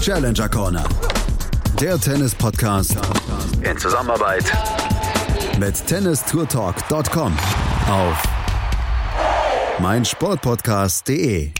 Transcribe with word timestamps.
Challenger 0.00 0.48
Corner. 0.48 0.84
Der 1.80 1.98
Tennis-Podcast 1.98 2.96
in 3.62 3.76
Zusammenarbeit 3.78 4.44
mit 5.58 5.86
tennistourtalk.com 5.86 7.36
auf 7.90 8.22
meinsportpodcast.de. 9.80 11.50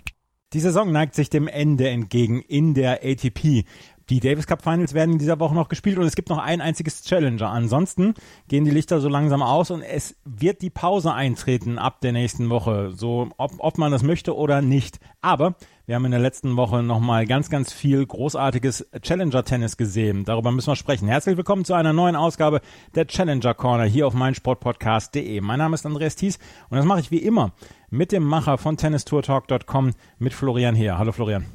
Die 0.52 0.60
Saison 0.60 0.92
neigt 0.92 1.14
sich 1.14 1.28
dem 1.28 1.48
Ende 1.48 1.88
entgegen 1.88 2.40
in 2.40 2.74
der 2.74 3.00
ATP. 3.02 3.64
Die 4.08 4.20
Davis 4.20 4.46
Cup 4.46 4.62
Finals 4.62 4.94
werden 4.94 5.14
in 5.14 5.18
dieser 5.18 5.40
Woche 5.40 5.56
noch 5.56 5.68
gespielt 5.68 5.98
und 5.98 6.04
es 6.04 6.14
gibt 6.14 6.28
noch 6.28 6.38
ein 6.38 6.60
einziges 6.60 7.02
Challenger. 7.02 7.50
Ansonsten 7.50 8.14
gehen 8.46 8.64
die 8.64 8.70
Lichter 8.70 9.00
so 9.00 9.08
langsam 9.08 9.42
aus 9.42 9.72
und 9.72 9.82
es 9.82 10.14
wird 10.24 10.62
die 10.62 10.70
Pause 10.70 11.12
eintreten 11.12 11.76
ab 11.76 12.00
der 12.02 12.12
nächsten 12.12 12.48
Woche. 12.48 12.92
So, 12.92 13.30
ob, 13.36 13.54
ob 13.58 13.78
man 13.78 13.90
das 13.90 14.04
möchte 14.04 14.36
oder 14.36 14.62
nicht. 14.62 15.00
Aber 15.22 15.56
wir 15.86 15.96
haben 15.96 16.04
in 16.04 16.12
der 16.12 16.20
letzten 16.20 16.54
Woche 16.56 16.84
nochmal 16.84 17.26
ganz, 17.26 17.50
ganz 17.50 17.72
viel 17.72 18.06
großartiges 18.06 18.88
Challenger-Tennis 19.02 19.76
gesehen. 19.76 20.24
Darüber 20.24 20.52
müssen 20.52 20.68
wir 20.68 20.76
sprechen. 20.76 21.08
Herzlich 21.08 21.36
willkommen 21.36 21.64
zu 21.64 21.74
einer 21.74 21.92
neuen 21.92 22.14
Ausgabe 22.14 22.60
der 22.94 23.08
Challenger 23.08 23.54
Corner 23.54 23.86
hier 23.86 24.06
auf 24.06 24.14
meinsportpodcast.de. 24.14 25.40
Mein 25.40 25.58
Name 25.58 25.74
ist 25.74 25.84
Andreas 25.84 26.14
Thies 26.14 26.38
und 26.70 26.76
das 26.76 26.86
mache 26.86 27.00
ich 27.00 27.10
wie 27.10 27.18
immer 27.18 27.54
mit 27.90 28.12
dem 28.12 28.22
Macher 28.22 28.56
von 28.56 28.76
tennistourtalk.com 28.76 29.94
mit 30.20 30.32
Florian 30.32 30.76
Heer. 30.76 30.96
Hallo 30.96 31.10
Florian. 31.10 31.46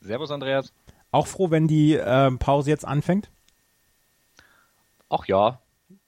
Servus 0.00 0.30
Andreas. 0.30 0.74
Auch 1.10 1.26
froh, 1.26 1.50
wenn 1.50 1.68
die 1.68 1.94
äh, 1.94 2.30
Pause 2.32 2.70
jetzt 2.70 2.86
anfängt? 2.86 3.30
Ach 5.08 5.24
ja, 5.26 5.60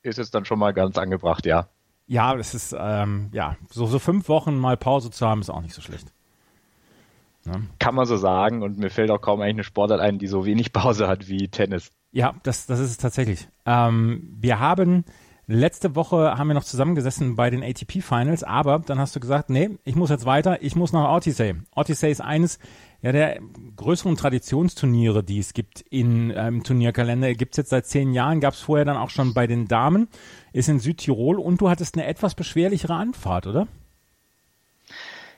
ist 0.02 0.18
es 0.18 0.30
dann 0.30 0.44
schon 0.44 0.58
mal 0.58 0.72
ganz 0.72 0.98
angebracht, 0.98 1.46
ja. 1.46 1.68
Ja, 2.06 2.34
es 2.34 2.54
ist, 2.54 2.74
ähm, 2.78 3.30
ja, 3.32 3.56
so, 3.70 3.86
so 3.86 3.98
fünf 3.98 4.28
Wochen 4.28 4.58
mal 4.58 4.76
Pause 4.76 5.10
zu 5.10 5.26
haben, 5.26 5.40
ist 5.40 5.50
auch 5.50 5.62
nicht 5.62 5.74
so 5.74 5.80
schlecht. 5.80 6.12
Ja. 7.46 7.54
Kann 7.78 7.94
man 7.94 8.04
so 8.04 8.16
sagen 8.16 8.62
und 8.62 8.78
mir 8.78 8.90
fällt 8.90 9.10
auch 9.10 9.20
kaum 9.20 9.40
eigentlich 9.40 9.54
eine 9.54 9.64
Sportart 9.64 10.00
ein, 10.00 10.18
die 10.18 10.26
so 10.26 10.44
wenig 10.44 10.72
Pause 10.74 11.08
hat 11.08 11.28
wie 11.28 11.48
Tennis. 11.48 11.92
Ja, 12.12 12.34
das, 12.42 12.66
das 12.66 12.80
ist 12.80 12.90
es 12.90 12.98
tatsächlich. 12.98 13.48
Ähm, 13.64 14.36
wir 14.38 14.58
haben 14.58 15.04
Letzte 15.52 15.96
Woche 15.96 16.38
haben 16.38 16.46
wir 16.46 16.54
noch 16.54 16.62
zusammengesessen 16.62 17.34
bei 17.34 17.50
den 17.50 17.64
ATP 17.64 18.02
Finals, 18.02 18.44
aber 18.44 18.78
dann 18.78 19.00
hast 19.00 19.16
du 19.16 19.18
gesagt, 19.18 19.50
nee, 19.50 19.70
ich 19.82 19.96
muss 19.96 20.08
jetzt 20.08 20.24
weiter, 20.24 20.62
ich 20.62 20.76
muss 20.76 20.92
nach 20.92 21.12
Odyssey. 21.12 21.56
Odyssey 21.74 22.12
ist 22.12 22.20
eines 22.20 22.60
ja, 23.02 23.12
der 23.12 23.40
größeren 23.76 24.16
Traditionsturniere, 24.16 25.24
die 25.24 25.38
es 25.38 25.54
gibt 25.54 25.80
in, 25.80 26.30
äh, 26.30 26.48
im 26.48 26.62
Turnierkalender, 26.62 27.34
gibt 27.34 27.54
es 27.54 27.56
jetzt 27.58 27.70
seit 27.70 27.86
zehn 27.86 28.12
Jahren, 28.12 28.40
gab 28.40 28.54
es 28.54 28.60
vorher 28.60 28.84
dann 28.84 28.96
auch 28.96 29.10
schon 29.10 29.32
bei 29.32 29.46
den 29.46 29.66
Damen, 29.66 30.08
ist 30.52 30.68
in 30.68 30.80
Südtirol 30.80 31.38
und 31.38 31.60
du 31.60 31.70
hattest 31.70 31.96
eine 31.96 32.06
etwas 32.06 32.34
beschwerlichere 32.34 32.94
Anfahrt, 32.94 33.46
oder? 33.46 33.68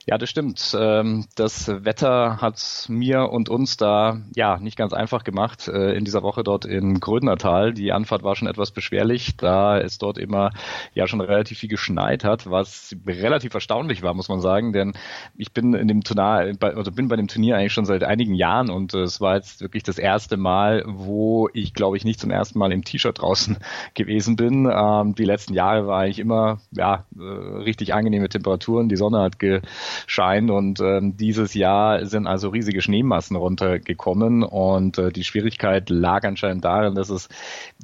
Ja, 0.05 0.19
das 0.19 0.31
stimmt. 0.31 0.77
Ähm, 0.77 1.27
das 1.37 1.69
Wetter 1.69 2.41
hat 2.41 2.87
mir 2.89 3.31
und 3.31 3.49
uns 3.49 3.77
da 3.77 4.21
ja 4.35 4.59
nicht 4.59 4.77
ganz 4.77 4.93
einfach 4.93 5.23
gemacht 5.23 5.69
äh, 5.69 5.93
in 5.93 6.05
dieser 6.05 6.25
Woche 6.25 6.43
dort 6.43 6.65
in 6.65 6.99
Grödnertal. 6.99 7.73
Die 7.73 7.93
Anfahrt 7.93 8.25
war 8.25 8.35
schon 8.35 8.49
etwas 8.49 8.73
beschwerlich, 8.73 9.37
da 9.37 9.79
es 9.79 9.99
dort 9.99 10.19
immer 10.19 10.51
ja 10.95 11.07
schon 11.07 11.21
relativ 11.21 11.59
viel 11.59 11.69
geschneit 11.69 12.25
hat, 12.25 12.51
was 12.51 12.97
relativ 13.07 13.55
erstaunlich 13.55 14.03
war, 14.03 14.13
muss 14.13 14.29
man 14.29 14.41
sagen, 14.41 14.73
denn 14.73 14.95
ich 15.37 15.53
bin 15.53 15.73
in 15.75 15.87
dem 15.87 16.03
Turnier, 16.03 16.57
also 16.61 16.91
bin 16.91 17.07
bei 17.07 17.17
dem 17.17 17.29
Turnier 17.29 17.57
eigentlich 17.57 17.73
schon 17.73 17.85
seit 17.87 18.03
einigen 18.03 18.35
Jahren 18.35 18.71
und 18.71 18.95
es 18.95 19.21
war 19.21 19.37
jetzt 19.37 19.61
wirklich 19.61 19.85
das 19.85 19.99
erste 19.99 20.37
Mal, 20.37 20.83
wo 20.85 21.49
ich 21.53 21.75
glaube 21.75 21.97
ich 21.97 22.05
nicht 22.05 22.19
zum 22.19 22.33
ersten 22.33 22.59
Mal 22.59 22.73
im 22.73 22.83
T-Shirt 22.83 23.21
draußen 23.21 23.57
gewesen 23.95 24.35
bin. 24.35 24.69
Ähm, 24.69 25.15
die 25.15 25.25
letzten 25.25 25.55
Jahre 25.55 25.87
war 25.87 26.09
ich 26.09 26.19
immer 26.19 26.59
ja 26.73 27.05
äh, 27.17 27.23
richtig 27.23 27.95
angenehme 27.95 28.29
Temperaturen, 28.29 28.89
die 28.89 28.97
Sonne 28.97 29.21
hat 29.21 29.39
ge 29.39 29.61
scheint. 30.07 30.51
Und 30.51 30.81
ähm, 30.81 31.17
dieses 31.17 31.55
Jahr 31.55 32.05
sind 32.07 32.27
also 32.27 32.51
riesige 32.51 32.83
Schneemassen 32.83 33.37
runtergekommen 33.37 34.43
und 34.43 34.99
äh, 34.99 35.11
die 35.11 35.25
Schwierigkeit 35.25 35.91
lag 35.91 36.25
anscheinend 36.25 36.65
darin, 36.65 36.95
dass 36.95 37.11
es 37.11 37.29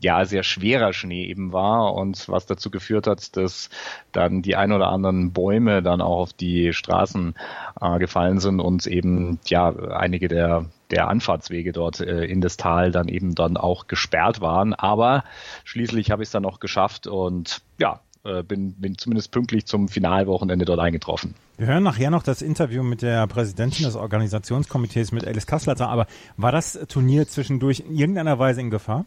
ja 0.00 0.24
sehr 0.24 0.42
schwerer 0.42 0.92
Schnee 0.92 1.26
eben 1.26 1.52
war 1.52 1.94
und 1.94 2.28
was 2.28 2.46
dazu 2.46 2.70
geführt 2.70 3.06
hat, 3.06 3.36
dass 3.36 3.70
dann 4.12 4.42
die 4.42 4.56
ein 4.56 4.72
oder 4.72 4.88
anderen 4.88 5.32
Bäume 5.32 5.82
dann 5.82 6.00
auch 6.00 6.18
auf 6.18 6.32
die 6.32 6.72
Straßen 6.72 7.34
äh, 7.80 7.98
gefallen 7.98 8.40
sind 8.40 8.60
und 8.60 8.86
eben 8.86 9.38
ja 9.46 9.74
einige 9.74 10.28
der 10.28 10.66
der 10.90 11.08
Anfahrtswege 11.08 11.72
dort 11.72 12.00
äh, 12.00 12.24
in 12.24 12.40
das 12.40 12.56
Tal 12.56 12.90
dann 12.90 13.08
eben 13.08 13.34
dann 13.34 13.56
auch 13.56 13.86
gesperrt 13.86 14.40
waren. 14.40 14.74
Aber 14.74 15.24
schließlich 15.64 16.10
habe 16.10 16.22
ich 16.22 16.28
es 16.28 16.32
dann 16.32 16.42
noch 16.42 16.60
geschafft 16.60 17.06
und 17.06 17.62
ja, 17.78 18.00
äh, 18.24 18.42
bin, 18.42 18.72
bin 18.74 18.96
zumindest 18.98 19.30
pünktlich 19.30 19.66
zum 19.66 19.88
Finalwochenende 19.88 20.64
dort 20.64 20.80
eingetroffen. 20.80 21.34
Wir 21.56 21.66
hören 21.66 21.82
nachher 21.82 22.10
noch 22.10 22.22
das 22.22 22.42
Interview 22.42 22.82
mit 22.82 23.02
der 23.02 23.26
Präsidentin 23.26 23.84
des 23.84 23.96
Organisationskomitees 23.96 25.12
mit 25.12 25.26
Alice 25.26 25.46
Kasslater, 25.46 25.88
aber 25.88 26.06
war 26.36 26.52
das 26.52 26.78
Turnier 26.88 27.26
zwischendurch 27.26 27.80
in 27.80 27.96
irgendeiner 27.96 28.38
Weise 28.38 28.60
in 28.60 28.70
Gefahr? 28.70 29.04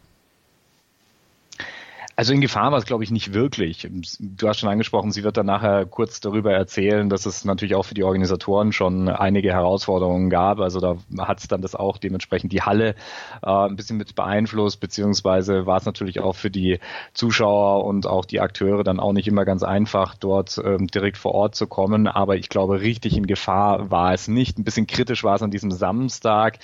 Also 2.14 2.34
in 2.34 2.40
Gefahr 2.40 2.70
war 2.70 2.78
es, 2.78 2.84
glaube 2.84 3.04
ich, 3.04 3.10
nicht 3.10 3.32
wirklich. 3.32 3.88
Du 4.20 4.48
hast 4.48 4.60
schon 4.60 4.68
angesprochen, 4.68 5.12
sie 5.12 5.24
wird 5.24 5.36
dann 5.36 5.46
nachher 5.46 5.86
kurz 5.86 6.20
darüber 6.20 6.52
erzählen, 6.52 7.08
dass 7.08 7.24
es 7.24 7.44
natürlich 7.44 7.74
auch 7.74 7.84
für 7.84 7.94
die 7.94 8.04
Organisatoren 8.04 8.72
schon 8.72 9.08
einige 9.08 9.52
Herausforderungen 9.52 10.28
gab. 10.28 10.60
Also 10.60 10.80
da 10.80 10.96
hat 11.18 11.40
es 11.40 11.48
dann 11.48 11.62
das 11.62 11.74
auch 11.74 11.96
dementsprechend 11.96 12.52
die 12.52 12.62
Halle 12.62 12.94
äh, 13.42 13.50
ein 13.50 13.76
bisschen 13.76 13.96
mit 13.96 14.14
beeinflusst, 14.14 14.80
beziehungsweise 14.80 15.66
war 15.66 15.78
es 15.78 15.86
natürlich 15.86 16.20
auch 16.20 16.34
für 16.34 16.50
die 16.50 16.80
Zuschauer 17.14 17.84
und 17.84 18.06
auch 18.06 18.26
die 18.26 18.40
Akteure 18.40 18.84
dann 18.84 19.00
auch 19.00 19.12
nicht 19.12 19.28
immer 19.28 19.44
ganz 19.44 19.62
einfach, 19.62 20.14
dort 20.14 20.60
ähm, 20.62 20.88
direkt 20.88 21.16
vor 21.16 21.32
Ort 21.32 21.54
zu 21.54 21.66
kommen. 21.66 22.08
Aber 22.08 22.36
ich 22.36 22.50
glaube, 22.50 22.82
richtig 22.82 23.16
in 23.16 23.26
Gefahr 23.26 23.90
war 23.90 24.12
es 24.12 24.28
nicht. 24.28 24.58
Ein 24.58 24.64
bisschen 24.64 24.86
kritisch 24.86 25.24
war 25.24 25.36
es 25.36 25.42
an 25.42 25.50
diesem 25.50 25.70
Samstag 25.70 26.58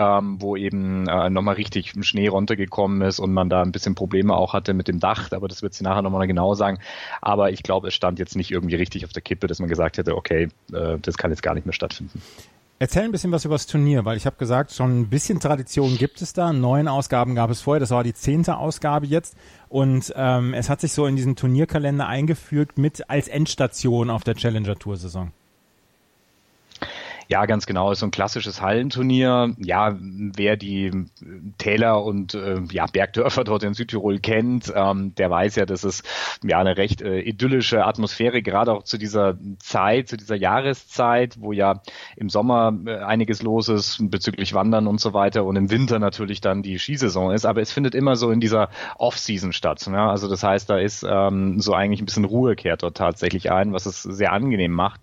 ähm, 0.00 0.40
wo 0.40 0.56
eben 0.56 1.06
äh, 1.08 1.28
nochmal 1.28 1.56
richtig 1.56 1.92
Schnee 2.00 2.28
runtergekommen 2.28 3.02
ist 3.02 3.20
und 3.20 3.32
man 3.32 3.50
da 3.50 3.60
ein 3.62 3.70
bisschen 3.70 3.94
Probleme 3.94 4.34
auch 4.34 4.54
hatte 4.54 4.72
mit 4.72 4.88
dem 4.90 5.00
Dach, 5.00 5.32
aber 5.32 5.48
das 5.48 5.62
wird 5.62 5.74
sie 5.74 5.84
nachher 5.84 6.02
nochmal 6.02 6.26
genau 6.26 6.54
sagen. 6.54 6.78
Aber 7.20 7.50
ich 7.50 7.62
glaube, 7.62 7.88
es 7.88 7.94
stand 7.94 8.18
jetzt 8.18 8.36
nicht 8.36 8.50
irgendwie 8.50 8.76
richtig 8.76 9.04
auf 9.04 9.12
der 9.12 9.22
Kippe, 9.22 9.46
dass 9.46 9.58
man 9.58 9.68
gesagt 9.68 9.98
hätte, 9.98 10.16
okay, 10.16 10.48
äh, 10.72 10.98
das 11.00 11.16
kann 11.16 11.30
jetzt 11.30 11.42
gar 11.42 11.54
nicht 11.54 11.66
mehr 11.66 11.72
stattfinden. 11.72 12.20
Erzähl 12.82 13.02
ein 13.02 13.12
bisschen 13.12 13.30
was 13.30 13.44
über 13.44 13.56
das 13.56 13.66
Turnier, 13.66 14.06
weil 14.06 14.16
ich 14.16 14.24
habe 14.24 14.36
gesagt, 14.36 14.72
schon 14.72 15.00
ein 15.00 15.10
bisschen 15.10 15.38
Tradition 15.38 15.98
gibt 15.98 16.22
es 16.22 16.32
da. 16.32 16.50
Neun 16.50 16.88
Ausgaben 16.88 17.34
gab 17.34 17.50
es 17.50 17.60
vorher, 17.60 17.78
das 17.78 17.90
war 17.90 18.02
die 18.02 18.14
zehnte 18.14 18.56
Ausgabe 18.56 19.04
jetzt. 19.04 19.36
Und 19.68 20.14
ähm, 20.16 20.54
es 20.54 20.70
hat 20.70 20.80
sich 20.80 20.94
so 20.94 21.04
in 21.04 21.14
diesen 21.14 21.36
Turnierkalender 21.36 22.06
eingefügt 22.06 22.78
mit 22.78 23.10
als 23.10 23.28
Endstation 23.28 24.08
auf 24.08 24.24
der 24.24 24.34
Challenger 24.34 24.78
Tour 24.78 24.96
Saison. 24.96 25.32
Ja, 27.30 27.46
ganz 27.46 27.66
genau. 27.66 27.92
Ist 27.92 28.00
so 28.00 28.06
ein 28.06 28.10
klassisches 28.10 28.60
Hallenturnier. 28.60 29.54
Ja, 29.58 29.96
wer 30.00 30.56
die 30.56 31.06
Täler 31.58 32.02
und 32.02 32.34
äh, 32.34 32.60
ja, 32.72 32.86
Bergdörfer 32.86 33.44
dort 33.44 33.62
in 33.62 33.72
Südtirol 33.72 34.18
kennt, 34.18 34.72
ähm, 34.74 35.14
der 35.14 35.30
weiß 35.30 35.54
ja, 35.54 35.64
dass 35.64 35.84
es 35.84 36.02
ja 36.42 36.58
eine 36.58 36.76
recht 36.76 37.02
äh, 37.02 37.20
idyllische 37.20 37.84
Atmosphäre, 37.84 38.42
gerade 38.42 38.72
auch 38.72 38.82
zu 38.82 38.98
dieser 38.98 39.38
Zeit, 39.60 40.08
zu 40.08 40.16
dieser 40.16 40.34
Jahreszeit, 40.34 41.36
wo 41.38 41.52
ja 41.52 41.82
im 42.16 42.30
Sommer 42.30 42.76
äh, 42.86 42.96
einiges 42.96 43.42
los 43.42 43.68
ist 43.68 43.98
bezüglich 44.10 44.52
Wandern 44.52 44.88
und 44.88 45.00
so 45.00 45.14
weiter 45.14 45.44
und 45.44 45.54
im 45.54 45.70
Winter 45.70 46.00
natürlich 46.00 46.40
dann 46.40 46.64
die 46.64 46.80
Skisaison 46.80 47.30
ist. 47.32 47.44
Aber 47.44 47.60
es 47.60 47.70
findet 47.70 47.94
immer 47.94 48.16
so 48.16 48.32
in 48.32 48.40
dieser 48.40 48.70
Off-Season 48.98 49.52
statt. 49.52 49.86
Ja? 49.86 50.10
Also 50.10 50.26
das 50.26 50.42
heißt, 50.42 50.68
da 50.68 50.78
ist 50.78 51.06
ähm, 51.08 51.60
so 51.60 51.74
eigentlich 51.74 52.02
ein 52.02 52.06
bisschen 52.06 52.24
Ruhe 52.24 52.56
kehrt 52.56 52.82
dort 52.82 52.96
tatsächlich 52.96 53.52
ein, 53.52 53.72
was 53.72 53.86
es 53.86 54.02
sehr 54.02 54.32
angenehm 54.32 54.72
macht. 54.72 55.00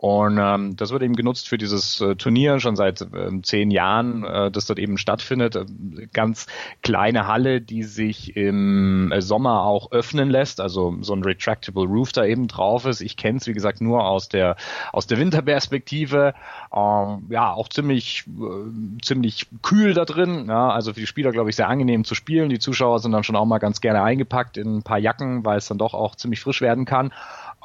Und 0.00 0.38
ähm, 0.40 0.76
das 0.76 0.92
wird 0.92 1.02
eben 1.02 1.14
genutzt 1.14 1.46
für 1.46 1.58
dieses 1.58 2.00
äh, 2.00 2.16
Turnier 2.16 2.58
schon 2.58 2.74
seit 2.74 3.02
äh, 3.02 3.42
zehn 3.42 3.70
Jahren, 3.70 4.24
äh, 4.24 4.50
das 4.50 4.64
dort 4.64 4.78
eben 4.78 4.96
stattfindet. 4.96 5.56
Äh, 5.56 5.66
ganz 6.14 6.46
kleine 6.82 7.26
Halle, 7.26 7.60
die 7.60 7.82
sich 7.82 8.34
im 8.34 9.12
äh, 9.12 9.20
Sommer 9.20 9.64
auch 9.64 9.92
öffnen 9.92 10.30
lässt, 10.30 10.62
also 10.62 10.96
so 11.02 11.12
ein 11.12 11.22
retractable 11.22 11.84
Roof 11.84 12.12
da 12.12 12.24
eben 12.24 12.48
drauf 12.48 12.86
ist. 12.86 13.02
Ich 13.02 13.18
kenne 13.18 13.40
es 13.40 13.46
wie 13.46 13.52
gesagt 13.52 13.82
nur 13.82 14.06
aus 14.06 14.30
der 14.30 14.56
aus 14.90 15.06
der 15.06 15.18
Winterperspektive. 15.18 16.32
Ähm, 16.74 17.26
ja, 17.28 17.52
auch 17.52 17.68
ziemlich 17.68 18.24
äh, 18.26 19.02
ziemlich 19.02 19.48
kühl 19.60 19.92
da 19.92 20.06
drin. 20.06 20.46
Ja, 20.48 20.70
also 20.70 20.94
für 20.94 21.00
die 21.00 21.06
Spieler 21.06 21.30
glaube 21.30 21.50
ich 21.50 21.56
sehr 21.56 21.68
angenehm 21.68 22.04
zu 22.04 22.14
spielen. 22.14 22.48
Die 22.48 22.58
Zuschauer 22.58 23.00
sind 23.00 23.12
dann 23.12 23.22
schon 23.22 23.36
auch 23.36 23.44
mal 23.44 23.58
ganz 23.58 23.82
gerne 23.82 24.02
eingepackt 24.02 24.56
in 24.56 24.78
ein 24.78 24.82
paar 24.82 24.98
Jacken, 24.98 25.44
weil 25.44 25.58
es 25.58 25.68
dann 25.68 25.76
doch 25.76 25.92
auch 25.92 26.16
ziemlich 26.16 26.40
frisch 26.40 26.62
werden 26.62 26.86
kann. 26.86 27.12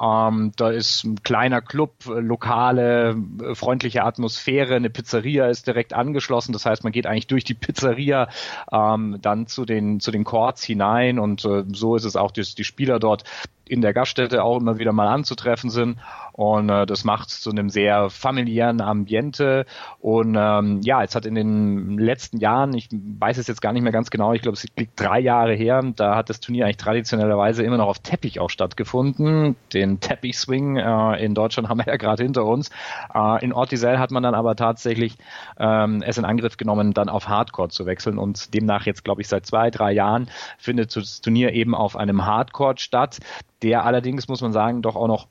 Ähm, 0.00 0.52
da 0.56 0.70
ist 0.70 1.04
ein 1.04 1.22
kleiner 1.22 1.62
Club, 1.62 1.92
äh, 2.06 2.20
lokale, 2.20 3.16
äh, 3.42 3.54
freundliche 3.54 4.04
Atmosphäre, 4.04 4.74
eine 4.74 4.90
Pizzeria 4.90 5.46
ist 5.48 5.66
direkt 5.66 5.94
angeschlossen. 5.94 6.52
Das 6.52 6.66
heißt, 6.66 6.84
man 6.84 6.92
geht 6.92 7.06
eigentlich 7.06 7.26
durch 7.26 7.44
die 7.44 7.54
Pizzeria 7.54 8.28
ähm, 8.70 9.18
dann 9.22 9.46
zu 9.46 9.64
den, 9.64 10.00
zu 10.00 10.10
den 10.10 10.24
Courts 10.24 10.64
hinein 10.64 11.18
und 11.18 11.44
äh, 11.44 11.64
so 11.72 11.96
ist 11.96 12.04
es 12.04 12.16
auch, 12.16 12.30
dass 12.30 12.54
die 12.54 12.64
Spieler 12.64 12.98
dort 12.98 13.24
in 13.68 13.80
der 13.80 13.92
Gaststätte 13.92 14.44
auch 14.44 14.58
immer 14.58 14.78
wieder 14.78 14.92
mal 14.92 15.08
anzutreffen 15.08 15.70
sind. 15.70 15.98
Und 16.36 16.68
äh, 16.68 16.86
das 16.86 17.04
macht 17.04 17.30
zu 17.30 17.50
einem 17.50 17.70
sehr 17.70 18.10
familiären 18.10 18.80
Ambiente 18.80 19.66
und 20.00 20.36
ähm, 20.38 20.80
ja, 20.82 21.02
es 21.02 21.14
hat 21.14 21.26
in 21.26 21.34
den 21.34 21.98
letzten 21.98 22.38
Jahren, 22.38 22.74
ich 22.74 22.88
weiß 22.90 23.38
es 23.38 23.46
jetzt 23.46 23.62
gar 23.62 23.72
nicht 23.72 23.82
mehr 23.82 23.92
ganz 23.92 24.10
genau, 24.10 24.34
ich 24.34 24.42
glaube, 24.42 24.56
es 24.56 24.66
liegt 24.76 25.00
drei 25.00 25.18
Jahre 25.18 25.54
her, 25.54 25.82
da 25.96 26.14
hat 26.14 26.28
das 26.28 26.40
Turnier 26.40 26.66
eigentlich 26.66 26.76
traditionellerweise 26.76 27.62
immer 27.62 27.78
noch 27.78 27.88
auf 27.88 27.98
Teppich 28.00 28.38
auch 28.38 28.50
stattgefunden. 28.50 29.56
Den 29.72 30.00
Teppich-Swing 30.00 30.76
äh, 30.76 31.24
in 31.24 31.34
Deutschland 31.34 31.68
haben 31.70 31.78
wir 31.78 31.86
ja 31.86 31.96
gerade 31.96 32.22
hinter 32.22 32.44
uns. 32.44 32.70
Äh, 33.14 33.44
in 33.44 33.52
Ortisel 33.52 33.98
hat 33.98 34.10
man 34.10 34.22
dann 34.22 34.34
aber 34.34 34.56
tatsächlich 34.56 35.16
ähm, 35.58 36.02
es 36.04 36.18
in 36.18 36.24
Angriff 36.24 36.56
genommen, 36.56 36.92
dann 36.92 37.08
auf 37.08 37.28
Hardcore 37.28 37.68
zu 37.68 37.86
wechseln 37.86 38.18
und 38.18 38.54
demnach 38.54 38.86
jetzt, 38.86 39.04
glaube 39.04 39.22
ich, 39.22 39.28
seit 39.28 39.46
zwei, 39.46 39.70
drei 39.70 39.92
Jahren 39.92 40.28
findet 40.58 40.94
das 40.96 41.20
Turnier 41.20 41.52
eben 41.52 41.74
auf 41.74 41.96
einem 41.96 42.26
Hardcore 42.26 42.74
statt, 42.76 43.18
der 43.62 43.84
allerdings, 43.84 44.28
muss 44.28 44.42
man 44.42 44.52
sagen, 44.52 44.82
doch 44.82 44.96
auch 44.96 45.08
noch 45.08 45.28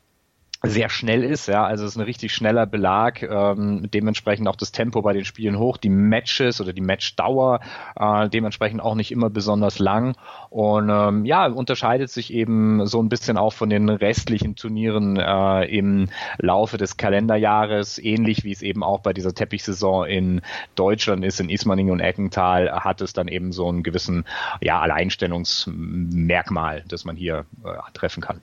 sehr 0.63 0.89
schnell 0.89 1.23
ist, 1.23 1.47
ja, 1.47 1.65
also 1.65 1.85
es 1.85 1.91
ist 1.91 1.97
ein 1.97 2.05
richtig 2.05 2.33
schneller 2.33 2.65
Belag, 2.65 3.21
ähm, 3.23 3.89
dementsprechend 3.93 4.47
auch 4.47 4.55
das 4.55 4.71
Tempo 4.71 5.01
bei 5.01 5.13
den 5.13 5.25
Spielen 5.25 5.59
hoch, 5.59 5.77
die 5.77 5.89
Matches 5.89 6.61
oder 6.61 6.73
die 6.73 6.81
Matchdauer 6.81 7.59
äh, 7.95 8.29
dementsprechend 8.29 8.81
auch 8.81 8.95
nicht 8.95 9.11
immer 9.11 9.29
besonders 9.29 9.79
lang. 9.79 10.15
Und 10.49 10.89
ähm, 10.89 11.25
ja, 11.25 11.47
unterscheidet 11.47 12.09
sich 12.09 12.33
eben 12.33 12.85
so 12.87 13.01
ein 13.01 13.09
bisschen 13.09 13.37
auch 13.37 13.53
von 13.53 13.69
den 13.69 13.89
restlichen 13.89 14.55
Turnieren 14.55 15.17
äh, 15.17 15.65
im 15.65 16.09
Laufe 16.37 16.77
des 16.77 16.97
Kalenderjahres, 16.97 17.99
ähnlich 17.99 18.43
wie 18.43 18.51
es 18.51 18.61
eben 18.61 18.83
auch 18.83 19.01
bei 19.01 19.13
dieser 19.13 19.33
Teppichsaison 19.33 20.05
in 20.05 20.41
Deutschland 20.75 21.23
ist, 21.23 21.39
in 21.39 21.49
Ismaning 21.49 21.91
und 21.91 21.99
Eckental 21.99 22.71
hat 22.71 23.01
es 23.01 23.13
dann 23.13 23.27
eben 23.27 23.51
so 23.51 23.67
einen 23.67 23.83
gewissen 23.83 24.25
ja, 24.61 24.79
Alleinstellungsmerkmal, 24.79 26.83
das 26.87 27.05
man 27.05 27.15
hier 27.15 27.45
äh, 27.63 27.91
treffen 27.93 28.21
kann. 28.21 28.41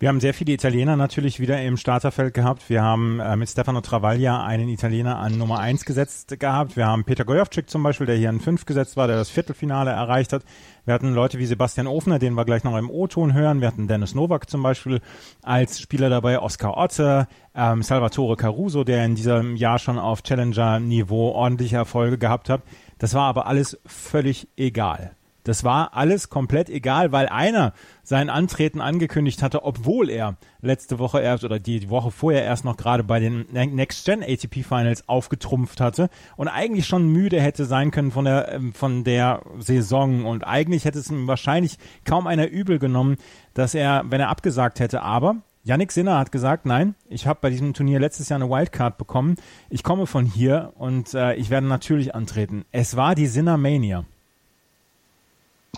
Wir 0.00 0.08
haben 0.08 0.20
sehr 0.20 0.32
viele 0.32 0.54
Italiener 0.54 0.96
natürlich 0.96 1.40
wieder 1.40 1.60
im 1.62 1.76
Starterfeld 1.76 2.32
gehabt. 2.32 2.70
Wir 2.70 2.82
haben 2.82 3.20
äh, 3.20 3.36
mit 3.36 3.50
Stefano 3.50 3.82
Travaglia 3.82 4.42
einen 4.42 4.70
Italiener 4.70 5.18
an 5.18 5.36
Nummer 5.36 5.58
eins 5.58 5.84
gesetzt 5.84 6.40
gehabt. 6.40 6.74
Wir 6.74 6.86
haben 6.86 7.04
Peter 7.04 7.26
Gojovcik 7.26 7.68
zum 7.68 7.82
Beispiel, 7.82 8.06
der 8.06 8.16
hier 8.16 8.30
an 8.30 8.40
fünf 8.40 8.64
gesetzt 8.64 8.96
war, 8.96 9.08
der 9.08 9.16
das 9.16 9.28
Viertelfinale 9.28 9.90
erreicht 9.90 10.32
hat. 10.32 10.42
Wir 10.86 10.94
hatten 10.94 11.12
Leute 11.12 11.38
wie 11.38 11.44
Sebastian 11.44 11.86
Ofner, 11.86 12.18
den 12.18 12.32
wir 12.32 12.46
gleich 12.46 12.64
noch 12.64 12.78
im 12.78 12.88
O-Ton 12.88 13.34
hören. 13.34 13.60
Wir 13.60 13.68
hatten 13.68 13.88
Dennis 13.88 14.14
Novak 14.14 14.48
zum 14.48 14.62
Beispiel 14.62 15.02
als 15.42 15.78
Spieler 15.78 16.08
dabei, 16.08 16.40
Oskar 16.40 16.78
Otte, 16.78 17.28
ähm, 17.54 17.82
Salvatore 17.82 18.36
Caruso, 18.36 18.84
der 18.84 19.04
in 19.04 19.16
diesem 19.16 19.54
Jahr 19.54 19.78
schon 19.78 19.98
auf 19.98 20.22
Challenger-Niveau 20.22 21.32
ordentliche 21.32 21.76
Erfolge 21.76 22.16
gehabt 22.16 22.48
hat. 22.48 22.62
Das 22.96 23.12
war 23.12 23.24
aber 23.24 23.46
alles 23.46 23.78
völlig 23.84 24.48
egal. 24.56 25.14
Das 25.50 25.64
war 25.64 25.94
alles 25.94 26.28
komplett 26.28 26.70
egal, 26.70 27.10
weil 27.10 27.28
einer 27.28 27.72
sein 28.04 28.30
Antreten 28.30 28.80
angekündigt 28.80 29.42
hatte, 29.42 29.64
obwohl 29.64 30.08
er 30.08 30.36
letzte 30.60 31.00
Woche 31.00 31.18
erst 31.20 31.42
oder 31.42 31.58
die 31.58 31.90
Woche 31.90 32.12
vorher 32.12 32.44
erst 32.44 32.64
noch 32.64 32.76
gerade 32.76 33.02
bei 33.02 33.18
den 33.18 33.46
Next 33.50 34.04
Gen 34.04 34.22
ATP 34.22 34.62
Finals 34.62 35.08
aufgetrumpft 35.08 35.80
hatte 35.80 36.08
und 36.36 36.46
eigentlich 36.46 36.86
schon 36.86 37.08
müde 37.08 37.40
hätte 37.40 37.64
sein 37.64 37.90
können 37.90 38.12
von 38.12 38.26
der 38.26 38.52
ähm, 38.52 38.72
von 38.74 39.02
der 39.02 39.42
Saison 39.58 40.24
und 40.24 40.44
eigentlich 40.44 40.84
hätte 40.84 41.00
es 41.00 41.10
ihm 41.10 41.26
wahrscheinlich 41.26 41.78
kaum 42.04 42.28
einer 42.28 42.46
übel 42.46 42.78
genommen, 42.78 43.16
dass 43.52 43.74
er, 43.74 44.04
wenn 44.06 44.20
er 44.20 44.28
abgesagt 44.28 44.78
hätte, 44.78 45.02
aber 45.02 45.38
Yannick 45.64 45.90
Sinner 45.90 46.16
hat 46.16 46.30
gesagt, 46.30 46.64
nein, 46.64 46.94
ich 47.08 47.26
habe 47.26 47.40
bei 47.42 47.50
diesem 47.50 47.74
Turnier 47.74 47.98
letztes 47.98 48.28
Jahr 48.28 48.40
eine 48.40 48.48
Wildcard 48.48 48.98
bekommen. 48.98 49.34
Ich 49.68 49.82
komme 49.82 50.06
von 50.06 50.26
hier 50.26 50.74
und 50.76 51.12
äh, 51.12 51.34
ich 51.34 51.50
werde 51.50 51.66
natürlich 51.66 52.14
antreten. 52.14 52.64
Es 52.70 52.94
war 52.94 53.16
die 53.16 53.26
Sinner 53.26 53.56
Mania. 53.56 54.04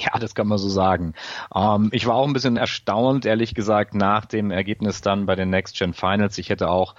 Ja, 0.02 0.18
das 0.18 0.34
kann 0.34 0.48
man 0.48 0.58
so 0.58 0.68
sagen. 0.68 1.14
Ähm, 1.54 1.90
ich 1.92 2.06
war 2.06 2.14
auch 2.16 2.26
ein 2.26 2.32
bisschen 2.32 2.56
erstaunt, 2.56 3.24
ehrlich 3.24 3.54
gesagt, 3.54 3.94
nach 3.94 4.24
dem 4.24 4.50
Ergebnis 4.50 5.00
dann 5.00 5.26
bei 5.26 5.36
den 5.36 5.50
Next 5.50 5.78
Gen 5.78 5.94
Finals. 5.94 6.38
Ich 6.38 6.48
hätte 6.48 6.70
auch 6.70 6.94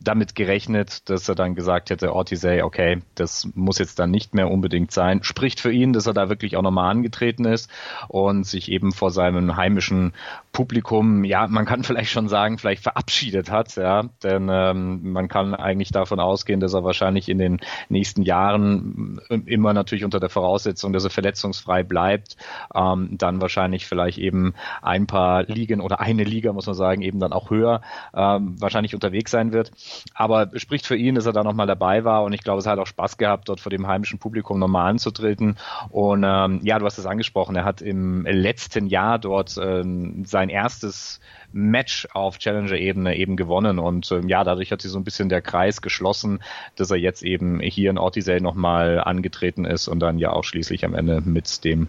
damit 0.00 0.34
gerechnet, 0.34 1.08
dass 1.08 1.28
er 1.28 1.34
dann 1.34 1.54
gesagt 1.54 1.90
hätte, 1.90 2.14
Ortisei, 2.14 2.62
okay, 2.62 3.02
das 3.14 3.48
muss 3.54 3.78
jetzt 3.78 3.98
dann 3.98 4.10
nicht 4.10 4.34
mehr 4.34 4.50
unbedingt 4.50 4.92
sein. 4.92 5.22
Spricht 5.22 5.60
für 5.60 5.72
ihn, 5.72 5.92
dass 5.92 6.06
er 6.06 6.14
da 6.14 6.28
wirklich 6.28 6.56
auch 6.56 6.62
nochmal 6.62 6.90
angetreten 6.90 7.44
ist 7.44 7.70
und 8.08 8.44
sich 8.44 8.70
eben 8.70 8.92
vor 8.92 9.10
seinem 9.10 9.56
heimischen 9.56 10.12
Publikum, 10.56 11.22
ja, 11.24 11.46
man 11.48 11.66
kann 11.66 11.84
vielleicht 11.84 12.10
schon 12.10 12.30
sagen, 12.30 12.56
vielleicht 12.56 12.82
verabschiedet 12.82 13.50
hat, 13.50 13.76
ja, 13.76 14.04
denn 14.22 14.48
ähm, 14.50 15.12
man 15.12 15.28
kann 15.28 15.54
eigentlich 15.54 15.90
davon 15.90 16.18
ausgehen, 16.18 16.60
dass 16.60 16.72
er 16.72 16.82
wahrscheinlich 16.82 17.28
in 17.28 17.36
den 17.36 17.60
nächsten 17.90 18.22
Jahren 18.22 19.20
äh, 19.28 19.38
immer 19.44 19.74
natürlich 19.74 20.02
unter 20.02 20.18
der 20.18 20.30
Voraussetzung, 20.30 20.94
dass 20.94 21.04
er 21.04 21.10
verletzungsfrei 21.10 21.82
bleibt, 21.82 22.38
ähm, 22.74 23.18
dann 23.18 23.42
wahrscheinlich 23.42 23.86
vielleicht 23.86 24.16
eben 24.16 24.54
ein 24.80 25.06
paar 25.06 25.42
Ligen 25.42 25.82
oder 25.82 26.00
eine 26.00 26.24
Liga, 26.24 26.54
muss 26.54 26.64
man 26.64 26.74
sagen, 26.74 27.02
eben 27.02 27.20
dann 27.20 27.34
auch 27.34 27.50
höher 27.50 27.82
ähm, 28.14 28.58
wahrscheinlich 28.58 28.94
unterwegs 28.94 29.32
sein 29.32 29.52
wird. 29.52 29.72
Aber 30.14 30.48
spricht 30.56 30.86
für 30.86 30.96
ihn, 30.96 31.16
dass 31.16 31.26
er 31.26 31.34
da 31.34 31.44
nochmal 31.44 31.66
dabei 31.66 32.04
war 32.04 32.24
und 32.24 32.32
ich 32.32 32.42
glaube, 32.42 32.60
es 32.60 32.66
hat 32.66 32.78
auch 32.78 32.86
Spaß 32.86 33.18
gehabt, 33.18 33.50
dort 33.50 33.60
vor 33.60 33.68
dem 33.68 33.86
heimischen 33.86 34.18
Publikum 34.18 34.58
nochmal 34.58 34.88
anzutreten. 34.88 35.58
Und 35.90 36.24
ähm, 36.26 36.60
ja, 36.62 36.78
du 36.78 36.86
hast 36.86 36.96
es 36.96 37.04
angesprochen, 37.04 37.56
er 37.56 37.66
hat 37.66 37.82
im 37.82 38.24
letzten 38.24 38.86
Jahr 38.86 39.18
dort 39.18 39.58
ähm, 39.62 40.24
sein 40.24 40.45
erstes 40.48 41.20
Match 41.52 42.06
auf 42.12 42.38
Challenger-Ebene 42.38 43.16
eben 43.16 43.36
gewonnen. 43.36 43.78
Und 43.78 44.10
ähm, 44.12 44.28
ja, 44.28 44.44
dadurch 44.44 44.72
hat 44.72 44.82
sich 44.82 44.90
so 44.90 44.98
ein 44.98 45.04
bisschen 45.04 45.28
der 45.28 45.42
Kreis 45.42 45.80
geschlossen, 45.80 46.40
dass 46.76 46.90
er 46.90 46.98
jetzt 46.98 47.22
eben 47.22 47.60
hier 47.60 47.90
in 47.90 47.98
Ortisei 47.98 48.40
nochmal 48.40 49.00
angetreten 49.00 49.64
ist 49.64 49.88
und 49.88 50.00
dann 50.00 50.18
ja 50.18 50.32
auch 50.32 50.44
schließlich 50.44 50.84
am 50.84 50.94
Ende 50.94 51.20
mit 51.22 51.64
dem 51.64 51.88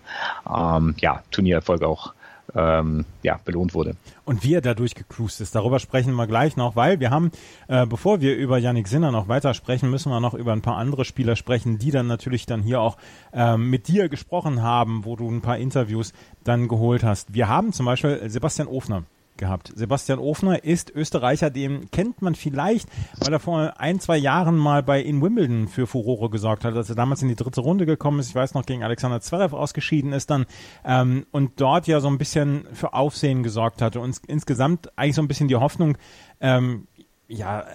ähm, 0.50 0.95
ja, 1.00 1.24
Turniererfolg 1.31 1.83
auch 1.83 2.13
ähm, 2.56 3.06
ja, 3.24 3.40
belohnt 3.44 3.74
wurde. 3.74 3.96
Und 4.26 4.44
wie 4.44 4.54
er 4.54 4.62
dadurch 4.62 4.96
gecruised 4.96 5.42
ist, 5.42 5.56
darüber 5.56 5.80
sprechen 5.80 6.14
wir 6.14 6.28
gleich 6.28 6.58
noch, 6.58 6.76
weil 6.76 7.00
wir 7.00 7.12
haben, 7.12 7.32
äh, 7.68 7.86
bevor 7.86 8.22
wir 8.22 8.36
über 8.36 8.58
Yannick 8.58 8.88
Sinner 8.88 9.12
noch 9.12 9.28
weiter 9.28 9.54
sprechen, 9.54 9.90
müssen 9.90 10.12
wir 10.12 10.20
noch 10.20 10.34
über 10.34 10.54
ein 10.54 10.62
paar 10.62 10.78
andere 10.78 11.06
Spieler 11.06 11.36
sprechen, 11.36 11.78
die 11.78 11.92
dann 11.92 12.08
natürlich 12.08 12.46
dann 12.46 12.62
hier 12.62 12.82
auch 12.82 12.98
ähm, 13.34 13.70
mit 13.70 13.88
dir 13.88 14.10
gesprochen 14.10 14.62
haben, 14.62 15.06
wo 15.06 15.16
du 15.16 15.30
ein 15.30 15.42
paar 15.42 15.58
Interviews 15.58 16.14
dann 16.44 16.68
geholt 16.68 17.04
hast. 17.04 17.34
Wir 17.34 17.48
haben 17.48 17.74
zum 17.74 17.86
Beispiel 17.86 18.30
Sebastian 18.30 18.68
Ofner 18.68 19.04
gehabt. 19.38 19.72
Sebastian 19.75 20.19
Ofner 20.19 20.63
ist 20.63 20.89
Österreicher, 20.89 21.50
den 21.50 21.89
kennt 21.92 22.22
man 22.22 22.36
vielleicht, 22.36 22.88
weil 23.19 23.34
er 23.34 23.39
vor 23.39 23.80
ein, 23.80 24.00
zwei 24.00 24.18
Jahren 24.18 24.57
mal 24.57 24.84
bei 24.84 25.01
in 25.01 25.22
Wimbledon 25.22 25.68
für 25.68 25.88
Furore 25.88 26.30
gesorgt 26.30 26.66
hat, 26.66 26.75
als 26.75 26.89
er 26.89 26.95
damals 26.95 27.22
in 27.22 27.30
die 27.30 27.36
dritte 27.36 27.62
Runde 27.62 27.86
gekommen 27.86 28.19
ist. 28.19 28.30
Ich 28.30 28.36
weiß 28.36 28.54
noch, 28.54 28.66
gegen 28.66 28.84
Alexander 28.84 29.22
Zverev 29.22 29.56
ausgeschieden 29.56 30.13
ist 30.13 30.30
dann 30.30 30.45
ähm, 30.86 31.25
und 31.31 31.60
dort 31.62 31.88
ja 31.88 32.00
so 32.00 32.07
ein 32.07 32.18
bisschen 32.18 32.68
für 32.74 32.94
Aufsehen 32.94 33.44
gesorgt 33.44 33.81
hatte 33.81 34.00
und 34.00 34.19
insgesamt 34.28 34.98
eigentlich 34.98 35.16
so 35.16 35.22
ein 35.22 35.28
bisschen 35.28 35.48
die 35.48 35.56
Hoffnung, 35.56 35.98
ähm, 36.42 36.88
ja, 37.28 37.66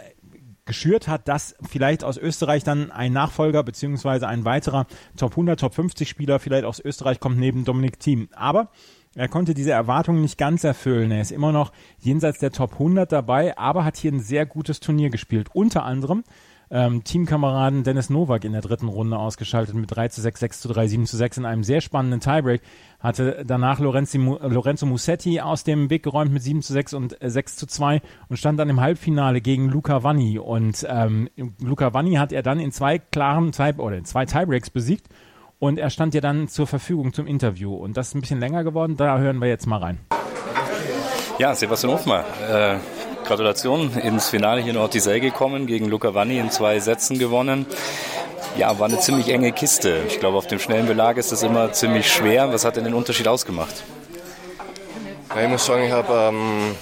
geschürt 0.65 1.08
hat, 1.08 1.29
dass 1.29 1.56
vielleicht 1.69 2.05
aus 2.05 2.17
Österreich 2.17 2.62
dann 2.62 2.91
ein 2.91 3.12
Nachfolger 3.12 3.62
beziehungsweise 3.65 4.29
ein 4.29 4.44
weiterer 4.44 4.87
Top 5.17 5.32
100, 5.32 5.58
Top 5.58 5.75
50 5.75 6.08
Spieler 6.08 6.38
vielleicht 6.38 6.65
aus 6.65 6.81
Österreich 6.81 7.20
kommt 7.20 7.38
neben 7.38 7.65
Dominik 7.65 7.99
Thiem. 7.99 8.29
Aber 8.32 8.70
er 9.14 9.29
konnte 9.29 9.55
diese 9.55 9.73
Erwartungen 9.73 10.23
nicht 10.23 10.38
ganz 10.38 10.64
erfüllen. 10.64 11.11
Er 11.11 11.20
ist 11.20 11.32
immer 11.32 11.53
noch 11.53 11.73
jenseits 11.99 12.38
der 12.38 12.53
Top 12.53 12.73
100 12.73 13.12
dabei, 13.12 13.56
aber 13.59 13.85
hat 13.85 13.97
hier 13.97 14.12
ein 14.12 14.20
sehr 14.20 14.47
gutes 14.47 14.81
Turnier 14.81 15.11
gespielt. 15.11 15.49
Unter 15.53 15.85
anderem 15.85 16.25
ähm, 16.73 17.05
Teamkameraden 17.05 17.85
Dennis 17.85 18.09
Novak 18.09 18.44
in 18.44 18.53
der 18.53 18.62
dritten 18.62 18.88
Runde 18.88 19.19
ausgeschaltet 19.19 19.75
mit 19.75 19.94
3 19.94 20.08
zu 20.08 20.22
6, 20.22 20.41
6 20.41 20.60
zu 20.63 20.69
3, 20.69 20.87
7 20.87 21.06
zu 21.06 21.19
6 21.19 21.37
in 21.37 21.44
einem 21.44 21.63
sehr 21.63 21.82
spannenden 21.82 22.20
Tiebreak. 22.20 22.63
Hatte 22.98 23.44
danach 23.46 23.79
Lorenzi, 23.79 24.17
Lorenzo 24.17 24.87
Musetti 24.87 25.41
aus 25.41 25.65
dem 25.65 25.91
Weg 25.91 26.05
geräumt 26.05 26.32
mit 26.32 26.43
7 26.43 26.63
zu 26.63 26.72
6 26.72 26.94
und 26.94 27.17
6 27.20 27.56
zu 27.56 27.67
2 27.67 28.01
und 28.31 28.39
stand 28.39 28.58
dann 28.58 28.70
im 28.70 28.81
Halbfinale 28.81 29.43
gegen 29.43 29.69
Luca 29.69 30.03
Vanni. 30.03 30.39
Und 30.39 30.87
ähm, 30.89 31.29
Luca 31.60 31.93
Vanni 31.93 32.15
hat 32.15 32.32
er 32.32 32.43
dann 32.43 32.58
in 32.58 32.72
zwei 32.72 32.98
klaren 32.98 33.53
Tie 33.53 33.75
oder 33.77 33.98
in 33.98 34.06
zwei 34.06 34.25
Tiebreaks 34.25 34.70
besiegt 34.70 35.08
und 35.63 35.79
er 35.79 35.91
stand 35.91 36.13
ja 36.13 36.21
dann 36.21 36.49
zur 36.49 36.67
Verfügung 36.67 37.13
zum 37.13 37.29
Interview. 37.29 37.73
Und 37.73 37.97
das 37.97 38.09
ist 38.09 38.15
ein 38.17 38.21
bisschen 38.21 38.41
länger 38.41 38.65
geworden. 38.65 38.97
Da 38.97 39.19
hören 39.19 39.41
wir 39.41 39.47
jetzt 39.47 39.69
mal 39.69 39.77
rein. 39.77 40.01
Ja, 41.39 41.55
Sebastian 41.55 41.93
Hofmar. 41.93 42.25
Äh, 42.51 42.79
Gratulation 43.25 43.97
ins 43.97 44.29
Finale 44.29 44.61
hier 44.61 44.73
in 44.73 44.77
Ortisei 44.77 45.21
gekommen, 45.21 45.69
gegen 45.69 45.87
Luca 45.89 46.15
Vanni 46.15 46.41
in 46.41 46.51
zwei 46.51 46.81
Sätzen 46.81 47.17
gewonnen. 47.21 47.67
Ja, 48.57 48.77
war 48.81 48.89
eine 48.89 48.99
ziemlich 48.99 49.29
enge 49.29 49.53
Kiste. 49.53 50.01
Ich 50.09 50.19
glaube, 50.19 50.37
auf 50.37 50.49
dem 50.49 50.59
schnellen 50.59 50.89
Belag 50.89 51.17
ist 51.17 51.31
das 51.31 51.45
immer 51.45 51.71
ziemlich 51.71 52.13
schwer. 52.13 52.53
Was 52.53 52.65
hat 52.65 52.75
denn 52.75 52.83
den 52.83 52.95
Unterschied 52.95 53.29
ausgemacht? 53.29 53.85
Ja, 55.33 55.43
ich 55.43 55.49
muss 55.49 55.65
sagen, 55.65 55.85
ich 55.85 55.93
habe 55.93 56.13
ähm, 56.13 56.75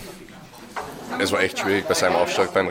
es 1.18 1.32
war 1.32 1.42
echt 1.42 1.58
schwierig 1.58 1.86
bei 1.86 1.92
seinem 1.92 2.16
Aufschlag 2.16 2.54
beim 2.54 2.66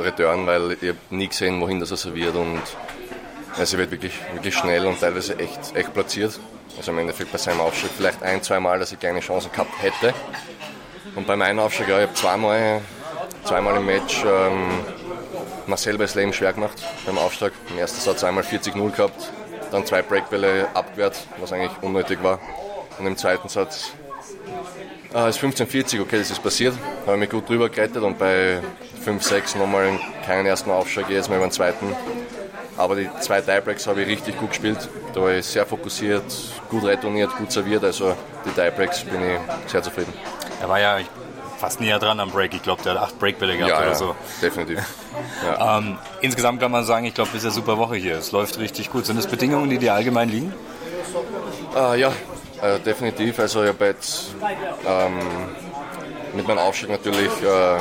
Return, 0.00 0.46
weil 0.46 0.78
ich 0.80 0.94
nie 1.10 1.28
gesehen, 1.28 1.60
wohin 1.60 1.78
das 1.78 1.90
er 1.90 1.98
serviert 1.98 2.36
und 2.36 2.62
also 3.58 3.78
wird 3.78 3.90
wirklich, 3.90 4.14
wirklich 4.32 4.54
schnell 4.54 4.86
und 4.86 5.00
teilweise 5.00 5.38
echt, 5.38 5.74
echt 5.74 5.92
platziert. 5.92 6.38
Also 6.76 6.90
im 6.90 6.98
Endeffekt 6.98 7.30
bei 7.32 7.38
seinem 7.38 7.60
Aufschlag 7.60 7.90
vielleicht 7.96 8.22
ein, 8.22 8.42
zwei 8.42 8.58
Mal, 8.60 8.78
dass 8.78 8.92
ich 8.92 8.98
keine 8.98 9.20
Chance 9.20 9.48
gehabt 9.50 9.70
hätte. 9.82 10.14
Und 11.14 11.26
bei 11.26 11.36
meinem 11.36 11.58
Aufschlag, 11.58 11.88
ja, 11.88 11.98
ich 11.98 12.06
habe 12.06 12.14
zweimal, 12.14 12.80
zweimal 13.44 13.76
im 13.76 13.86
Match 13.86 14.24
ähm, 14.24 15.76
selber 15.76 16.04
das 16.04 16.14
Leben 16.14 16.32
schwer 16.32 16.52
gemacht 16.52 16.82
beim 17.06 17.18
Aufschlag. 17.18 17.52
Im 17.70 17.78
ersten 17.78 18.00
Satz 18.00 18.24
einmal 18.24 18.44
40-0 18.44 18.90
gehabt, 18.90 19.30
dann 19.70 19.84
zwei 19.84 20.02
Breakbälle 20.02 20.68
abgewehrt, 20.74 21.26
was 21.38 21.52
eigentlich 21.52 21.72
unnötig 21.82 22.22
war. 22.22 22.40
Und 22.98 23.06
im 23.06 23.16
zweiten 23.16 23.48
Satz 23.48 23.92
Äh, 25.14 25.28
ist 25.28 25.40
15,40, 25.40 26.00
okay, 26.00 26.18
das 26.18 26.30
ist 26.30 26.42
passiert. 26.42 26.74
Habe 27.06 27.18
mich 27.18 27.28
gut 27.28 27.46
drüber 27.46 27.68
gerettet 27.68 28.02
und 28.02 28.18
bei 28.18 28.60
5,6 29.04 29.58
nochmal 29.58 29.98
keinen 30.24 30.46
ersten 30.46 30.70
Aufschlag, 30.70 31.10
jedes 31.10 31.28
Mal 31.28 31.36
über 31.36 31.46
den 31.46 31.52
zweiten. 31.52 31.94
Aber 32.76 32.96
die 32.96 33.08
zwei 33.20 33.40
Tiebreaks 33.40 33.86
habe 33.86 34.02
ich 34.02 34.08
richtig 34.08 34.38
gut 34.38 34.50
gespielt. 34.50 34.88
Da 35.14 35.20
war 35.20 35.32
ich 35.32 35.46
sehr 35.46 35.66
fokussiert, 35.66 36.24
gut 36.70 36.84
retourniert, 36.84 37.36
gut 37.36 37.52
serviert. 37.52 37.84
Also 37.84 38.14
die 38.44 38.50
Tiebreaks 38.50 39.04
bin 39.04 39.20
ich 39.22 39.70
sehr 39.70 39.82
zufrieden. 39.82 40.12
Er 40.60 40.68
war 40.68 40.80
ja 40.80 40.98
fast 41.58 41.80
näher 41.80 42.00
dran 42.00 42.18
am 42.18 42.30
Break. 42.30 42.54
Ich 42.54 42.62
glaube, 42.62 42.82
der 42.82 42.94
hat 42.94 43.02
acht 43.02 43.18
Breakbälle 43.20 43.56
gehabt 43.56 43.70
ja, 43.70 43.78
oder 43.78 43.88
ja, 43.88 43.94
so. 43.94 44.14
definitiv. 44.40 44.78
Ja. 45.44 45.78
Ähm, 45.78 45.98
insgesamt 46.20 46.60
kann 46.60 46.72
man 46.72 46.84
sagen, 46.84 47.04
ich 47.04 47.14
glaube, 47.14 47.30
das 47.32 47.40
ist 47.40 47.44
eine 47.44 47.54
super 47.54 47.76
Woche 47.76 47.96
hier. 47.96 48.16
Es 48.16 48.32
läuft 48.32 48.58
richtig 48.58 48.90
gut. 48.90 49.06
Sind 49.06 49.18
das 49.18 49.26
Bedingungen, 49.26 49.68
die 49.70 49.78
dir 49.78 49.92
allgemein 49.92 50.28
liegen? 50.28 50.52
Äh, 51.76 52.00
ja, 52.00 52.12
äh, 52.62 52.78
definitiv. 52.80 53.38
Also 53.38 53.62
ich 53.62 53.68
habe 53.68 53.86
jetzt 53.86 54.34
ähm, 54.86 55.18
mit 56.34 56.46
meinem 56.46 56.58
Aufstieg 56.58 56.90
natürlich 56.90 57.30
ähm, 57.44 57.80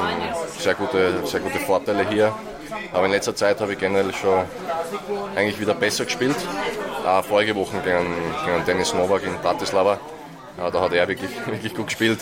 sehr, 0.59 0.75
gute, 0.75 1.25
sehr 1.25 1.39
gute 1.39 1.59
Vorteile 1.59 2.07
hier. 2.09 2.33
Aber 2.93 3.05
in 3.05 3.11
letzter 3.11 3.35
Zeit 3.35 3.61
habe 3.61 3.73
ich 3.73 3.79
generell 3.79 4.13
schon 4.13 4.45
eigentlich 5.35 5.59
wieder 5.59 5.73
besser 5.73 6.05
gespielt. 6.05 6.35
Äh, 7.05 7.23
vorige 7.23 7.55
Woche 7.55 7.77
gegen, 7.83 8.13
gegen 8.45 8.65
Dennis 8.65 8.93
Novak 8.93 9.23
in 9.23 9.35
Bratislava. 9.41 9.99
Äh, 10.57 10.71
da 10.71 10.81
hat 10.81 10.93
er 10.93 11.07
wirklich, 11.07 11.31
wirklich 11.45 11.73
gut 11.73 11.87
gespielt. 11.87 12.19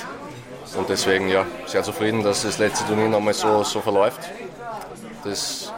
Und 0.78 0.88
deswegen 0.88 1.30
ja, 1.30 1.46
sehr 1.66 1.84
zufrieden, 1.84 2.24
dass 2.24 2.44
das 2.44 2.60
letzte 2.60 2.86
Turnier 2.86 3.10
nochmal 3.10 3.34
so, 3.34 3.64
so 3.64 3.82
verläuft. 3.82 4.20
Das, 5.24 5.74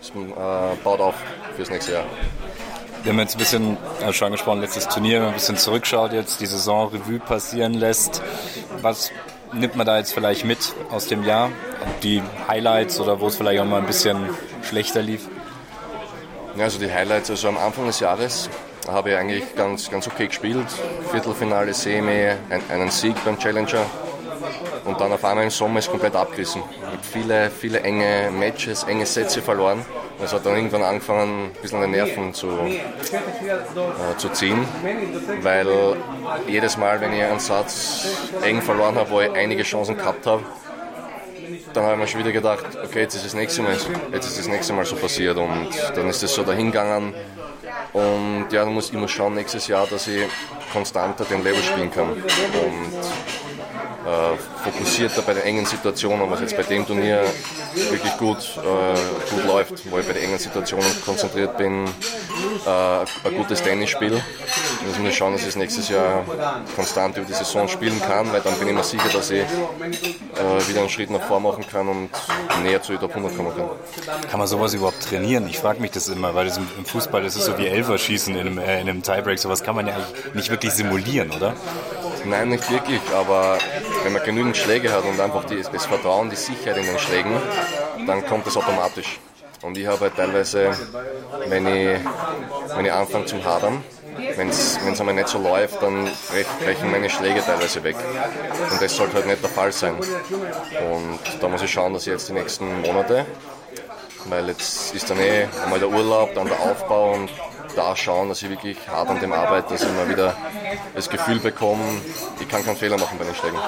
das 0.00 0.10
äh, 0.10 0.76
baut 0.84 1.00
auf 1.00 1.14
fürs 1.56 1.70
nächste 1.70 1.92
Jahr. 1.92 2.04
Wir 3.02 3.12
haben 3.12 3.18
jetzt 3.20 3.36
ein 3.36 3.38
bisschen, 3.38 3.76
ja, 4.00 4.12
schon 4.12 4.26
angesprochen, 4.26 4.60
letztes 4.60 4.88
Turnier, 4.88 5.28
ein 5.28 5.34
bisschen 5.34 5.56
zurückschaut 5.56 6.12
jetzt, 6.12 6.40
die 6.40 6.46
Saison 6.46 6.88
Revue 6.88 7.20
passieren 7.20 7.74
lässt. 7.74 8.22
Was 8.82 9.12
nimmt 9.52 9.76
man 9.76 9.86
da 9.86 9.98
jetzt 9.98 10.12
vielleicht 10.12 10.44
mit 10.44 10.74
aus 10.90 11.06
dem 11.06 11.24
Jahr? 11.24 11.50
Die 12.02 12.22
Highlights 12.48 13.00
oder 13.00 13.20
wo 13.20 13.26
es 13.28 13.36
vielleicht 13.36 13.60
auch 13.60 13.64
mal 13.64 13.78
ein 13.78 13.86
bisschen 13.86 14.28
schlechter 14.62 15.02
lief? 15.02 15.28
Ja, 16.56 16.64
also 16.64 16.78
die 16.78 16.92
Highlights, 16.92 17.30
also 17.30 17.48
am 17.48 17.56
Anfang 17.56 17.86
des 17.86 18.00
Jahres 18.00 18.50
habe 18.88 19.10
ich 19.10 19.16
eigentlich 19.16 19.54
ganz, 19.54 19.90
ganz 19.90 20.06
okay 20.06 20.26
gespielt. 20.26 20.66
Viertelfinale, 21.10 21.74
Semi, 21.74 22.30
ein, 22.50 22.62
einen 22.70 22.90
Sieg 22.90 23.14
beim 23.24 23.38
Challenger. 23.38 23.84
Und 24.84 25.00
dann 25.00 25.12
auf 25.12 25.24
einmal 25.24 25.44
im 25.44 25.50
Sommer 25.50 25.78
ist 25.80 25.90
komplett 25.90 26.16
abgerissen. 26.16 26.62
Mit 26.90 27.04
viele, 27.04 27.50
viele 27.50 27.80
enge 27.80 28.30
Matches, 28.30 28.84
enge 28.84 29.04
Sätze 29.04 29.42
verloren. 29.42 29.84
Es 30.22 30.32
hat 30.32 30.44
dann 30.44 30.56
irgendwann 30.56 30.82
angefangen, 30.82 31.46
ein 31.46 31.62
bisschen 31.62 31.76
an 31.76 31.82
den 31.82 31.90
Nerven 31.92 32.34
zu, 32.34 32.48
äh, 32.48 34.16
zu 34.16 34.28
ziehen, 34.30 34.66
weil 35.42 35.96
jedes 36.48 36.76
Mal, 36.76 37.00
wenn 37.00 37.12
ich 37.12 37.22
einen 37.22 37.38
Satz 37.38 38.08
eng 38.42 38.60
verloren 38.60 38.96
habe, 38.96 39.10
wo 39.10 39.20
ich 39.20 39.30
einige 39.32 39.62
Chancen 39.62 39.96
gehabt 39.96 40.26
habe, 40.26 40.42
dann 41.72 41.84
habe 41.84 41.94
ich 41.94 42.00
mir 42.00 42.06
schon 42.08 42.20
wieder 42.20 42.32
gedacht, 42.32 42.64
okay, 42.84 43.00
jetzt 43.00 43.14
ist 43.14 43.24
das 43.24 43.34
nächste 43.34 43.62
Mal, 43.62 43.76
jetzt 44.12 44.26
ist 44.26 44.38
das 44.38 44.48
nächste 44.48 44.72
Mal 44.72 44.84
so 44.84 44.96
passiert 44.96 45.36
und 45.36 45.68
dann 45.94 46.08
ist 46.08 46.22
es 46.22 46.34
so 46.34 46.42
dahingegangen. 46.42 47.14
Und 47.92 48.46
ja, 48.50 48.64
dann 48.64 48.74
muss 48.74 48.88
ich 48.88 48.94
immer 48.94 49.08
schauen 49.08 49.34
nächstes 49.34 49.66
Jahr, 49.68 49.86
dass 49.86 50.08
ich 50.08 50.22
konstanter 50.72 51.24
den 51.24 51.42
Level 51.42 51.62
spielen 51.62 51.90
kann. 51.90 52.10
Und 52.10 52.22
äh, 54.04 54.57
fokussierter 54.58 55.22
bei 55.22 55.34
den 55.34 55.42
engen 55.44 55.66
Situationen, 55.66 56.30
was 56.30 56.40
jetzt 56.40 56.56
bei 56.56 56.62
dem 56.62 56.86
Turnier 56.86 57.22
wirklich 57.74 58.16
gut, 58.16 58.38
äh, 58.38 59.34
gut 59.34 59.44
läuft, 59.46 59.90
wo 59.90 59.98
ich 59.98 60.06
bei 60.06 60.12
den 60.12 60.24
engen 60.24 60.38
Situationen 60.38 60.88
konzentriert 61.04 61.56
bin, 61.56 61.84
äh, 62.66 62.70
ein 62.70 63.36
gutes 63.36 63.62
Tennis 63.62 63.90
spiele. 63.90 64.22
Jetzt 64.86 64.98
muss 64.98 65.08
ich 65.08 65.16
schauen, 65.16 65.32
dass 65.32 65.46
ich 65.46 65.56
nächstes 65.56 65.88
Jahr 65.88 66.24
konstant 66.76 67.16
über 67.16 67.26
die 67.26 67.32
Saison 67.32 67.68
spielen 67.68 68.00
kann, 68.00 68.32
weil 68.32 68.40
dann 68.40 68.54
bin 68.58 68.68
ich 68.68 68.74
mir 68.74 68.84
sicher, 68.84 69.08
dass 69.12 69.30
ich 69.30 69.42
äh, 69.42 70.68
wieder 70.68 70.80
einen 70.80 70.88
Schritt 70.88 71.10
nach 71.10 71.22
vorne 71.22 71.48
machen 71.48 71.64
kann 71.70 71.88
und 71.88 72.10
näher 72.62 72.82
zu 72.82 72.96
Top 72.96 73.10
100 73.10 73.36
kommen 73.36 73.52
kann. 73.56 73.68
Kann 74.30 74.38
man 74.38 74.48
sowas 74.48 74.74
überhaupt 74.74 75.02
trainieren? 75.02 75.48
Ich 75.48 75.58
frage 75.58 75.80
mich 75.80 75.90
das 75.92 76.08
immer, 76.08 76.34
weil 76.34 76.46
das 76.46 76.58
im, 76.58 76.84
Fußball 76.84 77.22
das 77.22 77.36
ist 77.36 77.44
so 77.44 77.58
wie 77.58 77.66
Elferschießen 77.66 78.34
in 78.34 78.40
einem, 78.40 78.58
äh, 78.58 78.80
in 78.80 78.88
einem 78.88 79.02
Tiebreak. 79.02 79.38
Sowas 79.38 79.62
kann 79.62 79.76
man 79.76 79.86
ja 79.86 79.96
nicht 80.34 80.50
wirklich 80.50 80.72
simulieren, 80.72 81.30
oder? 81.30 81.54
Nein, 82.24 82.48
nicht 82.48 82.70
wirklich, 82.70 83.00
aber 83.14 83.58
wenn 84.02 84.12
man 84.12 84.22
genügend 84.22 84.56
Schläge 84.58 84.92
hat 84.92 85.04
und 85.04 85.20
einfach 85.20 85.44
die, 85.44 85.62
das 85.62 85.86
Vertrauen, 85.86 86.30
die 86.30 86.36
Sicherheit 86.36 86.76
in 86.78 86.86
den 86.86 86.98
Schlägen, 86.98 87.32
dann 88.06 88.26
kommt 88.26 88.46
das 88.46 88.56
automatisch. 88.56 89.18
Und 89.62 89.76
ich 89.76 89.86
habe 89.86 90.00
halt 90.00 90.16
teilweise, 90.16 90.70
wenn 91.46 91.66
ich, 91.66 91.98
wenn 92.76 92.84
ich 92.84 92.92
anfange 92.92 93.26
zum 93.26 93.44
Hadern, 93.44 93.82
wenn 94.36 94.48
es 94.48 94.78
einmal 95.00 95.14
nicht 95.14 95.28
so 95.28 95.38
läuft, 95.38 95.82
dann 95.82 96.08
brechen 96.64 96.90
meine 96.90 97.10
Schläge 97.10 97.40
teilweise 97.40 97.82
weg. 97.82 97.96
Und 98.70 98.80
das 98.80 98.96
sollte 98.96 99.14
halt 99.14 99.26
nicht 99.26 99.42
der 99.42 99.50
Fall 99.50 99.72
sein. 99.72 99.94
Und 99.96 101.18
da 101.40 101.48
muss 101.48 101.62
ich 101.62 101.72
schauen, 101.72 101.92
dass 101.92 102.06
ich 102.06 102.12
jetzt 102.12 102.28
die 102.28 102.34
nächsten 102.34 102.82
Monate, 102.82 103.26
weil 104.26 104.48
jetzt 104.48 104.94
ist 104.94 105.10
dann 105.10 105.18
eh 105.18 105.48
einmal 105.64 105.78
der 105.78 105.88
Urlaub, 105.88 106.34
dann 106.34 106.46
der 106.46 106.60
Aufbau 106.60 107.14
und 107.14 107.30
da 107.74 107.94
schauen, 107.96 108.28
dass 108.28 108.42
ich 108.42 108.50
wirklich 108.50 108.76
hart 108.88 109.08
an 109.08 109.20
dem 109.20 109.32
arbeite, 109.32 109.70
dass 109.70 109.82
ich 109.82 109.92
mal 109.92 110.08
wieder 110.08 110.36
das 110.94 111.08
Gefühl 111.08 111.38
bekomme, 111.38 111.84
ich 112.40 112.48
kann 112.48 112.64
keinen 112.64 112.76
Fehler 112.76 112.98
machen 112.98 113.18
bei 113.18 113.24
den 113.24 113.34
Schlägen. 113.34 113.58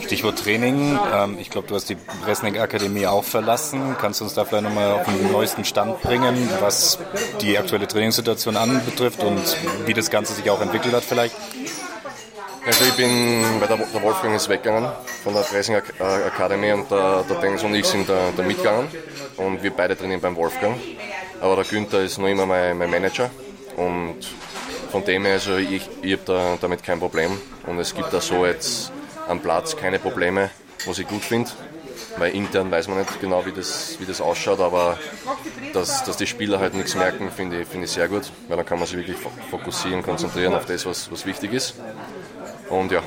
Stichwort 0.00 0.38
Training. 0.38 0.98
Ähm, 1.12 1.38
ich 1.40 1.50
glaube, 1.50 1.68
du 1.68 1.74
hast 1.74 1.88
die 1.88 1.96
Bresnik 2.24 2.58
Akademie 2.58 3.06
auch 3.06 3.24
verlassen. 3.24 3.96
Kannst 4.00 4.20
du 4.20 4.24
uns 4.24 4.34
da 4.34 4.44
vielleicht 4.44 4.64
nochmal 4.64 4.92
auf 4.92 5.04
den 5.04 5.30
neuesten 5.32 5.64
Stand 5.64 6.00
bringen, 6.02 6.48
was 6.60 6.98
die 7.40 7.58
aktuelle 7.58 7.86
Trainingssituation 7.86 8.56
anbetrifft 8.56 9.22
und 9.22 9.56
wie 9.86 9.94
das 9.94 10.10
Ganze 10.10 10.34
sich 10.34 10.48
auch 10.50 10.60
entwickelt 10.60 10.94
hat 10.94 11.04
vielleicht? 11.04 11.34
Also 12.66 12.84
ich 12.84 12.92
bin, 12.92 13.42
weil 13.58 13.68
der, 13.68 14.02
Wolfgang 14.02 14.36
ist 14.36 14.48
weggegangen 14.48 14.90
von 15.24 15.32
der 15.32 15.40
Pressing 15.40 15.76
Academy 15.76 16.72
und 16.72 16.90
der, 16.90 17.24
der 17.28 17.36
Dennis 17.38 17.62
und 17.62 17.74
ich 17.74 17.86
sind 17.86 18.06
da, 18.08 18.30
da 18.36 18.42
mitgegangen 18.42 18.86
und 19.38 19.62
wir 19.62 19.70
beide 19.70 19.96
trainieren 19.96 20.20
beim 20.20 20.36
Wolfgang. 20.36 20.76
Aber 21.40 21.56
der 21.56 21.64
Günther 21.64 22.02
ist 22.02 22.18
noch 22.18 22.28
immer 22.28 22.44
mein, 22.44 22.76
mein 22.76 22.90
Manager 22.90 23.30
und 23.76 24.18
von 24.90 25.04
dem 25.04 25.24
her, 25.24 25.34
also 25.34 25.56
ich, 25.56 25.88
ich 26.02 26.12
habe 26.12 26.22
da, 26.26 26.58
damit 26.60 26.82
kein 26.82 26.98
Problem 26.98 27.30
und 27.66 27.78
es 27.78 27.94
gibt 27.94 28.12
da 28.12 28.20
so 28.20 28.44
jetzt 28.44 28.92
am 29.30 29.40
Platz 29.40 29.76
keine 29.76 29.98
Probleme, 29.98 30.50
was 30.86 30.98
ich 30.98 31.06
gut 31.06 31.22
finde. 31.22 31.50
Weil 32.16 32.34
intern 32.34 32.70
weiß 32.70 32.88
man 32.88 32.98
nicht 32.98 33.20
genau, 33.20 33.46
wie 33.46 33.52
das, 33.52 33.96
wie 34.00 34.04
das 34.04 34.20
ausschaut, 34.20 34.60
aber 34.60 34.98
dass, 35.72 36.04
dass 36.04 36.16
die 36.16 36.26
Spieler 36.26 36.58
halt 36.58 36.74
nichts 36.74 36.94
merken, 36.96 37.30
finde 37.30 37.60
ich, 37.60 37.68
find 37.68 37.84
ich 37.84 37.90
sehr 37.90 38.08
gut, 38.08 38.24
weil 38.48 38.56
dann 38.56 38.66
kann 38.66 38.78
man 38.78 38.88
sich 38.88 38.96
wirklich 38.96 39.16
fokussieren, 39.50 40.02
konzentrieren 40.02 40.54
auf 40.54 40.66
das, 40.66 40.84
was, 40.86 41.10
was 41.12 41.24
wichtig 41.24 41.52
ist. 41.52 41.74
Und 42.68 42.90
ja, 42.90 43.02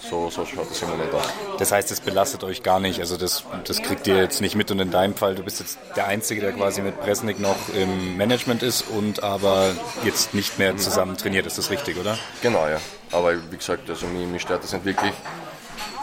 so, 0.00 0.28
so 0.30 0.44
schaut 0.44 0.68
das 0.68 0.82
im 0.82 0.90
Moment 0.90 1.14
aus. 1.14 1.24
Das 1.58 1.72
heißt, 1.72 1.90
es 1.90 2.00
belastet 2.00 2.44
euch 2.44 2.62
gar 2.62 2.80
nicht. 2.80 3.00
Also 3.00 3.16
das, 3.16 3.44
das 3.64 3.80
kriegt 3.82 4.06
ihr 4.06 4.16
jetzt 4.16 4.40
nicht 4.40 4.56
mit 4.56 4.70
und 4.70 4.80
in 4.80 4.90
deinem 4.90 5.14
Fall, 5.14 5.34
du 5.34 5.42
bist 5.42 5.60
jetzt 5.60 5.78
der 5.96 6.06
Einzige, 6.06 6.40
der 6.40 6.52
quasi 6.52 6.82
mit 6.82 7.00
Presnik 7.00 7.40
noch 7.40 7.56
im 7.74 8.16
Management 8.16 8.62
ist 8.62 8.82
und 8.82 9.22
aber 9.22 9.74
jetzt 10.04 10.34
nicht 10.34 10.58
mehr 10.58 10.76
zusammen 10.76 11.16
trainiert. 11.16 11.46
Ist 11.46 11.58
das 11.58 11.70
richtig, 11.70 11.96
oder? 11.98 12.18
Genau, 12.42 12.66
ja. 12.68 12.78
Aber 13.12 13.34
wie 13.50 13.56
gesagt, 13.56 13.88
also 13.88 14.06
mich, 14.06 14.26
mich 14.26 14.42
stört 14.42 14.64
das 14.64 14.72
nicht 14.72 14.84
wirklich, 14.84 15.12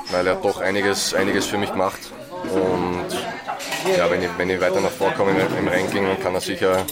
weil 0.10 0.28
er 0.28 0.36
hat 0.36 0.44
doch 0.44 0.60
einiges, 0.62 1.14
einiges 1.14 1.46
für 1.46 1.58
mich 1.58 1.72
gemacht. 1.72 2.00
Und 2.44 3.08
ja, 3.98 4.10
wenn 4.10 4.22
ich, 4.22 4.30
wenn 4.38 4.50
ich 4.50 4.62
weiter 4.62 4.82
nach 4.82 4.92
vorne 4.92 5.16
komme 5.16 5.32
im 5.32 5.68
Ranking, 5.68 6.06
dann 6.06 6.20
kann 6.22 6.34
er 6.34 6.42
sicher, 6.42 6.86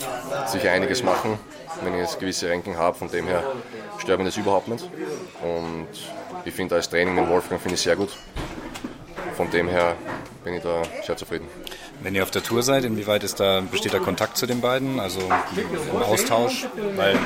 sicher 0.47 0.71
einiges 0.71 1.03
machen, 1.03 1.39
wenn 1.83 1.95
ich 1.95 2.01
das 2.01 2.19
gewisse 2.19 2.49
Ranking 2.49 2.77
habe. 2.77 2.97
Von 2.97 3.09
dem 3.09 3.27
her 3.27 3.43
stört 3.99 4.19
mich 4.19 4.27
das 4.29 4.37
überhaupt 4.37 4.67
nicht. 4.67 4.89
Und 5.41 5.87
ich 6.45 6.53
finde 6.53 6.75
das 6.75 6.89
Training 6.89 7.15
mit 7.15 7.27
Wolfgang 7.29 7.61
finde 7.61 7.75
ich 7.75 7.81
sehr 7.81 7.95
gut. 7.95 8.09
Von 9.35 9.49
dem 9.51 9.67
her 9.67 9.95
bin 10.43 10.55
ich 10.55 10.63
da 10.63 10.81
sehr 11.05 11.17
zufrieden. 11.17 11.47
Wenn 12.01 12.13
ihr 12.15 12.23
auf 12.23 12.31
der 12.31 12.43
Tour 12.43 12.61
seid, 12.61 12.85
inwieweit 12.85 13.23
ist 13.23 13.39
da, 13.39 13.61
besteht 13.61 13.93
da 13.93 13.99
Kontakt 13.99 14.37
zu 14.37 14.45
den 14.45 14.61
beiden? 14.61 14.99
Also 14.99 15.19
im 15.19 16.01
Austausch? 16.01 16.67
Weil 16.95 17.17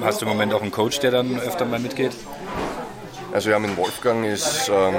hast 0.00 0.20
du 0.20 0.26
im 0.26 0.32
Moment 0.32 0.54
auch 0.54 0.62
einen 0.62 0.70
Coach, 0.70 1.00
der 1.00 1.10
dann 1.10 1.38
öfter 1.40 1.64
mal 1.64 1.80
mitgeht? 1.80 2.12
Also 3.32 3.50
ja, 3.50 3.58
mit 3.58 3.76
Wolfgang 3.76 4.26
ist 4.26 4.70
ähm, 4.72 4.94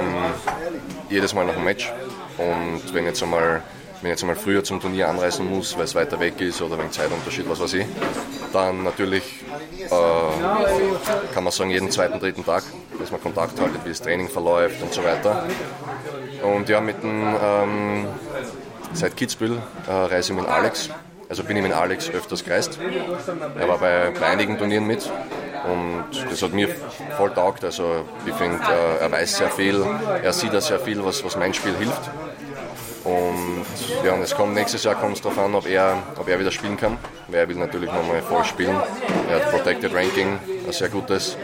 jedes 1.10 1.34
Mal 1.34 1.46
nach 1.46 1.54
dem 1.54 1.64
Match. 1.64 1.92
Und 2.38 2.94
wenn 2.94 3.04
jetzt 3.04 3.22
einmal 3.22 3.62
wenn 4.02 4.10
ich 4.10 4.14
jetzt 4.14 4.22
einmal 4.22 4.36
früher 4.36 4.64
zum 4.64 4.80
Turnier 4.80 5.08
anreisen 5.08 5.48
muss, 5.48 5.76
weil 5.76 5.84
es 5.84 5.94
weiter 5.94 6.18
weg 6.18 6.40
ist 6.40 6.60
oder 6.60 6.76
wegen 6.76 6.90
Zeitunterschied, 6.90 7.48
was 7.48 7.60
weiß 7.60 7.74
ich, 7.74 7.86
dann 8.52 8.82
natürlich 8.82 9.22
äh, 9.78 9.88
kann 11.32 11.44
man 11.44 11.52
sagen, 11.52 11.70
jeden 11.70 11.88
zweiten, 11.88 12.18
dritten 12.18 12.44
Tag, 12.44 12.64
dass 12.98 13.12
man 13.12 13.22
Kontakt 13.22 13.60
haltet, 13.60 13.84
wie 13.84 13.90
das 13.90 14.02
Training 14.02 14.28
verläuft 14.28 14.82
und 14.82 14.92
so 14.92 15.04
weiter. 15.04 15.46
Und 16.42 16.68
ja, 16.68 16.80
mit 16.80 17.00
dem, 17.00 17.22
ähm, 17.40 18.06
seit 18.92 19.16
Kitzbühel 19.16 19.62
äh, 19.86 19.92
reise 19.92 20.32
ich 20.32 20.38
mit 20.38 20.48
Alex. 20.48 20.90
Also 21.32 21.44
bin 21.44 21.56
ich 21.56 21.62
mit 21.62 21.72
Alex 21.72 22.10
öfters 22.10 22.44
gereist. 22.44 22.78
Er 23.58 23.66
war 23.66 23.78
bei, 23.78 24.12
einigen 24.22 24.58
Turnieren 24.58 24.86
mit 24.86 25.10
und 25.64 26.04
das 26.28 26.42
hat 26.42 26.52
mir 26.52 26.68
voll 27.16 27.30
taugt. 27.32 27.64
Also 27.64 28.04
ich 28.26 28.34
finde, 28.34 28.58
äh, 28.58 29.00
er 29.00 29.10
weiß 29.10 29.38
sehr 29.38 29.48
viel, 29.48 29.82
er 30.22 30.34
sieht 30.34 30.54
auch 30.54 30.60
sehr 30.60 30.78
viel, 30.78 31.02
was, 31.02 31.24
was 31.24 31.34
mein 31.38 31.54
Spiel 31.54 31.74
hilft. 31.78 32.10
Und 33.04 33.64
ja, 34.04 34.12
und 34.12 34.20
es 34.20 34.34
kommt 34.34 34.52
nächstes 34.52 34.84
Jahr 34.84 34.94
kommt 34.94 35.16
es 35.16 35.22
darauf 35.22 35.38
an, 35.38 35.54
ob 35.54 35.66
er, 35.66 36.02
ob 36.18 36.28
er 36.28 36.38
wieder 36.38 36.50
spielen 36.50 36.76
kann. 36.76 36.98
Weil 37.28 37.40
er 37.40 37.48
will 37.48 37.56
natürlich 37.56 37.90
nochmal 37.90 38.20
voll 38.20 38.44
spielen. 38.44 38.76
Er 39.30 39.36
hat 39.36 39.50
Protected 39.52 39.94
Ranking, 39.94 40.38
ein 40.66 40.72
sehr 40.72 40.90
gutes. 40.90 41.38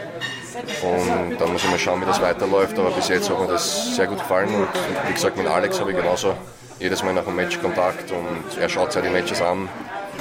Und 0.82 1.38
dann 1.38 1.50
muss 1.50 1.64
ich 1.64 1.70
mal 1.70 1.78
schauen, 1.78 2.02
wie 2.02 2.04
das 2.04 2.20
weiterläuft. 2.20 2.78
Aber 2.78 2.90
bis 2.90 3.08
jetzt 3.08 3.30
hat 3.30 3.40
mir 3.40 3.46
das 3.46 3.96
sehr 3.96 4.06
gut 4.06 4.18
gefallen. 4.18 4.54
Und 4.54 4.68
wie 5.06 5.14
gesagt, 5.14 5.38
mit 5.38 5.46
Alex 5.46 5.80
habe 5.80 5.92
ich 5.92 5.96
genauso 5.96 6.34
jedes 6.78 7.02
Mal 7.02 7.14
nach 7.14 7.24
dem 7.24 7.36
Match 7.36 7.60
Kontakt 7.60 8.10
und 8.12 8.58
er 8.58 8.68
schaut 8.68 8.92
sich 8.92 9.02
die 9.02 9.10
Matches 9.10 9.42
an 9.42 9.68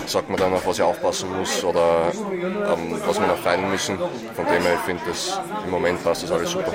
sagt 0.05 0.29
man 0.29 0.37
dann, 0.37 0.53
auf 0.53 0.65
was 0.65 0.77
ich 0.77 0.83
aufpassen 0.83 1.35
muss 1.35 1.63
oder 1.63 2.11
ähm, 2.13 2.99
was 3.05 3.19
wir 3.19 3.27
noch 3.27 3.37
feilen 3.37 3.69
müssen. 3.69 3.97
Von 3.97 4.45
dem 4.45 4.61
her, 4.61 4.75
ich 4.75 4.81
finde, 4.81 5.01
im 5.65 5.71
Moment 5.71 6.03
passt 6.03 6.23
das 6.23 6.31
alles 6.31 6.51
super. 6.51 6.73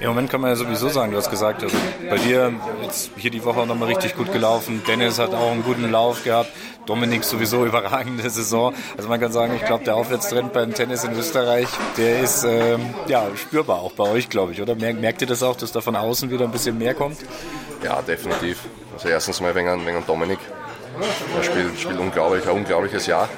Im 0.00 0.08
Moment 0.08 0.30
kann 0.30 0.40
man 0.40 0.50
ja 0.50 0.56
sowieso 0.56 0.88
sagen, 0.88 1.12
du 1.12 1.18
hast 1.18 1.30
gesagt, 1.30 1.62
also 1.62 1.76
bei 2.10 2.18
dir 2.18 2.52
jetzt 2.82 3.10
hier 3.16 3.30
die 3.30 3.44
Woche 3.44 3.66
nochmal 3.66 3.88
richtig 3.88 4.16
gut 4.16 4.32
gelaufen. 4.32 4.82
Dennis 4.86 5.18
hat 5.18 5.34
auch 5.34 5.52
einen 5.52 5.62
guten 5.62 5.90
Lauf 5.90 6.24
gehabt. 6.24 6.50
Dominik 6.86 7.22
sowieso 7.22 7.64
überragende 7.64 8.28
Saison. 8.28 8.74
Also 8.96 9.08
man 9.08 9.20
kann 9.20 9.32
sagen, 9.32 9.54
ich 9.54 9.64
glaube, 9.64 9.84
der 9.84 9.94
Aufwärtstrend 9.94 10.52
beim 10.52 10.74
Tennis 10.74 11.04
in 11.04 11.12
Österreich, 11.12 11.68
der 11.96 12.20
ist 12.20 12.44
ähm, 12.44 12.94
ja, 13.06 13.24
spürbar 13.36 13.80
auch 13.80 13.92
bei 13.92 14.04
euch, 14.04 14.28
glaube 14.28 14.52
ich, 14.52 14.60
oder? 14.60 14.74
Merkt 14.74 15.20
ihr 15.22 15.28
das 15.28 15.42
auch, 15.42 15.56
dass 15.56 15.72
da 15.72 15.80
von 15.80 15.96
außen 15.96 16.30
wieder 16.30 16.44
ein 16.44 16.50
bisschen 16.50 16.76
mehr 16.76 16.94
kommt? 16.94 17.18
Ja, 17.82 18.02
definitiv. 18.02 18.58
Also 18.92 19.08
erstens 19.08 19.40
mal 19.40 19.54
wegen, 19.54 19.86
wegen 19.86 20.06
Dominik. 20.06 20.38
Er 21.36 21.42
spielt, 21.42 21.78
spielt 21.78 21.98
unglaublich, 21.98 22.44
ein 22.44 22.56
unglaubliches 22.56 23.06
Jahr. 23.06 23.28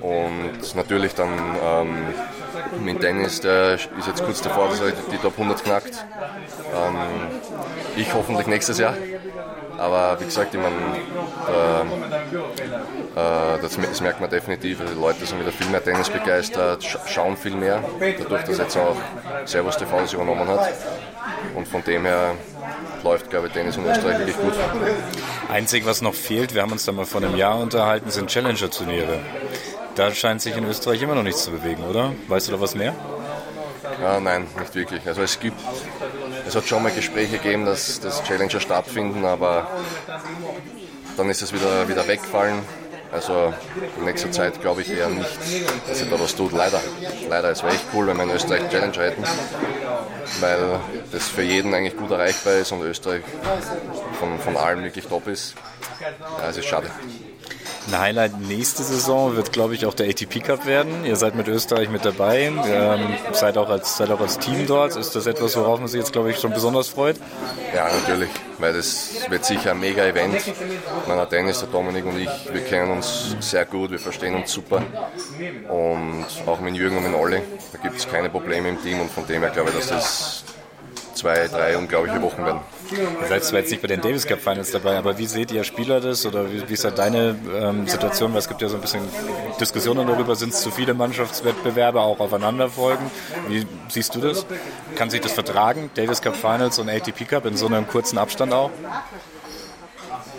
Und 0.00 0.74
natürlich 0.74 1.14
dann 1.14 1.28
ähm, 1.62 2.14
mit 2.82 3.02
Dennis, 3.02 3.40
der 3.40 3.74
ist 3.74 3.90
jetzt 4.06 4.24
kurz 4.24 4.40
davor, 4.40 4.68
dass 4.68 4.80
er 4.80 4.92
die 4.92 5.18
Top 5.18 5.32
100 5.32 5.62
knackt. 5.62 6.06
Ähm, 6.74 6.96
ich 7.96 8.12
hoffentlich 8.14 8.46
nächstes 8.46 8.78
Jahr. 8.78 8.94
Aber 9.76 10.20
wie 10.20 10.24
gesagt, 10.26 10.54
ich 10.54 10.60
meine, 10.60 10.76
äh, 13.14 13.62
das, 13.62 13.76
das, 13.76 14.00
merkt 14.00 14.20
man 14.20 14.28
definitiv. 14.28 14.78
Die 14.78 15.00
Leute 15.00 15.24
sind 15.24 15.40
wieder 15.40 15.52
viel 15.52 15.68
mehr 15.68 15.82
Tennis 15.82 16.10
begeistert, 16.10 16.84
schauen 17.06 17.36
viel 17.36 17.56
mehr, 17.56 17.82
dadurch, 18.18 18.44
dass 18.44 18.58
jetzt 18.58 18.76
auch 18.76 18.96
Servus 19.46 19.78
TV 19.78 20.00
das 20.00 20.12
übernommen 20.12 20.46
hat. 20.48 20.68
Und 21.54 21.66
von 21.66 21.82
dem 21.82 22.04
her 22.04 22.34
läuft, 23.02 23.30
glaube 23.30 23.48
ich, 23.48 23.52
Tennis 23.52 23.76
in 23.76 23.84
Österreich 23.86 24.18
wirklich 24.18 24.36
gut. 24.36 24.52
Einzig, 25.48 25.86
was 25.86 26.02
noch 26.02 26.14
fehlt, 26.14 26.54
wir 26.54 26.62
haben 26.62 26.72
uns 26.72 26.84
da 26.84 26.92
mal 26.92 27.06
vor 27.06 27.22
einem 27.22 27.36
Jahr 27.36 27.58
unterhalten, 27.58 28.10
sind 28.10 28.30
Challenger-Turniere. 28.30 29.20
Da 29.94 30.12
scheint 30.14 30.40
sich 30.40 30.56
in 30.56 30.64
Österreich 30.64 31.02
immer 31.02 31.14
noch 31.14 31.22
nichts 31.22 31.44
zu 31.44 31.50
bewegen, 31.50 31.82
oder? 31.84 32.12
Weißt 32.28 32.48
du 32.48 32.52
da 32.52 32.60
was 32.60 32.74
mehr? 32.74 32.94
Ja, 34.00 34.20
nein, 34.20 34.46
nicht 34.58 34.74
wirklich. 34.74 35.06
Also 35.06 35.22
es 35.22 35.38
gibt, 35.40 35.60
es 36.46 36.54
hat 36.54 36.66
schon 36.66 36.82
mal 36.82 36.92
Gespräche 36.92 37.38
gegeben, 37.38 37.66
dass, 37.66 38.00
dass 38.00 38.22
Challenger 38.22 38.60
stattfinden, 38.60 39.24
aber 39.24 39.68
dann 41.16 41.28
ist 41.28 41.42
es 41.42 41.52
wieder, 41.52 41.88
wieder 41.88 42.06
weggefallen. 42.06 42.62
Also 43.12 43.52
in 43.98 44.04
nächster 44.04 44.30
Zeit 44.30 44.60
glaube 44.60 44.82
ich 44.82 44.90
eher 44.90 45.08
nicht, 45.08 45.38
dass 45.88 45.98
sich 45.98 46.08
da 46.08 46.18
was 46.18 46.34
tut. 46.34 46.52
Leider. 46.52 46.80
Leider. 47.28 47.50
Es 47.50 47.62
wäre 47.62 47.74
echt 47.74 47.84
cool, 47.92 48.06
wenn 48.06 48.16
wir 48.16 48.24
in 48.24 48.30
Österreich 48.30 48.68
Challenger 48.70 49.02
hätten, 49.02 49.24
weil 50.40 50.80
das 51.10 51.28
für 51.28 51.42
jeden 51.42 51.74
eigentlich 51.74 51.96
gut 51.96 52.10
erreichbar 52.10 52.54
ist 52.54 52.72
und 52.72 52.82
Österreich 52.82 53.22
von, 54.18 54.38
von 54.38 54.56
allem 54.56 54.84
wirklich 54.84 55.06
top 55.06 55.26
ist. 55.26 55.54
Ja, 56.00 56.48
es 56.48 56.56
ist 56.56 56.66
schade. 56.66 56.90
Ein 57.88 57.98
Highlight 57.98 58.40
nächste 58.40 58.82
Saison 58.82 59.36
wird, 59.36 59.52
glaube 59.52 59.74
ich, 59.74 59.86
auch 59.86 59.94
der 59.94 60.08
ATP 60.08 60.40
Cup 60.40 60.66
werden. 60.66 61.04
Ihr 61.04 61.16
seid 61.16 61.34
mit 61.34 61.48
Österreich 61.48 61.88
mit 61.88 62.04
dabei, 62.04 62.52
ähm, 62.66 63.00
seid, 63.32 63.56
auch 63.56 63.68
als, 63.68 63.96
seid 63.96 64.10
auch 64.10 64.20
als 64.20 64.38
Team 64.38 64.66
dort. 64.66 64.96
Ist 64.96 65.16
das 65.16 65.26
etwas, 65.26 65.56
worauf 65.56 65.80
man 65.80 65.88
sich 65.88 65.98
jetzt, 65.98 66.12
glaube 66.12 66.30
ich, 66.30 66.38
schon 66.38 66.52
besonders 66.52 66.88
freut? 66.88 67.16
Ja, 67.74 67.88
natürlich, 67.88 68.30
weil 68.58 68.74
das 68.74 69.28
wird 69.28 69.44
sicher 69.44 69.72
ein 69.72 69.80
mega 69.80 70.04
Event. 70.04 70.40
Meiner 71.08 71.26
Dennis, 71.26 71.60
der 71.60 71.68
Dominik 71.68 72.04
und 72.04 72.18
ich, 72.18 72.28
wir 72.52 72.60
kennen 72.62 72.90
uns 72.92 73.36
sehr 73.40 73.64
gut, 73.64 73.90
wir 73.90 73.98
verstehen 73.98 74.34
uns 74.34 74.52
super. 74.52 74.82
Und 75.68 76.26
auch 76.46 76.60
mit 76.60 76.76
Jürgen 76.76 76.98
und 76.98 77.04
mit 77.04 77.14
Olli, 77.14 77.40
da 77.72 77.78
gibt 77.78 77.96
es 77.96 78.08
keine 78.08 78.28
Probleme 78.28 78.68
im 78.68 78.82
Team 78.82 79.00
und 79.00 79.10
von 79.10 79.26
dem 79.26 79.42
her 79.42 79.50
glaube 79.50 79.70
ich, 79.70 79.76
dass 79.76 79.88
das 79.88 80.44
zwei, 81.20 81.48
drei 81.48 81.76
unglaubliche 81.76 82.20
Wochen 82.22 82.44
werden. 82.44 82.60
Ihr 82.90 83.28
seid 83.28 83.44
zwar 83.44 83.60
jetzt 83.60 83.70
nicht 83.70 83.82
bei 83.82 83.88
den 83.88 84.00
Davis 84.00 84.26
Cup 84.26 84.40
Finals 84.40 84.70
dabei, 84.70 84.96
aber 84.96 85.18
wie 85.18 85.26
seht 85.26 85.52
ihr 85.52 85.64
Spieler 85.64 86.00
das 86.00 86.24
oder 86.24 86.50
wie, 86.50 86.68
wie 86.68 86.72
ist 86.72 86.84
da 86.84 86.90
deine 86.90 87.36
ähm, 87.54 87.86
Situation? 87.86 88.32
Weil 88.32 88.38
es 88.38 88.48
gibt 88.48 88.62
ja 88.62 88.68
so 88.68 88.76
ein 88.76 88.80
bisschen 88.80 89.02
Diskussionen 89.60 90.06
darüber, 90.06 90.34
sind 90.34 90.52
es 90.54 90.62
zu 90.62 90.70
viele 90.70 90.94
Mannschaftswettbewerbe 90.94 92.00
auch 92.00 92.20
aufeinander 92.20 92.68
folgen? 92.68 93.10
Wie 93.48 93.66
siehst 93.88 94.14
du 94.14 94.20
das? 94.20 94.46
Kann 94.96 95.10
sich 95.10 95.20
das 95.20 95.32
vertragen, 95.32 95.90
Davis 95.94 96.22
Cup 96.22 96.36
Finals 96.36 96.78
und 96.78 96.88
ATP 96.88 97.26
Cup 97.28 97.44
in 97.44 97.56
so 97.56 97.66
einem 97.66 97.86
kurzen 97.86 98.18
Abstand 98.18 98.52
auch? 98.52 98.70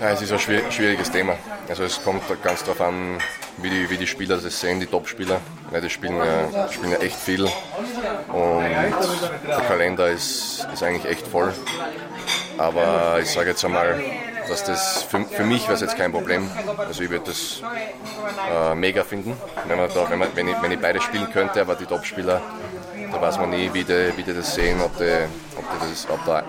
Ja, 0.01 0.10
es 0.10 0.22
ist 0.24 0.31
ein 0.31 0.39
schwieriges 0.39 1.12
Thema. 1.12 1.36
Also 1.70 1.84
es 1.84 2.03
kommt 2.03 2.24
ganz 2.41 2.63
darauf 2.63 2.81
an, 2.81 3.20
wie 3.58 3.70
die, 3.70 3.88
wie 3.88 3.98
die 3.98 4.08
Spieler 4.08 4.38
das 4.38 4.60
sehen, 4.60 4.79
die 4.79 4.88
Top-Spieler. 4.88 5.39
Ja, 5.72 5.79
die 5.79 5.91
spielen 5.91 6.17
ja, 6.17 6.71
spielen 6.71 6.93
ja 6.93 6.97
echt 6.97 7.17
viel 7.17 7.43
und 7.43 8.63
der 9.47 9.62
Kalender 9.67 10.10
ist, 10.10 10.67
ist 10.73 10.82
eigentlich 10.82 11.06
echt 11.06 11.28
voll. 11.28 11.54
Aber 12.58 13.19
ich 13.21 13.30
sage 13.30 13.52
jetzt 13.52 13.63
einmal, 13.63 14.02
dass 14.49 14.63
das 14.63 15.04
für, 15.04 15.23
für 15.23 15.43
mich 15.43 15.69
wäre 15.69 15.80
jetzt 15.80 15.95
kein 15.95 16.12
Problem. 16.12 16.49
Also 16.80 17.04
ich 17.04 17.12
würde 17.12 17.25
das 17.28 17.62
äh, 18.52 18.73
mega 18.73 19.04
finden, 19.04 19.38
wenn, 19.67 19.78
man 19.78 19.88
da, 19.93 20.10
wenn, 20.10 20.17
man, 20.17 20.30
wenn, 20.34 20.47
ich, 20.47 20.56
wenn 20.63 20.71
ich 20.71 20.80
beide 20.80 20.99
spielen 20.99 21.32
könnte, 21.32 21.62
aber 21.62 21.75
die 21.75 21.86
Top-Spieler, 21.86 22.41
da 23.12 23.21
weiß 23.21 23.38
man 23.38 23.52
nie, 23.52 23.71
wie 23.71 23.84
die, 23.84 24.13
wie 24.17 24.23
die 24.23 24.34
das 24.34 24.56
sehen, 24.56 24.82
ob 24.82 24.97
die, 24.97 25.28
ob 25.56 25.63
die, 25.63 25.89
das, 25.91 26.10
ob 26.10 26.25
da 26.25 26.43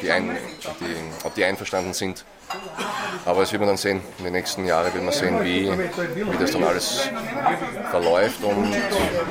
die, 0.00 0.10
ein, 0.10 0.36
die, 0.80 1.26
ob 1.26 1.34
die 1.34 1.44
einverstanden 1.44 1.92
sind. 1.92 2.24
Aber 3.24 3.40
das 3.40 3.52
wird 3.52 3.60
man 3.60 3.68
dann 3.68 3.76
sehen. 3.76 4.00
In 4.18 4.24
den 4.24 4.32
nächsten 4.32 4.64
Jahren 4.66 4.92
wird 4.92 5.04
man 5.04 5.12
sehen, 5.12 5.42
wie, 5.42 5.70
wie 5.70 6.38
das 6.38 6.50
dann 6.52 6.64
alles 6.64 7.08
verläuft 7.90 8.42
und 8.42 8.74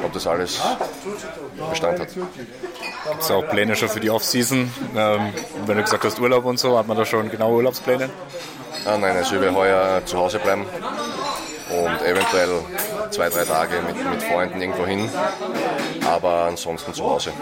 ob 0.03 0.13
das 0.13 0.27
alles 0.27 0.59
Bestand 1.69 1.99
hat. 1.99 2.13
Gibt 2.13 3.21
es 3.21 3.31
auch 3.31 3.47
Pläne 3.49 3.75
schon 3.75 3.89
für 3.89 3.99
die 3.99 4.09
Offseason? 4.09 4.71
Ähm, 4.95 5.33
wenn 5.65 5.77
du 5.77 5.83
gesagt 5.83 6.03
hast 6.03 6.19
Urlaub 6.19 6.45
und 6.45 6.59
so, 6.59 6.77
hat 6.77 6.87
man 6.87 6.97
da 6.97 7.05
schon 7.05 7.29
genaue 7.29 7.57
Urlaubspläne? 7.57 8.09
Ah, 8.85 8.97
nein, 8.97 9.15
also 9.15 9.35
ich 9.35 9.41
will 9.41 9.53
heuer 9.53 10.01
zu 10.05 10.17
Hause 10.17 10.39
bleiben 10.39 10.65
und 11.69 12.01
eventuell 12.05 12.49
zwei, 13.11 13.29
drei 13.29 13.45
Tage 13.45 13.81
mit, 13.81 13.95
mit 13.95 14.23
Freunden 14.23 14.61
irgendwo 14.61 14.85
hin, 14.85 15.09
aber 16.07 16.45
ansonsten 16.45 16.93
zu 16.93 17.03
Hause. 17.03 17.33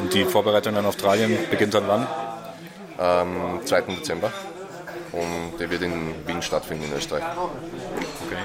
Und 0.00 0.12
die 0.12 0.24
Vorbereitung 0.24 0.76
in 0.76 0.84
Australien 0.84 1.38
beginnt 1.50 1.74
dann 1.74 1.88
wann? 1.88 2.06
Am 2.98 3.60
2. 3.64 3.80
Dezember 3.82 4.32
und 5.12 5.58
der 5.58 5.70
wird 5.70 5.82
in 5.82 6.14
Wien 6.26 6.42
stattfinden 6.42 6.84
in 6.84 6.92
Österreich. 6.92 7.24
Okay. 8.26 8.36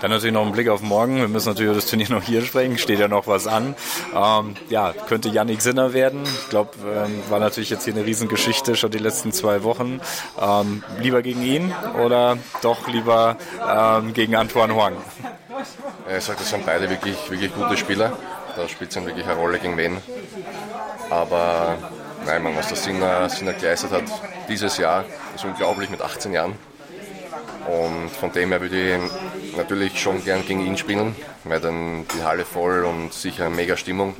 Dann 0.00 0.10
natürlich 0.12 0.32
noch 0.32 0.46
ein 0.46 0.52
Blick 0.52 0.68
auf 0.68 0.80
morgen. 0.80 1.16
Wir 1.16 1.28
müssen 1.28 1.48
natürlich 1.48 1.70
über 1.70 1.74
das 1.80 1.86
Turnier 1.86 2.10
noch 2.10 2.22
hier 2.22 2.42
sprechen. 2.42 2.78
Steht 2.78 3.00
ja 3.00 3.08
noch 3.08 3.26
was 3.26 3.46
an. 3.46 3.74
Ähm, 4.14 4.54
ja, 4.68 4.92
könnte 5.08 5.28
Yannick 5.28 5.60
Sinner 5.60 5.92
werden. 5.92 6.22
Ich 6.24 6.50
glaube, 6.50 6.70
ähm, 6.84 7.22
war 7.28 7.40
natürlich 7.40 7.70
jetzt 7.70 7.84
hier 7.84 7.94
eine 7.94 8.04
Riesengeschichte 8.04 8.76
schon 8.76 8.90
die 8.90 8.98
letzten 8.98 9.32
zwei 9.32 9.64
Wochen. 9.64 10.00
Ähm, 10.40 10.84
lieber 11.00 11.22
gegen 11.22 11.42
ihn 11.42 11.74
oder 12.04 12.38
doch 12.62 12.86
lieber 12.86 13.36
ähm, 13.68 14.14
gegen 14.14 14.36
Antoine 14.36 14.74
Huang? 14.74 14.96
Ich 16.16 16.24
sage, 16.24 16.38
das 16.38 16.50
sind 16.50 16.64
beide 16.64 16.88
wirklich, 16.88 17.16
wirklich 17.30 17.52
gute 17.52 17.76
Spieler. 17.76 18.16
Da 18.56 18.68
spielt 18.68 18.90
es 18.90 18.94
dann 18.94 19.06
wirklich 19.06 19.26
eine 19.26 19.34
Rolle 19.34 19.58
gegen 19.58 19.76
wen. 19.76 19.98
Aber 21.10 21.76
nein, 22.24 22.42
man, 22.42 22.56
was 22.56 22.68
der 22.68 22.76
Sinner, 22.76 23.28
Sinner 23.28 23.52
geleistet 23.52 23.90
hat 23.90 24.04
dieses 24.48 24.78
Jahr, 24.78 25.04
ist 25.34 25.44
unglaublich 25.44 25.90
mit 25.90 26.00
18 26.02 26.32
Jahren. 26.32 26.54
Und 27.66 28.10
von 28.10 28.32
dem 28.32 28.50
her 28.50 28.60
würde 28.60 28.76
ich 28.96 29.37
natürlich 29.58 30.00
schon 30.00 30.24
gern 30.24 30.44
gegen 30.46 30.64
ihn 30.64 30.76
spielen, 30.76 31.14
weil 31.44 31.60
dann 31.60 32.06
die 32.14 32.22
Halle 32.22 32.44
voll 32.44 32.84
und 32.84 33.12
sicher 33.12 33.46
eine 33.46 33.54
mega 33.54 33.76
Stimmung. 33.76 34.14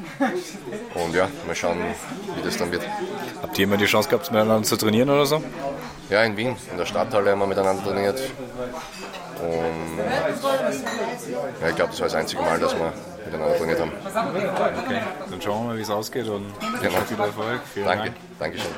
Und 0.94 1.14
ja, 1.14 1.28
mal 1.46 1.54
schauen, 1.54 1.78
wie 2.36 2.42
das 2.42 2.58
dann 2.58 2.70
wird. 2.70 2.82
Habt 3.40 3.58
ihr 3.58 3.64
immer 3.64 3.76
die 3.76 3.86
Chance 3.86 4.08
gehabt, 4.08 4.30
miteinander 4.30 4.64
zu 4.64 4.76
trainieren 4.76 5.08
oder 5.08 5.24
so? 5.24 5.42
Ja, 6.10 6.22
in 6.24 6.36
Wien, 6.36 6.56
in 6.70 6.76
der 6.76 6.86
Stadthalle 6.86 7.30
haben 7.30 7.38
wir 7.38 7.46
miteinander 7.46 7.82
trainiert. 7.82 8.20
Und 9.40 9.98
ja, 11.62 11.68
ich 11.68 11.76
glaube, 11.76 11.90
das 11.90 12.00
war 12.00 12.08
das 12.08 12.14
einzige 12.14 12.42
Mal, 12.42 12.58
dass 12.58 12.76
wir 12.76 12.92
miteinander 13.24 13.56
trainiert 13.56 13.80
haben. 13.80 13.92
Okay, 14.84 15.00
dann 15.30 15.40
schauen 15.40 15.62
wir 15.62 15.68
mal, 15.68 15.78
wie 15.78 15.82
es 15.82 15.90
ausgeht 15.90 16.28
und 16.28 16.46
genau. 16.80 17.00
viel 17.00 17.20
Erfolg. 17.20 17.60
Vielen 17.72 17.86
Danke, 17.86 18.04
Dank. 18.04 18.16
Dankeschön. 18.38 18.70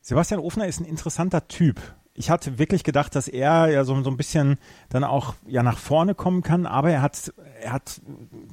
Sebastian 0.00 0.40
Ofner 0.40 0.66
ist 0.66 0.80
ein 0.80 0.86
interessanter 0.86 1.46
Typ 1.48 1.80
ich 2.18 2.30
hatte 2.30 2.58
wirklich 2.58 2.82
gedacht, 2.82 3.14
dass 3.14 3.28
er 3.28 3.70
ja 3.70 3.84
so, 3.84 4.02
so 4.02 4.10
ein 4.10 4.16
bisschen 4.16 4.58
dann 4.88 5.04
auch 5.04 5.34
ja 5.46 5.62
nach 5.62 5.78
vorne 5.78 6.16
kommen 6.16 6.42
kann, 6.42 6.66
aber 6.66 6.90
er 6.90 7.00
hat, 7.00 7.32
er 7.62 7.72
hat 7.72 8.00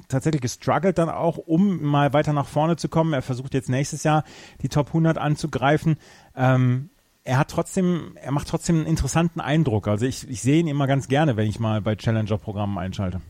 tatsächlich 0.06 0.40
gestruggelt 0.40 0.98
dann 0.98 1.08
auch, 1.08 1.36
um 1.36 1.82
mal 1.82 2.12
weiter 2.12 2.32
nach 2.32 2.46
vorne 2.46 2.76
zu 2.76 2.88
kommen. 2.88 3.12
Er 3.12 3.22
versucht 3.22 3.54
jetzt 3.54 3.68
nächstes 3.68 4.04
Jahr 4.04 4.22
die 4.62 4.68
Top 4.68 4.88
100 4.88 5.18
anzugreifen. 5.18 5.96
Ähm, 6.36 6.90
er 7.24 7.38
hat 7.38 7.50
trotzdem, 7.50 8.16
er 8.22 8.30
macht 8.30 8.46
trotzdem 8.46 8.76
einen 8.76 8.86
interessanten 8.86 9.40
Eindruck. 9.40 9.88
Also 9.88 10.06
ich, 10.06 10.30
ich 10.30 10.42
sehe 10.42 10.60
ihn 10.60 10.68
immer 10.68 10.86
ganz 10.86 11.08
gerne, 11.08 11.36
wenn 11.36 11.48
ich 11.48 11.58
mal 11.58 11.82
bei 11.82 11.96
Challenger-Programmen 11.96 12.78
einschalte. 12.78 13.20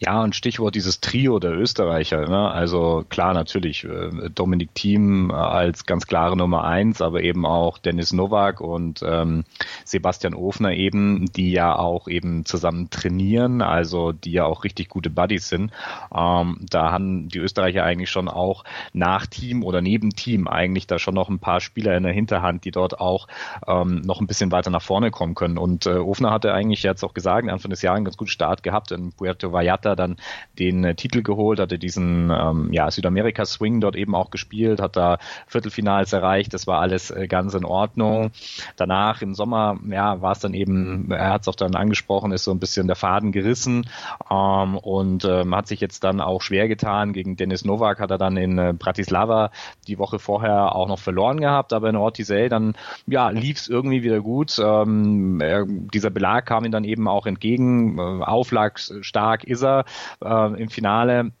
Ja, 0.00 0.24
und 0.24 0.34
Stichwort 0.34 0.74
dieses 0.74 1.00
Trio 1.00 1.38
der 1.38 1.52
Österreicher. 1.52 2.28
Ne? 2.28 2.50
Also 2.50 3.04
klar, 3.08 3.32
natürlich 3.32 3.84
äh, 3.84 4.28
Dominik 4.34 4.74
Thiem 4.74 5.30
äh, 5.30 5.34
als 5.34 5.86
ganz 5.86 6.08
klare 6.08 6.36
Nummer 6.36 6.64
eins, 6.64 7.00
aber 7.00 7.22
eben 7.22 7.46
auch 7.46 7.78
Dennis 7.78 8.12
Nowak 8.12 8.60
und 8.60 9.04
ähm, 9.06 9.44
Sebastian 9.84 10.34
Ofner 10.34 10.72
eben, 10.72 11.26
die 11.36 11.52
ja 11.52 11.76
auch 11.76 12.08
eben 12.08 12.44
zusammen 12.44 12.90
trainieren, 12.90 13.62
also 13.62 14.10
die 14.10 14.32
ja 14.32 14.44
auch 14.44 14.64
richtig 14.64 14.88
gute 14.88 15.10
Buddies 15.10 15.48
sind. 15.48 15.70
Ähm, 16.12 16.66
da 16.68 16.90
haben 16.90 17.28
die 17.28 17.38
Österreicher 17.38 17.84
eigentlich 17.84 18.10
schon 18.10 18.28
auch 18.28 18.64
nach 18.92 19.26
Team 19.26 19.62
oder 19.62 19.80
neben 19.80 20.10
Team 20.10 20.48
eigentlich 20.48 20.88
da 20.88 20.98
schon 20.98 21.14
noch 21.14 21.28
ein 21.28 21.38
paar 21.38 21.60
Spieler 21.60 21.96
in 21.96 22.02
der 22.02 22.12
Hinterhand, 22.12 22.64
die 22.64 22.72
dort 22.72 22.98
auch 22.98 23.28
ähm, 23.68 24.00
noch 24.00 24.20
ein 24.20 24.26
bisschen 24.26 24.50
weiter 24.50 24.70
nach 24.70 24.82
vorne 24.82 25.12
kommen 25.12 25.36
können. 25.36 25.56
Und 25.56 25.86
äh, 25.86 25.94
Ofner 25.94 26.32
hatte 26.32 26.52
eigentlich 26.52 26.82
jetzt 26.82 27.04
auch 27.04 27.14
gesagt, 27.14 27.48
Anfang 27.48 27.70
des 27.70 27.80
Jahres 27.82 27.98
einen 27.98 28.06
ganz 28.06 28.16
guten 28.16 28.30
Start 28.30 28.64
gehabt 28.64 28.90
in 28.90 29.12
Puerto 29.12 29.52
Vallarta 29.52 29.83
er 29.84 29.96
dann 29.96 30.16
den 30.58 30.84
äh, 30.84 30.94
Titel 30.94 31.22
geholt, 31.22 31.60
hatte 31.60 31.78
diesen 31.78 32.30
ähm, 32.30 32.72
ja, 32.72 32.90
Südamerika-Swing 32.90 33.80
dort 33.80 33.96
eben 33.96 34.14
auch 34.14 34.30
gespielt, 34.30 34.80
hat 34.80 34.96
da 34.96 35.18
Viertelfinals 35.46 36.12
erreicht, 36.12 36.54
das 36.54 36.66
war 36.66 36.80
alles 36.80 37.10
äh, 37.10 37.26
ganz 37.26 37.54
in 37.54 37.64
Ordnung. 37.64 38.30
Danach 38.76 39.22
im 39.22 39.34
Sommer, 39.34 39.78
ja, 39.88 40.20
war 40.20 40.32
es 40.32 40.40
dann 40.40 40.54
eben, 40.54 41.10
er 41.10 41.32
hat 41.32 41.42
es 41.42 41.48
auch 41.48 41.56
dann 41.56 41.74
angesprochen, 41.74 42.32
ist 42.32 42.44
so 42.44 42.50
ein 42.50 42.60
bisschen 42.60 42.86
der 42.86 42.96
Faden 42.96 43.32
gerissen 43.32 43.86
ähm, 44.30 44.76
und 44.76 45.24
ähm, 45.24 45.54
hat 45.54 45.66
sich 45.66 45.80
jetzt 45.80 46.04
dann 46.04 46.20
auch 46.20 46.42
schwer 46.42 46.68
getan. 46.68 47.12
Gegen 47.12 47.36
Dennis 47.36 47.64
Novak 47.64 48.00
hat 48.00 48.10
er 48.10 48.18
dann 48.18 48.36
in 48.36 48.58
äh, 48.58 48.74
Bratislava 48.76 49.50
die 49.88 49.98
Woche 49.98 50.18
vorher 50.18 50.74
auch 50.74 50.88
noch 50.88 50.98
verloren 50.98 51.40
gehabt, 51.40 51.72
aber 51.72 51.88
in 51.88 51.96
Ortisei 51.96 52.48
dann 52.48 52.74
ja, 53.06 53.30
lief 53.30 53.58
es 53.58 53.68
irgendwie 53.68 54.02
wieder 54.02 54.20
gut. 54.20 54.58
Ähm, 54.58 55.40
er, 55.40 55.66
dieser 55.66 56.10
Belag 56.10 56.46
kam 56.46 56.64
ihm 56.64 56.72
dann 56.72 56.84
eben 56.84 57.08
auch 57.08 57.26
entgegen, 57.26 57.98
äh, 57.98 58.24
auflagsstark 58.24 59.44
ist 59.44 59.62
er 59.62 59.73
äh, 59.80 60.62
im 60.62 60.68
Finale 60.68 61.32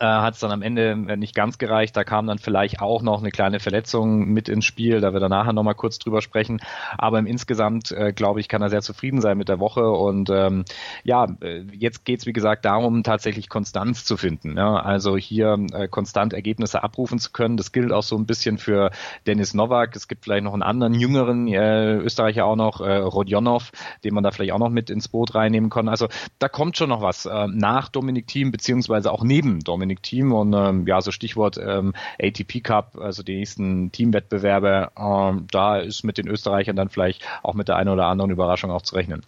äh, 0.00 0.06
hat 0.06 0.34
es 0.34 0.40
dann 0.40 0.50
am 0.50 0.62
Ende 0.62 0.96
nicht 1.16 1.34
ganz 1.34 1.58
gereicht. 1.58 1.96
Da 1.96 2.04
kam 2.04 2.26
dann 2.26 2.38
vielleicht 2.38 2.80
auch 2.80 3.02
noch 3.02 3.20
eine 3.20 3.30
kleine 3.30 3.60
Verletzung 3.60 4.26
mit 4.28 4.48
ins 4.48 4.64
Spiel, 4.64 5.00
da 5.00 5.12
wir 5.12 5.20
da 5.20 5.28
nachher 5.28 5.52
nochmal 5.52 5.74
kurz 5.74 5.98
drüber 5.98 6.22
sprechen. 6.22 6.60
Aber 6.98 7.18
im 7.18 7.26
insgesamt, 7.26 7.92
äh, 7.92 8.12
glaube 8.12 8.40
ich, 8.40 8.48
kann 8.48 8.62
er 8.62 8.70
sehr 8.70 8.82
zufrieden 8.82 9.20
sein 9.20 9.38
mit 9.38 9.48
der 9.48 9.60
Woche. 9.60 9.90
Und 9.90 10.30
ähm, 10.30 10.64
ja, 11.04 11.26
äh, 11.40 11.62
jetzt 11.72 12.04
geht's 12.04 12.26
wie 12.26 12.32
gesagt 12.32 12.64
darum, 12.64 13.02
tatsächlich 13.02 13.48
Konstanz 13.48 14.04
zu 14.04 14.16
finden. 14.16 14.56
Ja? 14.56 14.76
Also 14.76 15.16
hier 15.16 15.58
äh, 15.72 15.88
konstant 15.88 16.32
Ergebnisse 16.32 16.82
abrufen 16.82 17.18
zu 17.18 17.30
können. 17.30 17.56
Das 17.56 17.72
gilt 17.72 17.92
auch 17.92 18.02
so 18.02 18.16
ein 18.16 18.26
bisschen 18.26 18.58
für 18.58 18.90
Dennis 19.26 19.54
Novak. 19.54 19.94
Es 19.94 20.08
gibt 20.08 20.24
vielleicht 20.24 20.44
noch 20.44 20.52
einen 20.52 20.62
anderen 20.62 20.94
jüngeren 20.94 21.46
äh, 21.48 21.96
Österreicher 21.96 22.46
auch 22.46 22.56
noch, 22.56 22.80
äh, 22.80 22.96
Rodionov, 22.96 23.72
den 24.04 24.14
man 24.14 24.24
da 24.24 24.30
vielleicht 24.30 24.52
auch 24.52 24.58
noch 24.58 24.70
mit 24.70 24.90
ins 24.90 25.08
Boot 25.08 25.34
reinnehmen 25.34 25.70
kann. 25.70 25.88
Also 25.88 26.08
da 26.38 26.48
kommt 26.48 26.76
schon 26.76 26.88
noch 26.88 27.02
was 27.02 27.26
äh, 27.26 27.46
nach 27.48 27.88
Dominik 27.88 28.26
Thiem, 28.26 28.50
beziehungsweise 28.50 29.12
auch 29.12 29.22
neben 29.22 29.60
Dominik 29.60 29.81
Dominik 29.82 30.02
Thiem 30.02 30.32
und 30.32 30.54
ähm, 30.54 30.86
ja, 30.86 31.00
so 31.00 31.10
Stichwort 31.10 31.58
ähm, 31.58 31.92
ATP 32.22 32.60
Cup, 32.62 32.96
also 32.96 33.24
die 33.24 33.36
nächsten 33.36 33.90
Teamwettbewerbe, 33.90 34.92
ähm, 34.96 35.46
da 35.50 35.78
ist 35.78 36.04
mit 36.04 36.18
den 36.18 36.28
Österreichern 36.28 36.76
dann 36.76 36.88
vielleicht 36.88 37.26
auch 37.42 37.54
mit 37.54 37.66
der 37.66 37.76
einen 37.76 37.88
oder 37.88 38.06
anderen 38.06 38.30
Überraschung 38.30 38.70
auch 38.70 38.82
zu 38.82 38.94
rechnen. 38.94 39.22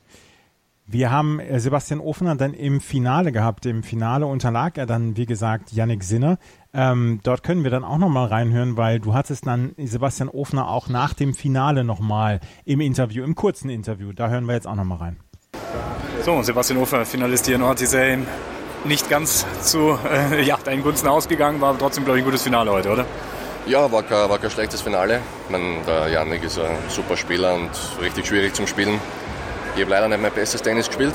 Wir 0.87 1.11
haben 1.11 1.41
äh, 1.41 1.59
Sebastian 1.59 1.99
Ofner 1.99 2.37
dann 2.37 2.55
im 2.55 2.81
Finale 2.81 3.33
gehabt. 3.33 3.67
Im 3.67 3.83
Finale 3.83 4.27
unterlag 4.27 4.79
er 4.79 4.87
dann, 4.87 5.17
wie 5.17 5.27
gesagt, 5.27 5.73
Yannick 5.73 6.05
Sinner. 6.05 6.39
Ähm, 6.73 7.21
dort 7.25 7.43
können 7.43 7.65
wir 7.65 7.71
dann 7.71 7.85
auch 7.85 7.99
nochmal 7.99 8.29
reinhören, 8.29 8.77
weil 8.77 9.01
du 9.01 9.13
hattest 9.13 9.47
dann 9.47 9.75
Sebastian 9.77 10.29
Ofner 10.29 10.69
auch 10.69 10.89
nach 10.89 11.15
dem 11.15 11.35
Finale 11.35 11.83
nochmal 11.83 12.39
im 12.65 12.81
Interview, 12.81 13.25
im 13.25 13.35
kurzen 13.35 13.71
Interview. 13.71 14.13
Da 14.13 14.29
hören 14.29 14.47
wir 14.47 14.55
jetzt 14.55 14.69
auch 14.69 14.77
nochmal 14.77 14.99
rein. 14.99 15.17
So, 16.23 16.41
Sebastian 16.43 16.81
Ofner, 16.81 17.05
Finalist 17.05 17.47
hier 17.47 17.57
in 17.57 17.63
Ortisei 17.63 18.19
nicht 18.85 19.09
ganz 19.09 19.47
zu 19.63 19.99
äh, 20.11 20.43
ja, 20.43 20.59
deinen 20.63 20.83
Gunsten 20.83 21.09
ausgegangen, 21.09 21.61
war 21.61 21.77
trotzdem, 21.79 22.05
glaube 22.05 22.19
ich, 22.19 22.25
ein 22.25 22.27
gutes 22.27 22.43
Finale 22.43 22.71
heute, 22.71 22.91
oder? 22.91 23.07
Ja, 23.67 23.91
war 23.91 24.03
kein, 24.03 24.29
war 24.29 24.39
kein 24.39 24.51
schlechtes 24.51 24.83
Finale. 24.83 25.21
Ich 25.47 25.51
meine, 25.51 25.81
der 25.87 26.09
Janik 26.09 26.45
ist 26.45 26.59
ein 26.59 26.77
super 26.89 27.17
Spieler 27.17 27.55
und 27.55 27.71
richtig 28.01 28.27
schwierig 28.27 28.55
zum 28.55 28.67
Spielen. 28.67 29.01
Ich 29.75 29.81
habe 29.81 29.91
leider 29.91 30.09
nicht 30.09 30.21
mein 30.21 30.33
bestes 30.33 30.61
Tennis 30.61 30.87
gespielt, 30.87 31.15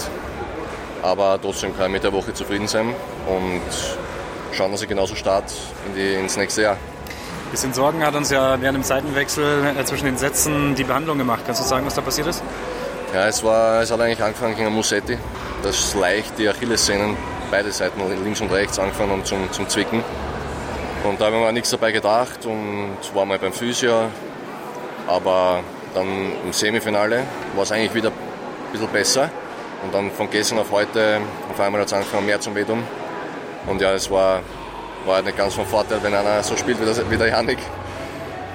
aber 1.04 1.40
trotzdem 1.42 1.78
kann 1.78 1.88
ich 1.88 1.94
mit 1.94 2.04
der 2.04 2.12
Woche 2.12 2.34
zufrieden 2.34 2.68
sein 2.68 2.96
und 3.28 3.62
schauen, 4.52 4.72
dass 4.72 4.82
ich 4.82 4.90
genauso 4.90 5.16
start 5.16 5.46
in 5.88 5.96
die, 5.96 6.14
ins 6.16 6.38
nächste 6.38 6.64
Jahr. 6.64 6.74
Ein 6.74 7.52
bisschen 7.52 7.74
Sorgen 7.74 8.04
hat 8.04 8.16
uns 8.16 8.32
ja 8.32 8.60
während 8.60 8.78
dem 8.78 8.84
Zeitenwechsel 8.84 9.76
äh, 9.78 9.86
zwischen 9.86 10.06
den 10.06 10.18
Sätzen 10.18 10.76
die 10.76 10.84
Behandlung 10.84 11.18
gemacht. 11.18 11.42
Kannst 11.46 11.62
du 11.62 11.66
sagen, 11.66 11.86
was 11.86 11.94
da 11.94 12.02
passiert 12.02 12.28
ist? 12.28 12.44
Ja, 13.14 13.28
es, 13.28 13.44
war, 13.44 13.82
es 13.82 13.92
hat 13.92 14.00
eigentlich 14.02 14.22
angefangen 14.24 14.56
gegen 14.56 14.72
Musetti. 14.74 15.18
Das 15.64 15.96
leicht 15.96 16.38
die 16.38 16.48
Achillessehnen 16.48 17.16
beide 17.50 17.72
Seiten, 17.72 18.02
links 18.24 18.42
und 18.42 18.52
rechts, 18.52 18.80
angefangen 18.80 19.24
zum, 19.26 19.52
zum 19.52 19.68
Zwicken. 19.68 20.04
Und 21.04 21.22
da 21.22 21.26
haben 21.26 21.40
wir 21.40 21.52
nichts 21.52 21.70
dabei 21.70 21.92
gedacht 21.92 22.46
und 22.46 22.98
war 23.14 23.26
mal 23.26 23.40
beim 23.40 23.54
Physio. 23.54 24.06
Aber 25.08 25.62
dann 25.94 26.08
im 26.46 26.54
Semifinale 26.54 27.24
war 27.56 27.64
es 27.64 27.72
eigentlich 27.72 27.94
wieder 27.94 28.10
ein 28.10 28.72
bisschen 28.72 28.90
besser. 28.90 29.30
Und 29.84 29.94
dann 29.94 30.12
von 30.12 30.30
gestern 30.30 30.60
auf 30.60 30.72
heute 30.72 31.20
auf 31.50 31.60
einmal 31.60 31.82
hat 31.82 31.88
es 31.88 31.94
angefangen 31.94 32.26
mehr 32.26 32.40
zum 32.40 32.54
Wehtun. 32.56 32.84
Und 33.66 33.82
ja, 33.82 33.94
es 33.94 34.12
war, 34.12 34.42
war 35.06 35.16
halt 35.16 35.26
nicht 35.26 35.38
ganz 35.38 35.54
von 35.54 35.66
Vorteil, 35.66 36.00
wenn 36.02 36.14
einer 36.14 36.44
so 36.44 36.56
spielt 36.58 36.82
wie, 36.82 36.86
das, 36.86 37.02
wie 37.10 37.18
der 37.18 37.28
Janik, 37.28 37.60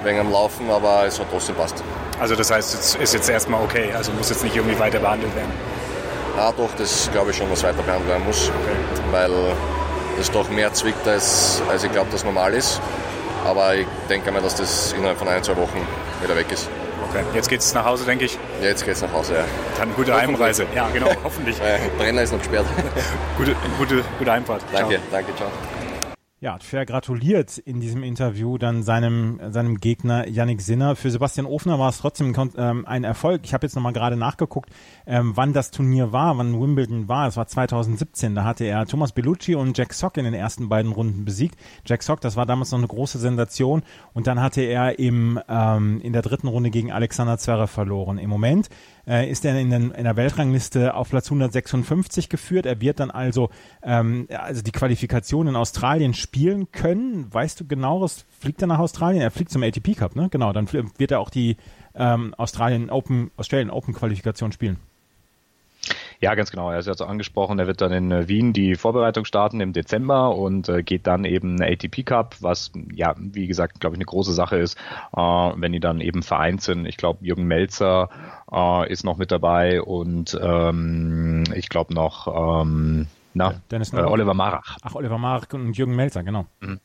wegen 0.03 0.19
am 0.19 0.31
Laufen, 0.31 0.69
aber 0.69 1.05
es 1.05 1.19
hat 1.19 1.27
trotzdem 1.31 1.55
passt. 1.55 1.83
Also 2.19 2.35
das 2.35 2.51
heißt, 2.51 2.73
es 2.75 2.95
ist 2.95 3.13
jetzt 3.13 3.29
erstmal 3.29 3.61
okay, 3.63 3.91
also 3.95 4.11
muss 4.13 4.29
jetzt 4.29 4.43
nicht 4.43 4.55
irgendwie 4.55 4.79
weiter 4.79 4.99
behandelt 4.99 5.35
werden? 5.35 5.51
Ah, 6.37 6.51
doch, 6.55 6.69
das 6.77 7.09
glaube 7.11 7.31
ich 7.31 7.37
schon, 7.37 7.49
was 7.49 7.63
weiter 7.63 7.81
behandelt 7.81 8.09
werden 8.09 8.25
muss, 8.25 8.51
weil 9.11 9.31
es 10.19 10.29
doch 10.31 10.49
mehr 10.49 10.73
zwickt, 10.73 11.07
als, 11.07 11.61
als 11.69 11.83
ich 11.83 11.91
glaube, 11.91 12.09
das 12.11 12.23
normal 12.23 12.53
ist. 12.53 12.81
Aber 13.45 13.75
ich 13.75 13.85
denke 14.09 14.31
mal, 14.31 14.41
dass 14.41 14.55
das 14.55 14.93
innerhalb 14.93 15.17
von 15.17 15.27
ein, 15.27 15.43
zwei 15.43 15.55
Wochen 15.57 15.79
wieder 16.21 16.35
weg 16.35 16.51
ist. 16.51 16.67
Okay, 17.09 17.23
jetzt 17.33 17.47
geht 17.47 17.59
es 17.59 17.73
nach 17.73 17.85
Hause, 17.85 18.05
denke 18.05 18.25
ich. 18.25 18.37
Ja, 18.61 18.67
jetzt 18.67 18.83
geht 18.83 18.95
es 18.95 19.01
nach 19.01 19.13
Hause, 19.13 19.35
ja. 19.35 19.43
Dann 19.77 19.93
gute 19.95 20.15
Heimreise. 20.15 20.65
Ja, 20.73 20.89
genau, 20.91 21.11
hoffentlich. 21.23 21.57
Brenner 21.97 22.23
ist 22.23 22.31
noch 22.31 22.39
gesperrt. 22.39 22.65
gute, 23.37 23.55
gute, 23.77 24.03
gute 24.17 24.31
Heimfahrt. 24.31 24.63
Danke, 24.73 24.95
ciao. 24.95 25.01
danke, 25.11 25.35
ciao. 25.35 25.49
Ja, 26.45 26.53
hat 26.53 26.63
fair 26.63 26.85
gratuliert 26.85 27.57
in 27.57 27.79
diesem 27.79 28.03
Interview 28.03 28.59
dann 28.59 28.83
seinem, 28.83 29.39
seinem 29.49 29.79
Gegner 29.79 30.27
Yannick 30.27 30.61
Sinner. 30.61 30.95
Für 30.95 31.09
Sebastian 31.09 31.47
Ofner 31.47 31.79
war 31.79 31.89
es 31.89 31.97
trotzdem 31.97 32.35
ähm, 32.55 32.85
ein 32.85 33.03
Erfolg. 33.03 33.41
Ich 33.45 33.55
habe 33.55 33.65
jetzt 33.65 33.73
nochmal 33.73 33.93
gerade 33.93 34.15
nachgeguckt, 34.15 34.69
ähm, 35.07 35.31
wann 35.33 35.53
das 35.53 35.71
Turnier 35.71 36.11
war, 36.11 36.37
wann 36.37 36.61
Wimbledon 36.61 37.07
war. 37.07 37.27
Es 37.27 37.35
war 37.35 37.47
2017. 37.47 38.35
Da 38.35 38.43
hatte 38.43 38.63
er 38.63 38.85
Thomas 38.85 39.11
Bellucci 39.11 39.55
und 39.55 39.75
Jack 39.75 39.95
Sock 39.95 40.17
in 40.17 40.25
den 40.25 40.35
ersten 40.35 40.69
beiden 40.69 40.91
Runden 40.91 41.25
besiegt. 41.25 41.55
Jack 41.83 42.03
Sock, 42.03 42.21
das 42.21 42.35
war 42.35 42.45
damals 42.45 42.69
noch 42.69 42.77
eine 42.77 42.89
große 42.89 43.17
Sensation. 43.17 43.81
Und 44.13 44.27
dann 44.27 44.39
hatte 44.39 44.61
er 44.61 44.99
im, 44.99 45.39
ähm, 45.49 45.99
in 46.01 46.13
der 46.13 46.21
dritten 46.21 46.47
Runde 46.47 46.69
gegen 46.69 46.91
Alexander 46.91 47.39
Zverev 47.39 47.71
verloren. 47.71 48.19
Im 48.19 48.29
Moment 48.29 48.69
äh, 49.07 49.27
ist 49.27 49.45
er 49.45 49.59
in, 49.59 49.71
den, 49.71 49.89
in 49.89 50.03
der 50.03 50.15
Weltrangliste 50.15 50.93
auf 50.93 51.09
Platz 51.09 51.25
156 51.25 52.29
geführt. 52.29 52.67
Er 52.67 52.81
wird 52.81 52.99
dann 52.99 53.09
also, 53.09 53.49
ähm, 53.81 54.27
also 54.29 54.61
die 54.61 54.71
Qualifikation 54.71 55.47
in 55.47 55.55
Australien 55.55 56.13
spielen 56.13 56.34
können. 56.71 57.33
Weißt 57.33 57.59
du 57.59 57.65
genaueres? 57.65 58.25
Fliegt 58.39 58.61
er 58.61 58.67
nach 58.67 58.79
Australien? 58.79 59.21
Er 59.21 59.31
fliegt 59.31 59.51
zum 59.51 59.63
ATP 59.63 59.95
Cup, 59.95 60.15
ne? 60.15 60.29
Genau, 60.29 60.53
dann 60.53 60.71
wird 60.71 61.11
er 61.11 61.19
auch 61.19 61.29
die 61.29 61.57
ähm, 61.95 62.33
Australien 62.35 62.89
Open, 62.89 63.31
Australian 63.37 63.69
Open 63.69 63.93
Qualifikation 63.93 64.51
spielen. 64.51 64.77
Ja, 66.19 66.33
ganz 66.35 66.49
genau. 66.49 66.71
Er 66.71 66.79
ist 66.79 66.87
ja 66.87 66.93
so 66.93 67.05
angesprochen, 67.05 67.59
er 67.59 67.67
wird 67.67 67.81
dann 67.81 67.91
in 67.91 68.11
äh, 68.11 68.27
Wien 68.27 68.53
die 68.53 68.75
Vorbereitung 68.75 69.25
starten 69.25 69.59
im 69.59 69.73
Dezember 69.73 70.35
und 70.35 70.69
äh, 70.69 70.81
geht 70.81 71.07
dann 71.07 71.25
eben 71.25 71.61
ATP 71.61 72.03
Cup, 72.03 72.37
was 72.39 72.71
ja, 72.93 73.15
wie 73.17 73.47
gesagt, 73.47 73.79
glaube 73.79 73.95
ich, 73.95 73.97
eine 73.97 74.05
große 74.05 74.33
Sache 74.33 74.57
ist, 74.57 74.77
äh, 75.15 75.19
wenn 75.19 75.73
die 75.73 75.79
dann 75.79 76.01
eben 76.01 76.23
vereint 76.23 76.61
sind. 76.61 76.85
Ich 76.85 76.97
glaube, 76.97 77.23
Jürgen 77.23 77.45
Melzer 77.45 78.09
äh, 78.51 78.91
ist 78.91 79.03
noch 79.03 79.17
mit 79.17 79.31
dabei 79.31 79.81
und 79.81 80.37
ähm, 80.41 81.43
ich 81.53 81.69
glaube 81.69 81.93
noch 81.93 82.63
ähm, 82.63 83.07
na, 83.35 83.61
Dennis 83.69 83.93
äh, 83.93 83.97
Oliver 83.97 84.33
Marach. 84.33 84.77
Ach, 84.81 84.95
Oliver 84.95 85.17
Marach 85.17 85.45
und 85.53 85.77
Jürgen 85.77 85.95
Melzer, 85.95 86.23
genau. 86.23 86.47
Mhm. 86.61 86.79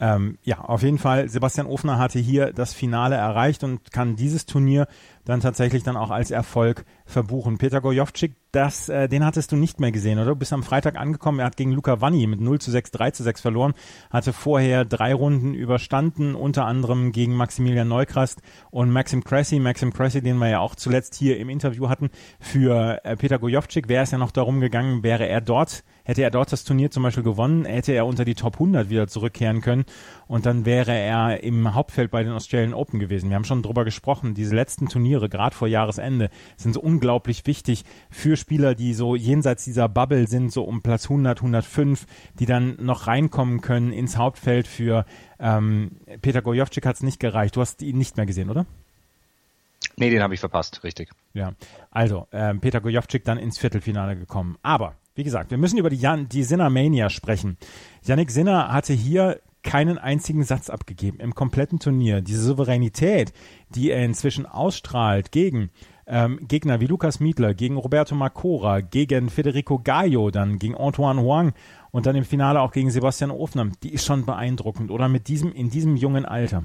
Ähm, 0.00 0.38
ja, 0.42 0.60
auf 0.60 0.82
jeden 0.82 0.98
Fall, 0.98 1.28
Sebastian 1.28 1.66
Ofner 1.66 1.98
hatte 1.98 2.18
hier 2.18 2.54
das 2.54 2.72
Finale 2.72 3.16
erreicht 3.16 3.62
und 3.62 3.92
kann 3.92 4.16
dieses 4.16 4.46
Turnier 4.46 4.88
dann 5.30 5.40
tatsächlich 5.40 5.82
dann 5.82 5.96
auch 5.96 6.10
als 6.10 6.30
Erfolg 6.30 6.84
verbuchen. 7.06 7.56
Peter 7.56 7.80
Gojovcik, 7.80 8.34
das, 8.52 8.88
äh, 8.88 9.08
den 9.08 9.24
hattest 9.24 9.52
du 9.52 9.56
nicht 9.56 9.80
mehr 9.80 9.92
gesehen, 9.92 10.18
oder? 10.18 10.30
Du 10.30 10.36
bist 10.36 10.52
am 10.52 10.62
Freitag 10.62 10.96
angekommen, 10.96 11.38
er 11.38 11.46
hat 11.46 11.56
gegen 11.56 11.72
Luca 11.72 12.00
Vanni 12.00 12.26
mit 12.26 12.40
0 12.40 12.60
zu 12.60 12.70
6, 12.70 12.90
3 12.90 13.10
zu 13.12 13.22
6 13.22 13.40
verloren, 13.40 13.74
hatte 14.10 14.32
vorher 14.32 14.84
drei 14.84 15.14
Runden 15.14 15.54
überstanden, 15.54 16.34
unter 16.34 16.66
anderem 16.66 17.12
gegen 17.12 17.34
Maximilian 17.34 17.88
Neukrast 17.88 18.42
und 18.70 18.90
Maxim 18.90 19.24
Cressy. 19.24 19.58
Maxim 19.58 19.92
Cressy, 19.92 20.20
den 20.20 20.36
wir 20.38 20.48
ja 20.48 20.60
auch 20.60 20.74
zuletzt 20.74 21.14
hier 21.14 21.38
im 21.38 21.48
Interview 21.48 21.88
hatten, 21.88 22.10
für 22.38 23.00
äh, 23.04 23.16
Peter 23.16 23.38
Gojovcik 23.38 23.88
wäre 23.88 24.02
es 24.02 24.10
ja 24.10 24.18
noch 24.18 24.32
darum 24.32 24.60
gegangen, 24.60 25.02
wäre 25.02 25.26
er 25.26 25.40
dort 25.40 25.84
Hätte 26.10 26.22
er 26.22 26.32
dort 26.32 26.50
das 26.50 26.64
Turnier 26.64 26.90
zum 26.90 27.04
Beispiel 27.04 27.22
gewonnen, 27.22 27.64
hätte 27.64 27.92
er 27.92 28.04
unter 28.04 28.24
die 28.24 28.34
Top 28.34 28.54
100 28.54 28.90
wieder 28.90 29.06
zurückkehren 29.06 29.60
können 29.60 29.84
und 30.30 30.46
dann 30.46 30.64
wäre 30.64 30.92
er 30.92 31.42
im 31.42 31.74
Hauptfeld 31.74 32.12
bei 32.12 32.22
den 32.22 32.30
Australian 32.32 32.72
Open 32.72 33.00
gewesen. 33.00 33.30
Wir 33.30 33.34
haben 33.34 33.44
schon 33.44 33.64
drüber 33.64 33.84
gesprochen, 33.84 34.32
diese 34.32 34.54
letzten 34.54 34.88
Turniere 34.88 35.28
gerade 35.28 35.56
vor 35.56 35.66
Jahresende, 35.66 36.30
sind 36.56 36.74
so 36.74 36.80
unglaublich 36.80 37.44
wichtig 37.46 37.84
für 38.10 38.36
Spieler, 38.36 38.76
die 38.76 38.94
so 38.94 39.16
jenseits 39.16 39.64
dieser 39.64 39.88
Bubble 39.88 40.28
sind, 40.28 40.52
so 40.52 40.62
um 40.62 40.82
Platz 40.82 41.06
100, 41.06 41.38
105, 41.38 42.06
die 42.38 42.46
dann 42.46 42.76
noch 42.78 43.08
reinkommen 43.08 43.60
können 43.60 43.92
ins 43.92 44.18
Hauptfeld 44.18 44.68
für 44.68 45.04
ähm, 45.40 45.96
Peter 46.22 46.42
Gojovcik 46.42 46.86
hat 46.86 46.94
es 46.94 47.02
nicht 47.02 47.18
gereicht. 47.18 47.56
Du 47.56 47.60
hast 47.60 47.82
ihn 47.82 47.98
nicht 47.98 48.16
mehr 48.16 48.26
gesehen, 48.26 48.50
oder? 48.50 48.66
Nee, 49.96 50.10
den 50.10 50.22
habe 50.22 50.34
ich 50.34 50.38
verpasst, 50.38 50.84
richtig. 50.84 51.10
Ja, 51.34 51.54
also 51.90 52.28
ähm, 52.30 52.60
Peter 52.60 52.80
Gojovcik 52.80 53.24
dann 53.24 53.36
ins 53.36 53.58
Viertelfinale 53.58 54.14
gekommen. 54.14 54.58
Aber, 54.62 54.94
wie 55.16 55.24
gesagt, 55.24 55.50
wir 55.50 55.58
müssen 55.58 55.76
über 55.76 55.90
die, 55.90 55.96
Jan 55.96 56.28
die 56.28 56.44
Sinner 56.44 56.70
Mania 56.70 57.10
sprechen. 57.10 57.56
Yannick 58.04 58.30
Sinner 58.30 58.72
hatte 58.72 58.92
hier 58.92 59.40
keinen 59.62 59.98
einzigen 59.98 60.44
Satz 60.44 60.70
abgegeben 60.70 61.20
im 61.20 61.34
kompletten 61.34 61.78
Turnier. 61.78 62.20
Diese 62.20 62.42
Souveränität, 62.42 63.32
die 63.74 63.90
er 63.90 64.04
inzwischen 64.04 64.46
ausstrahlt 64.46 65.32
gegen 65.32 65.70
ähm, 66.06 66.40
Gegner 66.48 66.80
wie 66.80 66.86
Lukas 66.86 67.20
Miedler, 67.20 67.54
gegen 67.54 67.76
Roberto 67.76 68.14
Macora, 68.14 68.80
gegen 68.80 69.30
Federico 69.30 69.78
Gallo, 69.78 70.30
dann 70.30 70.58
gegen 70.58 70.76
Antoine 70.76 71.20
Huang 71.20 71.52
und 71.92 72.06
dann 72.06 72.16
im 72.16 72.24
Finale 72.24 72.60
auch 72.60 72.72
gegen 72.72 72.90
Sebastian 72.90 73.30
Ofner, 73.30 73.68
die 73.82 73.92
ist 73.92 74.04
schon 74.04 74.26
beeindruckend, 74.26 74.90
oder 74.90 75.08
mit 75.08 75.28
diesem, 75.28 75.52
in 75.52 75.70
diesem 75.70 75.96
jungen 75.96 76.24
Alter. 76.24 76.64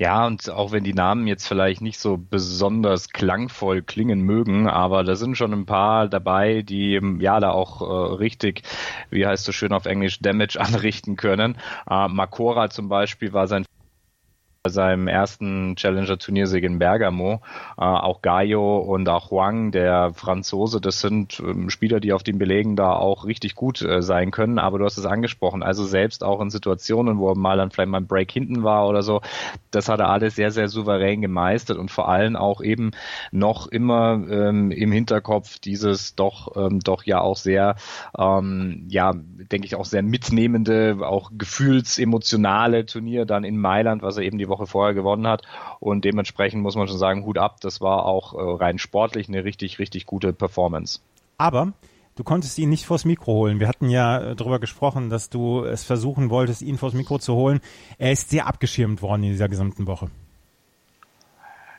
Ja, 0.00 0.26
und 0.26 0.48
auch 0.48 0.72
wenn 0.72 0.82
die 0.82 0.94
Namen 0.94 1.26
jetzt 1.26 1.46
vielleicht 1.46 1.82
nicht 1.82 1.98
so 1.98 2.16
besonders 2.16 3.10
klangvoll 3.10 3.82
klingen 3.82 4.22
mögen, 4.22 4.66
aber 4.66 5.04
da 5.04 5.14
sind 5.14 5.36
schon 5.36 5.52
ein 5.52 5.66
paar 5.66 6.08
dabei, 6.08 6.62
die 6.62 6.98
ja 7.18 7.38
da 7.38 7.50
auch 7.50 7.82
äh, 7.82 8.14
richtig, 8.14 8.62
wie 9.10 9.26
heißt 9.26 9.44
so 9.44 9.52
schön 9.52 9.74
auf 9.74 9.84
Englisch, 9.84 10.20
Damage 10.20 10.58
anrichten 10.58 11.16
können. 11.16 11.58
Äh, 11.88 12.08
Makora 12.08 12.70
zum 12.70 12.88
Beispiel 12.88 13.34
war 13.34 13.46
sein 13.46 13.66
bei 14.62 14.70
seinem 14.70 15.08
ersten 15.08 15.74
Challenger-Turniersieg 15.76 16.64
in 16.64 16.78
Bergamo. 16.78 17.40
Äh, 17.78 17.82
auch 17.82 18.20
Gaio 18.20 18.78
und 18.78 19.08
auch 19.08 19.30
Huang, 19.30 19.72
der 19.72 20.12
Franzose, 20.12 20.82
das 20.82 21.00
sind 21.00 21.40
ähm, 21.40 21.70
Spieler, 21.70 21.98
die 21.98 22.12
auf 22.12 22.22
den 22.22 22.38
Belegen 22.38 22.76
da 22.76 22.92
auch 22.92 23.24
richtig 23.24 23.54
gut 23.54 23.80
äh, 23.80 24.02
sein 24.02 24.30
können. 24.30 24.58
Aber 24.58 24.78
du 24.78 24.84
hast 24.84 24.98
es 24.98 25.06
angesprochen, 25.06 25.62
also 25.62 25.84
selbst 25.84 26.22
auch 26.22 26.42
in 26.42 26.50
Situationen, 26.50 27.18
wo 27.18 27.34
mal 27.34 27.56
dann 27.56 27.70
vielleicht 27.70 27.88
mal 27.88 28.00
ein 28.00 28.06
Break 28.06 28.30
hinten 28.30 28.62
war 28.62 28.86
oder 28.86 29.02
so, 29.02 29.22
das 29.70 29.88
hat 29.88 29.98
er 29.98 30.10
alles 30.10 30.36
sehr, 30.36 30.50
sehr 30.50 30.68
souverän 30.68 31.22
gemeistert 31.22 31.78
und 31.78 31.90
vor 31.90 32.10
allem 32.10 32.36
auch 32.36 32.60
eben 32.60 32.90
noch 33.32 33.66
immer 33.66 34.22
ähm, 34.28 34.72
im 34.72 34.92
Hinterkopf 34.92 35.58
dieses 35.58 36.16
doch, 36.16 36.54
ähm, 36.56 36.80
doch 36.80 37.04
ja 37.04 37.22
auch 37.22 37.38
sehr, 37.38 37.76
ähm, 38.18 38.84
ja, 38.88 39.14
denke 39.14 39.64
ich 39.64 39.74
auch 39.74 39.86
sehr 39.86 40.02
mitnehmende, 40.02 40.98
auch 41.00 41.30
gefühlsemotionale 41.34 42.84
Turnier 42.84 43.24
dann 43.24 43.44
in 43.44 43.56
Mailand, 43.56 44.02
was 44.02 44.18
er 44.18 44.24
eben 44.24 44.36
die 44.36 44.49
Woche 44.50 44.66
vorher 44.66 44.92
gewonnen 44.92 45.26
hat. 45.26 45.42
Und 45.78 46.04
dementsprechend 46.04 46.62
muss 46.62 46.76
man 46.76 46.86
schon 46.86 46.98
sagen, 46.98 47.24
Hut 47.24 47.38
ab, 47.38 47.60
das 47.62 47.80
war 47.80 48.04
auch 48.04 48.34
äh, 48.34 48.62
rein 48.62 48.78
sportlich 48.78 49.28
eine 49.28 49.44
richtig, 49.44 49.78
richtig 49.78 50.04
gute 50.04 50.34
Performance. 50.34 51.00
Aber 51.38 51.72
du 52.16 52.24
konntest 52.24 52.58
ihn 52.58 52.68
nicht 52.68 52.84
vors 52.84 53.06
Mikro 53.06 53.32
holen. 53.32 53.60
Wir 53.60 53.68
hatten 53.68 53.88
ja 53.88 54.18
äh, 54.18 54.36
darüber 54.36 54.58
gesprochen, 54.58 55.08
dass 55.08 55.30
du 55.30 55.64
es 55.64 55.84
versuchen 55.84 56.28
wolltest, 56.28 56.60
ihn 56.60 56.76
vors 56.76 56.92
Mikro 56.92 57.18
zu 57.18 57.34
holen. 57.34 57.60
Er 57.96 58.12
ist 58.12 58.28
sehr 58.28 58.46
abgeschirmt 58.46 59.00
worden 59.00 59.22
in 59.22 59.30
dieser 59.30 59.48
gesamten 59.48 59.86
Woche. 59.86 60.10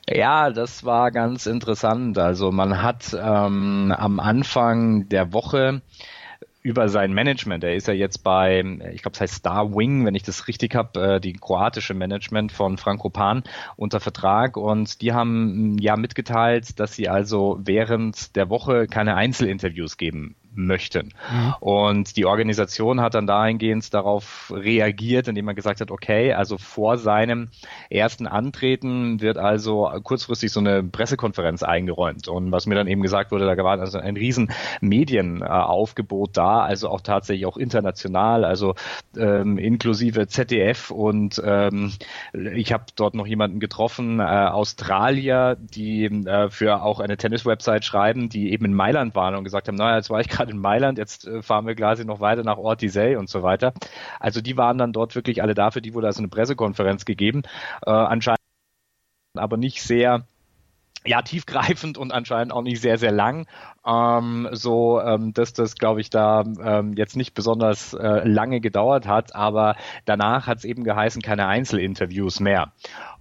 Ja, 0.10 0.49
das 0.49 0.84
war 0.84 1.12
ganz 1.12 1.45
interessant. 1.45 2.17
Also 2.17 2.51
man 2.51 2.81
hat 2.81 3.15
ähm, 3.17 3.93
am 3.95 4.19
Anfang 4.19 5.07
der 5.10 5.31
Woche 5.31 5.81
über 6.62 6.89
sein 6.89 7.13
Management. 7.13 7.63
Er 7.63 7.76
ist 7.76 7.88
ja 7.88 7.93
jetzt 7.93 8.19
bei, 8.19 8.60
ich 8.93 9.02
glaube, 9.02 9.15
es 9.15 9.21
heißt 9.21 9.36
Star 9.36 9.76
Wing, 9.76 10.06
wenn 10.06 10.15
ich 10.15 10.24
das 10.24 10.47
richtig 10.47 10.76
habe, 10.76 11.15
äh, 11.15 11.19
die 11.19 11.34
kroatische 11.34 11.93
Management 11.93 12.52
von 12.52 12.78
Franco 12.78 13.10
Pan 13.10 13.43
unter 13.76 14.00
Vertrag 14.00 14.58
und 14.58 15.02
die 15.02 15.13
haben 15.13 15.78
ja 15.80 15.95
mitgeteilt, 15.95 16.80
dass 16.80 16.93
sie 16.93 17.10
also 17.10 17.60
während 17.63 18.36
der 18.36 18.50
Woche 18.50 18.88
keine 18.88 19.15
Einzelinterviews 19.15 19.97
geben 19.97 20.36
möchten. 20.53 21.13
Mhm. 21.31 21.53
Und 21.59 22.17
die 22.17 22.25
Organisation 22.25 23.01
hat 23.01 23.13
dann 23.13 23.27
dahingehend 23.27 23.93
darauf 23.93 24.51
reagiert, 24.55 25.27
indem 25.27 25.45
man 25.45 25.55
gesagt 25.55 25.81
hat, 25.81 25.91
okay, 25.91 26.33
also 26.33 26.57
vor 26.57 26.97
seinem 26.97 27.49
ersten 27.89 28.27
Antreten 28.27 29.21
wird 29.21 29.37
also 29.37 29.89
kurzfristig 30.03 30.51
so 30.51 30.59
eine 30.59 30.83
Pressekonferenz 30.83 31.63
eingeräumt. 31.63 32.27
Und 32.27 32.51
was 32.51 32.65
mir 32.65 32.75
dann 32.75 32.87
eben 32.87 33.01
gesagt 33.01 33.31
wurde, 33.31 33.45
da 33.45 33.63
war 33.63 33.79
also 33.79 33.97
ein 33.97 34.17
riesen 34.17 34.51
Medienaufgebot 34.81 36.37
da, 36.37 36.61
also 36.61 36.89
auch 36.89 37.01
tatsächlich 37.01 37.45
auch 37.45 37.57
international, 37.57 38.43
also 38.43 38.75
ähm, 39.17 39.57
inklusive 39.57 40.27
ZDF 40.27 40.91
und 40.91 41.41
ähm, 41.45 41.93
ich 42.33 42.73
habe 42.73 42.85
dort 42.95 43.15
noch 43.15 43.27
jemanden 43.27 43.59
getroffen, 43.59 44.19
äh, 44.19 44.23
Australier, 44.23 45.57
die 45.59 46.05
äh, 46.05 46.49
für 46.49 46.81
auch 46.81 46.99
eine 46.99 47.17
Tennis-Website 47.17 47.85
schreiben, 47.85 48.29
die 48.29 48.51
eben 48.51 48.65
in 48.65 48.73
Mailand 48.73 49.15
waren 49.15 49.35
und 49.35 49.43
gesagt 49.43 49.67
haben, 49.67 49.75
naja, 49.75 49.97
jetzt 49.97 50.09
war 50.09 50.19
ich 50.19 50.29
gerade 50.29 50.40
in 50.49 50.58
Mailand, 50.58 50.97
jetzt 50.97 51.27
äh, 51.27 51.41
fahren 51.41 51.67
wir 51.67 51.75
quasi 51.75 52.06
noch 52.06 52.19
weiter 52.19 52.43
nach 52.43 52.58
Ortisei 52.58 53.17
und 53.17 53.30
so 53.30 53.43
weiter. 53.43 53.73
Also 54.19 54.41
die 54.41 54.58
waren 54.58 54.77
dann 54.77 54.93
dort 54.93 55.15
wirklich 55.15 55.41
alle 55.41 55.54
dafür, 55.54 55.82
die 55.82 55.93
wurde 55.93 56.08
also 56.08 56.19
eine 56.19 56.30
Pressekonferenz 56.30 57.06
gegeben. 57.06 57.43
Äh, 57.86 57.91
anscheinend 57.91 58.39
aber 59.36 59.58
nicht 59.58 59.82
sehr 59.82 60.25
ja, 61.06 61.21
tiefgreifend 61.21 61.97
und 61.97 62.12
anscheinend 62.12 62.54
auch 62.54 62.62
nicht 62.62 62.82
sehr, 62.82 62.97
sehr 62.97 63.12
lang. 63.12 63.47
Ähm, 63.86 64.48
so, 64.52 65.02
ähm, 65.02 65.34
dass 65.34 65.54
das, 65.54 65.76
glaube 65.76 66.02
ich, 66.02 66.10
da 66.12 66.44
ähm, 66.63 66.94
jetzt 66.94 67.15
nicht 67.15 67.34
besonders 67.34 67.94
äh, 67.94 68.28
lange 68.28 68.62
gedauert 68.62 69.08
hat, 69.08 69.36
aber 69.36 69.76
danach 70.06 70.46
hat 70.46 70.60
es 70.60 70.65
eben 70.65 70.84
geheißen, 70.84 71.22
keine 71.22 71.48
Einzelinterviews 71.48 72.39
mehr. 72.39 72.72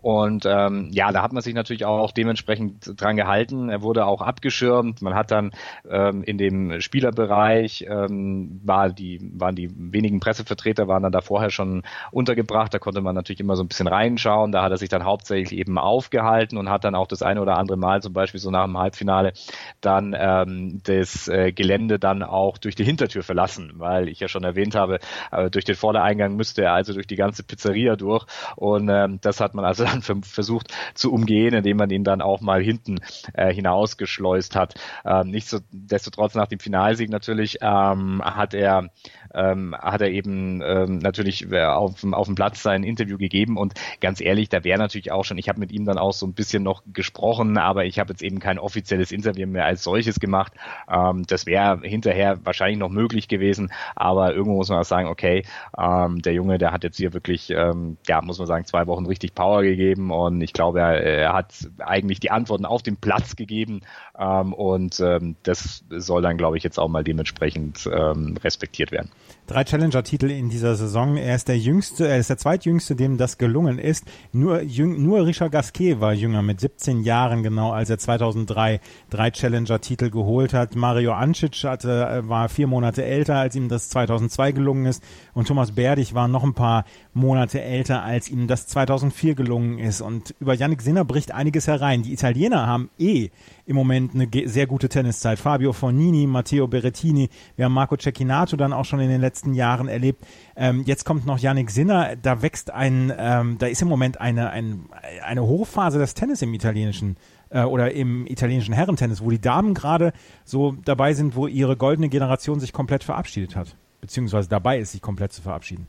Und 0.02 0.46
ähm, 0.46 0.88
ja, 0.92 1.12
da 1.12 1.22
hat 1.22 1.32
man 1.32 1.42
sich 1.42 1.54
natürlich 1.54 1.84
auch 1.84 2.12
dementsprechend 2.12 3.00
dran 3.00 3.16
gehalten. 3.16 3.68
Er 3.68 3.82
wurde 3.82 4.06
auch 4.06 4.22
abgeschirmt. 4.22 5.02
Man 5.02 5.14
hat 5.14 5.30
dann 5.30 5.52
ähm, 5.88 6.22
in 6.22 6.38
dem 6.38 6.80
Spielerbereich 6.80 7.86
ähm, 7.88 8.60
war 8.64 8.90
die, 8.90 9.20
waren 9.34 9.54
die 9.54 9.70
wenigen 9.92 10.20
Pressevertreter 10.20 10.88
waren 10.88 11.02
dann 11.02 11.12
da 11.12 11.20
vorher 11.20 11.50
schon 11.50 11.82
untergebracht. 12.12 12.72
Da 12.72 12.78
konnte 12.78 13.02
man 13.02 13.14
natürlich 13.14 13.40
immer 13.40 13.56
so 13.56 13.62
ein 13.62 13.68
bisschen 13.68 13.88
reinschauen. 13.88 14.52
Da 14.52 14.62
hat 14.62 14.72
er 14.72 14.78
sich 14.78 14.88
dann 14.88 15.04
hauptsächlich 15.04 15.58
eben 15.58 15.78
aufgehalten 15.78 16.56
und 16.56 16.70
hat 16.70 16.84
dann 16.84 16.94
auch 16.94 17.06
das 17.06 17.22
eine 17.22 17.42
oder 17.42 17.58
andere 17.58 17.76
Mal, 17.76 18.00
zum 18.02 18.12
Beispiel 18.12 18.40
so 18.40 18.50
nach 18.50 18.64
dem 18.64 18.78
Halbfinale, 18.78 19.32
dann 19.80 20.16
ähm, 20.18 20.49
das 20.84 21.28
äh, 21.28 21.52
Gelände 21.52 21.98
dann 21.98 22.22
auch 22.22 22.58
durch 22.58 22.74
die 22.74 22.84
Hintertür 22.84 23.22
verlassen, 23.22 23.72
weil 23.76 24.08
ich 24.08 24.20
ja 24.20 24.28
schon 24.28 24.44
erwähnt 24.44 24.74
habe, 24.74 24.98
äh, 25.32 25.50
durch 25.50 25.64
den 25.64 25.74
Vordereingang 25.74 26.36
müsste 26.36 26.62
er 26.62 26.72
also 26.72 26.92
durch 26.92 27.06
die 27.06 27.16
ganze 27.16 27.42
Pizzeria 27.42 27.96
durch. 27.96 28.26
Und 28.56 28.88
ähm, 28.88 29.18
das 29.20 29.40
hat 29.40 29.54
man 29.54 29.64
also 29.64 29.84
dann 30.02 30.02
versucht 30.02 30.72
zu 30.94 31.12
umgehen, 31.12 31.54
indem 31.54 31.76
man 31.76 31.90
ihn 31.90 32.04
dann 32.04 32.22
auch 32.22 32.40
mal 32.40 32.62
hinten 32.62 33.00
äh, 33.34 33.52
hinausgeschleust 33.52 34.56
hat. 34.56 34.74
Ähm, 35.04 35.30
nichtsdestotrotz 35.30 36.34
nach 36.34 36.48
dem 36.48 36.58
Finalsieg 36.58 37.10
natürlich 37.10 37.58
ähm, 37.60 38.22
hat 38.24 38.54
er 38.54 38.90
ähm, 39.34 39.74
hat 39.78 40.00
er 40.00 40.10
eben 40.10 40.62
ähm, 40.62 40.98
natürlich 40.98 41.50
äh, 41.50 41.64
auf, 41.64 42.04
auf 42.04 42.26
dem 42.26 42.34
Platz 42.34 42.62
sein 42.62 42.82
Interview 42.82 43.18
gegeben. 43.18 43.56
Und 43.56 43.74
ganz 44.00 44.20
ehrlich, 44.20 44.48
da 44.48 44.64
wäre 44.64 44.78
natürlich 44.78 45.12
auch 45.12 45.24
schon, 45.24 45.38
ich 45.38 45.48
habe 45.48 45.60
mit 45.60 45.72
ihm 45.72 45.84
dann 45.84 45.98
auch 45.98 46.12
so 46.12 46.26
ein 46.26 46.34
bisschen 46.34 46.62
noch 46.62 46.82
gesprochen, 46.92 47.58
aber 47.58 47.84
ich 47.84 47.98
habe 47.98 48.12
jetzt 48.12 48.22
eben 48.22 48.38
kein 48.38 48.58
offizielles 48.58 49.12
Interview 49.12 49.46
mehr 49.46 49.66
als 49.66 49.82
solches 49.82 50.20
gemacht. 50.20 50.52
Ähm, 50.90 51.24
das 51.26 51.46
wäre 51.46 51.80
hinterher 51.82 52.38
wahrscheinlich 52.44 52.78
noch 52.78 52.88
möglich 52.88 53.28
gewesen, 53.28 53.72
aber 53.96 54.34
irgendwo 54.34 54.56
muss 54.56 54.68
man 54.68 54.80
auch 54.80 54.84
sagen, 54.84 55.08
okay, 55.08 55.44
ähm, 55.78 56.22
der 56.22 56.32
Junge, 56.32 56.58
der 56.58 56.72
hat 56.72 56.84
jetzt 56.84 56.96
hier 56.96 57.12
wirklich, 57.12 57.50
ähm, 57.50 57.96
ja, 58.06 58.20
muss 58.22 58.38
man 58.38 58.46
sagen, 58.46 58.64
zwei 58.64 58.86
Wochen 58.86 59.06
richtig 59.06 59.34
Power 59.34 59.62
gegeben. 59.62 60.10
Und 60.10 60.40
ich 60.40 60.52
glaube, 60.52 60.80
er, 60.80 61.02
er 61.02 61.32
hat 61.32 61.52
eigentlich 61.78 62.20
die 62.20 62.30
Antworten 62.30 62.64
auf 62.64 62.82
dem 62.82 62.96
Platz 62.96 63.36
gegeben 63.36 63.80
ähm, 64.20 64.52
und 64.52 65.00
ähm, 65.00 65.36
das 65.44 65.82
soll 65.88 66.20
dann, 66.20 66.36
glaube 66.36 66.58
ich, 66.58 66.62
jetzt 66.62 66.78
auch 66.78 66.88
mal 66.88 67.02
dementsprechend 67.02 67.88
ähm, 67.90 68.36
respektiert 68.44 68.92
werden. 68.92 69.10
Drei 69.46 69.64
Challenger-Titel 69.64 70.30
in 70.30 70.50
dieser 70.50 70.76
Saison. 70.76 71.16
Er 71.16 71.34
ist 71.34 71.48
der 71.48 71.58
jüngste, 71.58 72.06
er 72.06 72.18
ist 72.18 72.28
der 72.28 72.36
zweitjüngste, 72.36 72.94
dem 72.94 73.16
das 73.16 73.38
gelungen 73.38 73.78
ist. 73.78 74.04
Nur, 74.32 74.60
jüng, 74.60 75.02
nur 75.02 75.26
Richard 75.26 75.52
Gasquet 75.52 76.00
war 76.00 76.12
jünger 76.12 76.42
mit 76.42 76.60
17 76.60 77.00
Jahren 77.02 77.42
genau, 77.42 77.72
als 77.72 77.88
er 77.88 77.98
2003 77.98 78.80
drei 79.08 79.30
Challenger-Titel 79.30 80.10
geholt 80.10 80.52
hat. 80.52 80.76
Mario 80.76 81.14
Ancic 81.14 81.64
hatte, 81.64 82.22
war 82.28 82.48
vier 82.48 82.66
Monate 82.66 83.02
älter, 83.04 83.36
als 83.36 83.56
ihm 83.56 83.68
das 83.68 83.88
2002 83.88 84.52
gelungen 84.52 84.86
ist. 84.86 85.02
Und 85.32 85.48
Thomas 85.48 85.72
Berdig 85.72 86.14
war 86.14 86.28
noch 86.28 86.44
ein 86.44 86.54
paar 86.54 86.84
Monate 87.14 87.62
älter, 87.62 88.02
als 88.04 88.28
ihm 88.28 88.46
das 88.46 88.68
2004 88.68 89.34
gelungen 89.34 89.78
ist. 89.78 90.02
Und 90.02 90.34
über 90.38 90.54
Yannick 90.54 90.82
Sinner 90.82 91.04
bricht 91.04 91.32
einiges 91.32 91.66
herein. 91.66 92.02
Die 92.02 92.12
Italiener 92.12 92.66
haben 92.66 92.90
eh 92.98 93.30
im 93.66 93.76
Moment 93.76 94.14
eine 94.14 94.28
sehr 94.48 94.66
gute 94.66 94.88
Tenniszeit. 94.88 95.38
Fabio 95.38 95.72
Fornini, 95.72 96.26
Matteo 96.26 96.66
Berrettini, 96.66 97.28
wir 97.56 97.66
haben 97.66 97.72
Marco 97.72 97.96
Cecchinato 97.96 98.56
dann 98.56 98.72
auch 98.72 98.84
schon 98.84 99.00
in 99.00 99.08
den 99.08 99.20
letzten 99.20 99.54
Jahren 99.54 99.88
erlebt. 99.88 100.24
Ähm, 100.56 100.82
jetzt 100.86 101.04
kommt 101.04 101.26
noch 101.26 101.38
Yannick 101.38 101.70
Sinner, 101.70 102.16
da 102.16 102.42
wächst 102.42 102.70
ein, 102.70 103.12
ähm, 103.16 103.58
da 103.58 103.66
ist 103.66 103.82
im 103.82 103.88
Moment 103.88 104.20
eine, 104.20 104.50
ein, 104.50 104.86
eine 105.24 105.42
Hochphase 105.42 105.98
des 105.98 106.14
Tennis 106.14 106.42
im 106.42 106.54
italienischen 106.54 107.16
äh, 107.50 107.62
oder 107.62 107.92
im 107.92 108.26
italienischen 108.26 108.74
Herrentennis, 108.74 109.22
wo 109.22 109.30
die 109.30 109.40
Damen 109.40 109.74
gerade 109.74 110.12
so 110.44 110.76
dabei 110.84 111.14
sind, 111.14 111.36
wo 111.36 111.46
ihre 111.46 111.76
goldene 111.76 112.08
Generation 112.08 112.60
sich 112.60 112.72
komplett 112.72 113.04
verabschiedet 113.04 113.56
hat, 113.56 113.76
beziehungsweise 114.00 114.48
dabei 114.48 114.78
ist, 114.78 114.92
sich 114.92 115.02
komplett 115.02 115.32
zu 115.32 115.42
verabschieden. 115.42 115.86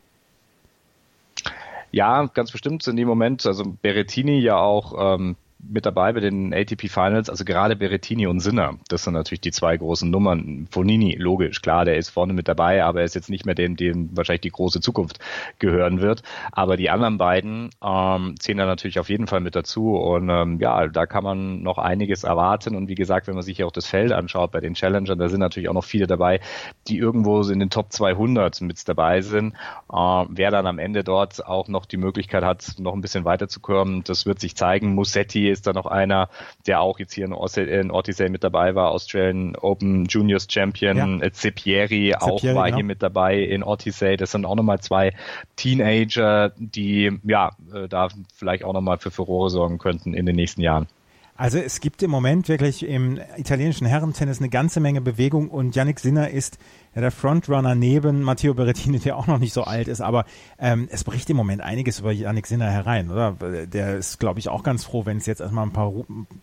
Ja, 1.92 2.26
ganz 2.34 2.52
bestimmt 2.52 2.88
in 2.88 2.96
dem 2.96 3.08
Moment, 3.08 3.46
also 3.46 3.76
Berettini 3.82 4.40
ja 4.40 4.58
auch 4.58 5.16
ähm, 5.16 5.36
mit 5.70 5.86
dabei 5.86 6.14
bei 6.14 6.20
den 6.20 6.54
ATP 6.54 6.90
Finals, 6.90 7.30
also 7.30 7.46
gerade 7.46 7.76
Berettini 7.76 8.28
und 8.28 8.40
Sinner, 8.40 8.76
das 8.88 9.04
sind 9.04 9.14
natürlich 9.14 9.42
die 9.42 9.52
zwei 9.52 9.78
großen 9.78 10.10
Nummern. 10.10 10.68
Fonini, 10.72 11.16
logisch, 11.18 11.62
klar, 11.62 11.86
der 11.86 11.98
ist 11.98 12.10
vorne 12.10 12.34
mit 12.34 12.48
dabei, 12.48 12.84
aber 12.84 13.00
er 13.00 13.06
ist 13.06 13.16
jetzt 13.16 13.30
nicht 13.30 13.46
mehr 13.46 13.56
dem, 13.56 13.76
dem 13.76 14.16
wahrscheinlich 14.16 14.42
die 14.42 14.52
große 14.52 14.82
Zukunft 14.82 15.20
gehören 15.60 16.02
wird. 16.02 16.24
Aber 16.52 16.78
die 16.78 16.90
anderen 16.90 17.18
beiden 17.18 17.70
ähm, 17.84 18.36
zählen 18.40 18.58
da 18.58 18.66
natürlich 18.66 19.00
auf 19.00 19.10
jeden 19.10 19.28
Fall 19.28 19.42
mit 19.42 19.56
dazu 19.56 19.96
und 19.96 20.30
ähm, 20.30 20.60
ja, 20.60 20.88
da 20.88 21.06
kann 21.06 21.24
man 21.24 21.62
noch 21.62 21.78
einiges 21.78 22.24
erwarten 22.24 22.76
und 22.76 22.88
wie 22.88 22.96
gesagt, 22.96 23.28
wenn 23.28 23.36
man 23.36 23.44
sich 23.44 23.58
hier 23.58 23.68
auch 23.68 23.72
das 23.72 23.88
Feld 23.88 24.12
anschaut 24.12 24.52
bei 24.52 24.60
den 24.60 24.74
Challengern, 24.74 25.20
da 25.20 25.30
sind 25.30 25.40
natürlich 25.40 25.70
auch 25.70 25.74
noch 25.74 25.84
viele 25.84 26.08
dabei, 26.08 26.40
die 26.88 26.98
irgendwo 26.98 27.42
in 27.42 27.60
den 27.60 27.70
Top 27.70 27.92
200 27.92 28.62
mit 28.62 28.88
dabei 28.88 29.22
sind. 29.22 29.54
Äh, 29.92 30.26
wer 30.30 30.52
dann 30.52 30.66
am 30.66 30.80
Ende 30.80 31.04
dort 31.04 31.46
auch 31.46 31.68
noch 31.68 31.86
die 31.86 31.98
Möglichkeit 31.98 32.44
hat, 32.44 32.76
noch 32.80 32.94
ein 32.94 33.02
bisschen 33.02 33.26
weiterzukommen, 33.26 34.04
das 34.04 34.26
wird 34.26 34.40
sich 34.40 34.56
zeigen. 34.56 34.96
Musetti 34.96 35.51
ist 35.52 35.68
da 35.68 35.74
noch 35.74 35.86
einer, 35.86 36.30
der 36.68 36.82
auch 36.82 37.00
jetzt 37.00 37.14
hier 37.14 37.26
in, 37.26 37.34
in 37.68 37.92
Ortisei 37.92 38.30
mit 38.30 38.44
dabei 38.44 38.76
war, 38.76 38.92
Australian 38.92 39.56
Open 39.56 40.06
Juniors 40.06 40.48
Champion, 40.50 40.98
ja. 40.98 41.26
Äh, 41.26 41.32
Zepieri 41.32 42.16
auch 42.16 42.44
war 42.44 42.66
genau. 42.66 42.76
hier 42.76 42.86
mit 42.86 43.04
dabei 43.04 43.40
in 43.40 43.64
Ortisei. 43.64 44.18
Das 44.18 44.32
sind 44.32 44.46
auch 44.46 44.56
nochmal 44.56 44.80
zwei 44.80 45.14
Teenager, 45.56 46.52
die 46.58 47.20
ja 47.24 47.52
äh, 47.74 47.88
da 47.88 48.10
vielleicht 48.34 48.64
auch 48.64 48.74
nochmal 48.74 48.98
für 48.98 49.12
Furore 49.12 49.50
sorgen 49.50 49.78
könnten 49.78 50.14
in 50.14 50.26
den 50.26 50.36
nächsten 50.36 50.62
Jahren. 50.62 50.88
Also 51.36 51.58
es 51.58 51.80
gibt 51.80 52.04
im 52.04 52.12
Moment 52.12 52.50
wirklich 52.50 52.86
im 52.86 53.20
italienischen 53.38 53.88
Herrentennis 53.88 54.40
eine 54.40 54.50
ganze 54.50 54.80
Menge 54.80 55.02
Bewegung 55.02 55.50
und 55.50 55.76
Yannick 55.76 56.00
Sinner 56.00 56.30
ist 56.30 56.58
ja, 56.94 57.02
der 57.02 57.12
Frontrunner 57.12 57.74
neben 57.74 58.22
Matteo 58.22 58.54
Berrettini, 58.54 59.00
der 59.00 59.18
auch 59.18 59.28
noch 59.28 59.40
nicht 59.40 59.54
so 59.54 59.64
alt 59.64 59.88
ist, 59.88 60.02
aber 60.02 60.26
ähm, 60.60 60.88
es 60.92 61.04
bricht 61.04 61.30
im 61.30 61.38
Moment 61.38 61.62
einiges 61.62 62.00
über 62.00 62.12
Yannick 62.12 62.48
Sinner 62.48 62.70
herein, 62.70 63.10
oder? 63.10 63.32
Der 63.66 63.98
ist, 63.98 64.20
glaube 64.20 64.40
ich, 64.40 64.50
auch 64.50 64.64
ganz 64.64 64.84
froh, 64.84 65.06
wenn 65.06 65.18
es 65.18 65.26
jetzt 65.26 65.42
erstmal 65.42 65.66
ein 65.66 65.74
paar, 65.74 65.94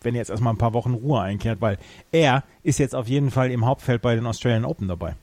wenn 0.01 0.15
jetzt 0.15 0.31
erstmal 0.31 0.55
ein 0.55 0.59
paar 0.59 0.75
Wochen 0.75 0.95
Ruhe 0.95 1.21
einkehrt, 1.21 1.61
weil 1.61 1.79
er 2.11 2.45
ist 2.63 2.79
jetzt 2.79 2.95
auf 2.95 3.09
jeden 3.09 3.31
Fall 3.31 3.51
im 3.51 3.67
Hauptfeld 3.67 4.03
bei 4.03 4.15
den 4.15 4.27
Australian 4.27 4.65
Open 4.65 4.89
dabei. 4.89 5.15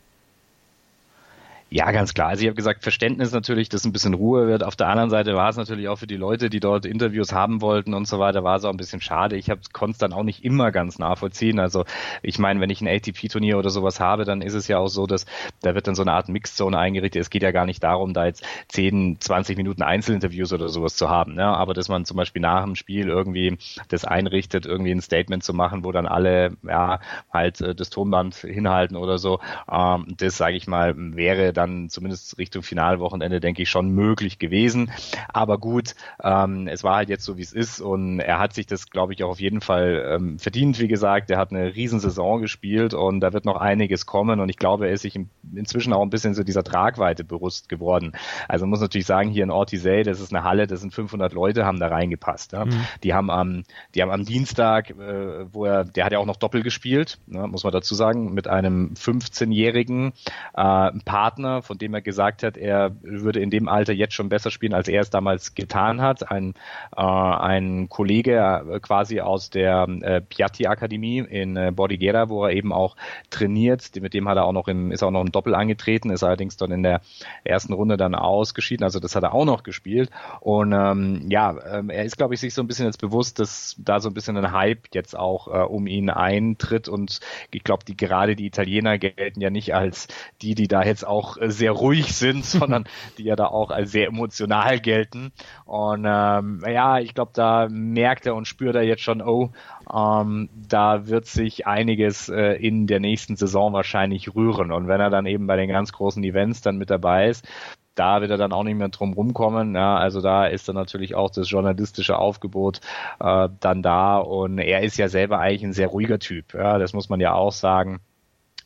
Ja, 1.75 1.91
ganz 1.91 2.13
klar. 2.13 2.29
Also 2.29 2.43
ich 2.43 2.47
habe 2.47 2.55
gesagt, 2.55 2.83
Verständnis 2.83 3.33
natürlich, 3.33 3.67
dass 3.67 3.83
ein 3.83 3.91
bisschen 3.91 4.13
Ruhe 4.13 4.47
wird. 4.47 4.63
Auf 4.63 4.77
der 4.77 4.87
anderen 4.87 5.09
Seite 5.09 5.35
war 5.35 5.49
es 5.49 5.57
natürlich 5.57 5.89
auch 5.89 5.97
für 5.97 6.07
die 6.07 6.15
Leute, 6.15 6.49
die 6.49 6.61
dort 6.61 6.85
Interviews 6.85 7.33
haben 7.33 7.59
wollten 7.59 7.93
und 7.93 8.07
so 8.07 8.17
weiter, 8.17 8.45
war 8.45 8.55
es 8.55 8.63
auch 8.63 8.69
ein 8.69 8.77
bisschen 8.77 9.01
schade. 9.01 9.35
Ich 9.35 9.51
konnte 9.73 9.91
es 9.91 9.97
dann 9.97 10.13
auch 10.13 10.23
nicht 10.23 10.45
immer 10.45 10.71
ganz 10.71 10.99
nachvollziehen. 10.99 11.59
Also 11.59 11.83
ich 12.23 12.39
meine, 12.39 12.61
wenn 12.61 12.69
ich 12.69 12.79
ein 12.79 12.87
ATP-Turnier 12.87 13.57
oder 13.57 13.71
sowas 13.71 13.99
habe, 13.99 14.23
dann 14.23 14.41
ist 14.41 14.53
es 14.53 14.69
ja 14.69 14.77
auch 14.77 14.87
so, 14.87 15.05
dass 15.05 15.25
da 15.63 15.75
wird 15.75 15.87
dann 15.87 15.95
so 15.95 16.01
eine 16.03 16.13
Art 16.13 16.29
Mixzone 16.29 16.79
eingerichtet. 16.79 17.21
Es 17.21 17.29
geht 17.29 17.43
ja 17.43 17.51
gar 17.51 17.65
nicht 17.65 17.83
darum, 17.83 18.13
da 18.13 18.25
jetzt 18.25 18.45
10, 18.69 19.17
20 19.19 19.57
Minuten 19.57 19.81
Einzelinterviews 19.83 20.53
oder 20.53 20.69
sowas 20.69 20.95
zu 20.95 21.09
haben. 21.09 21.33
Ne? 21.33 21.43
Aber 21.43 21.73
dass 21.73 21.89
man 21.89 22.05
zum 22.05 22.15
Beispiel 22.15 22.41
nach 22.41 22.63
dem 22.63 22.75
Spiel 22.75 23.09
irgendwie 23.09 23.57
das 23.89 24.05
einrichtet, 24.05 24.65
irgendwie 24.65 24.91
ein 24.91 25.01
Statement 25.01 25.43
zu 25.43 25.53
machen, 25.53 25.83
wo 25.83 25.91
dann 25.91 26.05
alle 26.05 26.55
ja 26.63 27.01
halt 27.33 27.59
äh, 27.59 27.75
das 27.75 27.89
Tonband 27.89 28.33
hinhalten 28.35 28.95
oder 28.95 29.17
so, 29.17 29.41
ähm, 29.69 30.15
das 30.17 30.37
sage 30.37 30.55
ich 30.55 30.67
mal, 30.67 30.93
wäre 30.95 31.51
dann 31.51 31.64
dann 31.65 31.89
zumindest 31.89 32.37
Richtung 32.37 32.63
Finalwochenende, 32.63 33.39
denke 33.39 33.61
ich, 33.61 33.69
schon 33.69 33.89
möglich 33.89 34.39
gewesen. 34.39 34.91
Aber 35.33 35.57
gut, 35.57 35.95
ähm, 36.23 36.67
es 36.67 36.83
war 36.83 36.95
halt 36.95 37.09
jetzt 37.09 37.25
so, 37.25 37.37
wie 37.37 37.41
es 37.41 37.53
ist 37.53 37.81
und 37.81 38.19
er 38.19 38.39
hat 38.39 38.53
sich 38.53 38.67
das, 38.67 38.89
glaube 38.89 39.13
ich, 39.13 39.23
auch 39.23 39.29
auf 39.29 39.39
jeden 39.39 39.61
Fall 39.61 40.15
ähm, 40.15 40.39
verdient. 40.39 40.79
Wie 40.79 40.87
gesagt, 40.87 41.29
er 41.31 41.37
hat 41.37 41.51
eine 41.51 41.75
Riesensaison 41.75 42.41
gespielt 42.41 42.93
und 42.93 43.19
da 43.19 43.33
wird 43.33 43.45
noch 43.45 43.57
einiges 43.57 44.05
kommen 44.05 44.39
und 44.39 44.49
ich 44.49 44.57
glaube, 44.57 44.87
er 44.87 44.93
ist 44.93 45.01
sich 45.01 45.19
inzwischen 45.55 45.93
auch 45.93 46.01
ein 46.01 46.09
bisschen 46.09 46.33
so 46.33 46.43
dieser 46.43 46.63
Tragweite 46.63 47.23
bewusst 47.23 47.69
geworden. 47.69 48.13
Also 48.47 48.65
man 48.65 48.71
muss 48.71 48.81
natürlich 48.81 49.05
sagen, 49.05 49.29
hier 49.29 49.43
in 49.43 49.51
Ortisei, 49.51 50.03
das 50.03 50.19
ist 50.19 50.33
eine 50.33 50.43
Halle, 50.43 50.67
das 50.67 50.81
sind 50.81 50.93
500 50.93 51.33
Leute, 51.33 51.65
haben 51.65 51.79
da 51.79 51.87
reingepasst. 51.87 52.53
Ja. 52.53 52.65
Mhm. 52.65 52.85
Die 53.03 53.13
haben 53.13 53.29
am, 53.29 53.63
die 53.93 54.01
haben 54.01 54.11
am 54.11 54.25
Dienstag, 54.25 54.91
äh, 54.91 55.53
wo 55.53 55.65
er, 55.65 55.83
der 55.83 56.05
hat 56.05 56.11
ja 56.11 56.19
auch 56.19 56.25
noch 56.25 56.37
Doppel 56.37 56.63
gespielt, 56.63 57.19
ne, 57.27 57.47
muss 57.47 57.63
man 57.63 57.73
dazu 57.73 57.95
sagen, 57.95 58.33
mit 58.33 58.47
einem 58.47 58.93
15-jährigen 58.93 60.13
äh, 60.53 60.91
Partner 61.05 61.54
von 61.61 61.77
dem 61.77 61.93
er 61.93 62.01
gesagt 62.01 62.43
hat, 62.43 62.57
er 62.57 62.95
würde 63.01 63.39
in 63.39 63.49
dem 63.49 63.67
Alter 63.67 63.93
jetzt 63.93 64.13
schon 64.13 64.29
besser 64.29 64.51
spielen, 64.51 64.73
als 64.73 64.87
er 64.87 65.01
es 65.01 65.09
damals 65.09 65.55
getan 65.55 66.01
hat. 66.01 66.29
Ein, 66.31 66.53
äh, 66.95 67.01
ein 67.01 67.89
Kollege 67.89 68.63
äh, 68.69 68.79
quasi 68.79 69.21
aus 69.21 69.49
der 69.49 69.87
äh, 70.01 70.21
Piatti 70.21 70.67
Akademie 70.67 71.19
in 71.19 71.55
äh, 71.55 71.71
Bordighera, 71.75 72.29
wo 72.29 72.45
er 72.45 72.51
eben 72.51 72.73
auch 72.73 72.95
trainiert. 73.29 73.91
Mit 73.99 74.13
dem 74.13 74.27
hat 74.27 74.37
er 74.37 74.45
auch 74.45 74.53
noch 74.53 74.67
im, 74.67 74.91
ist 74.91 75.03
auch 75.03 75.11
noch 75.11 75.21
im 75.21 75.31
Doppel 75.31 75.55
angetreten, 75.55 76.09
ist 76.09 76.23
allerdings 76.23 76.57
dann 76.57 76.71
in 76.71 76.83
der 76.83 77.01
ersten 77.43 77.73
Runde 77.73 77.97
dann 77.97 78.15
ausgeschieden. 78.15 78.83
Also 78.83 78.99
das 78.99 79.15
hat 79.15 79.23
er 79.23 79.33
auch 79.33 79.45
noch 79.45 79.63
gespielt. 79.63 80.09
Und 80.41 80.73
ähm, 80.73 81.25
ja, 81.29 81.55
ähm, 81.65 81.89
er 81.89 82.05
ist, 82.05 82.17
glaube 82.17 82.33
ich, 82.33 82.39
sich 82.39 82.53
so 82.53 82.61
ein 82.61 82.67
bisschen 82.67 82.85
jetzt 82.85 83.01
bewusst, 83.01 83.39
dass 83.39 83.75
da 83.79 83.99
so 83.99 84.09
ein 84.09 84.13
bisschen 84.13 84.37
ein 84.37 84.51
Hype 84.51 84.87
jetzt 84.93 85.17
auch 85.17 85.47
äh, 85.47 85.65
um 85.65 85.87
ihn 85.87 86.09
eintritt. 86.09 86.87
Und 86.87 87.19
ich 87.51 87.63
glaube, 87.63 87.85
die 87.85 87.97
gerade 87.97 88.35
die 88.35 88.45
Italiener 88.45 88.97
gelten 88.97 89.41
ja 89.41 89.49
nicht 89.49 89.73
als 89.73 90.07
die, 90.41 90.55
die 90.55 90.67
da 90.67 90.83
jetzt 90.83 91.05
auch 91.05 91.34
äh, 91.37 91.49
sehr 91.49 91.71
ruhig 91.71 92.15
sind, 92.15 92.45
sondern 92.45 92.85
die 93.17 93.23
ja 93.23 93.35
da 93.35 93.47
auch 93.47 93.71
als 93.71 93.91
sehr 93.91 94.07
emotional 94.07 94.79
gelten. 94.79 95.31
Und 95.65 96.05
ähm, 96.07 96.63
ja, 96.67 96.99
ich 96.99 97.13
glaube, 97.13 97.31
da 97.33 97.67
merkt 97.69 98.25
er 98.25 98.35
und 98.35 98.47
spürt 98.47 98.75
er 98.75 98.83
jetzt 98.83 99.03
schon, 99.03 99.21
oh, 99.21 99.51
ähm, 99.93 100.49
da 100.67 101.07
wird 101.07 101.25
sich 101.25 101.67
einiges 101.67 102.29
äh, 102.29 102.53
in 102.53 102.87
der 102.87 102.99
nächsten 102.99 103.35
Saison 103.35 103.73
wahrscheinlich 103.73 104.35
rühren. 104.35 104.71
Und 104.71 104.87
wenn 104.87 105.01
er 105.01 105.09
dann 105.09 105.25
eben 105.25 105.47
bei 105.47 105.57
den 105.57 105.69
ganz 105.69 105.91
großen 105.91 106.23
Events 106.23 106.61
dann 106.61 106.77
mit 106.77 106.89
dabei 106.89 107.29
ist, 107.29 107.47
da 107.95 108.21
wird 108.21 108.31
er 108.31 108.37
dann 108.37 108.51
auch 108.51 108.63
nicht 108.63 108.77
mehr 108.77 108.89
drum 108.89 109.13
rumkommen. 109.13 109.75
Ja, 109.75 109.97
also 109.97 110.21
da 110.21 110.45
ist 110.45 110.67
dann 110.67 110.75
natürlich 110.75 111.15
auch 111.15 111.31
das 111.31 111.49
journalistische 111.49 112.17
Aufgebot 112.17 112.81
äh, 113.19 113.49
dann 113.59 113.81
da 113.81 114.17
und 114.17 114.59
er 114.59 114.83
ist 114.83 114.97
ja 114.97 115.07
selber 115.07 115.39
eigentlich 115.39 115.63
ein 115.63 115.73
sehr 115.73 115.87
ruhiger 115.87 116.19
Typ. 116.19 116.53
Ja, 116.53 116.77
das 116.77 116.93
muss 116.93 117.09
man 117.09 117.19
ja 117.19 117.33
auch 117.33 117.53
sagen 117.53 118.01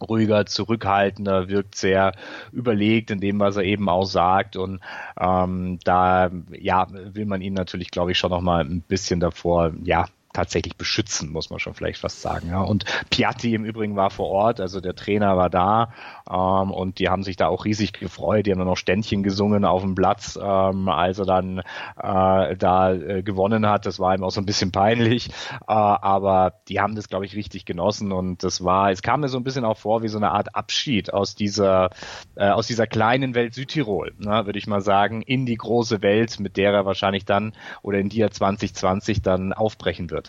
ruhiger, 0.02 0.46
zurückhaltender, 0.46 1.50
wirkt 1.50 1.76
sehr 1.76 2.14
überlegt 2.52 3.12
in 3.12 3.20
dem, 3.20 3.40
was 3.40 3.58
er 3.58 3.64
eben 3.64 3.90
auch 3.90 4.06
sagt. 4.06 4.56
Und 4.56 4.80
ähm, 5.20 5.80
da 5.84 6.32
ja, 6.52 6.88
will 6.90 7.26
man 7.26 7.42
ihn 7.42 7.54
natürlich, 7.54 7.92
glaube 7.92 8.12
ich, 8.12 8.18
schon 8.18 8.32
noch 8.32 8.42
mal 8.42 8.64
ein 8.64 8.82
bisschen 8.82 9.20
davor, 9.20 9.74
ja, 9.84 10.06
tatsächlich 10.40 10.78
beschützen, 10.78 11.32
muss 11.32 11.50
man 11.50 11.60
schon 11.60 11.74
vielleicht 11.74 12.00
fast 12.00 12.22
sagen. 12.22 12.48
Ja. 12.50 12.62
Und 12.62 12.86
Piatti 13.10 13.54
im 13.54 13.66
Übrigen 13.66 13.98
war 13.98 14.10
vor 14.10 14.28
Ort, 14.28 14.62
also 14.62 14.80
der 14.80 14.96
Trainer 14.96 15.36
war 15.36 15.50
da 15.50 15.92
ähm, 16.30 16.72
und 16.72 17.00
die 17.00 17.10
haben 17.10 17.24
sich 17.24 17.36
da 17.36 17.48
auch 17.48 17.66
riesig 17.66 17.92
gefreut. 17.92 18.46
Die 18.46 18.52
haben 18.52 18.60
dann 18.60 18.68
noch 18.68 18.78
Ständchen 18.78 19.22
gesungen 19.22 19.66
auf 19.66 19.82
dem 19.82 19.96
Platz, 19.96 20.40
ähm, 20.42 20.88
als 20.88 21.20
er 21.20 21.26
dann 21.26 21.60
äh, 21.60 22.56
da 22.56 22.94
äh, 22.94 23.22
gewonnen 23.22 23.68
hat. 23.68 23.86
Das 23.86 24.00
war 24.00 24.16
ihm 24.16 24.24
auch 24.24 24.32
so 24.32 24.40
ein 24.40 24.46
bisschen 24.46 24.72
peinlich, 24.72 25.28
äh, 25.28 25.74
aber 25.74 26.54
die 26.70 26.80
haben 26.80 26.96
das, 26.96 27.10
glaube 27.10 27.26
ich, 27.26 27.36
richtig 27.36 27.66
genossen 27.66 28.14
und 28.14 28.42
das 28.42 28.64
war, 28.64 28.92
es 28.92 29.02
kam 29.02 29.20
mir 29.20 29.28
so 29.28 29.38
ein 29.38 29.44
bisschen 29.44 29.66
auch 29.66 29.78
vor 29.78 30.04
wie 30.04 30.08
so 30.08 30.18
eine 30.18 30.32
Art 30.32 30.56
Abschied 30.56 31.14
aus 31.14 31.36
dieser, 31.36 31.90
äh, 32.36 32.48
aus 32.50 32.68
dieser 32.68 32.88
kleinen 32.88 33.36
Welt 33.36 33.54
Südtirol, 33.54 34.14
ne, 34.20 34.46
würde 34.46 34.58
ich 34.58 34.68
mal 34.68 34.82
sagen, 34.82 35.22
in 35.22 35.46
die 35.46 35.58
große 35.58 36.02
Welt, 36.02 36.40
mit 36.40 36.56
der 36.56 36.72
er 36.72 36.86
wahrscheinlich 36.86 37.26
dann 37.26 37.52
oder 37.82 38.00
in 38.00 38.08
die 38.08 38.22
er 38.22 38.32
2020 38.32 39.22
dann 39.22 39.52
aufbrechen 39.52 40.10
wird 40.10 40.29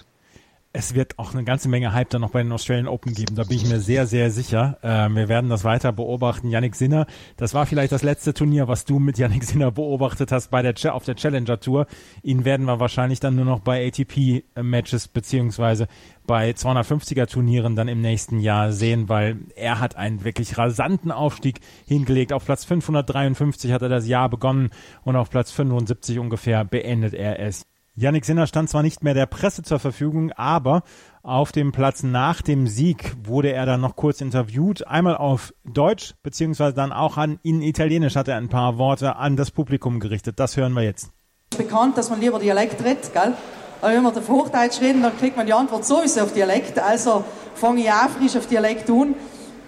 es 0.72 0.94
wird 0.94 1.18
auch 1.18 1.34
eine 1.34 1.42
ganze 1.42 1.68
Menge 1.68 1.92
Hype 1.92 2.10
dann 2.10 2.20
noch 2.20 2.30
bei 2.30 2.42
den 2.42 2.52
Australian 2.52 2.86
Open 2.86 3.12
geben. 3.12 3.34
Da 3.34 3.42
bin 3.42 3.56
ich 3.56 3.66
mir 3.66 3.80
sehr, 3.80 4.06
sehr 4.06 4.30
sicher. 4.30 4.78
Ähm, 4.84 5.16
wir 5.16 5.28
werden 5.28 5.50
das 5.50 5.64
weiter 5.64 5.92
beobachten. 5.92 6.48
Yannick 6.48 6.76
Sinner, 6.76 7.06
das 7.36 7.54
war 7.54 7.66
vielleicht 7.66 7.90
das 7.90 8.04
letzte 8.04 8.34
Turnier, 8.34 8.68
was 8.68 8.84
du 8.84 9.00
mit 9.00 9.18
Yannick 9.18 9.42
Sinner 9.42 9.72
beobachtet 9.72 10.30
hast 10.30 10.50
bei 10.50 10.62
der 10.62 10.94
auf 10.94 11.04
der 11.04 11.16
Challenger 11.16 11.58
Tour. 11.58 11.86
Ihn 12.22 12.44
werden 12.44 12.66
wir 12.66 12.78
wahrscheinlich 12.78 13.18
dann 13.18 13.34
nur 13.34 13.44
noch 13.44 13.60
bei 13.60 13.84
ATP 13.86 14.44
Matches 14.62 15.08
beziehungsweise 15.08 15.88
bei 16.26 16.50
250er 16.50 17.26
Turnieren 17.26 17.74
dann 17.74 17.88
im 17.88 18.00
nächsten 18.00 18.38
Jahr 18.38 18.70
sehen, 18.70 19.08
weil 19.08 19.38
er 19.56 19.80
hat 19.80 19.96
einen 19.96 20.22
wirklich 20.22 20.56
rasanten 20.56 21.10
Aufstieg 21.10 21.58
hingelegt. 21.86 22.32
Auf 22.32 22.44
Platz 22.44 22.64
553 22.64 23.72
hat 23.72 23.82
er 23.82 23.88
das 23.88 24.06
Jahr 24.06 24.28
begonnen 24.28 24.70
und 25.02 25.16
auf 25.16 25.30
Platz 25.30 25.50
75 25.50 26.20
ungefähr 26.20 26.64
beendet 26.64 27.14
er 27.14 27.40
es. 27.40 27.69
Yannick 27.94 28.24
Sinner 28.24 28.46
stand 28.46 28.70
zwar 28.70 28.82
nicht 28.82 29.02
mehr 29.02 29.14
der 29.14 29.26
Presse 29.26 29.62
zur 29.62 29.78
Verfügung, 29.78 30.32
aber 30.32 30.82
auf 31.22 31.52
dem 31.52 31.72
Platz 31.72 32.02
nach 32.02 32.40
dem 32.40 32.66
Sieg 32.66 33.16
wurde 33.24 33.52
er 33.52 33.66
dann 33.66 33.80
noch 33.80 33.96
kurz 33.96 34.20
interviewt. 34.20 34.86
Einmal 34.86 35.16
auf 35.16 35.52
Deutsch, 35.64 36.14
beziehungsweise 36.22 36.74
dann 36.74 36.92
auch 36.92 37.16
an, 37.16 37.40
in 37.42 37.62
Italienisch 37.62 38.14
hat 38.14 38.28
er 38.28 38.36
ein 38.36 38.48
paar 38.48 38.78
Worte 38.78 39.16
an 39.16 39.36
das 39.36 39.50
Publikum 39.50 39.98
gerichtet. 39.98 40.38
Das 40.38 40.56
hören 40.56 40.72
wir 40.72 40.82
jetzt. 40.82 41.10
Bekannt, 41.58 41.98
dass 41.98 42.10
man 42.10 42.20
lieber 42.20 42.38
Dialekt 42.38 42.82
redet, 42.84 43.12
gell? 43.12 43.34
Aber 43.82 43.92
wenn 43.92 44.02
man 44.02 44.16
auf 44.16 44.28
Hochdeutsch 44.28 44.80
reden, 44.80 45.02
dann 45.02 45.16
kriegt 45.18 45.36
man 45.36 45.46
die 45.46 45.52
Antwort 45.52 45.84
sowieso 45.84 46.20
auf 46.20 46.32
Dialekt. 46.32 46.78
Also 46.78 47.24
fange 47.54 47.80
ich 47.82 47.90
auch 47.90 48.08
frisch 48.10 48.36
auf 48.36 48.46
Dialekt 48.46 48.88
an. 48.88 49.14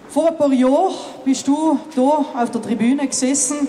Vor 0.07 0.29
ein 0.29 0.37
paar 0.37 0.53
Jahren 0.53 0.93
bist 1.25 1.47
du 1.47 1.79
da 1.95 2.01
auf 2.01 2.51
der 2.51 2.61
Tribüne 2.61 3.07
gesessen 3.07 3.67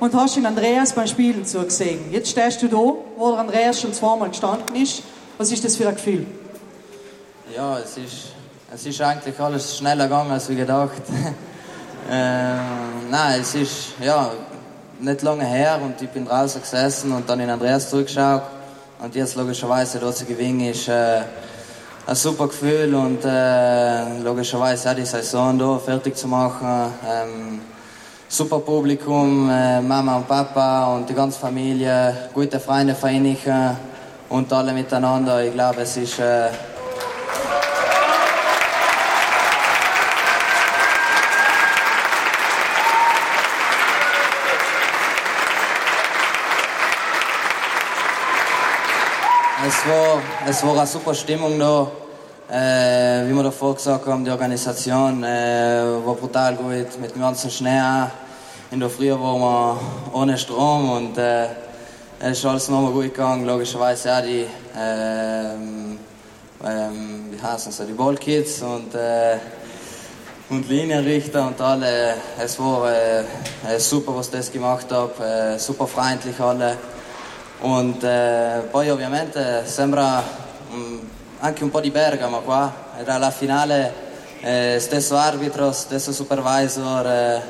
und 0.00 0.14
hast 0.14 0.36
ihn 0.36 0.46
Andreas 0.46 0.92
beim 0.92 1.06
Spielen 1.06 1.44
zugesehen. 1.44 2.12
Jetzt 2.12 2.30
stehst 2.30 2.62
du 2.62 2.68
da, 2.68 2.76
wo 2.76 3.30
der 3.30 3.40
Andreas 3.40 3.80
schon 3.80 3.92
zweimal 3.92 4.28
gestanden 4.28 4.76
ist. 4.76 5.02
Was 5.38 5.52
ist 5.52 5.64
das 5.64 5.76
für 5.76 5.88
ein 5.88 5.94
Gefühl? 5.94 6.26
Ja, 7.54 7.78
es 7.78 7.96
ist, 7.96 8.32
es 8.74 8.86
ist 8.86 9.00
eigentlich 9.00 9.38
alles 9.38 9.78
schneller 9.78 10.04
gegangen 10.04 10.30
als 10.30 10.48
wir 10.48 10.56
gedacht. 10.56 11.02
äh, 12.10 12.56
nein, 13.10 13.40
es 13.40 13.54
ist 13.54 13.92
ja, 14.00 14.30
nicht 15.00 15.22
lange 15.22 15.44
her 15.44 15.78
und 15.82 16.00
ich 16.00 16.08
bin 16.08 16.26
draußen 16.26 16.60
gesessen 16.60 17.12
und 17.12 17.28
dann 17.28 17.40
in 17.40 17.50
Andreas 17.50 17.90
zugeschaut 17.90 18.42
und 18.98 19.14
jetzt 19.14 19.36
logischerweise 19.36 19.98
dort 19.98 20.16
zu 20.16 20.24
gewinnen 20.24 20.60
ist 20.60 20.88
äh, 20.88 21.20
ein 22.06 22.14
super 22.14 22.48
Gefühl 22.48 22.94
und 22.94 23.24
äh, 23.24 24.18
logischerweise 24.20 24.90
auch 24.90 24.94
die 24.94 25.04
Saison 25.04 25.58
da 25.58 25.78
fertig 25.78 26.16
zu 26.16 26.28
machen. 26.28 26.92
Ähm, 27.06 27.60
super 28.28 28.60
Publikum, 28.60 29.48
äh, 29.50 29.80
Mama 29.80 30.16
und 30.16 30.28
Papa 30.28 30.94
und 30.94 31.08
die 31.08 31.14
ganze 31.14 31.38
Familie, 31.38 32.30
gute 32.34 32.60
Freunde 32.60 32.94
vereinigen 32.94 33.76
und 34.28 34.52
alle 34.52 34.72
miteinander. 34.72 35.44
Ich 35.44 35.52
glaube, 35.52 35.82
es 35.82 35.96
ist 35.96 36.18
äh, 36.18 36.48
Es 49.66 49.84
war, 49.88 50.22
es 50.48 50.62
war 50.62 50.76
eine 50.76 50.86
super 50.86 51.12
Stimmung 51.12 51.58
da. 51.58 51.90
Äh, 52.48 53.26
wie 53.26 53.34
wir 53.34 53.42
davor 53.42 53.74
gesagt 53.74 54.06
haben, 54.06 54.24
die 54.24 54.30
Organisation 54.30 55.24
äh, 55.24 55.82
war 56.04 56.14
brutal 56.14 56.54
gut 56.54 56.96
mit 57.00 57.12
dem 57.12 57.20
ganzen 57.20 57.50
Schnee. 57.50 58.06
In 58.70 58.78
der 58.78 58.88
Früh 58.88 59.10
waren 59.10 59.40
wir 59.40 59.80
ohne 60.12 60.38
Strom 60.38 60.90
und 60.90 61.18
äh, 61.18 61.46
es 62.20 62.38
ist 62.38 62.46
alles 62.46 62.68
nochmal 62.68 62.92
gut 62.92 63.02
gegangen. 63.02 63.46
Logischerweise 63.46 64.16
auch 64.16 64.22
die, 64.22 64.46
ähm, 64.78 65.98
ähm, 66.64 67.24
wie 67.32 67.42
heißen 67.42 67.72
sie, 67.72 67.84
die 67.84 67.94
Ballkids 67.94 68.62
und, 68.62 68.94
äh, 68.94 69.38
und 70.48 70.68
Linienrichter 70.68 71.48
und 71.48 71.60
alle. 71.60 72.14
Es 72.40 72.60
war 72.60 72.88
äh, 72.88 73.24
super, 73.78 74.14
was 74.14 74.30
das 74.30 74.52
gemacht 74.52 74.86
äh, 74.92 75.58
super 75.58 75.88
freundlich 75.88 76.38
alle. 76.38 76.76
Und 77.60 78.02
poi 78.70 78.92
ovviamente 78.92 79.64
sembra 79.64 80.22
anche 81.38 81.64
un 81.64 81.70
po' 81.70 81.80
di 81.80 81.90
Bergamo 81.90 82.40
qua, 82.40 82.72
era 82.96 83.18
la 83.18 83.30
finale, 83.30 83.92
eh, 84.40 84.78
stesso 84.80 85.16
arbitro, 85.16 85.70
stesso 85.72 86.12
supervisor, 86.12 87.06
eh, 87.06 87.42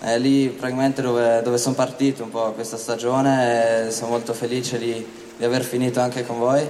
è 0.00 0.18
lì 0.18 0.48
praticamente 0.48 1.02
dove, 1.02 1.42
dove 1.42 1.58
sono 1.58 1.74
partito 1.74 2.22
un 2.22 2.30
po' 2.30 2.52
questa 2.52 2.78
stagione 2.78 3.88
e 3.88 3.90
sono 3.90 4.10
molto 4.10 4.32
felice 4.32 4.78
di, 4.78 5.06
di 5.36 5.44
aver 5.44 5.62
finito 5.62 6.00
anche 6.00 6.24
con 6.24 6.38
voi. 6.38 6.68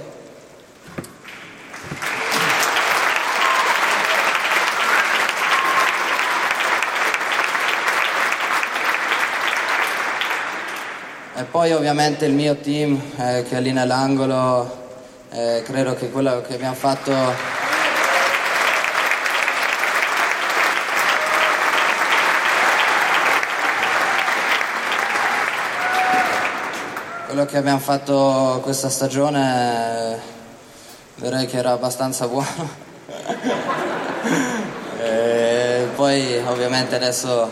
E 11.33 11.43
poi 11.45 11.71
ovviamente 11.71 12.25
il 12.25 12.33
mio 12.33 12.57
team 12.57 13.01
eh, 13.15 13.45
che 13.47 13.57
è 13.57 13.61
lì 13.61 13.71
nell'angolo, 13.71 14.80
eh, 15.33 15.63
credo 15.65 15.95
che 15.95 16.09
quello 16.11 16.41
che 16.41 16.55
abbiamo 16.55 16.75
fatto 16.75 17.13
quello 27.27 27.45
che 27.45 27.57
abbiamo 27.57 27.79
fatto 27.79 28.59
questa 28.61 28.89
stagione 28.89 30.19
direi 31.15 31.45
che 31.45 31.57
era 31.57 31.71
abbastanza 31.71 32.27
buono. 32.27 32.89
e 34.99 35.87
poi 35.95 36.37
ovviamente 36.45 36.95
adesso 36.95 37.49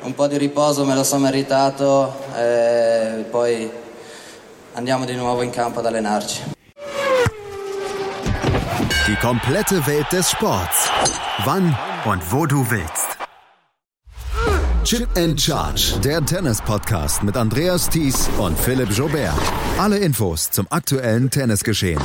un 0.00 0.14
po' 0.14 0.26
di 0.26 0.36
riposo 0.36 0.84
me 0.84 0.94
lo 0.94 1.04
sono 1.04 1.22
meritato 1.22 2.24
e 2.34 3.24
poi 3.30 3.70
andiamo 4.72 5.04
di 5.04 5.14
nuovo 5.14 5.42
in 5.42 5.50
campo 5.50 5.78
ad 5.78 5.86
allenarci. 5.86 6.53
Komplette 9.24 9.86
Welt 9.86 10.12
des 10.12 10.30
Sports. 10.30 10.90
Wann 11.46 11.74
und 12.04 12.20
wo 12.30 12.44
du 12.44 12.70
willst. 12.70 13.16
Chip 14.84 15.08
and 15.16 15.40
Charge, 15.40 15.98
der 16.04 16.22
Tennis-Podcast 16.22 17.22
mit 17.22 17.34
Andreas 17.34 17.88
Thies 17.88 18.28
und 18.36 18.58
Philipp 18.58 18.90
Jobert. 18.90 19.32
Alle 19.78 19.96
Infos 19.96 20.50
zum 20.50 20.66
aktuellen 20.68 21.30
Tennisgeschehen. 21.30 22.02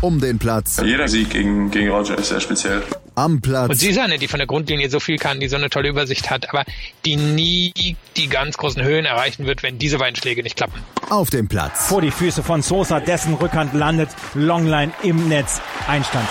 Um 0.00 0.20
den 0.20 0.38
Platz. 0.38 0.80
Jeder 0.80 1.08
Sieg 1.08 1.30
gegen, 1.30 1.72
gegen 1.72 1.90
Roger 1.90 2.16
ist 2.18 2.28
sehr 2.28 2.40
speziell 2.40 2.84
am 3.14 3.40
Platz. 3.40 3.70
Und 3.70 3.76
sie 3.76 3.88
ist 3.88 3.98
eine, 3.98 4.18
die 4.18 4.28
von 4.28 4.38
der 4.38 4.46
Grundlinie 4.46 4.90
so 4.90 5.00
viel 5.00 5.18
kann, 5.18 5.40
die 5.40 5.48
so 5.48 5.56
eine 5.56 5.70
tolle 5.70 5.88
Übersicht 5.88 6.30
hat, 6.30 6.48
aber 6.48 6.64
die 7.04 7.16
nie 7.16 7.96
die 8.16 8.28
ganz 8.28 8.56
großen 8.56 8.82
Höhen 8.82 9.04
erreichen 9.04 9.46
wird, 9.46 9.62
wenn 9.62 9.78
diese 9.78 9.98
beiden 9.98 10.16
Schläge 10.16 10.42
nicht 10.42 10.56
klappen. 10.56 10.80
Auf 11.10 11.30
dem 11.30 11.48
Platz. 11.48 11.88
Vor 11.88 12.00
die 12.00 12.10
Füße 12.10 12.42
von 12.42 12.62
Sosa, 12.62 13.00
dessen 13.00 13.34
Rückhand 13.34 13.74
landet, 13.74 14.10
Longline 14.34 14.92
im 15.02 15.28
Netz, 15.28 15.60
Einstand. 15.86 16.28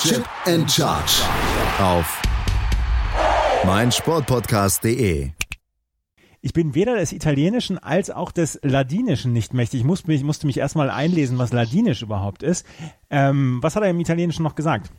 Chip 0.00 0.24
and 0.46 0.70
Charge 0.70 1.12
auf 1.80 2.22
meinsportpodcast.de 3.64 5.30
ich 6.40 6.52
bin 6.52 6.74
weder 6.74 6.96
des 6.96 7.12
Italienischen 7.12 7.78
als 7.78 8.10
auch 8.10 8.30
des 8.30 8.60
Ladinischen 8.62 9.32
nicht 9.32 9.54
mächtig. 9.54 9.80
Ich 9.80 9.86
musste 9.86 10.08
mich, 10.08 10.22
musste 10.22 10.46
mich 10.46 10.58
erstmal 10.58 10.88
einlesen, 10.88 11.36
was 11.36 11.52
Ladinisch 11.52 12.02
überhaupt 12.02 12.42
ist. 12.42 12.64
Ähm, 13.10 13.58
was 13.60 13.74
hat 13.74 13.82
er 13.82 13.90
im 13.90 14.00
Italienischen 14.00 14.44
noch 14.44 14.54
gesagt? 14.54 14.90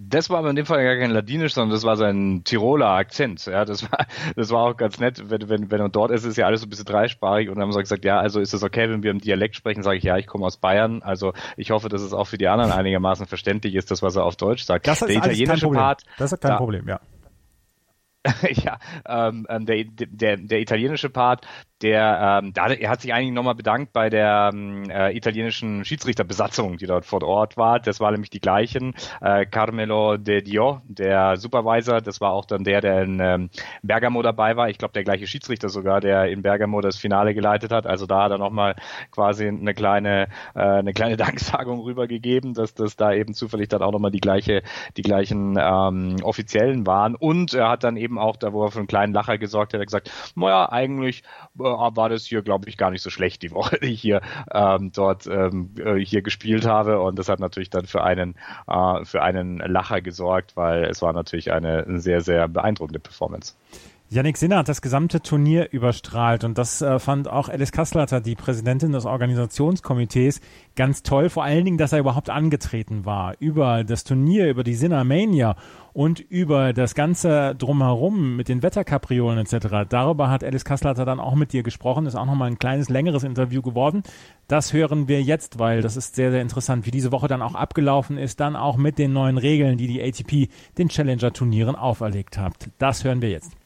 Das 0.00 0.30
war 0.30 0.38
aber 0.38 0.50
in 0.50 0.56
dem 0.56 0.64
Fall 0.64 0.84
gar 0.84 0.96
kein 0.96 1.10
Ladinisch, 1.10 1.54
sondern 1.54 1.72
das 1.74 1.82
war 1.82 1.96
sein 1.96 2.42
Tiroler 2.44 2.90
Akzent. 2.90 3.44
Ja, 3.46 3.64
das 3.64 3.82
war, 3.90 4.06
das 4.36 4.50
war 4.50 4.62
auch 4.62 4.76
ganz 4.76 5.00
nett, 5.00 5.28
wenn, 5.28 5.48
wenn, 5.48 5.70
wenn 5.72 5.80
er 5.80 5.88
dort 5.88 6.12
ist, 6.12 6.24
ist 6.24 6.36
ja 6.36 6.46
alles 6.46 6.60
so 6.60 6.66
ein 6.66 6.70
bisschen 6.70 6.84
dreisprachig 6.84 7.48
und 7.48 7.56
dann 7.56 7.64
haben 7.64 7.72
sie 7.72 7.80
gesagt, 7.80 8.04
ja, 8.04 8.20
also 8.20 8.38
ist 8.38 8.54
es 8.54 8.62
okay, 8.62 8.88
wenn 8.88 9.02
wir 9.02 9.10
im 9.10 9.20
Dialekt 9.20 9.56
sprechen, 9.56 9.82
sage 9.82 9.98
ich, 9.98 10.04
ja, 10.04 10.16
ich 10.16 10.28
komme 10.28 10.46
aus 10.46 10.56
Bayern. 10.56 11.02
Also 11.02 11.32
ich 11.56 11.72
hoffe, 11.72 11.88
dass 11.88 12.00
es 12.00 12.12
auch 12.12 12.28
für 12.28 12.38
die 12.38 12.46
anderen 12.46 12.70
einigermaßen 12.70 13.26
verständlich 13.26 13.74
ist, 13.74 13.90
das, 13.90 14.00
was 14.00 14.14
er 14.14 14.24
auf 14.24 14.36
Deutsch 14.36 14.62
sagt. 14.62 14.86
Das 14.86 15.02
ist 15.02 15.08
der 15.08 15.16
italienische 15.16 15.68
Part. 15.68 16.04
Das 16.16 16.32
ist 16.32 16.40
kein 16.40 16.52
da, 16.52 16.56
Problem, 16.58 16.86
ja. 16.86 17.00
ja, 18.50 18.78
ähm, 19.06 19.46
ähm, 19.48 19.66
der, 19.66 19.84
der, 19.84 20.36
der 20.36 20.60
italienische 20.60 21.10
Part, 21.10 21.46
der, 21.82 22.40
ähm, 22.42 22.52
da, 22.52 22.68
er 22.68 22.90
hat 22.90 23.00
sich 23.00 23.12
eigentlich 23.14 23.32
nochmal 23.32 23.54
bedankt 23.54 23.92
bei 23.92 24.10
der 24.10 24.50
ähm, 24.52 24.90
äh, 24.90 25.16
italienischen 25.16 25.84
Schiedsrichterbesatzung, 25.84 26.76
die 26.76 26.86
dort 26.86 27.04
vor 27.04 27.22
Ort 27.22 27.56
war. 27.56 27.78
Das 27.78 28.00
war 28.00 28.10
nämlich 28.10 28.30
die 28.30 28.40
gleichen. 28.40 28.94
Äh, 29.20 29.46
Carmelo 29.46 30.16
De 30.16 30.42
Dio, 30.42 30.80
der 30.84 31.36
Supervisor, 31.36 32.00
das 32.00 32.20
war 32.20 32.32
auch 32.32 32.46
dann 32.46 32.64
der, 32.64 32.80
der 32.80 33.02
in 33.02 33.20
ähm, 33.20 33.50
Bergamo 33.82 34.22
dabei 34.22 34.56
war. 34.56 34.68
Ich 34.68 34.78
glaube, 34.78 34.92
der 34.92 35.04
gleiche 35.04 35.26
Schiedsrichter 35.26 35.68
sogar, 35.68 36.00
der 36.00 36.26
in 36.26 36.42
Bergamo 36.42 36.80
das 36.80 36.96
Finale 36.96 37.34
geleitet 37.34 37.70
hat. 37.70 37.86
Also 37.86 38.06
da 38.06 38.24
hat 38.24 38.32
er 38.32 38.38
nochmal 38.38 38.74
quasi 39.12 39.46
eine 39.46 39.74
kleine, 39.74 40.28
äh, 40.54 40.60
eine 40.60 40.92
kleine 40.92 41.16
Danksagung 41.18 41.80
rübergegeben, 41.80 42.54
dass 42.54 42.74
das 42.74 42.96
da 42.96 43.12
eben 43.12 43.34
zufällig 43.34 43.68
dann 43.68 43.82
auch 43.82 43.92
nochmal 43.92 44.10
die 44.10 44.20
gleiche, 44.20 44.62
die 44.96 45.02
gleichen 45.02 45.56
ähm, 45.60 46.16
Offiziellen 46.22 46.86
waren. 46.86 47.14
Und 47.14 47.54
er 47.54 47.68
hat 47.68 47.84
dann 47.84 47.96
eben 47.96 48.18
auch, 48.18 48.36
da 48.36 48.52
wo 48.52 48.64
er 48.64 48.70
für 48.72 48.78
einen 48.78 48.88
kleinen 48.88 49.12
Lacher 49.12 49.38
gesorgt 49.38 49.74
hat, 49.74 49.80
gesagt, 49.80 50.10
naja, 50.34 50.70
eigentlich 50.70 51.22
äh, 51.58 51.67
war 51.72 52.08
das 52.08 52.24
hier, 52.24 52.42
glaube 52.42 52.68
ich, 52.68 52.76
gar 52.76 52.90
nicht 52.90 53.02
so 53.02 53.10
schlecht 53.10 53.42
die 53.42 53.50
Woche, 53.50 53.78
die 53.82 53.88
ich 53.88 54.00
hier 54.00 54.20
ähm, 54.52 54.92
dort 54.92 55.26
ähm, 55.26 55.70
äh, 55.78 55.96
hier 55.96 56.22
gespielt 56.22 56.66
habe. 56.66 57.00
Und 57.00 57.18
das 57.18 57.28
hat 57.28 57.40
natürlich 57.40 57.70
dann 57.70 57.86
für 57.86 58.02
einen 58.02 58.36
äh, 58.66 59.04
für 59.04 59.22
einen 59.22 59.58
Lacher 59.58 60.00
gesorgt, 60.00 60.56
weil 60.56 60.84
es 60.84 61.02
war 61.02 61.12
natürlich 61.12 61.52
eine 61.52 62.00
sehr, 62.00 62.20
sehr 62.20 62.48
beeindruckende 62.48 63.00
Performance. 63.00 63.54
Yannick 64.10 64.38
Sinner 64.38 64.56
hat 64.56 64.70
das 64.70 64.80
gesamte 64.80 65.20
Turnier 65.20 65.70
überstrahlt 65.70 66.42
und 66.42 66.56
das 66.56 66.80
äh, 66.80 66.98
fand 66.98 67.28
auch 67.28 67.50
Alice 67.50 67.72
Kasslater, 67.72 68.22
die 68.22 68.36
Präsidentin 68.36 68.92
des 68.92 69.04
Organisationskomitees, 69.04 70.40
ganz 70.76 71.02
toll. 71.02 71.28
Vor 71.28 71.44
allen 71.44 71.66
Dingen, 71.66 71.76
dass 71.76 71.92
er 71.92 71.98
überhaupt 71.98 72.30
angetreten 72.30 73.04
war 73.04 73.34
über 73.38 73.84
das 73.84 74.04
Turnier, 74.04 74.48
über 74.48 74.64
die 74.64 74.76
Sinner 74.76 75.04
Mania 75.04 75.56
und 75.92 76.20
über 76.20 76.72
das 76.72 76.94
Ganze 76.94 77.54
drumherum 77.54 78.34
mit 78.34 78.48
den 78.48 78.62
Wetterkapriolen 78.62 79.40
etc. 79.40 79.86
Darüber 79.86 80.30
hat 80.30 80.42
Alice 80.42 80.64
Kasslater 80.64 81.04
dann 81.04 81.20
auch 81.20 81.34
mit 81.34 81.52
dir 81.52 81.62
gesprochen. 81.62 82.06
Ist 82.06 82.14
auch 82.14 82.24
nochmal 82.24 82.50
ein 82.50 82.58
kleines, 82.58 82.88
längeres 82.88 83.24
Interview 83.24 83.60
geworden. 83.60 84.04
Das 84.46 84.72
hören 84.72 85.08
wir 85.08 85.20
jetzt, 85.20 85.58
weil 85.58 85.82
das 85.82 85.98
ist 85.98 86.14
sehr, 86.14 86.30
sehr 86.30 86.40
interessant, 86.40 86.86
wie 86.86 86.90
diese 86.90 87.12
Woche 87.12 87.28
dann 87.28 87.42
auch 87.42 87.54
abgelaufen 87.54 88.16
ist, 88.16 88.40
dann 88.40 88.56
auch 88.56 88.78
mit 88.78 88.96
den 88.96 89.12
neuen 89.12 89.36
Regeln, 89.36 89.76
die 89.76 89.86
die 89.86 90.02
ATP 90.02 90.48
den 90.78 90.88
Challenger-Turnieren 90.88 91.76
auferlegt 91.76 92.38
hat. 92.38 92.54
Das 92.78 93.04
hören 93.04 93.20
wir 93.20 93.28
jetzt. 93.28 93.57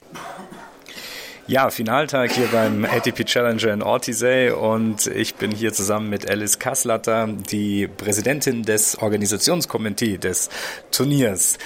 Ja, 1.48 1.70
Finaltag 1.70 2.32
hier 2.32 2.46
beim 2.46 2.84
ATP 2.84 3.24
Challenger 3.24 3.72
in 3.72 3.82
Ortisei 3.82 4.54
und 4.54 5.08
ich 5.08 5.34
bin 5.34 5.50
hier 5.50 5.72
zusammen 5.72 6.08
mit 6.08 6.30
Alice 6.30 6.60
Kasslatter, 6.60 7.26
die 7.26 7.88
Präsidentin 7.88 8.62
des 8.62 8.96
Organisationskomitees 9.02 10.20
des 10.20 10.50
Turniers. 10.92 11.58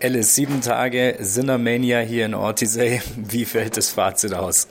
Alice, 0.00 0.36
sieben 0.36 0.60
Tage 0.60 1.16
Sinnermania 1.18 1.98
hier 2.00 2.26
in 2.26 2.34
Ortisei. 2.34 3.02
Wie 3.16 3.44
fällt 3.44 3.76
das 3.76 3.90
Fazit 3.90 4.32
aus? 4.32 4.68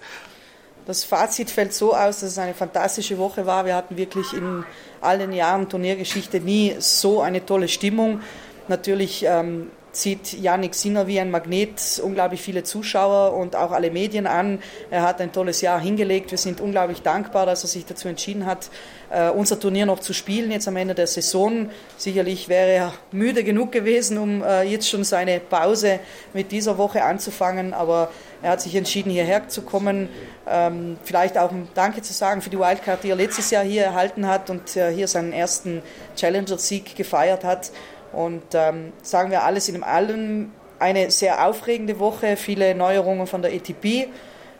Das 0.85 1.03
Fazit 1.03 1.49
fällt 1.49 1.73
so 1.73 1.93
aus, 1.93 2.21
dass 2.21 2.31
es 2.31 2.37
eine 2.37 2.53
fantastische 2.53 3.17
Woche 3.17 3.45
war. 3.45 3.65
Wir 3.65 3.75
hatten 3.75 3.97
wirklich 3.97 4.33
in 4.33 4.63
allen 5.01 5.33
Jahren 5.33 5.67
Turniergeschichte 5.67 6.39
nie 6.39 6.75
so 6.79 7.21
eine 7.21 7.45
tolle 7.45 7.67
Stimmung. 7.67 8.21
Natürlich 8.67 9.25
ähm, 9.27 9.69
zieht 9.95 10.33
Yannick 10.33 10.75
Sinner 10.75 11.07
wie 11.07 11.19
ein 11.19 11.31
Magnet 11.31 12.01
unglaublich 12.03 12.41
viele 12.41 12.63
Zuschauer 12.63 13.33
und 13.33 13.55
auch 13.55 13.71
alle 13.71 13.89
Medien 13.89 14.27
an. 14.27 14.59
Er 14.91 15.03
hat 15.03 15.21
ein 15.21 15.31
tolles 15.31 15.61
Jahr 15.61 15.79
hingelegt. 15.79 16.31
Wir 16.31 16.37
sind 16.37 16.59
unglaublich 16.61 17.01
dankbar, 17.01 17.45
dass 17.45 17.63
er 17.63 17.69
sich 17.69 17.85
dazu 17.85 18.07
entschieden 18.07 18.45
hat, 18.45 18.69
äh, 19.09 19.29
unser 19.29 19.59
Turnier 19.59 19.85
noch 19.85 19.99
zu 19.99 20.13
spielen, 20.13 20.51
jetzt 20.51 20.67
am 20.67 20.75
Ende 20.75 20.95
der 20.95 21.07
Saison. 21.07 21.69
Sicherlich 21.97 22.49
wäre 22.49 22.71
er 22.71 22.93
müde 23.11 23.43
genug 23.43 23.71
gewesen, 23.71 24.17
um 24.17 24.43
äh, 24.43 24.63
jetzt 24.63 24.89
schon 24.89 25.03
seine 25.03 25.39
Pause 25.39 25.99
mit 26.33 26.51
dieser 26.51 26.77
Woche 26.77 27.03
anzufangen, 27.03 27.73
aber 27.73 28.09
er 28.41 28.51
hat 28.51 28.61
sich 28.61 28.75
entschieden, 28.75 29.11
hierher 29.11 29.47
zu 29.47 29.61
kommen. 29.61 30.09
Ähm, 30.47 30.97
vielleicht 31.03 31.37
auch 31.37 31.51
ein 31.51 31.67
Danke 31.73 32.01
zu 32.01 32.13
sagen 32.13 32.41
für 32.41 32.49
die 32.49 32.59
Wildcard, 32.59 33.03
die 33.03 33.09
er 33.09 33.15
letztes 33.15 33.49
Jahr 33.49 33.63
hier 33.63 33.83
erhalten 33.83 34.27
hat 34.27 34.49
und 34.49 34.75
äh, 34.75 34.93
hier 34.93 35.07
seinen 35.07 35.33
ersten 35.33 35.81
Challenger-Sieg 36.15 36.95
gefeiert 36.95 37.43
hat. 37.43 37.71
Und 38.15 38.43
ähm, 38.53 38.93
sagen 39.01 39.31
wir 39.31 39.43
alles 39.43 39.69
in 39.69 39.83
allem 39.83 40.51
eine 40.79 41.11
sehr 41.11 41.45
aufregende 41.45 41.99
Woche, 41.99 42.37
viele 42.37 42.75
Neuerungen 42.75 43.27
von 43.27 43.41
der 43.41 43.51
ATP, 43.53 44.07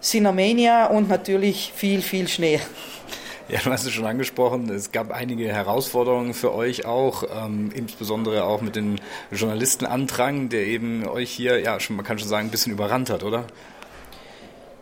Cinemania 0.01 0.88
und 0.88 1.10
natürlich 1.10 1.72
viel, 1.76 2.01
viel 2.01 2.28
Schnee. 2.28 2.60
Ja, 3.47 3.60
du 3.64 3.72
hast 3.72 3.86
es 3.86 3.91
schon 3.91 4.06
angesprochen, 4.06 4.68
es 4.72 4.91
gab 4.91 5.12
einige 5.12 5.47
Herausforderungen 5.47 6.34
für 6.34 6.56
euch 6.56 6.86
auch, 6.86 7.24
ähm, 7.24 7.70
insbesondere 7.76 8.43
auch 8.43 8.62
mit 8.62 8.76
dem 8.76 8.95
Journalistenandrang, 9.32 10.49
der 10.49 10.66
eben 10.66 11.08
euch 11.08 11.30
hier, 11.30 11.60
ja, 11.60 11.80
schon, 11.80 11.95
man 11.95 12.03
kann 12.03 12.18
schon 12.18 12.28
sagen, 12.28 12.47
ein 12.47 12.51
bisschen 12.51 12.72
überrannt 12.72 13.12
hat, 13.12 13.24
oder? 13.24 13.45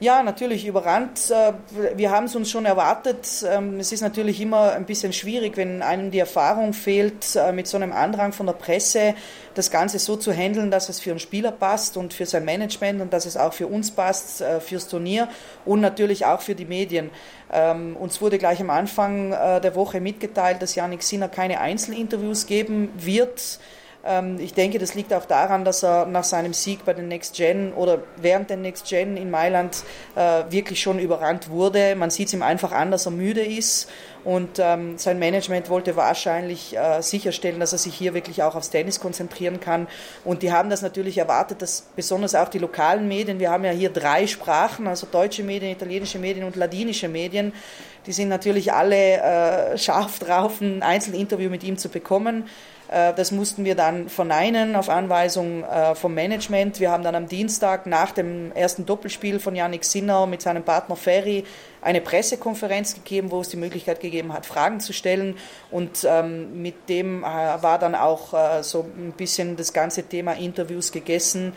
Ja, 0.03 0.21
natürlich 0.21 0.67
überrannt. 0.67 1.31
Äh, 1.31 1.53
wir 1.95 2.11
haben 2.11 2.25
es 2.25 2.35
uns 2.35 2.51
schon 2.51 2.65
erwartet. 2.65 3.25
Ähm, 3.49 3.79
es 3.79 3.93
ist 3.93 4.01
natürlich 4.01 4.41
immer 4.41 4.73
ein 4.73 4.85
bisschen 4.85 5.13
schwierig, 5.13 5.55
wenn 5.55 5.81
einem 5.81 6.11
die 6.11 6.19
Erfahrung 6.19 6.73
fehlt, 6.73 7.37
äh, 7.37 7.53
mit 7.53 7.67
so 7.67 7.77
einem 7.77 7.93
Andrang 7.93 8.33
von 8.33 8.45
der 8.47 8.53
Presse 8.53 9.15
das 9.53 9.71
Ganze 9.71 9.99
so 9.99 10.17
zu 10.17 10.33
handeln, 10.33 10.71
dass 10.71 10.89
es 10.89 10.99
für 10.99 11.11
einen 11.11 11.19
Spieler 11.19 11.53
passt 11.53 11.95
und 11.95 12.13
für 12.13 12.25
sein 12.25 12.43
Management 12.43 12.99
und 12.99 13.13
dass 13.13 13.25
es 13.25 13.37
auch 13.37 13.53
für 13.53 13.67
uns 13.67 13.91
passt, 13.91 14.41
äh, 14.41 14.59
fürs 14.59 14.89
Turnier 14.89 15.29
und 15.63 15.79
natürlich 15.79 16.25
auch 16.25 16.41
für 16.41 16.53
die 16.53 16.65
Medien. 16.65 17.09
Ähm, 17.49 17.95
uns 17.95 18.19
wurde 18.19 18.37
gleich 18.37 18.59
am 18.59 18.71
Anfang 18.71 19.29
der 19.29 19.73
Woche 19.75 20.01
mitgeteilt, 20.01 20.61
dass 20.61 20.75
Janik 20.75 21.01
Sinner 21.01 21.29
keine 21.29 21.61
Einzelinterviews 21.61 22.45
geben 22.45 22.89
wird. 22.97 23.59
Ähm, 24.05 24.37
ich 24.39 24.53
denke, 24.53 24.79
das 24.79 24.95
liegt 24.95 25.13
auch 25.13 25.25
daran, 25.25 25.63
dass 25.63 25.83
er 25.83 26.05
nach 26.05 26.23
seinem 26.23 26.53
Sieg 26.53 26.83
bei 26.85 26.93
den 26.93 27.07
Next 27.07 27.35
Gen 27.35 27.73
oder 27.73 27.99
während 28.17 28.49
den 28.49 28.61
Next 28.61 28.87
Gen 28.87 29.15
in 29.17 29.31
Mailand 29.31 29.83
äh, 30.15 30.43
wirklich 30.49 30.81
schon 30.81 30.99
überrannt 30.99 31.49
wurde. 31.49 31.95
Man 31.95 32.09
sieht 32.09 32.27
es 32.27 32.33
ihm 32.33 32.43
einfach 32.43 32.71
an, 32.71 32.91
dass 32.91 33.05
er 33.05 33.11
müde 33.11 33.41
ist 33.41 33.89
und 34.23 34.59
ähm, 34.59 34.97
sein 34.97 35.19
Management 35.19 35.69
wollte 35.69 35.95
wahrscheinlich 35.95 36.77
äh, 36.77 37.01
sicherstellen, 37.01 37.59
dass 37.59 37.73
er 37.73 37.77
sich 37.77 37.93
hier 37.93 38.13
wirklich 38.13 38.41
auch 38.43 38.55
aufs 38.55 38.69
Tennis 38.69 38.99
konzentrieren 38.99 39.59
kann. 39.59 39.87
Und 40.23 40.43
die 40.43 40.51
haben 40.51 40.69
das 40.69 40.81
natürlich 40.81 41.17
erwartet, 41.17 41.61
dass 41.61 41.87
besonders 41.95 42.33
auch 42.35 42.47
die 42.47 42.59
lokalen 42.59 43.07
Medien, 43.07 43.39
wir 43.39 43.51
haben 43.51 43.65
ja 43.65 43.71
hier 43.71 43.89
drei 43.89 44.27
Sprachen, 44.27 44.87
also 44.87 45.07
deutsche 45.09 45.43
Medien, 45.43 45.71
italienische 45.71 46.19
Medien 46.19 46.45
und 46.45 46.55
ladinische 46.55 47.09
Medien, 47.09 47.53
die 48.05 48.11
sind 48.11 48.29
natürlich 48.29 48.73
alle 48.73 48.95
äh, 48.95 49.77
scharf 49.77 50.19
drauf, 50.19 50.61
ein 50.61 50.83
Einzelinterview 50.83 51.49
mit 51.49 51.63
ihm 51.63 51.77
zu 51.77 51.89
bekommen. 51.89 52.49
Äh, 52.93 53.13
das 53.15 53.31
mussten 53.31 53.65
wir 53.65 53.75
dann 53.75 54.07
verneinen 54.07 54.75
auf 54.75 54.87
Anweisung 54.87 55.63
äh, 55.63 55.95
vom 55.95 56.13
Management. 56.13 56.79
Wir 56.79 56.91
haben 56.91 57.03
dann 57.03 57.15
am 57.15 57.27
Dienstag 57.27 57.87
nach 57.87 58.11
dem 58.11 58.51
ersten 58.51 58.85
Doppelspiel 58.85 59.39
von 59.39 59.55
Yannick 59.55 59.83
Sinner 59.83 60.27
mit 60.27 60.43
seinem 60.43 60.63
Partner 60.63 60.95
Ferry 60.95 61.43
eine 61.81 62.01
Pressekonferenz 62.01 62.93
gegeben, 62.93 63.31
wo 63.31 63.41
es 63.41 63.49
die 63.49 63.57
Möglichkeit 63.57 63.99
gegeben 63.99 64.31
hat, 64.31 64.45
Fragen 64.45 64.79
zu 64.79 64.93
stellen. 64.93 65.35
Und 65.71 66.05
ähm, 66.07 66.61
mit 66.61 66.87
dem 66.87 67.23
äh, 67.23 67.25
war 67.25 67.79
dann 67.79 67.95
auch 67.95 68.33
äh, 68.33 68.63
so 68.63 68.85
ein 68.97 69.13
bisschen 69.17 69.57
das 69.57 69.73
ganze 69.73 70.03
Thema 70.03 70.33
Interviews 70.33 70.91
gegessen. 70.91 71.53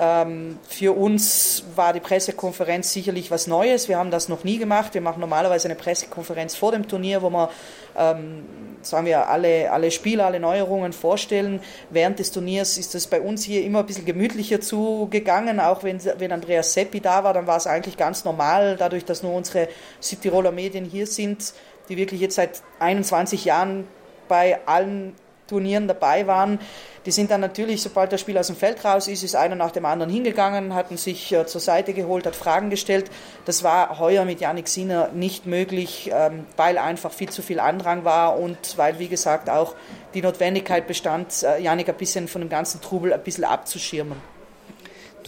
Ähm, 0.00 0.58
für 0.68 0.96
uns 0.96 1.64
war 1.74 1.92
die 1.92 2.00
Pressekonferenz 2.00 2.92
sicherlich 2.92 3.30
was 3.30 3.48
Neues. 3.48 3.88
Wir 3.88 3.98
haben 3.98 4.12
das 4.12 4.28
noch 4.28 4.44
nie 4.44 4.58
gemacht. 4.58 4.94
Wir 4.94 5.00
machen 5.00 5.20
normalerweise 5.20 5.66
eine 5.66 5.74
Pressekonferenz 5.74 6.54
vor 6.54 6.70
dem 6.70 6.86
Turnier, 6.86 7.20
wo 7.22 7.30
wir, 7.30 7.50
ähm, 7.96 8.44
sagen 8.82 9.06
wir, 9.06 9.28
alle, 9.28 9.72
alle 9.72 9.90
Spiele, 9.90 10.24
alle 10.24 10.38
Neuerungen 10.38 10.92
vorstellen. 10.92 11.60
Während 11.90 12.20
des 12.20 12.30
Turniers 12.30 12.78
ist 12.78 12.94
es 12.94 13.08
bei 13.08 13.20
uns 13.20 13.42
hier 13.42 13.64
immer 13.64 13.80
ein 13.80 13.86
bisschen 13.86 14.06
gemütlicher 14.06 14.60
zugegangen. 14.60 15.58
Auch 15.58 15.82
wenn, 15.82 16.00
wenn 16.18 16.30
Andreas 16.30 16.74
Seppi 16.74 17.00
da 17.00 17.24
war, 17.24 17.34
dann 17.34 17.48
war 17.48 17.56
es 17.56 17.66
eigentlich 17.66 17.96
ganz 17.96 18.24
normal, 18.24 18.76
dadurch, 18.78 19.04
dass 19.04 19.24
nur 19.24 19.32
unsere 19.32 19.68
Südtiroler 19.98 20.52
Medien 20.52 20.84
hier 20.84 21.08
sind, 21.08 21.54
die 21.88 21.96
wirklich 21.96 22.20
jetzt 22.20 22.36
seit 22.36 22.62
21 22.78 23.44
Jahren 23.44 23.88
bei 24.28 24.60
allen 24.66 25.14
Turnieren 25.48 25.88
dabei 25.88 26.26
waren. 26.26 26.60
Die 27.06 27.10
sind 27.10 27.30
dann 27.30 27.40
natürlich, 27.40 27.82
sobald 27.82 28.12
das 28.12 28.20
Spiel 28.20 28.38
aus 28.38 28.48
dem 28.48 28.56
Feld 28.56 28.84
raus 28.84 29.08
ist, 29.08 29.24
ist 29.24 29.34
einer 29.34 29.54
nach 29.54 29.70
dem 29.70 29.84
anderen 29.84 30.12
hingegangen, 30.12 30.74
hatten 30.74 30.96
sich 30.96 31.32
äh, 31.32 31.46
zur 31.46 31.60
Seite 31.60 31.94
geholt, 31.94 32.26
hat 32.26 32.36
Fragen 32.36 32.70
gestellt. 32.70 33.10
Das 33.44 33.62
war 33.64 33.98
heuer 33.98 34.24
mit 34.24 34.40
Janik 34.40 34.68
Sinner 34.68 35.08
nicht 35.14 35.46
möglich, 35.46 36.10
ähm, 36.12 36.46
weil 36.56 36.78
einfach 36.78 37.12
viel 37.12 37.30
zu 37.30 37.42
viel 37.42 37.58
Andrang 37.58 38.04
war 38.04 38.38
und 38.38 38.76
weil, 38.76 38.98
wie 38.98 39.08
gesagt, 39.08 39.50
auch 39.50 39.74
die 40.14 40.22
Notwendigkeit 40.22 40.86
bestand, 40.86 41.42
äh, 41.42 41.60
Janik 41.60 41.88
ein 41.88 41.96
bisschen 41.96 42.28
von 42.28 42.42
dem 42.42 42.50
ganzen 42.50 42.80
Trubel 42.80 43.12
ein 43.12 43.22
bisschen 43.22 43.44
abzuschirmen. 43.44 44.37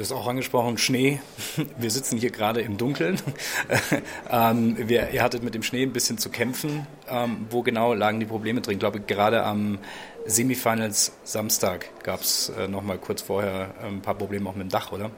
Du 0.01 0.05
hast 0.05 0.13
auch 0.13 0.27
angesprochen, 0.27 0.79
Schnee. 0.79 1.21
Wir 1.79 1.91
sitzen 1.91 2.17
hier 2.17 2.31
gerade 2.31 2.63
im 2.63 2.79
Dunkeln. 2.79 3.21
ähm, 4.31 4.77
wir, 4.89 5.11
ihr 5.11 5.23
hattet 5.23 5.43
mit 5.43 5.55
dem 5.55 5.63
Schnee 5.63 5.83
ein 5.83 5.93
bisschen 5.93 6.17
zu 6.17 6.31
kämpfen. 6.31 6.87
Ähm, 7.07 7.47
wo 7.51 7.61
genau 7.61 7.93
lagen 7.93 8.19
die 8.19 8.25
Probleme 8.25 8.63
drin? 8.63 8.77
Ich 8.77 8.81
glaube, 8.81 9.01
gerade 9.01 9.43
am 9.43 9.79
Semifinals 10.25 11.13
Samstag 11.23 11.91
gab 12.03 12.23
es 12.23 12.49
äh, 12.49 12.67
noch 12.67 12.81
mal 12.81 12.97
kurz 12.97 13.21
vorher 13.21 13.75
äh, 13.83 13.89
ein 13.89 14.01
paar 14.01 14.15
Probleme 14.15 14.49
auch 14.49 14.55
mit 14.55 14.63
dem 14.63 14.71
Dach, 14.71 14.91
oder? 14.91 15.11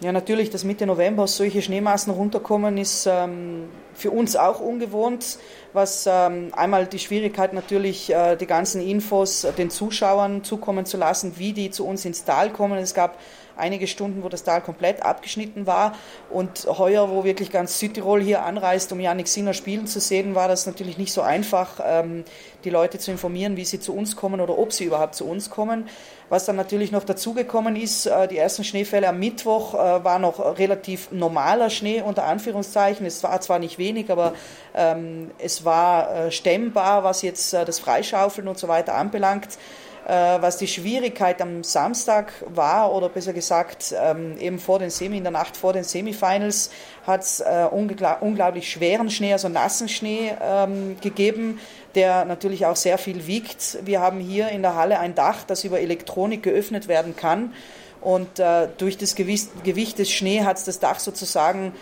Ja, 0.00 0.10
natürlich, 0.10 0.48
dass 0.48 0.64
Mitte 0.64 0.86
November 0.86 1.26
solche 1.26 1.60
Schneemassen 1.60 2.10
runterkommen, 2.10 2.78
ist 2.78 3.06
ähm, 3.06 3.68
für 3.92 4.10
uns 4.10 4.36
auch 4.36 4.58
ungewohnt, 4.58 5.38
was 5.74 6.08
ähm, 6.10 6.48
einmal 6.52 6.86
die 6.86 6.98
Schwierigkeit 6.98 7.52
natürlich, 7.52 8.10
äh, 8.10 8.36
die 8.36 8.46
ganzen 8.46 8.80
Infos 8.80 9.46
den 9.58 9.68
Zuschauern 9.68 10.44
zukommen 10.44 10.86
zu 10.86 10.96
lassen, 10.96 11.34
wie 11.36 11.52
die 11.52 11.70
zu 11.70 11.86
uns 11.86 12.06
ins 12.06 12.24
Tal 12.24 12.50
kommen. 12.50 12.78
Es 12.78 12.94
gab 12.94 13.18
einige 13.56 13.86
Stunden, 13.86 14.22
wo 14.22 14.28
das 14.28 14.44
Tal 14.44 14.60
komplett 14.60 15.02
abgeschnitten 15.02 15.66
war. 15.66 15.94
Und 16.30 16.66
heuer, 16.66 17.10
wo 17.10 17.24
wirklich 17.24 17.50
ganz 17.50 17.78
Südtirol 17.78 18.20
hier 18.20 18.44
anreist, 18.44 18.92
um 18.92 19.00
Janik 19.00 19.28
Sinner 19.28 19.54
spielen 19.54 19.86
zu 19.86 20.00
sehen, 20.00 20.34
war 20.34 20.48
das 20.48 20.66
natürlich 20.66 20.98
nicht 20.98 21.12
so 21.12 21.22
einfach, 21.22 21.80
ähm, 21.84 22.24
die 22.64 22.70
Leute 22.70 22.98
zu 22.98 23.10
informieren, 23.10 23.56
wie 23.56 23.64
sie 23.64 23.80
zu 23.80 23.94
uns 23.94 24.16
kommen 24.16 24.40
oder 24.40 24.58
ob 24.58 24.72
sie 24.72 24.84
überhaupt 24.84 25.14
zu 25.14 25.26
uns 25.26 25.50
kommen. 25.50 25.88
Was 26.30 26.46
dann 26.46 26.56
natürlich 26.56 26.90
noch 26.90 27.04
dazugekommen 27.04 27.76
ist, 27.76 28.06
äh, 28.06 28.26
die 28.26 28.38
ersten 28.38 28.64
Schneefälle 28.64 29.08
am 29.08 29.18
Mittwoch 29.18 29.74
äh, 29.74 30.04
war 30.04 30.18
noch 30.18 30.58
relativ 30.58 31.12
normaler 31.12 31.70
Schnee 31.70 32.00
unter 32.00 32.24
Anführungszeichen. 32.24 33.04
Es 33.06 33.22
war 33.22 33.40
zwar 33.40 33.58
nicht 33.58 33.78
wenig, 33.78 34.10
aber 34.10 34.32
ähm, 34.74 35.30
es 35.38 35.64
war 35.64 36.14
äh, 36.14 36.30
stemmbar, 36.32 37.04
was 37.04 37.22
jetzt 37.22 37.52
das 37.52 37.78
Freischaufeln 37.78 38.48
und 38.48 38.58
so 38.58 38.68
weiter 38.68 38.94
anbelangt. 38.94 39.58
Äh, 40.06 40.42
was 40.42 40.58
die 40.58 40.66
Schwierigkeit 40.66 41.40
am 41.40 41.64
Samstag 41.64 42.32
war, 42.46 42.92
oder 42.92 43.08
besser 43.08 43.32
gesagt, 43.32 43.94
ähm, 43.98 44.36
eben 44.38 44.58
vor 44.58 44.78
den 44.78 44.90
Semi, 44.90 45.16
in 45.16 45.24
der 45.24 45.32
Nacht 45.32 45.56
vor 45.56 45.72
den 45.72 45.84
Semifinals, 45.84 46.70
hat 47.06 47.22
es 47.22 47.40
äh, 47.40 47.66
unglaublich 47.70 48.70
schweren 48.70 49.08
Schnee, 49.08 49.32
also 49.32 49.48
nassen 49.48 49.88
Schnee 49.88 50.32
ähm, 50.42 50.96
gegeben, 51.00 51.58
der 51.94 52.26
natürlich 52.26 52.66
auch 52.66 52.76
sehr 52.76 52.98
viel 52.98 53.26
wiegt. 53.26 53.78
Wir 53.84 54.00
haben 54.00 54.20
hier 54.20 54.50
in 54.50 54.60
der 54.60 54.74
Halle 54.74 54.98
ein 54.98 55.14
Dach, 55.14 55.44
das 55.44 55.64
über 55.64 55.80
Elektronik 55.80 56.42
geöffnet 56.42 56.86
werden 56.86 57.16
kann. 57.16 57.54
Und 58.02 58.38
äh, 58.38 58.68
durch 58.76 58.98
das 58.98 59.14
Gewicht, 59.14 59.64
Gewicht 59.64 59.98
des 59.98 60.10
Schnee 60.12 60.42
hat 60.42 60.58
es 60.58 60.64
das 60.64 60.80
Dach 60.80 60.98
sozusagen 60.98 61.72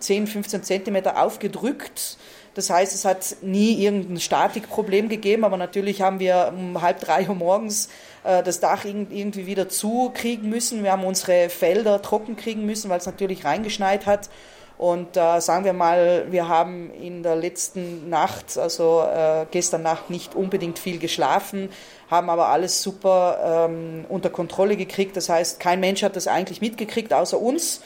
10, 0.00 0.26
15 0.26 0.64
Zentimeter 0.64 1.22
aufgedrückt. 1.22 2.18
Das 2.54 2.70
heißt, 2.70 2.94
es 2.94 3.04
hat 3.04 3.36
nie 3.42 3.82
irgendein 3.84 4.20
Statikproblem 4.20 5.08
gegeben, 5.08 5.44
aber 5.44 5.56
natürlich 5.56 6.02
haben 6.02 6.20
wir 6.20 6.52
um 6.56 6.80
halb 6.80 7.00
drei 7.00 7.28
Uhr 7.28 7.34
morgens 7.34 7.88
äh, 8.22 8.42
das 8.42 8.60
Dach 8.60 8.84
irgendwie 8.84 9.46
wieder 9.46 9.68
zukriegen 9.68 10.48
müssen. 10.48 10.84
Wir 10.84 10.92
haben 10.92 11.04
unsere 11.04 11.48
Felder 11.50 12.00
trocken 12.00 12.36
kriegen 12.36 12.64
müssen, 12.64 12.90
weil 12.90 12.98
es 12.98 13.06
natürlich 13.06 13.44
reingeschneit 13.44 14.06
hat. 14.06 14.30
Und 14.76 15.16
äh, 15.16 15.40
sagen 15.40 15.64
wir 15.64 15.72
mal, 15.72 16.26
wir 16.30 16.48
haben 16.48 16.90
in 16.90 17.22
der 17.22 17.36
letzten 17.36 18.08
Nacht, 18.08 18.58
also 18.58 19.02
äh, 19.02 19.46
gestern 19.50 19.82
Nacht, 19.82 20.10
nicht 20.10 20.34
unbedingt 20.34 20.80
viel 20.80 20.98
geschlafen, 20.98 21.70
haben 22.10 22.28
aber 22.28 22.48
alles 22.48 22.82
super 22.82 23.68
ähm, 23.68 24.04
unter 24.08 24.30
Kontrolle 24.30 24.76
gekriegt. 24.76 25.16
Das 25.16 25.28
heißt, 25.28 25.60
kein 25.60 25.78
Mensch 25.78 26.02
hat 26.02 26.16
das 26.16 26.26
eigentlich 26.26 26.60
mitgekriegt, 26.60 27.12
außer 27.12 27.40
uns. 27.40 27.82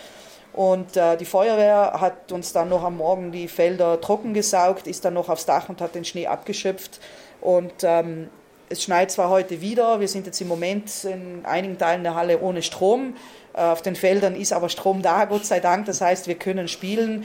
Und 0.59 0.97
äh, 0.97 1.17
die 1.17 1.25
Feuerwehr 1.25 2.01
hat 2.01 2.33
uns 2.33 2.53
dann 2.53 2.69
noch 2.69 2.83
am 2.83 2.97
Morgen 2.97 3.31
die 3.31 3.47
Felder 3.47 4.01
trocken 4.01 4.35
gesaugt, 4.35 4.89
ist 4.89 5.05
dann 5.05 5.15
noch 5.15 5.29
aufs 5.29 5.47
Dach 5.47 5.69
und 5.69 5.81
hat 5.81 5.95
den 5.95 6.05
Schnee 6.05 6.27
abgeschöpft. 6.27 6.99
Und 7.41 7.73
ähm, 7.83 8.29
es 8.69 8.83
schneit 8.83 9.13
zwar 9.13 9.31
heute 9.31 9.61
wieder, 9.61 10.01
wir 10.01 10.09
sind 10.09 10.27
jetzt 10.27 10.41
im 10.41 10.49
Moment 10.49 11.05
in 11.05 11.45
einigen 11.45 11.79
Teilen 11.79 12.03
der 12.03 12.17
Halle 12.17 12.41
ohne 12.41 12.63
Strom. 12.63 13.15
Äh, 13.55 13.61
auf 13.61 13.83
den 13.83 13.95
Feldern 13.95 14.35
ist 14.35 14.53
aber 14.53 14.69
Strom 14.69 15.01
da, 15.01 15.27
Gott 15.27 15.47
sei 15.47 15.61
Dank. 15.61 15.87
Das 15.87 16.01
heißt, 16.01 16.27
wir 16.27 16.35
können 16.35 16.67
spielen. 16.67 17.25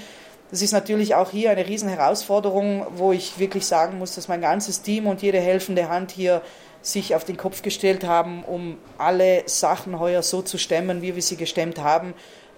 Das 0.52 0.62
ist 0.62 0.72
natürlich 0.72 1.16
auch 1.16 1.32
hier 1.32 1.50
eine 1.50 1.66
riesen 1.66 1.90
Herausforderung, 1.90 2.86
wo 2.92 3.14
ich 3.14 3.40
wirklich 3.40 3.66
sagen 3.66 3.98
muss, 3.98 4.14
dass 4.14 4.28
mein 4.28 4.42
ganzes 4.42 4.84
Team 4.84 5.08
und 5.08 5.24
jede 5.24 5.40
helfende 5.40 5.90
Hand 5.90 6.12
hier 6.12 6.44
sich 6.84 7.16
auf 7.16 7.24
den 7.24 7.38
Kopf 7.38 7.64
gestellt 7.64 8.04
haben, 8.04 8.44
um 8.44 8.78
alle 9.00 9.42
Sachen 9.48 10.00
heuer 10.00 10.22
so 10.22 10.44
zu 10.44 10.60
stemmen, 10.60 11.02
wie 11.02 11.16
wir 11.16 11.24
sie 11.24 11.38
gestemmt 11.38 11.80
haben. 11.80 12.14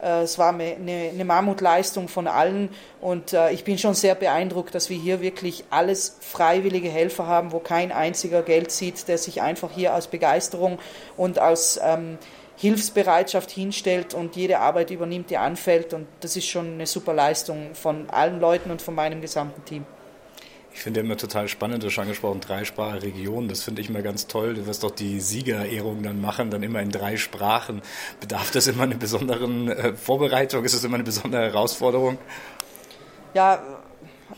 Äh, 0.06 0.22
es 0.22 0.38
war 0.38 0.53
eine, 0.53 1.26
Mammutleistung 1.26 2.08
von 2.08 2.28
allen 2.28 2.70
und 3.01 3.34
äh, 3.34 3.51
ich 3.51 3.64
bin 3.64 3.78
schon 3.78 3.95
sehr 3.95 4.16
beeindruckt, 4.16 4.76
dass 4.76 4.89
wir 4.89 4.97
hier 4.97 5.20
wirklich 5.20 5.66
alles 5.72 6.18
freiwillige 6.22 6.89
Helfer 6.89 7.26
haben, 7.26 7.51
wo 7.51 7.60
kein 7.60 7.91
einziger 7.91 8.43
Geld 8.43 8.72
sieht, 8.72 9.08
der 9.08 9.18
sich 9.18 9.41
einfach 9.41 9.72
hier 9.72 9.95
aus 9.95 10.08
Begeisterung 10.08 10.78
und 11.18 11.39
aus 11.39 11.80
ähm, 11.84 12.20
Hilfsbereitschaft 12.58 13.49
hinstellt 13.51 14.14
und 14.14 14.36
jede 14.36 14.60
Arbeit 14.60 14.91
übernimmt, 14.91 15.30
die 15.30 15.38
anfällt. 15.38 15.93
Und 15.93 16.08
das 16.22 16.38
ist 16.38 16.47
schon 16.47 16.74
eine 16.74 16.86
super 16.86 17.14
Leistung 17.14 17.74
von 17.74 18.10
allen 18.10 18.39
Leuten 18.39 18.72
und 18.72 18.82
von 18.82 18.95
meinem 18.95 19.22
gesamten 19.22 19.66
Team. 19.66 19.86
Ich 20.76 20.82
finde 20.82 20.99
immer 20.99 21.15
total 21.15 21.47
spannend, 21.47 21.82
du 21.82 21.88
hast 21.88 21.93
schon 21.93 22.01
angesprochen, 22.03 22.41
dreisprachige 22.41 23.05
Region. 23.05 23.47
Das 23.47 23.63
finde 23.63 23.82
ich 23.82 23.89
immer 23.89 24.01
ganz 24.01 24.28
toll. 24.28 24.55
Du 24.55 24.67
wirst 24.67 24.84
doch 24.84 24.91
die 24.91 25.21
Siegerehrung 25.21 26.03
dann 26.03 26.19
machen, 26.19 26.51
dann 26.51 26.63
immer 26.63 26.82
in 26.82 26.91
drei 26.91 27.15
Sprachen. 27.15 27.82
Bedarf 28.19 28.51
das 28.51 28.67
immer 28.67 28.84
einer 28.84 28.95
besonderen 28.95 29.69
äh, 29.69 29.93
Vorbereitung? 29.93 30.65
Ist 30.65 30.76
das 30.76 30.84
immer 30.84 30.95
eine 30.95 31.05
besondere 31.05 31.43
Herausforderung? 31.43 32.17
Ja, 33.34 33.63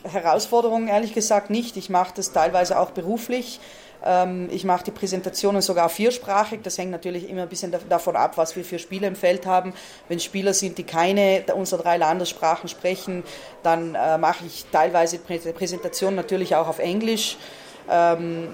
Herausforderung 0.04 0.88
ehrlich 0.88 1.16
gesagt 1.16 1.50
nicht. 1.50 1.76
Ich 1.76 1.90
mache 1.90 2.14
das 2.16 2.34
teilweise 2.34 2.80
auch 2.80 2.92
beruflich. 2.92 3.60
Ähm, 4.06 4.50
ich 4.52 4.64
mache 4.64 4.86
die 4.86 4.92
Präsentationen 4.92 5.62
sogar 5.62 5.90
viersprachig. 5.90 6.62
Das 6.64 6.78
hängt 6.78 6.92
natürlich 6.92 7.30
immer 7.30 7.44
ein 7.44 7.50
bisschen 7.50 7.74
davon 7.90 8.16
ab, 8.16 8.38
was 8.38 8.56
wir 8.56 8.64
für 8.64 8.80
Spieler 8.80 9.08
im 9.08 9.16
Feld 9.16 9.46
haben. 9.46 9.74
Wenn 10.08 10.20
Spieler 10.20 10.54
sind, 10.54 10.78
die 10.78 10.84
keine 10.84 11.44
unserer 11.56 11.84
drei 11.84 11.98
Landessprachen 11.98 12.70
sprechen, 12.70 13.24
dann 13.64 13.96
äh, 13.96 14.18
mache 14.18 14.46
ich 14.46 14.66
teilweise 14.72 15.20
Präsentationen 15.20 16.16
natürlich 16.16 16.56
auch 16.56 16.68
auf 16.68 16.80
Englisch. 16.80 17.38
Ähm, 17.90 18.54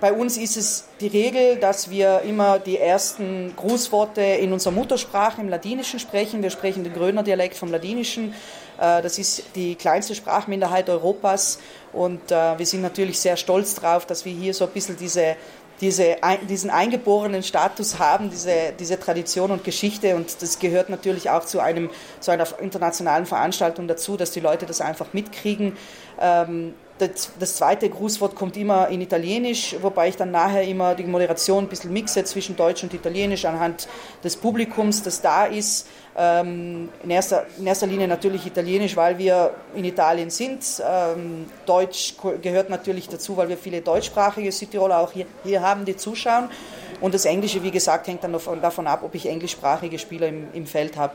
bei 0.00 0.14
uns 0.14 0.38
ist 0.38 0.56
es 0.56 0.88
die 1.00 1.08
Regel, 1.08 1.56
dass 1.56 1.90
wir 1.90 2.22
immer 2.22 2.58
die 2.58 2.78
ersten 2.78 3.54
Grußworte 3.54 4.22
in 4.22 4.50
unserer 4.50 4.72
Muttersprache, 4.72 5.42
im 5.42 5.50
Ladinischen 5.50 6.00
sprechen. 6.00 6.42
Wir 6.42 6.48
sprechen 6.48 6.84
den 6.84 6.94
Gröner 6.94 7.22
Dialekt 7.22 7.54
vom 7.54 7.70
Ladinischen. 7.70 8.32
Äh, 8.80 9.02
das 9.02 9.18
ist 9.18 9.44
die 9.54 9.74
kleinste 9.74 10.14
Sprachminderheit 10.14 10.88
Europas 10.88 11.58
und 11.92 12.30
äh, 12.30 12.58
wir 12.58 12.66
sind 12.66 12.82
natürlich 12.82 13.18
sehr 13.18 13.36
stolz 13.36 13.74
darauf, 13.74 14.06
dass 14.06 14.24
wir 14.24 14.32
hier 14.32 14.54
so 14.54 14.64
ein 14.64 14.70
bisschen 14.70 14.96
diese, 14.96 15.36
diese, 15.80 16.16
diesen 16.48 16.70
eingeborenen 16.70 17.42
Status 17.42 17.98
haben, 17.98 18.30
diese, 18.30 18.72
diese 18.78 19.00
Tradition 19.00 19.50
und 19.50 19.64
Geschichte. 19.64 20.14
Und 20.14 20.42
das 20.42 20.58
gehört 20.58 20.90
natürlich 20.90 21.30
auch 21.30 21.44
zu, 21.44 21.60
einem, 21.60 21.90
zu 22.20 22.30
einer 22.30 22.46
internationalen 22.60 23.26
Veranstaltung 23.26 23.88
dazu, 23.88 24.16
dass 24.16 24.30
die 24.30 24.40
Leute 24.40 24.66
das 24.66 24.80
einfach 24.80 25.12
mitkriegen. 25.12 25.76
Ähm, 26.20 26.74
das, 26.98 27.30
das, 27.38 27.56
zweite 27.56 27.88
Grußwort 27.88 28.34
kommt 28.34 28.58
immer 28.58 28.88
in 28.88 29.00
Italienisch, 29.00 29.74
wobei 29.80 30.08
ich 30.08 30.16
dann 30.16 30.30
nachher 30.30 30.64
immer 30.64 30.94
die 30.94 31.04
Moderation 31.04 31.64
ein 31.64 31.68
bisschen 31.68 31.94
mixe 31.94 32.24
zwischen 32.24 32.56
Deutsch 32.56 32.82
und 32.82 32.92
Italienisch 32.92 33.46
anhand 33.46 33.88
des 34.22 34.36
Publikums, 34.36 35.02
das 35.02 35.22
da 35.22 35.46
ist. 35.46 35.88
Ähm, 36.16 36.88
in, 37.04 37.10
erster, 37.10 37.46
in, 37.58 37.66
erster, 37.66 37.86
Linie 37.86 38.08
natürlich 38.08 38.44
Italienisch, 38.44 38.96
weil 38.96 39.16
wir 39.16 39.54
in 39.74 39.84
Italien 39.84 40.30
sind. 40.30 40.64
Ähm, 40.84 41.46
Deutsch 41.66 42.14
gehört 42.42 42.68
natürlich 42.68 43.08
dazu, 43.08 43.36
weil 43.36 43.48
wir 43.48 43.56
viele 43.56 43.80
deutschsprachige 43.80 44.50
Südtiroler 44.50 44.98
auch 44.98 45.12
hier, 45.12 45.26
hier, 45.44 45.62
haben, 45.62 45.84
die 45.84 45.96
zuschauen. 45.96 46.50
Und 47.00 47.14
das 47.14 47.24
Englische, 47.24 47.62
wie 47.62 47.70
gesagt, 47.70 48.08
hängt 48.08 48.24
dann 48.24 48.32
davon, 48.32 48.60
davon 48.60 48.86
ab, 48.86 49.02
ob 49.04 49.14
ich 49.14 49.26
englischsprachige 49.26 49.98
Spieler 49.98 50.28
im, 50.28 50.48
im 50.52 50.66
Feld 50.66 50.96
habe. 50.96 51.14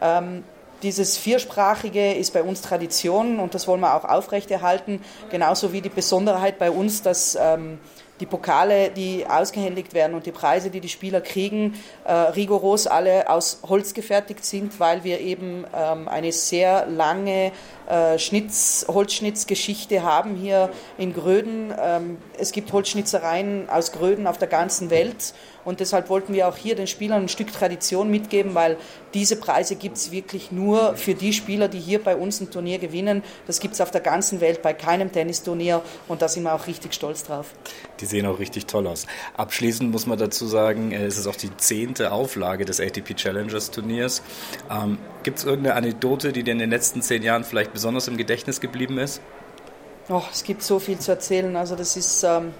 Ähm, 0.00 0.42
dieses 0.82 1.18
Viersprachige 1.18 2.14
ist 2.14 2.32
bei 2.32 2.42
uns 2.42 2.62
Tradition 2.62 3.38
und 3.38 3.54
das 3.54 3.68
wollen 3.68 3.80
wir 3.80 3.94
auch 3.94 4.04
aufrechterhalten. 4.04 5.02
Genauso 5.30 5.74
wie 5.74 5.82
die 5.82 5.90
Besonderheit 5.90 6.58
bei 6.58 6.70
uns, 6.70 7.02
dass 7.02 7.36
ähm, 7.38 7.78
die 8.20 8.26
Pokale, 8.26 8.90
die 8.90 9.26
ausgehändigt 9.26 9.94
werden 9.94 10.14
und 10.14 10.26
die 10.26 10.32
Preise, 10.32 10.70
die 10.70 10.80
die 10.80 10.88
Spieler 10.88 11.20
kriegen, 11.20 11.74
äh, 12.04 12.12
rigoros 12.12 12.86
alle 12.86 13.28
aus 13.28 13.60
Holz 13.68 13.94
gefertigt 13.94 14.44
sind, 14.44 14.78
weil 14.78 15.02
wir 15.04 15.20
eben 15.20 15.64
ähm, 15.74 16.06
eine 16.06 16.32
sehr 16.32 16.86
lange 16.86 17.52
äh, 17.88 18.18
Schnitz, 18.18 18.86
Holzschnitzgeschichte 18.88 20.02
haben 20.02 20.36
hier 20.36 20.70
in 20.98 21.12
Gröden. 21.12 21.74
Ähm, 21.80 22.18
es 22.38 22.52
gibt 22.52 22.72
Holzschnitzereien 22.72 23.68
aus 23.68 23.92
Gröden 23.92 24.26
auf 24.26 24.38
der 24.38 24.48
ganzen 24.48 24.90
Welt 24.90 25.34
und 25.64 25.80
deshalb 25.80 26.08
wollten 26.08 26.32
wir 26.32 26.48
auch 26.48 26.56
hier 26.56 26.74
den 26.74 26.86
Spielern 26.86 27.22
ein 27.22 27.28
Stück 27.28 27.52
Tradition 27.52 28.10
mitgeben, 28.10 28.54
weil 28.54 28.76
diese 29.14 29.36
Preise 29.36 29.76
gibt 29.76 29.96
es 29.96 30.10
wirklich 30.10 30.52
nur 30.52 30.96
für 30.96 31.14
die 31.14 31.32
Spieler, 31.32 31.68
die 31.68 31.80
hier 31.80 32.02
bei 32.02 32.16
uns 32.16 32.40
ein 32.40 32.50
Turnier 32.50 32.78
gewinnen. 32.78 33.22
Das 33.46 33.60
gibt 33.60 33.74
es 33.74 33.80
auf 33.80 33.90
der 33.90 34.00
ganzen 34.00 34.40
Welt 34.40 34.62
bei 34.62 34.72
keinem 34.72 35.12
Tennisturnier 35.12 35.82
und 36.08 36.22
da 36.22 36.28
sind 36.28 36.44
wir 36.44 36.54
auch 36.54 36.66
richtig 36.66 36.94
stolz 36.94 37.24
drauf. 37.24 37.52
Die 38.00 38.06
sehen 38.06 38.26
auch 38.26 38.38
richtig 38.38 38.66
toll 38.66 38.86
aus. 38.86 39.06
Abschließend 39.36 39.90
muss 39.90 40.06
man 40.06 40.18
dazu 40.18 40.46
sagen, 40.46 40.92
äh, 40.92 41.04
es 41.04 41.18
ist 41.18 41.26
auch 41.26 41.36
die 41.36 41.54
zehnte 41.56 42.12
Auflage 42.12 42.64
des 42.64 42.80
ATP 42.80 43.14
Challengers 43.14 43.70
Turniers. 43.70 44.22
Ähm, 44.70 44.98
gibt 45.22 45.38
es 45.38 45.44
irgendeine 45.44 45.76
Anekdote, 45.76 46.32
die 46.32 46.42
dir 46.42 46.52
in 46.52 46.58
den 46.58 46.70
letzten 46.70 47.02
zehn 47.02 47.22
Jahren 47.22 47.44
vielleicht 47.44 47.72
besonders 47.72 48.08
im 48.08 48.16
Gedächtnis 48.16 48.60
geblieben 48.60 48.98
ist? 48.98 49.20
Oh, 50.08 50.22
es 50.32 50.42
gibt 50.42 50.62
so 50.62 50.78
viel 50.78 50.98
zu 50.98 51.12
erzählen. 51.12 51.54
Also 51.56 51.76
das 51.76 51.96
ist... 51.96 52.22
Ähm 52.22 52.48
äh, 52.48 52.52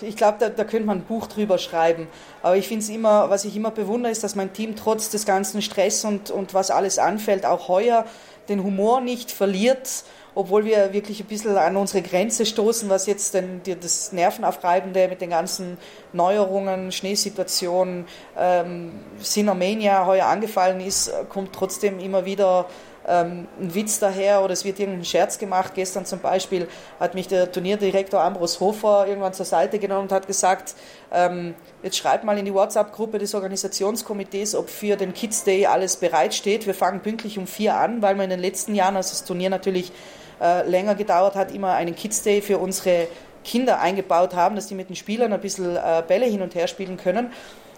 ich 0.00 0.16
glaube, 0.16 0.38
da, 0.40 0.48
da 0.48 0.64
könnte 0.64 0.86
man 0.86 0.98
ein 0.98 1.04
Buch 1.04 1.26
drüber 1.26 1.58
schreiben. 1.58 2.08
Aber 2.42 2.56
ich 2.56 2.68
finde 2.68 2.84
es 2.84 2.90
immer, 2.90 3.30
was 3.30 3.44
ich 3.44 3.56
immer 3.56 3.70
bewundere, 3.70 4.10
ist, 4.10 4.24
dass 4.24 4.34
mein 4.34 4.52
Team 4.52 4.76
trotz 4.76 5.10
des 5.10 5.24
ganzen 5.24 5.62
Stress 5.62 6.04
und, 6.04 6.30
und 6.30 6.54
was 6.54 6.70
alles 6.70 6.98
anfällt, 6.98 7.46
auch 7.46 7.68
heuer 7.68 8.04
den 8.48 8.64
Humor 8.64 9.00
nicht 9.00 9.30
verliert, 9.30 10.04
obwohl 10.34 10.64
wir 10.64 10.92
wirklich 10.92 11.20
ein 11.20 11.26
bisschen 11.26 11.56
an 11.56 11.76
unsere 11.76 12.02
Grenze 12.02 12.46
stoßen, 12.46 12.88
was 12.88 13.06
jetzt 13.06 13.34
denn 13.34 13.60
das 13.80 14.12
Nervenaufreibende 14.12 15.08
mit 15.08 15.20
den 15.20 15.30
ganzen 15.30 15.76
Neuerungen, 16.12 16.90
Schneesituationen, 16.90 18.06
ähm, 18.36 18.92
Sinomania 19.18 20.06
heuer 20.06 20.26
angefallen 20.26 20.80
ist, 20.80 21.12
kommt 21.28 21.52
trotzdem 21.52 22.00
immer 22.00 22.24
wieder 22.24 22.66
ähm, 23.06 23.48
ein 23.60 23.74
Witz 23.74 23.98
daher 23.98 24.42
oder 24.42 24.52
es 24.52 24.64
wird 24.64 24.78
irgendein 24.78 25.04
Scherz 25.04 25.38
gemacht. 25.38 25.72
Gestern 25.74 26.06
zum 26.06 26.20
Beispiel 26.20 26.68
hat 27.00 27.14
mich 27.14 27.28
der 27.28 27.50
Turnierdirektor 27.50 28.20
Ambros 28.20 28.60
Hofer 28.60 29.06
irgendwann 29.06 29.32
zur 29.32 29.46
Seite 29.46 29.78
genommen 29.78 30.02
und 30.02 30.12
hat 30.12 30.26
gesagt, 30.26 30.74
ähm, 31.12 31.54
jetzt 31.82 31.96
schreibt 31.96 32.24
mal 32.24 32.38
in 32.38 32.44
die 32.44 32.54
WhatsApp-Gruppe 32.54 33.18
des 33.18 33.34
Organisationskomitees, 33.34 34.54
ob 34.54 34.70
für 34.70 34.96
den 34.96 35.14
Kids 35.14 35.44
Day 35.44 35.66
alles 35.66 35.96
bereitsteht. 35.96 36.66
Wir 36.66 36.74
fangen 36.74 37.00
pünktlich 37.00 37.38
um 37.38 37.46
vier 37.46 37.76
an, 37.76 38.02
weil 38.02 38.14
wir 38.16 38.24
in 38.24 38.30
den 38.30 38.40
letzten 38.40 38.74
Jahren, 38.74 38.96
als 38.96 39.10
das 39.10 39.24
Turnier 39.24 39.50
natürlich 39.50 39.92
äh, 40.40 40.68
länger 40.68 40.94
gedauert 40.94 41.34
hat, 41.34 41.52
immer 41.52 41.72
einen 41.72 41.94
Kids 41.94 42.22
Day 42.22 42.40
für 42.40 42.58
unsere 42.58 43.08
Kinder 43.44 43.80
eingebaut 43.80 44.34
haben, 44.34 44.54
dass 44.54 44.66
die 44.66 44.74
mit 44.74 44.88
den 44.88 44.96
Spielern 44.96 45.32
ein 45.32 45.40
bisschen 45.40 45.76
äh, 45.76 46.02
Bälle 46.06 46.26
hin 46.26 46.42
und 46.42 46.54
her 46.54 46.68
spielen 46.68 46.96
können. 46.96 47.32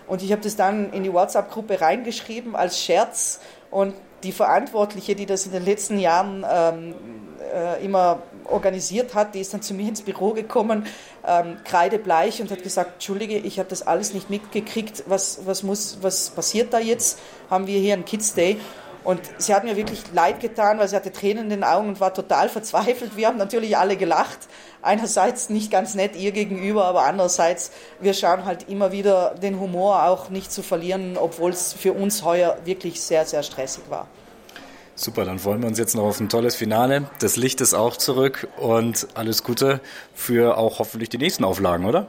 Und 0.06 0.22
ich 0.22 0.32
habe 0.32 0.42
das 0.42 0.56
dann 0.56 0.92
in 0.92 1.02
die 1.02 1.12
WhatsApp-Gruppe 1.12 1.80
reingeschrieben 1.80 2.54
als 2.54 2.80
Scherz 2.82 3.40
und 3.70 3.94
die 4.24 4.32
Verantwortliche, 4.32 5.14
die 5.14 5.26
das 5.26 5.46
in 5.46 5.52
den 5.52 5.64
letzten 5.64 5.98
Jahren 5.98 6.44
ähm, 6.50 6.94
äh, 7.54 7.84
immer 7.84 8.22
organisiert 8.46 9.14
hat, 9.14 9.34
die 9.34 9.40
ist 9.40 9.54
dann 9.54 9.62
zu 9.62 9.74
mir 9.74 9.88
ins 9.88 10.02
Büro 10.02 10.32
gekommen, 10.32 10.86
ähm, 11.26 11.58
kreidebleich 11.64 12.40
und 12.40 12.50
hat 12.50 12.62
gesagt, 12.62 12.94
Entschuldige, 12.94 13.36
ich 13.36 13.58
habe 13.58 13.68
das 13.68 13.86
alles 13.86 14.12
nicht 14.14 14.30
mitgekriegt, 14.30 15.04
was, 15.06 15.46
was, 15.46 15.62
muss, 15.62 15.98
was 16.02 16.30
passiert 16.30 16.72
da 16.72 16.78
jetzt? 16.78 17.18
Haben 17.50 17.66
wir 17.66 17.78
hier 17.78 17.94
einen 17.94 18.04
Kids 18.04 18.34
Day? 18.34 18.58
Und 19.04 19.20
sie 19.36 19.54
hat 19.54 19.64
mir 19.64 19.76
wirklich 19.76 20.02
leid 20.14 20.40
getan, 20.40 20.78
weil 20.78 20.88
sie 20.88 20.96
hatte 20.96 21.12
Tränen 21.12 21.44
in 21.44 21.50
den 21.50 21.64
Augen 21.64 21.88
und 21.88 22.00
war 22.00 22.14
total 22.14 22.48
verzweifelt. 22.48 23.16
Wir 23.16 23.28
haben 23.28 23.36
natürlich 23.36 23.76
alle 23.76 23.96
gelacht. 23.96 24.38
Einerseits 24.84 25.48
nicht 25.48 25.70
ganz 25.70 25.94
nett 25.94 26.14
ihr 26.14 26.32
gegenüber, 26.32 26.84
aber 26.84 27.04
andererseits, 27.04 27.70
wir 28.00 28.14
schauen 28.14 28.44
halt 28.44 28.68
immer 28.68 28.92
wieder 28.92 29.34
den 29.34 29.58
Humor 29.58 30.04
auch 30.04 30.28
nicht 30.28 30.52
zu 30.52 30.62
verlieren, 30.62 31.16
obwohl 31.16 31.50
es 31.52 31.72
für 31.72 31.92
uns 31.92 32.22
heuer 32.22 32.58
wirklich 32.64 33.00
sehr, 33.00 33.24
sehr 33.24 33.42
stressig 33.42 33.84
war. 33.88 34.06
Super, 34.96 35.24
dann 35.24 35.40
freuen 35.40 35.60
wir 35.60 35.68
uns 35.68 35.78
jetzt 35.78 35.96
noch 35.96 36.04
auf 36.04 36.20
ein 36.20 36.28
tolles 36.28 36.54
Finale. 36.54 37.08
Das 37.18 37.36
Licht 37.36 37.60
ist 37.60 37.74
auch 37.74 37.96
zurück 37.96 38.46
und 38.58 39.08
alles 39.14 39.42
Gute 39.42 39.80
für 40.14 40.56
auch 40.56 40.78
hoffentlich 40.78 41.08
die 41.08 41.18
nächsten 41.18 41.42
Auflagen, 41.42 41.84
oder? 41.84 42.06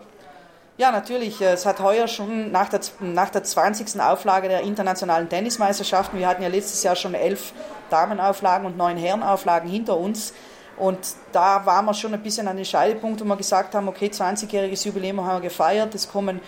Ja, 0.77 0.91
natürlich. 0.91 1.39
Es 1.41 1.65
hat 1.65 1.79
heuer 1.79 2.07
schon 2.07 2.51
nach 2.51 2.67
der, 2.67 2.81
nach 2.99 3.29
der 3.29 3.43
20. 3.43 3.99
Auflage 4.01 4.49
der 4.49 4.61
internationalen 4.61 5.29
Tennismeisterschaften, 5.29 6.19
wir 6.19 6.27
hatten 6.27 6.43
ja 6.43 6.49
letztes 6.49 6.83
Jahr 6.83 6.97
schon 6.97 7.13
elf 7.13 7.53
Damenauflagen 7.89 8.67
und 8.67 8.75
neun 8.75 8.97
Herrenauflagen 8.97 9.69
hinter 9.69 9.97
uns. 9.97 10.33
Und 10.77 10.99
da 11.31 11.65
waren 11.65 11.85
wir 11.85 11.93
schon 11.93 12.13
ein 12.13 12.21
bisschen 12.21 12.47
an 12.47 12.57
den 12.57 12.65
Scheidepunkt, 12.65 13.21
wo 13.21 13.25
wir 13.25 13.37
gesagt 13.37 13.75
haben, 13.75 13.87
okay, 13.87 14.07
20-jähriges 14.07 14.85
Jubiläum 14.85 15.23
haben 15.25 15.41
wir 15.41 15.49
gefeiert, 15.49 15.95
es 15.95 16.09
kommen 16.11 16.41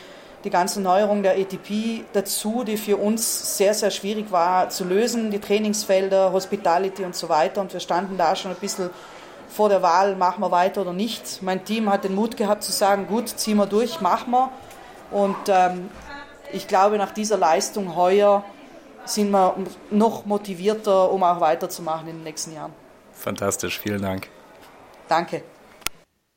die 0.43 0.49
ganzen 0.49 0.83
Neuerungen 0.83 1.23
der 1.23 1.33
ATP 1.33 2.03
dazu, 2.13 2.63
die 2.63 2.77
für 2.77 2.97
uns 2.97 3.57
sehr, 3.57 3.73
sehr 3.73 3.91
schwierig 3.91 4.31
war 4.31 4.69
zu 4.69 4.83
lösen, 4.83 5.31
die 5.31 5.39
Trainingsfelder, 5.39 6.31
Hospitality 6.31 7.03
und 7.03 7.15
so 7.15 7.29
weiter. 7.29 7.61
Und 7.61 7.73
wir 7.73 7.79
standen 7.79 8.17
da 8.17 8.35
schon 8.35 8.51
ein 8.51 8.57
bisschen 8.57 8.89
vor 9.49 9.69
der 9.69 9.81
Wahl, 9.81 10.15
machen 10.15 10.41
wir 10.41 10.51
weiter 10.51 10.81
oder 10.81 10.93
nicht. 10.93 11.41
Mein 11.41 11.63
Team 11.65 11.89
hat 11.89 12.03
den 12.03 12.13
Mut 12.13 12.37
gehabt 12.37 12.63
zu 12.63 12.71
sagen, 12.71 13.07
gut, 13.07 13.29
ziehen 13.29 13.57
wir 13.57 13.65
durch, 13.65 14.01
machen 14.01 14.31
wir. 14.31 14.51
Und 15.09 15.37
ähm, 15.47 15.89
ich 16.51 16.67
glaube, 16.67 16.97
nach 16.97 17.11
dieser 17.11 17.37
Leistung 17.37 17.95
heuer 17.95 18.43
sind 19.05 19.31
wir 19.31 19.55
noch 19.89 20.25
motivierter, 20.25 21.11
um 21.11 21.23
auch 21.23 21.39
weiterzumachen 21.39 22.09
in 22.09 22.17
den 22.17 22.23
nächsten 22.23 22.53
Jahren. 22.53 22.73
Fantastisch, 23.17 23.79
vielen 23.79 24.01
Dank. 24.01 24.29
Danke. 25.07 25.43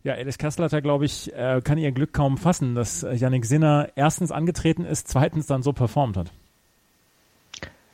Ja, 0.03 0.15
Alice 0.15 0.39
Kasslater, 0.39 0.81
glaube 0.81 1.05
ich, 1.05 1.33
äh, 1.35 1.61
kann 1.63 1.77
ihr 1.77 1.93
Glück 1.93 2.15
kaum 2.15 2.39
fassen, 2.39 2.75
dass 2.75 3.03
Yannick 3.03 3.45
Sinner 3.45 3.91
erstens 3.97 4.33
angetreten 4.33 4.85
ist, 4.85 5.09
zweitens 5.09 5.47
dann 5.47 5.63
so 5.63 5.73
performt 5.73 6.17
hat. 6.17 6.33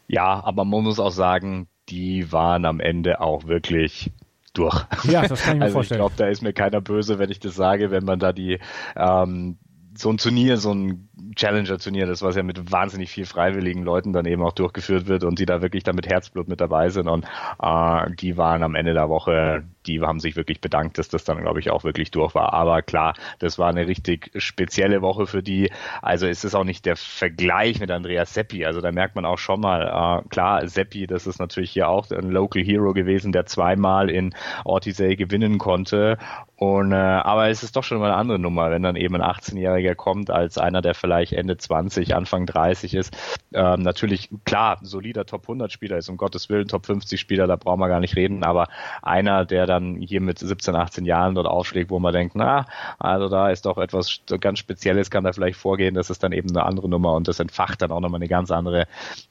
Ja, 0.06 0.42
aber 0.44 0.64
man 0.64 0.84
muss 0.84 1.00
auch 1.00 1.10
sagen, 1.10 1.66
die 1.88 2.30
waren 2.30 2.64
am 2.64 2.78
Ende 2.78 3.20
auch 3.20 3.46
wirklich 3.46 4.12
durch. 4.54 4.86
Ja, 5.04 5.26
das 5.26 5.42
kann 5.42 5.54
ich 5.54 5.58
mir 5.58 5.64
also 5.64 5.74
vorstellen. 5.74 6.00
Ich 6.00 6.06
glaube, 6.06 6.14
da 6.16 6.28
ist 6.28 6.42
mir 6.42 6.52
keiner 6.52 6.80
böse, 6.80 7.18
wenn 7.18 7.30
ich 7.30 7.40
das 7.40 7.56
sage, 7.56 7.90
wenn 7.90 8.04
man 8.04 8.20
da 8.20 8.32
die 8.32 8.60
ähm, 8.94 9.58
so 9.96 10.10
ein 10.10 10.18
Turnier, 10.18 10.58
so 10.58 10.72
ein 10.72 11.08
Challenger-Turnier, 11.34 12.06
das 12.06 12.22
was 12.22 12.36
ja 12.36 12.42
mit 12.42 12.70
wahnsinnig 12.70 13.10
viel 13.10 13.24
freiwilligen 13.24 13.82
Leuten 13.82 14.12
dann 14.12 14.26
eben 14.26 14.42
auch 14.42 14.52
durchgeführt 14.52 15.06
wird 15.06 15.24
und 15.24 15.38
die 15.38 15.46
da 15.46 15.62
wirklich 15.62 15.82
da 15.82 15.94
mit 15.94 16.06
Herzblut 16.06 16.46
mit 16.46 16.60
dabei 16.60 16.90
sind 16.90 17.08
und 17.08 17.24
äh, 17.62 18.10
die 18.20 18.36
waren 18.36 18.62
am 18.62 18.74
Ende 18.74 18.92
der 18.92 19.08
Woche, 19.08 19.64
die 19.86 20.00
haben 20.00 20.20
sich 20.20 20.36
wirklich 20.36 20.60
bedankt, 20.60 20.98
dass 20.98 21.08
das 21.08 21.24
dann 21.24 21.40
glaube 21.40 21.60
ich 21.60 21.70
auch 21.70 21.84
wirklich 21.84 22.10
durch 22.10 22.34
war. 22.34 22.52
Aber 22.52 22.82
klar, 22.82 23.14
das 23.38 23.58
war 23.58 23.68
eine 23.68 23.86
richtig 23.86 24.30
spezielle 24.36 25.00
Woche 25.00 25.26
für 25.26 25.42
die. 25.42 25.70
Also 26.02 26.26
ist 26.26 26.44
es 26.44 26.54
auch 26.54 26.64
nicht 26.64 26.84
der 26.84 26.96
Vergleich 26.96 27.80
mit 27.80 27.90
Andreas 27.90 28.34
Seppi. 28.34 28.66
Also 28.66 28.80
da 28.80 28.92
merkt 28.92 29.14
man 29.14 29.24
auch 29.24 29.38
schon 29.38 29.60
mal, 29.60 30.22
äh, 30.24 30.28
klar, 30.28 30.66
Seppi, 30.68 31.06
das 31.06 31.26
ist 31.26 31.38
natürlich 31.38 31.70
hier 31.70 31.88
auch 31.88 32.10
ein 32.10 32.30
Local 32.30 32.62
Hero 32.62 32.92
gewesen, 32.92 33.32
der 33.32 33.46
zweimal 33.46 34.10
in 34.10 34.34
Ortisei 34.64 35.14
gewinnen 35.14 35.58
konnte. 35.58 36.18
Und 36.56 36.92
äh, 36.92 36.94
aber 36.94 37.48
es 37.48 37.62
ist 37.62 37.76
doch 37.76 37.84
schon 37.84 37.98
mal 37.98 38.10
eine 38.10 38.16
andere 38.16 38.38
Nummer, 38.38 38.70
wenn 38.70 38.82
dann 38.82 38.96
eben 38.96 39.14
ein 39.14 39.22
18-Jähriger 39.22 39.94
kommt 39.94 40.30
als 40.30 40.58
einer, 40.58 40.82
der 40.82 40.94
vielleicht 41.06 41.32
Ende 41.32 41.56
20, 41.56 42.16
Anfang 42.16 42.46
30 42.46 42.94
ist. 42.94 43.16
Ähm, 43.54 43.82
natürlich, 43.82 44.28
klar, 44.44 44.78
solider 44.82 45.24
Top 45.24 45.42
100 45.42 45.70
Spieler 45.70 45.98
ist, 45.98 46.08
um 46.08 46.16
Gottes 46.16 46.48
Willen, 46.48 46.66
Top 46.66 46.84
50 46.84 47.20
Spieler, 47.20 47.46
da 47.46 47.54
brauchen 47.54 47.78
wir 47.78 47.86
gar 47.86 48.00
nicht 48.00 48.16
reden, 48.16 48.42
aber 48.42 48.66
einer, 49.02 49.44
der 49.44 49.66
dann 49.66 49.94
hier 50.00 50.20
mit 50.20 50.40
17, 50.40 50.74
18 50.74 51.04
Jahren 51.04 51.36
dort 51.36 51.46
aufschlägt, 51.46 51.90
wo 51.90 52.00
man 52.00 52.12
denkt, 52.12 52.34
na, 52.34 52.66
also 52.98 53.28
da 53.28 53.50
ist 53.50 53.66
doch 53.66 53.78
etwas 53.78 54.20
ganz 54.40 54.58
Spezielles, 54.58 55.10
kann 55.10 55.22
da 55.22 55.32
vielleicht 55.32 55.60
vorgehen, 55.60 55.94
das 55.94 56.10
ist 56.10 56.24
dann 56.24 56.32
eben 56.32 56.50
eine 56.50 56.64
andere 56.64 56.88
Nummer 56.88 57.14
und 57.14 57.28
das 57.28 57.38
entfacht 57.38 57.82
dann 57.82 57.92
auch 57.92 58.00
nochmal 58.00 58.18
eine 58.18 58.28
ganz 58.28 58.50
andere 58.50 58.88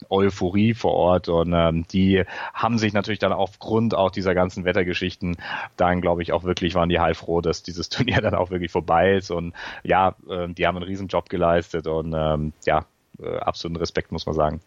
Euphorie 0.09 0.73
vor 0.73 0.93
Ort 0.93 1.27
und 1.27 1.51
ähm, 1.53 1.85
die 1.91 2.23
haben 2.53 2.77
sich 2.77 2.93
natürlich 2.93 3.19
dann 3.19 3.33
aufgrund 3.33 3.95
auch 3.95 4.11
dieser 4.11 4.33
ganzen 4.33 4.63
Wettergeschichten 4.63 5.35
dann, 5.75 5.99
glaube 5.99 6.21
ich, 6.21 6.31
auch 6.31 6.45
wirklich 6.45 6.73
waren 6.73 6.87
die 6.87 7.01
heilfroh, 7.01 7.41
dass 7.41 7.63
dieses 7.63 7.89
Turnier 7.95 8.21
dann 8.21 8.33
auch 8.33 8.49
wirklich 8.49 8.71
vorbei 8.71 9.15
ist 9.15 9.29
und 9.29 9.53
ja, 9.83 10.15
äh, 10.29 10.47
die 10.47 10.65
haben 10.65 10.77
einen 10.77 10.85
riesen 10.85 11.09
Job 11.09 11.27
geleistet 11.27 11.64
und 11.73 12.13
ähm, 12.15 12.53
ja, 12.65 12.85
äh, 13.19 13.37
absoluten 13.37 13.77
Respekt, 13.77 14.11
muss 14.11 14.25
man 14.25 14.35
sagen. 14.35 14.61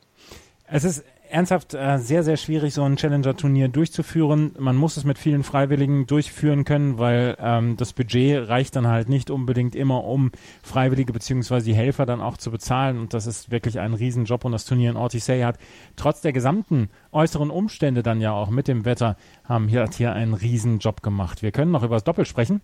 Es 0.66 0.84
ist 0.84 1.04
ernsthaft 1.30 1.74
äh, 1.74 1.98
sehr, 1.98 2.22
sehr 2.22 2.36
schwierig, 2.36 2.74
so 2.74 2.82
ein 2.82 2.96
Challenger-Turnier 2.96 3.68
durchzuführen. 3.68 4.54
Man 4.58 4.76
muss 4.76 4.96
es 4.96 5.04
mit 5.04 5.18
vielen 5.18 5.42
Freiwilligen 5.42 6.06
durchführen 6.06 6.64
können, 6.64 6.98
weil 6.98 7.36
ähm, 7.40 7.76
das 7.76 7.92
Budget 7.92 8.48
reicht 8.48 8.76
dann 8.76 8.86
halt 8.86 9.08
nicht 9.08 9.30
unbedingt 9.30 9.74
immer, 9.74 10.04
um 10.04 10.30
Freiwillige 10.62 11.12
beziehungsweise 11.12 11.66
die 11.66 11.74
Helfer 11.74 12.06
dann 12.06 12.20
auch 12.20 12.36
zu 12.36 12.50
bezahlen. 12.50 12.98
Und 12.98 13.14
das 13.14 13.26
ist 13.26 13.50
wirklich 13.50 13.78
ein 13.78 13.94
Riesenjob. 13.94 14.44
Und 14.44 14.52
das 14.52 14.64
Turnier 14.64 14.90
in 14.90 14.96
Ortisei 14.96 15.42
hat 15.42 15.58
trotz 15.96 16.20
der 16.20 16.32
gesamten 16.32 16.90
äußeren 17.12 17.50
Umstände 17.50 18.02
dann 18.02 18.20
ja 18.20 18.32
auch 18.32 18.50
mit 18.50 18.68
dem 18.68 18.84
Wetter, 18.84 19.16
haben 19.44 19.68
hier, 19.68 19.82
hat 19.82 19.94
hier 19.94 20.12
einen 20.12 20.34
Riesenjob 20.34 21.02
gemacht. 21.02 21.42
Wir 21.42 21.52
können 21.52 21.70
noch 21.70 21.82
über 21.82 21.96
das 21.96 22.04
Doppel 22.04 22.24
sprechen. 22.24 22.60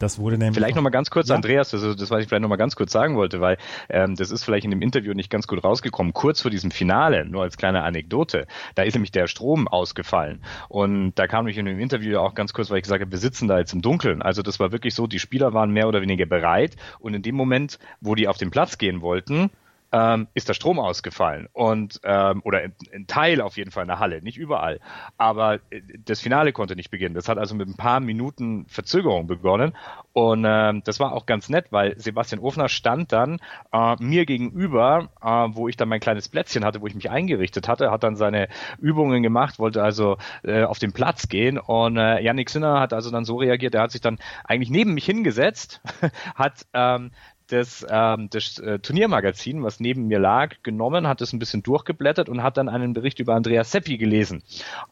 Das 0.00 0.18
wurde 0.18 0.38
nämlich. 0.38 0.56
Vielleicht 0.56 0.76
nochmal 0.76 0.90
ganz 0.90 1.10
kurz, 1.10 1.28
ja. 1.28 1.34
Andreas, 1.36 1.74
also 1.74 1.94
das, 1.94 2.10
was 2.10 2.22
ich 2.22 2.28
vielleicht 2.28 2.40
nochmal 2.40 2.58
ganz 2.58 2.74
kurz 2.74 2.90
sagen 2.90 3.16
wollte, 3.16 3.40
weil 3.42 3.58
ähm, 3.90 4.16
das 4.16 4.30
ist 4.30 4.42
vielleicht 4.42 4.64
in 4.64 4.70
dem 4.70 4.80
Interview 4.80 5.12
nicht 5.12 5.28
ganz 5.28 5.46
gut 5.46 5.62
rausgekommen. 5.62 6.14
Kurz 6.14 6.40
vor 6.40 6.50
diesem 6.50 6.70
Finale, 6.70 7.26
nur 7.26 7.42
als 7.42 7.58
kleine 7.58 7.82
Anekdote, 7.82 8.46
da 8.74 8.82
ist 8.82 8.94
nämlich 8.94 9.12
der 9.12 9.26
Strom 9.26 9.68
ausgefallen. 9.68 10.42
Und 10.70 11.12
da 11.16 11.26
kam 11.26 11.44
mich 11.44 11.58
in 11.58 11.66
dem 11.66 11.78
Interview 11.78 12.18
auch 12.18 12.34
ganz 12.34 12.54
kurz, 12.54 12.70
weil 12.70 12.78
ich 12.78 12.84
gesagt 12.84 13.02
habe, 13.02 13.12
wir 13.12 13.18
sitzen 13.18 13.46
da 13.46 13.58
jetzt 13.58 13.74
im 13.74 13.82
Dunkeln. 13.82 14.22
Also 14.22 14.40
das 14.40 14.58
war 14.58 14.72
wirklich 14.72 14.94
so, 14.94 15.06
die 15.06 15.18
Spieler 15.18 15.52
waren 15.52 15.70
mehr 15.70 15.86
oder 15.86 16.00
weniger 16.00 16.24
bereit 16.24 16.76
und 16.98 17.12
in 17.12 17.20
dem 17.20 17.34
Moment, 17.34 17.78
wo 18.00 18.14
die 18.14 18.26
auf 18.26 18.38
den 18.38 18.50
Platz 18.50 18.78
gehen 18.78 19.02
wollten, 19.02 19.50
ähm, 19.92 20.28
ist 20.34 20.48
der 20.48 20.54
Strom 20.54 20.78
ausgefallen 20.78 21.48
und 21.52 22.00
ähm, 22.04 22.42
oder 22.44 22.60
ein 22.60 23.06
Teil 23.06 23.40
auf 23.40 23.56
jeden 23.56 23.70
Fall 23.70 23.82
in 23.82 23.88
der 23.88 23.98
Halle, 23.98 24.22
nicht 24.22 24.38
überall. 24.38 24.80
Aber 25.18 25.56
äh, 25.70 25.82
das 26.04 26.20
Finale 26.20 26.52
konnte 26.52 26.76
nicht 26.76 26.90
beginnen. 26.90 27.14
Das 27.14 27.28
hat 27.28 27.38
also 27.38 27.54
mit 27.54 27.68
ein 27.68 27.76
paar 27.76 28.00
Minuten 28.00 28.66
Verzögerung 28.68 29.26
begonnen 29.26 29.76
und 30.12 30.44
ähm, 30.46 30.82
das 30.84 31.00
war 31.00 31.12
auch 31.12 31.26
ganz 31.26 31.48
nett, 31.48 31.66
weil 31.70 31.98
Sebastian 31.98 32.40
Ofner 32.40 32.68
stand 32.68 33.12
dann 33.12 33.38
äh, 33.72 33.96
mir 34.00 34.26
gegenüber, 34.26 35.08
äh, 35.22 35.26
wo 35.56 35.68
ich 35.68 35.76
dann 35.76 35.88
mein 35.88 36.00
kleines 36.00 36.28
Plätzchen 36.28 36.64
hatte, 36.64 36.80
wo 36.80 36.86
ich 36.86 36.94
mich 36.94 37.10
eingerichtet 37.10 37.68
hatte, 37.68 37.90
hat 37.90 38.02
dann 38.02 38.16
seine 38.16 38.48
Übungen 38.78 39.22
gemacht, 39.22 39.58
wollte 39.58 39.82
also 39.82 40.18
äh, 40.42 40.62
auf 40.62 40.78
den 40.78 40.92
Platz 40.92 41.28
gehen 41.28 41.58
und 41.58 41.96
äh, 41.96 42.20
Yannick 42.20 42.50
Sinner 42.50 42.80
hat 42.80 42.92
also 42.92 43.10
dann 43.10 43.24
so 43.24 43.36
reagiert, 43.36 43.74
er 43.74 43.82
hat 43.82 43.90
sich 43.90 44.00
dann 44.00 44.18
eigentlich 44.44 44.70
neben 44.70 44.94
mich 44.94 45.04
hingesetzt, 45.04 45.80
hat 46.34 46.66
ähm, 46.74 47.10
das, 47.52 47.86
ähm, 47.88 48.28
das 48.30 48.58
äh, 48.58 48.78
Turniermagazin, 48.78 49.62
was 49.62 49.80
neben 49.80 50.06
mir 50.06 50.18
lag, 50.18 50.56
genommen, 50.62 51.08
hat 51.08 51.20
es 51.20 51.32
ein 51.32 51.38
bisschen 51.38 51.62
durchgeblättert 51.62 52.28
und 52.28 52.42
hat 52.42 52.56
dann 52.56 52.68
einen 52.68 52.92
Bericht 52.92 53.18
über 53.18 53.34
Andreas 53.34 53.70
Seppi 53.72 53.98
gelesen. 53.98 54.42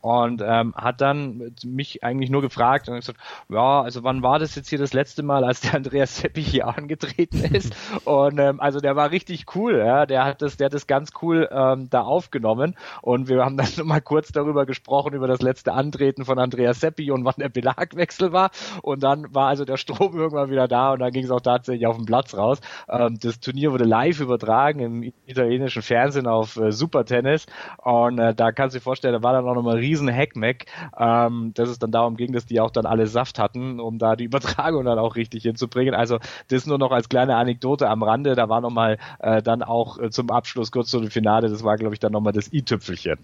Und 0.01 0.43
ähm, 0.45 0.75
hat 0.75 1.01
dann 1.01 1.55
mich 1.65 2.03
eigentlich 2.03 2.31
nur 2.31 2.43
gefragt 2.43 2.89
und 2.89 2.97
gesagt, 2.97 3.21
ja, 3.49 3.83
also 3.83 4.03
wann 4.03 4.23
war 4.23 4.39
das 4.39 4.55
jetzt 4.55 4.69
hier 4.69 4.79
das 4.79 4.93
letzte 4.93 5.23
Mal, 5.23 5.45
als 5.45 5.61
der 5.61 5.75
Andreas 5.75 6.19
Seppi 6.19 6.43
hier 6.43 6.67
angetreten 6.67 7.45
ist? 7.55 7.75
und 8.05 8.39
ähm, 8.39 8.61
also 8.61 8.81
der 8.81 8.97
war 8.97 9.11
richtig 9.11 9.55
cool, 9.55 9.79
ja, 9.79 10.07
der 10.07 10.25
hat 10.25 10.43
das, 10.43 10.57
der 10.57 10.67
hat 10.67 10.75
das 10.75 10.87
ganz 10.87 11.11
cool 11.23 11.49
ähm, 11.53 11.89
da 11.91 12.03
aufgenommen. 12.03 12.75
Und 13.03 13.29
wir 13.29 13.45
haben 13.45 13.57
dann 13.57 13.69
nochmal 13.77 14.01
kurz 14.01 14.33
darüber 14.33 14.67
gesprochen 14.67 15.15
über 15.15 15.29
das 15.29 15.43
letzte 15.43 15.73
Antreten 15.73 16.25
von 16.25 16.39
Andreas 16.39 16.81
Seppi 16.81 17.11
und 17.11 17.25
wann 17.25 17.35
der 17.39 17.49
Belagwechsel 17.49 18.33
war. 18.33 18.51
Und 18.83 19.03
dann 19.03 19.33
war 19.35 19.49
also 19.49 19.65
der 19.65 19.77
Strom 19.77 20.15
irgendwann 20.19 20.51
wieder 20.51 20.67
da 20.67 20.93
und 20.93 21.01
dann 21.01 21.13
ging 21.13 21.25
es 21.25 21.31
auch 21.31 21.41
tatsächlich 21.41 21.87
auf 21.87 21.97
den 21.97 22.07
Platz 22.07 22.37
raus 22.37 22.48
raus. 22.49 22.61
Ähm, 22.89 23.19
das 23.21 23.41
Turnier 23.41 23.73
wurde 23.73 23.85
live 23.85 24.21
übertragen 24.21 24.81
im 24.81 25.13
italienischen 25.27 25.83
Fernsehen 25.83 26.27
auf 26.27 26.57
äh, 26.57 26.73
Super 26.73 27.05
Tennis 27.05 27.47
und 27.79 28.19
äh, 28.19 28.35
da 28.35 28.53
kannst 28.53 28.75
du 28.75 28.79
dir 28.79 28.83
vorstellen, 28.83 29.15
da 29.15 29.23
war 29.23 29.33
dann 29.33 29.47
auch 29.47 29.55
nochmal 29.55 29.77
ein 29.77 29.81
riesen 29.81 30.13
Hackmack, 30.13 30.67
ähm, 30.99 31.53
dass 31.55 31.69
es 31.69 31.79
dann 31.79 31.93
darum 31.93 32.17
ging, 32.17 32.33
dass 32.33 32.47
die 32.47 32.61
auch 32.61 32.71
dann 32.71 32.87
alle 32.87 33.07
Saft 33.07 33.39
hatten, 33.39 33.81
um 33.81 33.99
da 33.99 34.17
die 34.17 34.25
Übertragung 34.29 34.85
dann 34.85 34.99
auch 34.99 35.17
richtig 35.17 35.43
hinzubringen. 35.43 35.95
Also 35.95 36.19
das 36.49 36.67
nur 36.67 36.79
noch 36.79 36.93
als 36.93 37.09
kleine 37.09 37.37
Anekdote 37.37 37.89
am 37.89 38.03
Rande, 38.03 38.35
da 38.35 38.49
war 38.49 38.61
nochmal 38.61 38.99
äh, 39.19 39.43
dann 39.43 39.63
auch 39.63 39.99
äh, 39.99 40.11
zum 40.11 40.31
Abschluss 40.31 40.73
kurz 40.73 40.91
zu 40.91 41.01
dem 41.01 41.11
Finale, 41.11 41.49
das 41.49 41.65
war 41.65 41.77
glaube 41.77 41.95
ich 41.95 42.01
dann 42.01 42.13
nochmal 42.13 42.33
das 42.33 42.53
i-Tüpfelchen. 42.53 43.19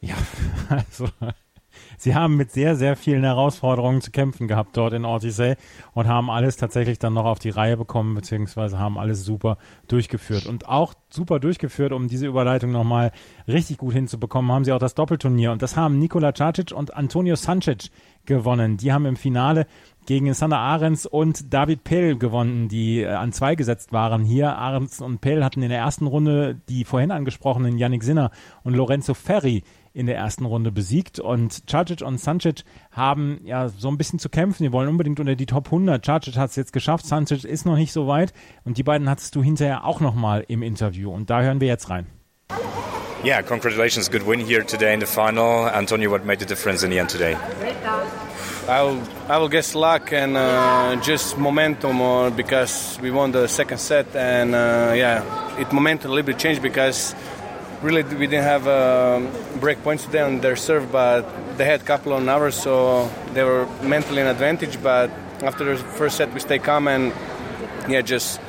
Ja, 0.00 0.14
also 0.68 1.08
sie 1.98 2.14
haben 2.14 2.36
mit 2.36 2.50
sehr, 2.50 2.76
sehr 2.76 2.96
vielen 2.96 3.24
Herausforderungen 3.24 4.00
zu 4.00 4.10
kämpfen 4.10 4.48
gehabt 4.48 4.76
dort 4.76 4.92
in 4.92 5.04
Ortisei 5.04 5.56
und 5.92 6.08
haben 6.08 6.30
alles 6.30 6.56
tatsächlich 6.56 6.98
dann 6.98 7.14
noch 7.14 7.24
auf 7.24 7.38
die 7.38 7.50
Reihe 7.50 7.76
bekommen, 7.76 8.14
beziehungsweise 8.14 8.78
haben 8.78 8.98
alles 8.98 9.24
super 9.24 9.58
durchgeführt. 9.88 10.46
Und 10.46 10.68
auch 10.68 10.94
super 11.10 11.40
durchgeführt, 11.40 11.92
um 11.92 12.08
diese 12.08 12.26
Überleitung 12.26 12.72
nochmal 12.72 13.12
richtig 13.46 13.78
gut 13.78 13.94
hinzubekommen, 13.94 14.50
haben 14.52 14.64
sie 14.64 14.72
auch 14.72 14.78
das 14.78 14.94
Doppelturnier. 14.94 15.52
Und 15.52 15.62
das 15.62 15.76
haben 15.76 15.98
Nikola 15.98 16.32
Cacic 16.32 16.72
und 16.72 16.94
Antonio 16.94 17.36
Sancic 17.36 17.90
gewonnen. 18.26 18.76
Die 18.76 18.92
haben 18.92 19.06
im 19.06 19.16
Finale 19.16 19.66
gegen 20.06 20.32
Sander 20.32 20.58
Ahrens 20.58 21.04
und 21.04 21.52
David 21.52 21.84
Pell 21.84 22.16
gewonnen, 22.16 22.68
die 22.68 23.02
äh, 23.02 23.08
an 23.08 23.32
zwei 23.32 23.56
gesetzt 23.56 23.92
waren. 23.92 24.24
Hier 24.24 24.56
Ahrens 24.56 25.00
und 25.00 25.20
Pell 25.20 25.44
hatten 25.44 25.62
in 25.62 25.68
der 25.68 25.80
ersten 25.80 26.06
Runde 26.06 26.58
die 26.68 26.84
vorhin 26.84 27.10
angesprochenen 27.10 27.76
Yannick 27.76 28.02
Sinner 28.02 28.30
und 28.62 28.74
Lorenzo 28.74 29.14
Ferri 29.14 29.64
in 29.98 30.06
der 30.06 30.16
ersten 30.16 30.44
Runde 30.44 30.70
besiegt. 30.70 31.18
Und 31.18 31.64
Cacic 31.66 32.02
und 32.02 32.20
Sancic 32.20 32.62
haben 32.92 33.40
ja 33.44 33.68
so 33.68 33.88
ein 33.88 33.98
bisschen 33.98 34.20
zu 34.20 34.28
kämpfen. 34.28 34.62
Die 34.62 34.72
wollen 34.72 34.88
unbedingt 34.88 35.18
unter 35.18 35.34
die 35.34 35.46
Top 35.46 35.66
100. 35.66 36.04
Cacic 36.04 36.36
hat 36.36 36.50
es 36.50 36.56
jetzt 36.56 36.72
geschafft, 36.72 37.04
Sancic 37.04 37.44
ist 37.44 37.66
noch 37.66 37.76
nicht 37.76 37.92
so 37.92 38.06
weit. 38.06 38.32
Und 38.64 38.78
die 38.78 38.84
beiden 38.84 39.10
hattest 39.10 39.34
du 39.34 39.42
hinterher 39.42 39.84
auch 39.84 40.00
nochmal 40.00 40.44
im 40.46 40.62
Interview. 40.62 41.12
Und 41.12 41.30
da 41.30 41.42
hören 41.42 41.60
wir 41.60 41.66
jetzt 41.68 41.90
rein. 41.90 42.06
Yeah, 43.24 43.42
congratulations. 43.42 44.08
Good 44.08 44.24
win 44.24 44.38
here 44.38 44.64
today 44.64 44.94
in 44.94 45.00
the 45.00 45.06
final. 45.06 45.68
Antonio, 45.68 46.08
what 46.08 46.24
made 46.24 46.38
the 46.38 46.46
difference 46.46 46.84
in 46.84 46.92
the 46.92 47.00
end 47.00 47.10
today? 47.10 47.36
I 48.68 48.82
will, 48.82 49.02
I 49.28 49.38
will 49.38 49.48
guess 49.48 49.74
luck 49.74 50.12
and 50.12 50.36
uh, 50.36 50.94
just 51.02 51.36
momentum, 51.36 52.00
or 52.00 52.30
because 52.30 52.96
we 53.02 53.10
won 53.10 53.32
the 53.32 53.48
second 53.48 53.78
set, 53.78 54.14
and 54.14 54.54
uh, 54.54 54.92
yeah, 54.94 55.58
it 55.58 55.72
momentum 55.72 56.12
a 56.12 56.14
little 56.14 56.26
bit 56.26 56.38
changed 56.38 56.62
because 56.62 57.16
really 57.82 58.02
we 58.02 58.26
didn't 58.26 58.44
have 58.44 58.66
uh, 58.66 59.20
break 59.60 59.82
points 59.82 60.04
today 60.04 60.20
on 60.20 60.40
their 60.40 60.56
serve, 60.56 60.90
but 60.90 61.22
they 61.56 61.64
had 61.64 61.80
a 61.80 61.84
couple 61.84 62.12
on 62.12 62.28
ours, 62.28 62.54
so 62.54 63.10
they 63.34 63.42
were 63.42 63.66
mentally 63.82 64.20
an 64.20 64.28
advantage. 64.28 64.82
But 64.82 65.10
after 65.42 65.64
the 65.64 65.76
first 65.76 66.16
set, 66.16 66.32
we 66.32 66.40
stay 66.40 66.58
calm 66.58 66.88
and 66.88 67.12
yeah, 67.88 68.02
just 68.02 68.40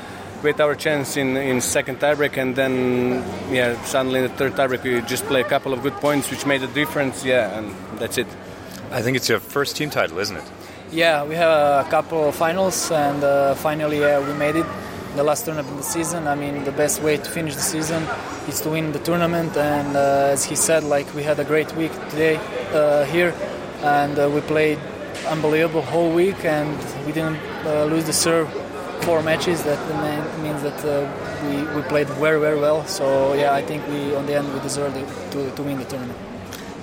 wait 0.44 0.60
our 0.60 0.76
chance 0.76 1.18
in 1.18 1.38
in 1.38 1.62
second 1.62 2.00
tiebreak, 2.00 2.38
and 2.38 2.56
then 2.56 3.24
yeah, 3.52 3.82
suddenly 3.84 4.20
in 4.20 4.28
the 4.28 4.36
third 4.36 4.54
tiebreak 4.54 4.84
we 4.84 5.02
just 5.08 5.26
play 5.26 5.42
a 5.42 5.50
couple 5.50 5.74
of 5.74 5.82
good 5.82 5.96
points, 5.96 6.30
which 6.32 6.46
made 6.46 6.64
a 6.64 6.68
difference. 6.68 7.24
Yeah, 7.26 7.58
and 7.58 7.74
that's 8.00 8.18
it. 8.18 8.28
I 8.92 9.02
think 9.02 9.18
it's 9.18 9.30
your 9.30 9.40
first 9.40 9.76
team 9.76 9.90
title, 9.90 10.18
isn't 10.20 10.38
it? 10.38 10.44
Yeah, 10.92 11.24
we 11.24 11.36
have 11.36 11.86
a 11.86 11.90
couple 11.90 12.30
of 12.30 12.36
finals, 12.36 12.92
and 12.92 13.24
uh, 13.24 13.54
finally 13.56 14.04
uh, 14.04 14.22
we 14.22 14.34
made 14.34 14.56
it 14.56 14.66
the 15.20 15.26
last 15.26 15.44
tournament 15.44 15.70
of 15.70 15.76
the 15.76 15.92
season. 15.98 16.28
I 16.28 16.36
mean, 16.36 16.64
the 16.64 16.72
best 16.72 17.02
way 17.02 17.18
to 17.18 17.30
finish 17.30 17.54
the 17.54 17.68
season 17.76 18.02
is 18.48 18.62
to 18.62 18.70
win 18.70 18.94
the 18.94 19.00
tournament. 19.00 19.58
And 19.58 19.98
uh, 19.98 20.36
as 20.36 20.46
he 20.46 20.56
said, 20.56 20.86
like 20.86 21.14
we 21.14 21.24
had 21.24 21.38
a 21.42 21.44
great 21.44 21.76
week 21.76 21.92
today 22.12 22.36
uh, 22.72 23.04
here, 23.04 23.34
and 23.84 24.18
uh, 24.18 24.30
we 24.34 24.40
played 24.40 24.80
unbelievable 25.28 25.82
whole 25.82 26.12
week, 26.14 26.46
and 26.46 26.72
we 27.06 27.12
didn't 27.12 27.40
uh, 27.66 27.84
lose 27.92 28.06
the 28.06 28.14
serve 28.14 28.48
four 29.04 29.22
matches. 29.22 29.62
That 29.64 29.82
means 30.42 30.62
that 30.64 30.80
uh, 30.86 30.94
we, 31.48 31.56
we 31.76 31.82
played 31.90 32.08
very 32.24 32.40
very 32.40 32.60
well. 32.66 32.86
So 32.86 33.34
yeah, 33.34 33.60
I 33.60 33.62
think 33.62 33.86
we 33.90 34.16
on 34.16 34.26
the 34.26 34.36
end 34.38 34.54
we 34.54 34.62
deserved 34.62 34.96
to, 35.34 35.40
to 35.58 35.64
win 35.64 35.80
the 35.80 35.86
tournament. 35.86 36.18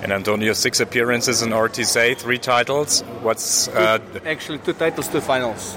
And 0.03 0.11
Antonio, 0.11 0.53
six 0.53 0.79
appearances 0.79 1.41
in 1.41 1.49
RTC, 1.49 2.17
three 2.17 2.37
titles. 2.37 3.01
What's 3.23 3.67
uh, 3.69 3.97
actually 4.27 4.59
two 4.59 4.73
titles, 4.73 5.07
two 5.07 5.21
finals. 5.21 5.75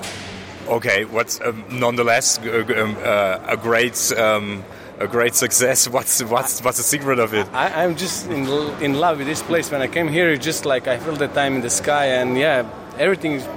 Okay, 0.71 1.05
what's 1.05 1.41
um, 1.41 1.65
nonetheless 1.69 2.39
um, 2.39 2.97
uh, 3.03 3.41
a 3.49 3.57
great 3.57 4.13
um, 4.17 4.63
a 5.01 5.09
great 5.09 5.35
success. 5.35 5.89
What's 5.97 6.23
what's 6.23 6.63
what's 6.63 6.77
the 6.77 6.85
secret 6.85 7.19
of 7.19 7.35
it? 7.35 7.49
I, 7.53 7.83
am 7.85 7.97
just 7.97 8.27
in 8.29 8.47
in 8.81 8.95
love 8.95 9.19
with 9.19 9.27
this 9.27 9.43
place. 9.43 9.69
When 9.73 9.83
I 9.83 9.89
came 9.89 10.07
here, 10.07 10.31
it's 10.31 10.45
just 10.45 10.65
like 10.65 10.87
I 10.87 10.99
feel 10.99 11.17
the 11.17 11.27
time 11.27 11.57
in 11.57 11.63
the 11.63 11.71
sky, 11.71 12.07
and 12.21 12.39
yeah, 12.39 12.71
everything 12.99 13.33
is 13.33 13.49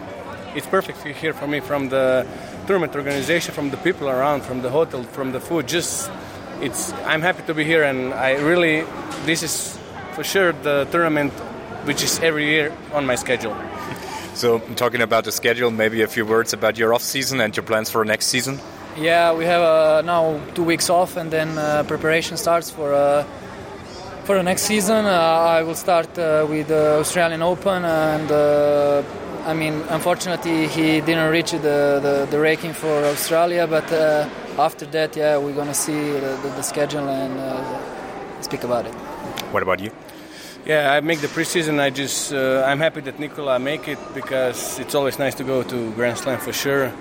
it's 0.55 0.65
perfect 0.65 1.03
here 1.03 1.33
for 1.33 1.45
me. 1.45 1.59
From 1.59 1.89
the 1.89 2.25
tournament 2.65 2.95
organization, 2.95 3.53
from 3.53 3.69
the 3.69 3.77
people 3.77 4.09
around, 4.09 4.41
from 4.41 4.63
the 4.63 4.71
hotel, 4.71 5.03
from 5.03 5.33
the 5.33 5.39
food. 5.39 5.67
Just 5.67 6.09
it's 6.61 6.93
I'm 7.05 7.21
happy 7.21 7.43
to 7.43 7.53
be 7.53 7.63
here, 7.63 7.83
and 7.83 8.11
I 8.11 8.41
really 8.41 8.85
this 9.25 9.43
is 9.43 9.77
for 10.15 10.23
sure 10.23 10.51
the 10.63 10.87
tournament 10.89 11.33
which 11.85 12.01
is 12.01 12.19
every 12.21 12.45
year 12.45 12.71
on 12.91 13.05
my 13.05 13.15
schedule. 13.15 13.55
So, 14.35 14.59
talking 14.75 15.01
about 15.01 15.25
the 15.25 15.31
schedule, 15.31 15.69
maybe 15.69 16.01
a 16.01 16.07
few 16.07 16.25
words 16.25 16.53
about 16.53 16.77
your 16.77 16.93
off 16.93 17.03
season 17.03 17.39
and 17.39 17.55
your 17.55 17.63
plans 17.63 17.89
for 17.89 18.03
next 18.03 18.27
season. 18.27 18.59
Yeah, 18.97 19.33
we 19.33 19.45
have 19.45 19.61
uh, 19.61 20.01
now 20.01 20.39
two 20.53 20.63
weeks 20.63 20.89
off, 20.89 21.17
and 21.17 21.31
then 21.31 21.57
uh, 21.57 21.83
preparation 21.87 22.37
starts 22.37 22.69
for 22.69 22.93
uh, 22.93 23.23
for 24.25 24.35
the 24.35 24.43
next 24.43 24.63
season. 24.63 25.05
Uh, 25.05 25.09
I 25.09 25.63
will 25.63 25.75
start 25.75 26.17
uh, 26.17 26.45
with 26.49 26.67
the 26.67 26.99
Australian 26.99 27.41
Open, 27.41 27.85
and 27.85 28.31
uh, 28.31 29.03
I 29.45 29.53
mean, 29.53 29.81
unfortunately, 29.89 30.67
he 30.67 31.01
didn't 31.01 31.31
reach 31.31 31.51
the, 31.51 31.99
the, 32.01 32.27
the 32.29 32.39
ranking 32.39 32.73
for 32.73 33.03
Australia. 33.05 33.67
But 33.67 33.91
after 34.59 34.85
that, 34.87 35.15
yeah, 35.15 35.37
we're 35.37 35.55
gonna 35.55 35.73
see 35.73 36.11
the, 36.11 36.37
the, 36.43 36.49
the 36.55 36.61
schedule 36.61 37.07
and 37.09 37.33
speak 38.43 38.63
about 38.63 38.85
it. 38.85 38.93
What 39.51 39.63
about 39.63 39.79
you? 39.79 39.91
Yeah, 40.65 40.93
I 40.93 41.01
make 41.01 41.19
the 41.19 41.27
preseason. 41.27 41.79
I 41.79 41.89
just 41.89 42.33
I'm 42.33 42.79
happy 42.79 43.01
that 43.01 43.19
Nikola 43.19 43.59
make 43.59 43.87
it 43.87 43.99
because 44.13 44.79
it's 44.79 44.95
always 44.95 45.19
nice 45.19 45.35
to 45.35 45.43
go 45.43 45.63
to 45.63 45.91
Grand 45.93 46.17
Slam 46.17 46.39
for 46.39 46.53
sure 46.53 46.93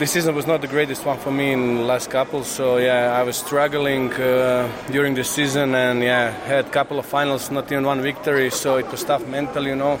this 0.00 0.12
season 0.12 0.34
was 0.34 0.46
not 0.46 0.62
the 0.62 0.66
greatest 0.66 1.04
one 1.04 1.18
for 1.18 1.30
me 1.30 1.52
in 1.52 1.76
the 1.76 1.82
last 1.82 2.10
couple. 2.10 2.42
So 2.42 2.78
yeah, 2.78 3.12
I 3.12 3.22
was 3.22 3.36
struggling 3.36 4.10
uh, 4.14 4.66
during 4.90 5.14
the 5.14 5.24
season, 5.24 5.74
and 5.74 6.02
yeah, 6.02 6.30
had 6.30 6.72
couple 6.72 6.98
of 6.98 7.04
finals, 7.04 7.50
not 7.50 7.70
even 7.70 7.84
one 7.84 8.00
victory. 8.00 8.48
So 8.48 8.76
it 8.76 8.90
was 8.90 9.04
tough 9.04 9.26
mentally, 9.26 9.68
you 9.70 9.76
know. 9.76 9.98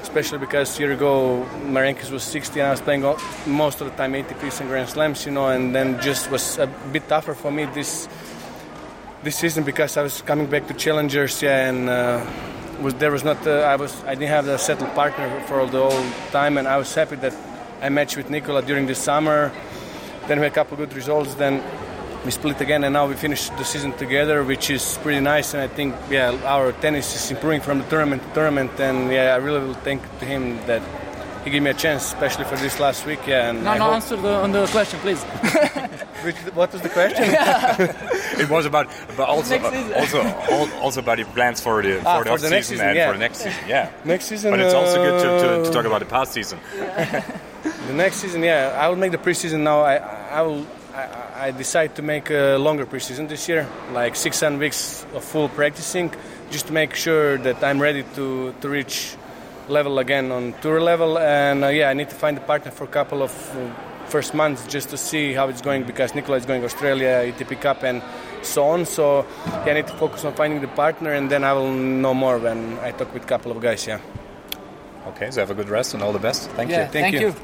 Especially 0.00 0.38
because 0.38 0.80
year 0.80 0.92
ago 0.92 1.44
my 1.66 1.82
rankings 1.82 2.10
was 2.10 2.22
60 2.22 2.60
and 2.60 2.68
I 2.68 2.70
was 2.70 2.80
playing 2.80 3.04
all, 3.04 3.18
most 3.46 3.80
of 3.80 3.90
the 3.90 3.96
time 3.96 4.14
ATPs 4.14 4.60
and 4.60 4.68
Grand 4.68 4.88
Slams, 4.88 5.26
you 5.26 5.32
know, 5.32 5.48
and 5.48 5.74
then 5.74 6.00
just 6.00 6.30
was 6.30 6.58
a 6.58 6.66
bit 6.66 7.06
tougher 7.08 7.34
for 7.34 7.50
me 7.52 7.66
this 7.66 8.08
this 9.22 9.36
season 9.36 9.64
because 9.64 9.96
I 9.96 10.02
was 10.02 10.22
coming 10.22 10.46
back 10.46 10.66
to 10.68 10.74
challengers, 10.74 11.42
yeah, 11.42 11.68
and 11.68 11.88
uh, 11.88 12.26
was 12.80 12.94
there 12.94 13.10
was 13.10 13.24
not 13.24 13.46
uh, 13.46 13.60
I 13.60 13.76
was 13.76 13.94
I 14.04 14.14
didn't 14.14 14.30
have 14.30 14.48
a 14.48 14.58
settled 14.58 14.94
partner 14.94 15.40
for 15.46 15.64
the 15.66 15.78
whole 15.78 16.04
time, 16.30 16.58
and 16.58 16.66
I 16.66 16.76
was 16.76 16.94
happy 16.94 17.16
that 17.16 17.34
I 17.80 17.88
matched 17.88 18.16
with 18.16 18.30
Nikola 18.30 18.62
during 18.62 18.86
the 18.86 18.94
summer. 18.94 19.52
Then 20.26 20.38
we 20.38 20.44
had 20.44 20.52
a 20.52 20.54
couple 20.54 20.76
good 20.76 20.94
results. 20.94 21.34
Then 21.34 21.62
we 22.24 22.30
split 22.30 22.60
again, 22.60 22.84
and 22.84 22.92
now 22.92 23.06
we 23.06 23.14
finished 23.14 23.56
the 23.56 23.64
season 23.64 23.92
together, 23.92 24.44
which 24.44 24.70
is 24.70 24.98
pretty 25.02 25.20
nice. 25.20 25.54
And 25.54 25.62
I 25.62 25.68
think, 25.68 25.94
yeah, 26.10 26.30
our 26.44 26.72
tennis 26.72 27.14
is 27.14 27.30
improving 27.30 27.60
from 27.60 27.78
the 27.78 27.84
tournament 27.84 28.22
to 28.22 28.34
tournament. 28.34 28.80
And 28.80 29.10
yeah, 29.10 29.34
I 29.34 29.36
really 29.36 29.60
will 29.60 29.74
thank 29.74 30.02
to 30.20 30.24
him 30.24 30.56
that 30.66 30.82
he 31.44 31.50
gave 31.50 31.62
me 31.62 31.70
a 31.70 31.74
chance, 31.74 32.06
especially 32.06 32.44
for 32.44 32.56
this 32.56 32.78
last 32.78 33.04
week. 33.04 33.26
And 33.28 33.64
no, 33.64 33.70
I 33.70 33.78
no, 33.78 33.84
hope... 33.84 33.94
answer 33.94 34.16
the, 34.16 34.34
on 34.34 34.52
the 34.52 34.66
question, 34.66 35.00
please. 35.00 35.22
Which, 36.24 36.36
what 36.54 36.72
was 36.72 36.82
the 36.82 36.88
question? 36.88 37.24
it 38.40 38.48
was 38.48 38.64
about, 38.64 38.88
but 39.16 39.28
also, 39.28 39.58
also, 39.94 40.80
also 40.80 41.00
about 41.00 41.18
your 41.18 41.26
plans 41.28 41.60
for 41.60 41.82
the 41.82 42.00
ah, 42.06 42.18
for 42.18 42.24
the, 42.24 42.30
for 42.30 42.38
the 42.38 42.50
next 42.50 42.68
season, 42.68 42.76
season 42.76 42.88
and 42.88 42.96
yeah. 42.96 43.06
for 43.08 43.12
the 43.14 43.18
next 43.18 43.38
season. 43.38 43.68
Yeah, 43.68 43.90
next 44.04 44.24
season. 44.26 44.50
But 44.52 44.60
it's 44.60 44.74
also 44.74 44.96
good 45.02 45.20
to, 45.20 45.26
to, 45.26 45.62
to 45.64 45.68
uh, 45.68 45.72
talk 45.72 45.84
about 45.84 45.98
the 45.98 46.06
past 46.06 46.32
season. 46.32 46.60
the 46.76 47.92
next 47.92 48.16
season, 48.16 48.42
yeah, 48.44 48.78
I 48.80 48.88
will 48.88 48.96
make 48.96 49.10
the 49.10 49.18
preseason 49.18 49.60
now. 49.60 49.80
I, 49.80 49.96
I 49.96 50.42
will. 50.42 50.66
I, 50.94 51.46
I 51.46 51.50
decide 51.50 51.96
to 51.96 52.02
make 52.02 52.30
a 52.30 52.56
longer 52.56 52.86
preseason 52.86 53.28
this 53.28 53.48
year, 53.48 53.66
like 53.92 54.14
six 54.14 54.36
seven 54.38 54.60
weeks 54.60 55.04
of 55.14 55.24
full 55.24 55.48
practicing, 55.48 56.14
just 56.50 56.68
to 56.68 56.72
make 56.72 56.94
sure 56.94 57.38
that 57.38 57.64
I'm 57.64 57.82
ready 57.82 58.04
to 58.14 58.54
to 58.60 58.68
reach 58.68 59.16
level 59.68 59.98
again 59.98 60.30
on 60.32 60.54
tour 60.60 60.80
level. 60.80 61.18
And 61.18 61.64
uh, 61.64 61.68
yeah, 61.68 61.90
I 61.90 61.94
need 61.94 62.10
to 62.10 62.14
find 62.14 62.36
a 62.36 62.40
partner 62.40 62.70
for 62.70 62.84
a 62.84 62.88
couple 62.88 63.22
of 63.22 63.32
uh, 63.56 63.70
first 64.06 64.34
months 64.34 64.66
just 64.66 64.90
to 64.90 64.96
see 64.96 65.32
how 65.32 65.48
it's 65.48 65.62
going 65.62 65.84
because 65.84 66.14
Nikola 66.14 66.38
is 66.38 66.46
going 66.46 66.64
Australia, 66.64 67.24
ATP 67.26 67.60
Cup, 67.60 67.82
and 67.82 68.02
so 68.42 68.64
on. 68.64 68.84
So 68.86 69.26
yeah, 69.64 69.72
I 69.72 69.74
need 69.74 69.86
to 69.86 69.94
focus 69.94 70.24
on 70.24 70.34
finding 70.34 70.60
the 70.60 70.68
partner, 70.68 71.12
and 71.12 71.30
then 71.30 71.44
I 71.44 71.52
will 71.52 71.72
know 71.72 72.14
more 72.14 72.38
when 72.38 72.78
I 72.80 72.92
talk 72.92 73.12
with 73.14 73.24
a 73.24 73.26
couple 73.26 73.52
of 73.52 73.60
guys. 73.60 73.86
Yeah. 73.86 74.00
Okay, 75.08 75.30
so 75.30 75.40
have 75.40 75.50
a 75.50 75.54
good 75.54 75.68
rest 75.68 75.94
and 75.94 76.02
all 76.02 76.12
the 76.12 76.18
best. 76.18 76.50
Thank 76.50 76.70
yeah, 76.70 76.84
you. 76.84 76.92
Thank, 76.92 77.04
thank 77.04 77.20
you. 77.20 77.28
you. 77.28 77.34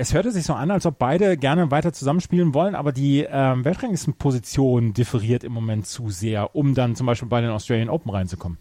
Es 0.00 0.14
hörte 0.14 0.30
sich 0.30 0.44
so 0.44 0.54
an, 0.54 0.70
als 0.70 0.86
ob 0.86 0.96
beide 1.00 1.36
gerne 1.36 1.72
weiter 1.72 1.92
zusammenspielen 1.92 2.54
wollen, 2.54 2.76
aber 2.76 2.92
die 2.92 3.26
ähm, 3.28 3.64
Weltranglistenposition 3.64 4.92
differiert 4.92 5.42
im 5.42 5.50
Moment 5.52 5.88
zu 5.88 6.10
sehr, 6.10 6.54
um 6.54 6.76
dann 6.76 6.94
zum 6.94 7.06
Beispiel 7.06 7.28
bei 7.28 7.40
den 7.40 7.50
Australian 7.50 7.88
Open 7.88 8.12
reinzukommen. 8.12 8.58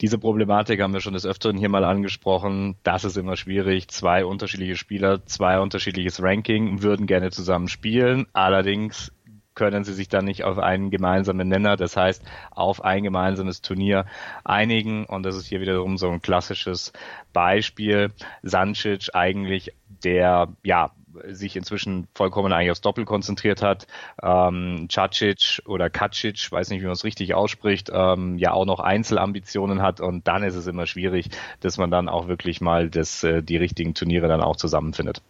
Diese 0.00 0.18
Problematik 0.18 0.80
haben 0.80 0.92
wir 0.92 1.00
schon 1.00 1.14
des 1.14 1.26
Öfteren 1.26 1.56
hier 1.56 1.68
mal 1.68 1.84
angesprochen. 1.84 2.76
Das 2.84 3.04
ist 3.04 3.16
immer 3.16 3.36
schwierig. 3.36 3.88
Zwei 3.88 4.24
unterschiedliche 4.24 4.76
Spieler, 4.76 5.24
zwei 5.26 5.58
unterschiedliches 5.58 6.22
Ranking 6.22 6.82
würden 6.82 7.06
gerne 7.06 7.30
zusammen 7.30 7.66
spielen. 7.66 8.26
Allerdings 8.32 9.12
können 9.58 9.82
sie 9.82 9.92
sich 9.92 10.08
dann 10.08 10.24
nicht 10.24 10.44
auf 10.44 10.58
einen 10.58 10.90
gemeinsamen 10.90 11.48
Nenner, 11.48 11.76
das 11.76 11.96
heißt 11.96 12.24
auf 12.52 12.84
ein 12.84 13.02
gemeinsames 13.02 13.60
Turnier 13.60 14.06
einigen. 14.44 15.04
Und 15.04 15.24
das 15.24 15.34
ist 15.36 15.48
hier 15.48 15.60
wiederum 15.60 15.98
so 15.98 16.08
ein 16.08 16.22
klassisches 16.22 16.92
Beispiel. 17.32 18.12
Sancic 18.44 19.08
eigentlich 19.14 19.72
der, 20.04 20.46
ja, 20.62 20.92
sich 21.28 21.56
inzwischen 21.56 22.08
vollkommen 22.14 22.52
eigentlich 22.52 22.70
aufs 22.70 22.80
Doppel 22.80 23.04
konzentriert 23.04 23.62
hat. 23.62 23.86
Ähm, 24.22 24.88
Cacic 24.90 25.62
oder 25.66 25.90
Kacic, 25.90 26.50
weiß 26.50 26.70
nicht, 26.70 26.80
wie 26.80 26.86
man 26.86 26.92
es 26.92 27.04
richtig 27.04 27.34
ausspricht, 27.34 27.90
ähm, 27.92 28.38
ja 28.38 28.52
auch 28.52 28.64
noch 28.64 28.80
Einzelambitionen 28.80 29.82
hat 29.82 30.00
und 30.00 30.26
dann 30.28 30.42
ist 30.42 30.54
es 30.54 30.66
immer 30.66 30.86
schwierig, 30.86 31.30
dass 31.60 31.78
man 31.78 31.90
dann 31.90 32.08
auch 32.08 32.28
wirklich 32.28 32.60
mal 32.60 32.90
das, 32.90 33.24
äh, 33.24 33.42
die 33.42 33.56
richtigen 33.56 33.94
Turniere 33.94 34.28
dann 34.28 34.42
auch 34.42 34.56
zusammenfindet. 34.56 35.22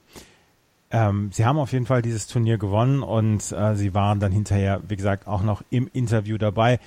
Ähm, 0.90 1.30
sie 1.32 1.44
haben 1.44 1.58
auf 1.58 1.72
jeden 1.72 1.86
Fall 1.86 2.00
dieses 2.00 2.26
Turnier 2.26 2.56
gewonnen 2.56 3.02
und 3.02 3.52
äh, 3.52 3.76
sie 3.76 3.94
waren 3.94 4.20
dann 4.20 4.32
hinterher, 4.32 4.80
wie 4.88 4.96
gesagt, 4.96 5.26
auch 5.26 5.42
noch 5.42 5.62
im 5.70 5.88
Interview 5.92 6.38
dabei. 6.38 6.78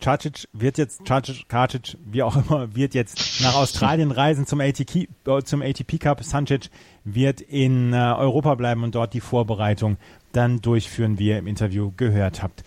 Cacic 0.00 0.48
wird 0.52 0.78
jetzt, 0.78 1.04
Cacic, 1.04 1.46
Kacic, 1.48 1.96
wie 2.04 2.22
auch 2.22 2.36
immer, 2.36 2.74
wird 2.74 2.94
jetzt 2.94 3.42
nach 3.42 3.54
Australien 3.54 4.10
reisen 4.10 4.46
zum 4.46 4.60
ATP, 4.60 5.08
äh, 5.26 5.42
zum 5.44 5.62
ATP 5.62 5.98
Cup. 5.98 6.24
Sancic 6.24 6.70
wird 7.04 7.40
in 7.40 7.92
äh, 7.92 7.96
Europa 7.96 8.54
bleiben 8.54 8.84
und 8.84 8.94
dort 8.94 9.14
die 9.14 9.20
Vorbereitung 9.20 9.96
dann 10.32 10.60
durchführen, 10.60 11.18
wie 11.18 11.28
ihr 11.28 11.38
im 11.38 11.46
Interview 11.46 11.92
gehört 11.96 12.42
habt. 12.42 12.62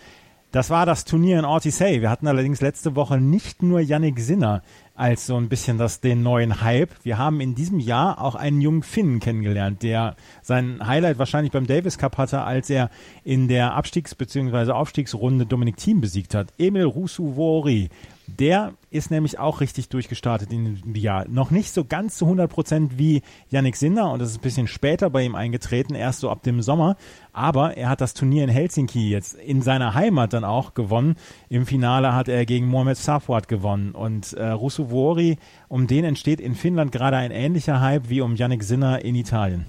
Das 0.54 0.70
war 0.70 0.86
das 0.86 1.04
Turnier 1.04 1.40
in 1.40 1.44
Ortisei. 1.44 2.00
Wir 2.00 2.10
hatten 2.10 2.28
allerdings 2.28 2.60
letzte 2.60 2.94
Woche 2.94 3.20
nicht 3.20 3.62
nur 3.62 3.80
Yannick 3.80 4.20
Sinner 4.20 4.62
als 4.94 5.26
so 5.26 5.36
ein 5.36 5.48
bisschen 5.48 5.76
das, 5.76 6.00
den 6.00 6.22
neuen 6.22 6.60
Hype. 6.60 6.90
Wir 7.02 7.18
haben 7.18 7.40
in 7.40 7.54
diesem 7.54 7.80
Jahr 7.80 8.20
auch 8.20 8.36
einen 8.36 8.60
jungen 8.60 8.82
Finnen 8.82 9.18
kennengelernt, 9.18 9.82
der 9.82 10.14
sein 10.42 10.86
Highlight 10.86 11.18
wahrscheinlich 11.18 11.52
beim 11.52 11.66
Davis 11.66 11.98
Cup 11.98 12.16
hatte, 12.16 12.42
als 12.42 12.70
er 12.70 12.90
in 13.24 13.48
der 13.48 13.74
Abstiegs- 13.74 14.14
bzw. 14.14 14.70
Aufstiegsrunde 14.70 15.46
Dominik 15.46 15.76
Thiem 15.76 16.00
besiegt 16.00 16.34
hat. 16.34 16.52
Emil 16.58 16.84
Rusuvori 16.84 17.90
der 18.26 18.74
ist 18.90 19.10
nämlich 19.10 19.38
auch 19.38 19.60
richtig 19.60 19.88
durchgestartet 19.88 20.50
in 20.50 20.76
diesem 20.76 20.94
Jahr. 20.94 21.26
Noch 21.28 21.50
nicht 21.50 21.72
so 21.72 21.84
ganz 21.84 22.16
zu 22.16 22.24
100 22.24 22.50
Prozent 22.50 22.98
wie 22.98 23.22
Yannick 23.50 23.76
Sinner 23.76 24.10
und 24.12 24.20
das 24.20 24.30
ist 24.30 24.38
ein 24.38 24.42
bisschen 24.42 24.66
später 24.66 25.10
bei 25.10 25.24
ihm 25.24 25.34
eingetreten, 25.34 25.94
erst 25.94 26.20
so 26.20 26.30
ab 26.30 26.42
dem 26.42 26.62
Sommer. 26.62 26.96
Aber 27.32 27.76
er 27.76 27.88
hat 27.88 28.00
das 28.00 28.14
Turnier 28.14 28.44
in 28.44 28.50
Helsinki 28.50 29.10
jetzt 29.10 29.34
in 29.34 29.60
seiner 29.60 29.94
Heimat 29.94 30.32
dann 30.32 30.44
auch 30.44 30.74
gewonnen. 30.74 31.16
Im 31.48 31.66
Finale 31.66 32.14
hat 32.14 32.28
er 32.28 32.46
gegen 32.46 32.66
Mohamed 32.66 32.96
Safwat 32.96 33.48
gewonnen 33.48 33.92
und 33.92 34.32
äh, 34.34 34.52
Rusuvori, 34.84 35.38
um 35.68 35.86
den 35.86 36.04
entsteht 36.04 36.40
in 36.40 36.54
Finnland 36.54 36.92
gerade 36.92 37.16
ein 37.16 37.30
ähnlicher 37.30 37.80
Hype 37.80 38.08
wie 38.08 38.20
um 38.20 38.36
Yannick 38.36 38.62
Sinner 38.62 39.04
in 39.04 39.14
Italien. 39.14 39.66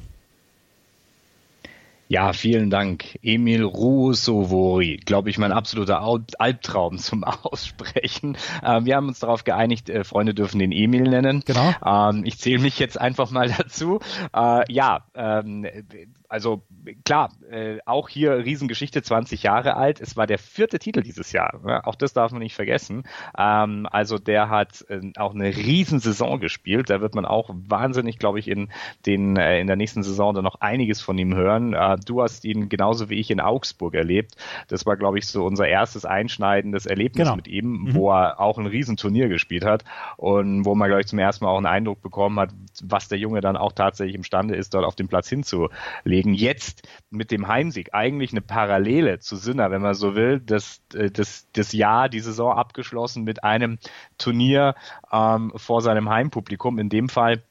Ja, 2.08 2.34
vielen 2.34 2.70
Dank. 2.70 3.18
Emil 3.24 3.64
Rusovori, 3.64 4.98
glaube 4.98 5.32
ich, 5.32 5.40
mein 5.40 5.52
absoluter 5.52 6.04
Albtraum 6.38 6.98
zum 7.00 7.24
Aussprechen. 7.24 8.38
Ähm, 8.64 8.86
wir 8.86 8.96
haben 8.96 9.08
uns 9.08 9.20
darauf 9.20 9.44
geeinigt, 9.44 9.90
äh, 9.90 10.04
Freunde 10.04 10.36
dürfen 10.36 10.60
den 10.60 10.72
Emil 10.72 11.02
nennen. 11.04 11.42
Genau. 11.46 11.74
Ähm, 11.84 12.24
ich 12.24 12.38
zähle 12.38 12.62
mich 12.62 12.78
jetzt 12.78 13.02
einfach 13.02 13.32
mal 13.32 13.50
dazu. 13.58 14.00
Äh, 14.36 14.72
ja, 14.72 15.06
ähm, 15.16 15.66
also 16.30 16.64
klar, 17.04 17.32
äh, 17.50 17.78
auch 17.86 18.10
hier 18.10 18.46
Riesengeschichte, 18.46 19.02
20 19.02 19.44
Jahre 19.44 19.76
alt. 19.76 20.02
Es 20.02 20.18
war 20.18 20.28
der 20.28 20.38
vierte 20.38 20.80
Titel 20.80 21.02
dieses 21.02 21.32
Jahr. 21.32 21.60
Ne? 21.64 21.86
Auch 21.86 21.96
das 21.96 22.14
darf 22.14 22.32
man 22.32 22.42
nicht 22.42 22.56
vergessen. 22.56 23.04
Ähm, 23.38 23.88
also 23.92 24.18
der 24.18 24.50
hat 24.50 24.86
äh, 24.90 25.12
auch 25.18 25.34
eine 25.34 25.56
Riesensaison 25.56 26.40
gespielt. 26.40 26.90
Da 26.90 27.02
wird 27.02 27.16
man 27.16 27.26
auch 27.26 27.50
wahnsinnig, 27.54 28.20
glaube 28.20 28.40
ich, 28.40 28.48
in 28.48 28.70
den 29.06 29.38
äh, 29.38 29.60
in 29.60 29.68
der 29.68 29.76
nächsten 29.76 30.04
Saison 30.04 30.34
dann 30.34 30.44
noch 30.44 30.62
einiges 30.62 31.02
von 31.02 31.18
ihm 31.18 31.36
hören. 31.36 31.74
Äh, 31.74 31.98
du 32.06 32.22
hast 32.22 32.46
ihn 32.46 32.70
genauso 32.70 33.10
wie 33.10 33.20
ich 33.20 33.32
in 33.32 33.40
Augsburg 33.40 33.94
erlebt. 33.94 34.36
Das 34.68 34.86
war, 34.86 34.98
glaube 34.98 35.20
ich, 35.20 35.28
so 35.28 35.46
unser 35.46 35.68
erstes 35.68 36.06
einschneidendes 36.06 36.86
Erlebnis 36.86 37.26
genau. 37.26 37.36
mit 37.36 37.48
ihm, 37.48 37.66
mhm. 37.66 37.94
wo 37.94 38.12
er 38.12 38.40
auch 38.40 38.58
ein 38.58 38.66
Riesenturnier 38.66 39.28
gespielt 39.28 39.66
hat 39.66 39.84
und 40.18 40.66
wo 40.66 40.76
man, 40.76 40.88
glaube 40.88 41.02
ich, 41.02 41.08
zum 41.08 41.20
ersten 41.20 41.46
Mal 41.46 41.52
auch 41.52 41.58
einen 41.58 41.66
Eindruck 41.66 42.02
bekommen 42.02 42.40
hat, 42.40 42.50
was 42.84 43.08
der 43.08 43.18
Junge 43.18 43.42
dann 43.42 43.58
auch 43.58 43.72
tatsächlich 43.72 44.16
imstande 44.16 44.56
ist, 44.56 44.74
dort 44.74 44.86
auf 44.86 44.96
dem 44.96 45.08
Platz 45.08 45.30
hinzulegen. 45.30 46.15
Jetzt 46.24 46.88
mit 47.10 47.32
dem 47.32 47.48
Heimsieg 47.48 47.94
eigentlich 47.94 48.32
eine 48.32 48.42
Parallele 48.42 49.20
zu 49.20 49.36
Sinner, 49.36 49.72
wenn 49.72 49.82
man 49.82 49.94
so 49.94 50.16
will, 50.16 50.40
das, 50.40 50.82
äh, 50.94 51.12
das, 51.12 51.48
das 51.54 51.74
Jahr, 51.74 52.10
die 52.10 52.20
Saison 52.20 52.54
abgeschlossen 52.54 53.24
mit 53.24 53.44
einem 53.44 53.78
Turnier 54.18 54.76
ähm, 55.12 55.52
vor 55.56 55.82
seinem 55.82 56.10
Heimpublikum. 56.10 56.80
In 56.80 56.90
dem 56.90 57.10
Fall 57.10 57.44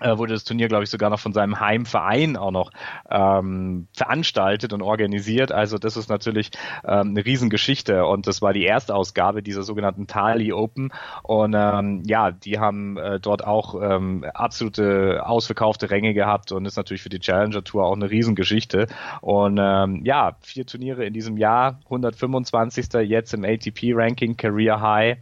wurde 0.00 0.34
das 0.34 0.44
Turnier, 0.44 0.68
glaube 0.68 0.84
ich, 0.84 0.90
sogar 0.90 1.10
noch 1.10 1.20
von 1.20 1.32
seinem 1.32 1.60
Heimverein 1.60 2.36
auch 2.36 2.50
noch 2.50 2.70
ähm, 3.10 3.88
veranstaltet 3.96 4.72
und 4.72 4.82
organisiert. 4.82 5.52
Also 5.52 5.78
das 5.78 5.96
ist 5.96 6.08
natürlich 6.08 6.50
ähm, 6.84 7.10
eine 7.10 7.24
Riesengeschichte. 7.24 8.06
Und 8.06 8.26
das 8.26 8.40
war 8.42 8.52
die 8.52 8.64
erste 8.64 8.94
Ausgabe 8.94 9.42
dieser 9.42 9.62
sogenannten 9.62 10.06
Tali 10.06 10.52
Open. 10.52 10.92
Und 11.22 11.54
ähm, 11.56 12.02
ja, 12.06 12.30
die 12.30 12.58
haben 12.58 12.96
äh, 12.96 13.20
dort 13.20 13.44
auch 13.44 13.80
ähm, 13.80 14.24
absolute 14.34 15.26
ausverkaufte 15.26 15.90
Ränge 15.90 16.14
gehabt 16.14 16.52
und 16.52 16.66
ist 16.66 16.76
natürlich 16.76 17.02
für 17.02 17.08
die 17.08 17.20
Challenger 17.20 17.64
Tour 17.64 17.84
auch 17.84 17.96
eine 17.96 18.10
Riesengeschichte. 18.10 18.86
Und 19.20 19.58
ähm, 19.60 20.04
ja, 20.04 20.36
vier 20.40 20.66
Turniere 20.66 21.04
in 21.04 21.12
diesem 21.12 21.36
Jahr, 21.36 21.80
125. 21.84 22.88
jetzt 23.08 23.34
im 23.34 23.44
ATP 23.44 23.94
Ranking, 23.94 24.36
Career 24.36 24.80
High, 24.80 25.18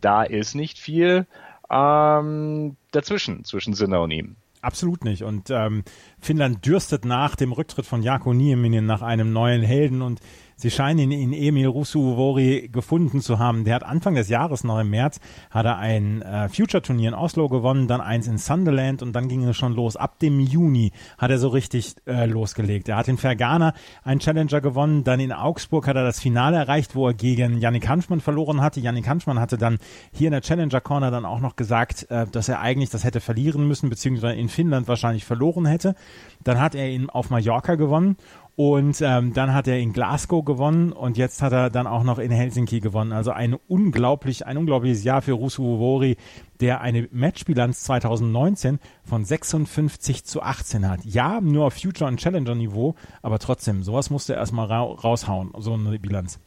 da 0.00 0.22
ist 0.22 0.54
nicht 0.54 0.78
viel 0.78 1.26
ähm, 1.74 2.76
dazwischen, 2.92 3.44
zwischen 3.44 3.74
Sinner 3.74 4.02
und 4.02 4.12
ihm. 4.12 4.36
Absolut 4.62 5.04
nicht. 5.04 5.24
Und 5.24 5.50
ähm, 5.50 5.84
Finnland 6.20 6.64
dürstet 6.64 7.04
nach 7.04 7.36
dem 7.36 7.52
Rücktritt 7.52 7.84
von 7.84 8.02
Jako 8.02 8.32
Nieminen 8.32 8.86
nach 8.86 9.02
einem 9.02 9.32
neuen 9.32 9.62
Helden 9.62 10.00
und 10.00 10.20
Sie 10.56 10.70
scheinen 10.70 11.10
ihn 11.10 11.32
in 11.32 11.32
Emil 11.32 11.66
Rusuvori 11.66 12.68
gefunden 12.72 13.20
zu 13.20 13.38
haben. 13.38 13.64
Der 13.64 13.74
hat 13.74 13.82
Anfang 13.84 14.14
des 14.14 14.28
Jahres, 14.28 14.64
noch 14.64 14.78
im 14.78 14.90
März, 14.90 15.20
hat 15.50 15.66
er 15.66 15.78
ein 15.78 16.22
äh, 16.22 16.48
Future-Turnier 16.48 17.08
in 17.08 17.14
Oslo 17.14 17.48
gewonnen, 17.48 17.88
dann 17.88 18.00
eins 18.00 18.28
in 18.28 18.38
Sunderland 18.38 19.02
und 19.02 19.12
dann 19.14 19.28
ging 19.28 19.42
es 19.44 19.56
schon 19.56 19.74
los. 19.74 19.96
Ab 19.96 20.18
dem 20.20 20.40
Juni 20.40 20.92
hat 21.18 21.30
er 21.30 21.38
so 21.38 21.48
richtig 21.48 21.96
äh, 22.06 22.26
losgelegt. 22.26 22.88
Er 22.88 22.96
hat 22.96 23.08
in 23.08 23.18
Fergana 23.18 23.74
einen 24.04 24.20
Challenger 24.20 24.60
gewonnen, 24.60 25.04
dann 25.04 25.20
in 25.20 25.32
Augsburg 25.32 25.86
hat 25.86 25.96
er 25.96 26.04
das 26.04 26.20
Finale 26.20 26.56
erreicht, 26.56 26.94
wo 26.94 27.08
er 27.08 27.14
gegen 27.14 27.58
Yannick 27.58 27.88
Hanschmann 27.88 28.20
verloren 28.20 28.60
hatte. 28.60 28.80
Yannick 28.80 29.08
Hanschmann 29.08 29.40
hatte 29.40 29.58
dann 29.58 29.78
hier 30.12 30.28
in 30.28 30.32
der 30.32 30.42
Challenger 30.42 30.80
Corner 30.80 31.10
dann 31.10 31.24
auch 31.24 31.40
noch 31.40 31.56
gesagt, 31.56 32.10
äh, 32.10 32.26
dass 32.30 32.48
er 32.48 32.60
eigentlich 32.60 32.90
das 32.90 33.04
hätte 33.04 33.20
verlieren 33.20 33.66
müssen, 33.66 33.90
beziehungsweise 33.90 34.36
in 34.36 34.48
Finnland 34.48 34.88
wahrscheinlich 34.88 35.24
verloren 35.24 35.66
hätte. 35.66 35.94
Dann 36.42 36.60
hat 36.60 36.74
er 36.74 36.88
ihn 36.88 37.10
auf 37.10 37.30
Mallorca 37.30 37.74
gewonnen 37.74 38.16
und 38.56 39.00
ähm, 39.00 39.34
dann 39.34 39.52
hat 39.52 39.66
er 39.66 39.80
in 39.80 39.92
Glasgow 39.92 40.44
gewonnen 40.44 40.92
und 40.92 41.16
jetzt 41.16 41.42
hat 41.42 41.52
er 41.52 41.70
dann 41.70 41.88
auch 41.88 42.04
noch 42.04 42.20
in 42.20 42.30
Helsinki 42.30 42.78
gewonnen. 42.78 43.12
Also 43.12 43.32
ein 43.32 43.56
unglaublich, 43.66 44.46
ein 44.46 44.56
unglaubliches 44.56 45.02
Jahr 45.02 45.22
für 45.22 45.32
Rusu 45.32 45.78
Vori, 45.78 46.16
der 46.60 46.80
eine 46.80 47.08
Matchbilanz 47.10 47.82
2019 47.82 48.78
von 49.04 49.24
56 49.24 50.24
zu 50.24 50.40
18 50.40 50.88
hat. 50.88 51.04
Ja, 51.04 51.40
nur 51.40 51.66
auf 51.66 51.74
Future 51.74 52.08
und 52.08 52.20
Challenger 52.20 52.54
Niveau, 52.54 52.94
aber 53.22 53.40
trotzdem, 53.40 53.82
sowas 53.82 54.10
musste 54.10 54.34
er 54.34 54.38
erstmal 54.38 54.66
ra 54.66 54.82
raushauen, 54.82 55.50
so 55.58 55.72
eine 55.72 55.98
Bilanz. 55.98 56.38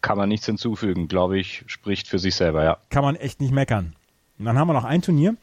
Kann 0.00 0.16
man 0.16 0.28
nichts 0.28 0.46
hinzufügen, 0.46 1.08
glaube 1.08 1.40
ich, 1.40 1.64
spricht 1.66 2.06
für 2.06 2.20
sich 2.20 2.36
selber, 2.36 2.62
ja. 2.62 2.78
Kann 2.88 3.02
man 3.02 3.16
echt 3.16 3.40
nicht 3.40 3.52
meckern. 3.52 3.96
Und 4.38 4.44
dann 4.44 4.56
haben 4.56 4.68
wir 4.68 4.74
noch 4.74 4.84
ein 4.84 5.02
Turnier, 5.02 5.34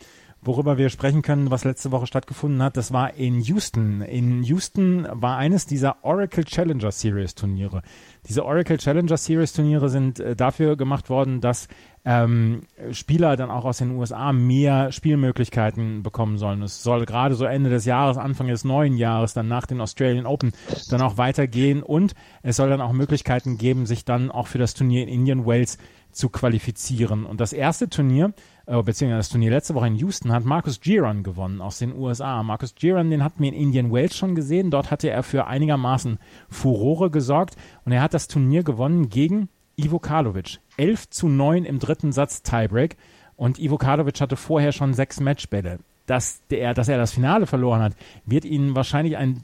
worüber 0.47 0.77
wir 0.77 0.89
sprechen 0.89 1.21
können, 1.21 1.51
was 1.51 1.65
letzte 1.65 1.91
Woche 1.91 2.07
stattgefunden 2.07 2.63
hat, 2.63 2.77
das 2.77 2.91
war 2.91 3.13
in 3.13 3.41
Houston. 3.41 4.01
In 4.01 4.41
Houston 4.43 5.07
war 5.11 5.37
eines 5.37 5.65
dieser 5.65 6.03
Oracle 6.03 6.45
Challenger 6.45 6.91
Series 6.91 7.35
Turniere. 7.35 7.81
Diese 8.27 8.45
Oracle 8.45 8.77
Challenger 8.77 9.17
Series 9.17 9.53
Turniere 9.53 9.89
sind 9.89 10.19
äh, 10.19 10.35
dafür 10.35 10.75
gemacht 10.75 11.09
worden, 11.09 11.41
dass 11.41 11.67
ähm, 12.07 12.61
Spieler 12.93 13.35
dann 13.35 13.51
auch 13.51 13.65
aus 13.65 13.79
den 13.79 13.91
USA 13.91 14.31
mehr 14.31 14.93
Spielmöglichkeiten 14.93 16.03
bekommen 16.03 16.37
sollen. 16.37 16.61
Es 16.61 16.81
soll 16.81 17.05
gerade 17.05 17.35
so 17.35 17.43
Ende 17.43 17.69
des 17.69 17.83
Jahres, 17.83 18.17
Anfang 18.17 18.47
des 18.47 18.63
neuen 18.63 18.95
Jahres, 18.95 19.33
dann 19.33 19.49
nach 19.49 19.65
den 19.65 19.81
Australian 19.81 20.25
Open 20.25 20.53
dann 20.89 21.01
auch 21.01 21.17
weitergehen 21.17 21.83
und 21.83 22.15
es 22.43 22.55
soll 22.55 22.69
dann 22.69 22.79
auch 22.79 22.93
Möglichkeiten 22.93 23.57
geben, 23.57 23.85
sich 23.85 24.05
dann 24.05 24.31
auch 24.31 24.47
für 24.47 24.57
das 24.57 24.73
Turnier 24.73 25.03
in 25.03 25.09
Indian 25.09 25.45
Wells 25.45 25.77
zu 26.13 26.29
qualifizieren. 26.29 27.25
Und 27.25 27.41
das 27.41 27.51
erste 27.51 27.89
Turnier 27.89 28.33
äh, 28.67 28.81
beziehungsweise 28.81 29.19
das 29.19 29.29
Turnier 29.29 29.51
letzte 29.51 29.75
Woche 29.75 29.87
in 29.87 29.95
Houston, 29.95 30.31
hat 30.31 30.45
Marcus 30.45 30.79
Giron 30.79 31.23
gewonnen 31.23 31.59
aus 31.59 31.79
den 31.79 31.93
USA. 31.93 32.41
Marcus 32.41 32.73
Giron, 32.73 33.09
den 33.09 33.23
hatten 33.23 33.43
wir 33.43 33.49
in 33.49 33.55
Indian 33.55 33.91
Wells 33.91 34.15
schon 34.15 34.33
gesehen. 34.33 34.71
Dort 34.71 34.91
hatte 34.91 35.09
er 35.09 35.23
für 35.23 35.47
einigermaßen 35.47 36.19
Furore 36.49 37.09
gesorgt 37.09 37.57
und 37.83 37.91
er 37.91 38.01
hat 38.01 38.13
das 38.13 38.29
Turnier 38.29 38.63
gewonnen 38.63 39.09
gegen 39.09 39.49
Ivo 39.79 39.99
Karlovic. 39.99 40.59
11 40.77 41.09
zu 41.11 41.29
9 41.29 41.63
im 41.63 41.77
dritten 41.77 42.11
Satz 42.11 42.41
Tiebreak 42.41 42.97
und 43.35 43.59
Ivo 43.59 43.77
Karlovic 43.77 44.19
hatte 44.19 44.35
vorher 44.35 44.71
schon 44.71 44.95
sechs 44.95 45.19
Matchbälle. 45.19 45.77
Dass, 46.07 46.41
der, 46.49 46.73
dass 46.73 46.87
er 46.87 46.97
das 46.97 47.13
Finale 47.13 47.45
verloren 47.45 47.81
hat, 47.81 47.93
wird 48.25 48.43
ihn 48.43 48.75
wahrscheinlich 48.75 49.17
ein 49.17 49.43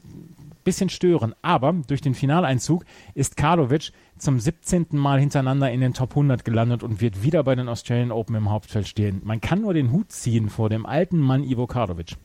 bisschen 0.64 0.88
stören. 0.88 1.36
Aber 1.42 1.72
durch 1.86 2.00
den 2.00 2.16
Finaleinzug 2.16 2.84
ist 3.14 3.36
Karlovic 3.36 3.92
zum 4.18 4.40
17. 4.40 4.86
Mal 4.90 5.20
hintereinander 5.20 5.70
in 5.70 5.80
den 5.80 5.94
Top 5.94 6.10
100 6.10 6.44
gelandet 6.44 6.82
und 6.82 7.00
wird 7.00 7.22
wieder 7.22 7.44
bei 7.44 7.54
den 7.54 7.68
Australian 7.68 8.10
Open 8.10 8.34
im 8.34 8.50
Hauptfeld 8.50 8.88
stehen. 8.88 9.20
Man 9.22 9.40
kann 9.40 9.60
nur 9.60 9.74
den 9.74 9.92
Hut 9.92 10.10
ziehen 10.10 10.48
vor 10.48 10.68
dem 10.68 10.84
alten 10.84 11.20
Mann 11.20 11.44
Ivo 11.44 11.68
Karlovic. 11.68 12.16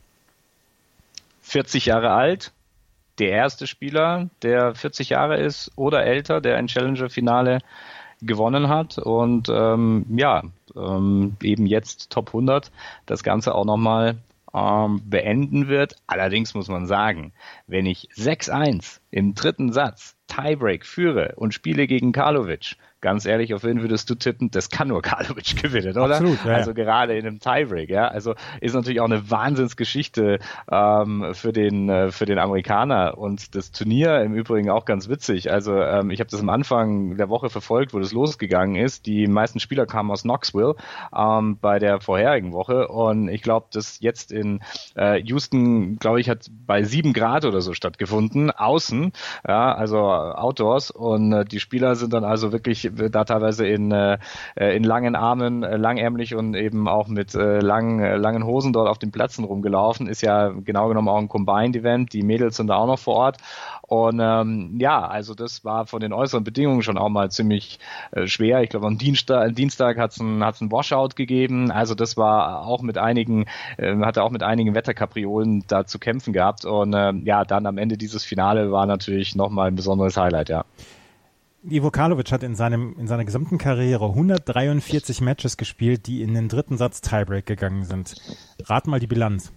40 1.42 1.86
Jahre 1.86 2.10
alt, 2.10 2.52
der 3.20 3.30
erste 3.30 3.68
Spieler, 3.68 4.30
der 4.42 4.74
40 4.74 5.10
Jahre 5.10 5.38
ist 5.38 5.70
oder 5.76 6.04
älter, 6.04 6.40
der 6.40 6.56
ein 6.56 6.66
Challenger-Finale 6.66 7.60
gewonnen 8.22 8.68
hat 8.68 8.98
und 8.98 9.48
ähm, 9.50 10.06
ja, 10.16 10.42
ähm, 10.76 11.36
eben 11.42 11.66
jetzt 11.66 12.10
Top 12.10 12.28
100 12.28 12.70
das 13.06 13.22
Ganze 13.22 13.54
auch 13.54 13.64
nochmal 13.64 14.18
ähm, 14.54 15.00
beenden 15.04 15.68
wird. 15.68 15.96
Allerdings 16.06 16.54
muss 16.54 16.68
man 16.68 16.86
sagen, 16.86 17.32
wenn 17.66 17.86
ich 17.86 18.08
6-1 18.16 19.00
im 19.10 19.34
dritten 19.34 19.72
Satz 19.72 20.16
Tiebreak 20.26 20.86
führe 20.86 21.34
und 21.36 21.54
spiele 21.54 21.86
gegen 21.86 22.12
Karlovic, 22.12 22.76
ganz 23.00 23.26
ehrlich, 23.26 23.54
auf 23.54 23.64
wen 23.64 23.80
würdest 23.80 24.08
du 24.10 24.14
tippen? 24.14 24.50
Das 24.50 24.70
kann 24.70 24.88
nur 24.88 25.02
Karlovic 25.10 25.62
gewinnen, 25.62 25.96
oder? 25.96 26.16
Absolut, 26.16 26.44
ja. 26.44 26.54
Also 26.54 26.74
gerade 26.74 27.16
in 27.16 27.26
einem 27.26 27.40
Tiebreak, 27.40 27.90
ja. 27.90 28.08
Also 28.08 28.34
ist 28.60 28.74
natürlich 28.74 29.00
auch 29.00 29.06
eine 29.06 29.30
Wahnsinnsgeschichte 29.30 30.38
ähm, 30.70 31.30
für 31.32 31.52
den 31.52 31.88
äh, 31.88 32.10
für 32.10 32.26
den 32.26 32.38
Amerikaner 32.38 33.18
und 33.18 33.54
das 33.54 33.72
Turnier 33.72 34.20
im 34.22 34.34
Übrigen 34.34 34.70
auch 34.70 34.84
ganz 34.84 35.08
witzig. 35.08 35.50
Also 35.50 35.80
ähm, 35.80 36.10
ich 36.10 36.20
habe 36.20 36.30
das 36.30 36.40
am 36.40 36.48
Anfang 36.48 37.16
der 37.16 37.28
Woche 37.28 37.50
verfolgt, 37.50 37.94
wo 37.94 37.98
das 37.98 38.12
losgegangen 38.12 38.76
ist. 38.76 39.06
Die 39.06 39.26
meisten 39.26 39.60
Spieler 39.60 39.86
kamen 39.86 40.10
aus 40.10 40.22
Knoxville 40.22 40.74
ähm, 41.16 41.58
bei 41.60 41.78
der 41.78 42.00
vorherigen 42.00 42.52
Woche 42.52 42.88
und 42.88 43.28
ich 43.28 43.42
glaube, 43.42 43.66
das 43.72 44.00
jetzt 44.00 44.32
in 44.32 44.60
äh, 44.96 45.20
Houston, 45.22 45.96
glaube 45.96 46.20
ich, 46.20 46.28
hat 46.28 46.46
bei 46.66 46.82
sieben 46.82 47.12
Grad 47.12 47.44
oder 47.44 47.60
so 47.60 47.72
stattgefunden, 47.72 48.50
außen, 48.50 49.12
ja, 49.46 49.74
also 49.74 49.98
Outdoors 49.98 50.90
und 50.90 51.32
äh, 51.32 51.44
die 51.44 51.60
Spieler 51.60 51.96
sind 51.96 52.12
dann 52.12 52.24
also 52.24 52.52
wirklich 52.52 52.89
da 52.90 53.24
teilweise 53.24 53.66
in, 53.66 53.92
äh, 53.92 54.18
in 54.56 54.84
langen 54.84 55.16
Armen, 55.16 55.62
äh, 55.62 55.76
langärmlich 55.76 56.34
und 56.34 56.54
eben 56.54 56.88
auch 56.88 57.08
mit 57.08 57.34
äh, 57.34 57.60
langen, 57.60 58.00
äh, 58.00 58.16
langen 58.16 58.44
Hosen 58.44 58.72
dort 58.72 58.88
auf 58.88 58.98
den 58.98 59.10
Plätzen 59.10 59.44
rumgelaufen. 59.44 60.06
Ist 60.06 60.22
ja 60.22 60.48
genau 60.48 60.88
genommen 60.88 61.08
auch 61.08 61.18
ein 61.18 61.28
Combined-Event. 61.28 62.12
Die 62.12 62.22
Mädels 62.22 62.56
sind 62.56 62.68
da 62.68 62.76
auch 62.76 62.86
noch 62.86 62.98
vor 62.98 63.16
Ort. 63.16 63.38
Und 63.90 64.20
ähm, 64.22 64.76
ja, 64.78 65.04
also 65.04 65.34
das 65.34 65.64
war 65.64 65.84
von 65.84 66.00
den 66.00 66.12
äußeren 66.12 66.44
Bedingungen 66.44 66.82
schon 66.82 66.96
auch 66.96 67.08
mal 67.08 67.28
ziemlich 67.30 67.80
äh, 68.12 68.28
schwer. 68.28 68.62
Ich 68.62 68.70
glaube, 68.70 68.86
am 68.86 68.98
Dienstag, 68.98 69.56
Dienstag 69.56 69.98
hat 69.98 70.12
es 70.12 70.20
ein, 70.20 70.44
hat's 70.44 70.60
ein 70.60 70.70
Washout 70.70 71.16
gegeben. 71.16 71.72
Also 71.72 71.96
das 71.96 72.16
war 72.16 72.66
auch 72.66 72.82
mit 72.82 72.98
einigen, 72.98 73.46
äh, 73.78 73.96
hatte 74.02 74.22
auch 74.22 74.30
mit 74.30 74.44
einigen 74.44 74.76
Wetterkapriolen 74.76 75.64
da 75.66 75.86
zu 75.86 75.98
kämpfen 75.98 76.32
gehabt. 76.32 76.64
Und 76.64 76.94
äh, 76.94 77.12
ja, 77.24 77.44
dann 77.44 77.66
am 77.66 77.78
Ende 77.78 77.98
dieses 77.98 78.24
Finale 78.24 78.70
war 78.70 78.86
natürlich 78.86 79.34
nochmal 79.34 79.68
ein 79.68 79.74
besonderes 79.74 80.16
Highlight, 80.16 80.50
ja. 80.50 80.64
Ivo 81.62 81.90
Karlovic 81.90 82.32
hat 82.32 82.42
in, 82.42 82.54
seinem, 82.54 82.96
in 82.98 83.06
seiner 83.06 83.24
gesamten 83.24 83.58
Karriere 83.58 84.06
143 84.06 85.20
Matches 85.20 85.56
gespielt, 85.56 86.06
die 86.06 86.22
in 86.22 86.32
den 86.32 86.48
dritten 86.48 86.78
Satz 86.78 87.00
Tiebreak 87.02 87.44
gegangen 87.44 87.84
sind. 87.84 88.14
Rat 88.64 88.86
mal 88.86 89.00
die 89.00 89.06
Bilanz. 89.06 89.52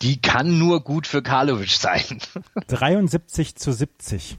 Die 0.00 0.20
kann 0.20 0.58
nur 0.58 0.84
gut 0.84 1.08
für 1.08 1.22
Karlovic 1.22 1.70
sein. 1.70 2.20
73 2.68 3.56
zu 3.56 3.72
70. 3.72 4.38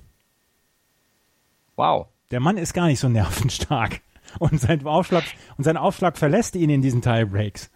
Wow. 1.75 2.07
Der 2.31 2.39
Mann 2.39 2.57
ist 2.57 2.73
gar 2.73 2.87
nicht 2.87 2.99
so 2.99 3.09
nervenstark. 3.09 3.99
Und 4.37 4.61
sein 4.61 4.85
Aufschlag, 4.85 5.23
und 5.57 5.63
sein 5.63 5.75
Aufschlag 5.75 6.17
verlässt 6.17 6.55
ihn 6.55 6.69
in 6.69 6.81
diesen 6.81 7.01
Tiebreaks. 7.01 7.71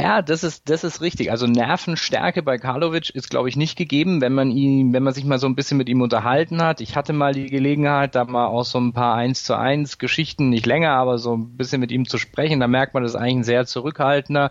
Ja, 0.00 0.22
das 0.22 0.44
ist, 0.44 0.68
das 0.68 0.84
ist 0.84 1.00
richtig. 1.00 1.32
Also 1.32 1.46
Nervenstärke 1.46 2.42
bei 2.42 2.56
Karlovic 2.56 3.10
ist, 3.10 3.30
glaube 3.30 3.48
ich, 3.48 3.56
nicht 3.56 3.76
gegeben, 3.76 4.20
wenn 4.20 4.32
man 4.32 4.50
ihn, 4.52 4.92
wenn 4.92 5.02
man 5.02 5.12
sich 5.12 5.24
mal 5.24 5.38
so 5.38 5.48
ein 5.48 5.56
bisschen 5.56 5.76
mit 5.76 5.88
ihm 5.88 6.02
unterhalten 6.02 6.62
hat. 6.62 6.80
Ich 6.80 6.94
hatte 6.94 7.12
mal 7.12 7.32
die 7.32 7.46
Gelegenheit, 7.46 8.14
da 8.14 8.24
mal 8.24 8.46
auch 8.46 8.64
so 8.64 8.78
ein 8.78 8.92
paar 8.92 9.16
eins 9.16 9.42
zu 9.42 9.58
eins 9.58 9.98
Geschichten, 9.98 10.50
nicht 10.50 10.66
länger, 10.66 10.92
aber 10.92 11.18
so 11.18 11.36
ein 11.36 11.56
bisschen 11.56 11.80
mit 11.80 11.90
ihm 11.90 12.06
zu 12.06 12.18
sprechen. 12.18 12.60
Da 12.60 12.68
merkt 12.68 12.94
man, 12.94 13.02
das 13.02 13.12
ist 13.14 13.20
eigentlich 13.20 13.36
ein 13.36 13.44
sehr 13.44 13.66
zurückhaltender, 13.66 14.50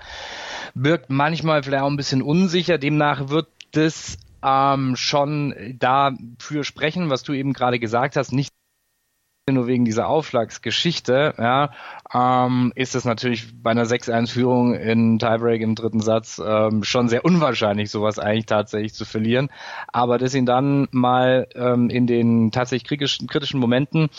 wirkt 0.74 1.10
manchmal 1.10 1.64
vielleicht 1.64 1.84
auch 1.84 1.90
ein 1.90 1.98
bisschen 1.98 2.22
unsicher. 2.22 2.78
Demnach 2.78 3.30
wird 3.30 3.48
das 3.72 4.18
ähm, 4.44 4.98
schon 4.98 5.56
dafür 5.80 6.66
sprechen, 6.66 7.10
was 7.10 7.24
du 7.24 7.32
eben 7.32 7.54
gerade 7.54 7.80
gesagt 7.80 8.18
hast, 8.18 8.34
nicht 8.34 8.54
nur 9.54 9.68
wegen 9.68 9.86
dieser 9.86 10.08
Aufschlagsgeschichte, 10.08 11.34
ja, 11.38 11.72
ähm, 12.14 12.74
ist 12.76 12.96
es 12.96 13.06
natürlich 13.06 13.62
bei 13.62 13.72
einer 13.72 13.86
6-1-Führung 13.86 14.76
in 14.76 15.20
Tiebreak 15.20 15.62
im 15.62 15.76
dritten 15.76 16.02
Satz 16.02 16.42
ähm, 16.46 16.84
schon 16.84 17.08
sehr 17.08 17.24
unwahrscheinlich, 17.24 17.90
sowas 17.90 18.20
eigentlich 18.20 18.46
tatsächlich 18.46 18.94
zu 18.94 19.06
verlieren. 19.06 19.50
Aber 19.88 20.18
dass 20.18 20.36
ihn 20.36 20.46
dann 20.46 20.88
mal 20.92 21.48
ähm, 21.56 21.90
in 21.90 22.08
den 22.08 22.52
tatsächlich 22.52 22.88
kritischen, 22.88 23.28
kritischen 23.28 23.60
Momenten 23.60 24.10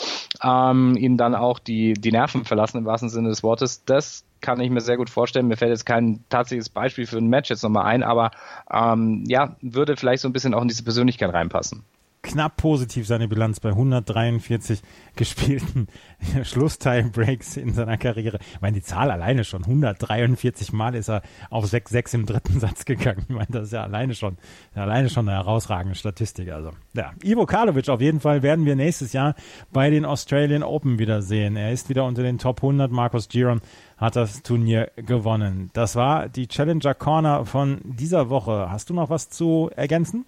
ähm, 0.43 0.97
ihn 0.97 1.19
dann 1.19 1.35
auch 1.35 1.59
die, 1.59 1.93
die 1.93 2.13
Nerven 2.13 2.45
verlassen 2.45 2.79
im 2.79 2.85
wahrsten 2.87 3.11
Sinne 3.11 3.29
des 3.29 3.43
Wortes, 3.43 3.85
das 3.85 4.25
kann 4.41 4.61
ich 4.61 4.71
mir 4.71 4.81
sehr 4.81 4.97
gut 4.97 5.11
vorstellen. 5.11 5.49
Mir 5.49 5.57
fällt 5.57 5.73
jetzt 5.73 5.85
kein 5.85 6.25
tatsächliches 6.31 6.71
Beispiel 6.71 7.07
für 7.07 7.19
ein 7.19 7.27
Match 7.27 7.51
jetzt 7.51 7.65
nochmal 7.65 7.87
ein, 7.87 8.03
aber 8.03 8.31
ähm, 8.73 9.25
ja, 9.27 9.57
würde 9.61 9.97
vielleicht 9.97 10.23
so 10.23 10.29
ein 10.29 10.33
bisschen 10.33 10.55
auch 10.55 10.63
in 10.63 10.69
diese 10.69 10.85
Persönlichkeit 10.85 11.35
reinpassen 11.35 11.85
knapp 12.23 12.57
positiv 12.57 13.07
seine 13.07 13.29
Bilanz 13.29 13.61
bei 13.61 13.71
143 13.71 14.81
gespielten 15.17 15.89
Schlusstiebreaks 16.43 17.57
in 17.57 17.73
seiner 17.73 17.97
Karriere. 17.97 18.39
Ich 18.55 18.61
meine, 18.61 18.75
die 18.75 18.83
Zahl 18.83 19.11
alleine 19.11 19.45
schon, 19.45 19.65
143 19.65 20.73
Mal 20.73 20.95
ist 20.95 21.09
er 21.09 21.23
auf 21.51 21.65
6-6 21.65 22.15
im 22.15 22.27
dritten 22.27 22.61
Satz 22.61 22.85
gegangen. 22.85 23.25
Ich 23.29 23.35
meine, 23.35 23.49
das 23.51 23.67
ist 23.67 23.73
ja 23.73 23.83
alleine 23.83 24.15
schon, 24.15 24.37
alleine 24.75 25.09
schon 25.09 25.29
eine 25.29 25.39
herausragende 25.39 25.95
Statistik. 25.95 26.51
Also, 26.51 26.73
ja, 26.95 27.13
Ivo 27.23 27.47
Karlovic 27.47 27.89
auf 27.89 28.01
jeden 28.01 28.21
Fall 28.21 28.43
werden 28.43 28.65
wir 28.65 28.77
nächstes 28.77 29.13
Jahr 29.13 29.35
bei 29.73 29.91
den 29.91 30.05
Australian 30.05 30.63
Open 30.63 30.99
wiedersehen. 30.99 31.57
Er 31.57 31.73
ist 31.73 31.89
wieder 31.89 32.05
unter 32.05 32.23
den 32.23 32.39
Top 32.39 32.59
100. 32.59 32.91
Markus 32.91 33.29
Giron 33.29 33.61
hat 33.97 34.17
das 34.17 34.43
Turnier 34.43 34.91
gewonnen. 34.97 35.71
Das 35.73 35.97
war 35.97 36.29
die 36.29 36.47
Challenger 36.47 36.95
Corner 36.95 37.45
von 37.45 37.81
dieser 37.85 38.31
Woche. 38.31 38.71
Hast 38.71 38.91
du 38.91 38.95
noch 38.95 39.11
was 39.11 39.29
zu 39.29 39.71
ergänzen? 39.75 40.25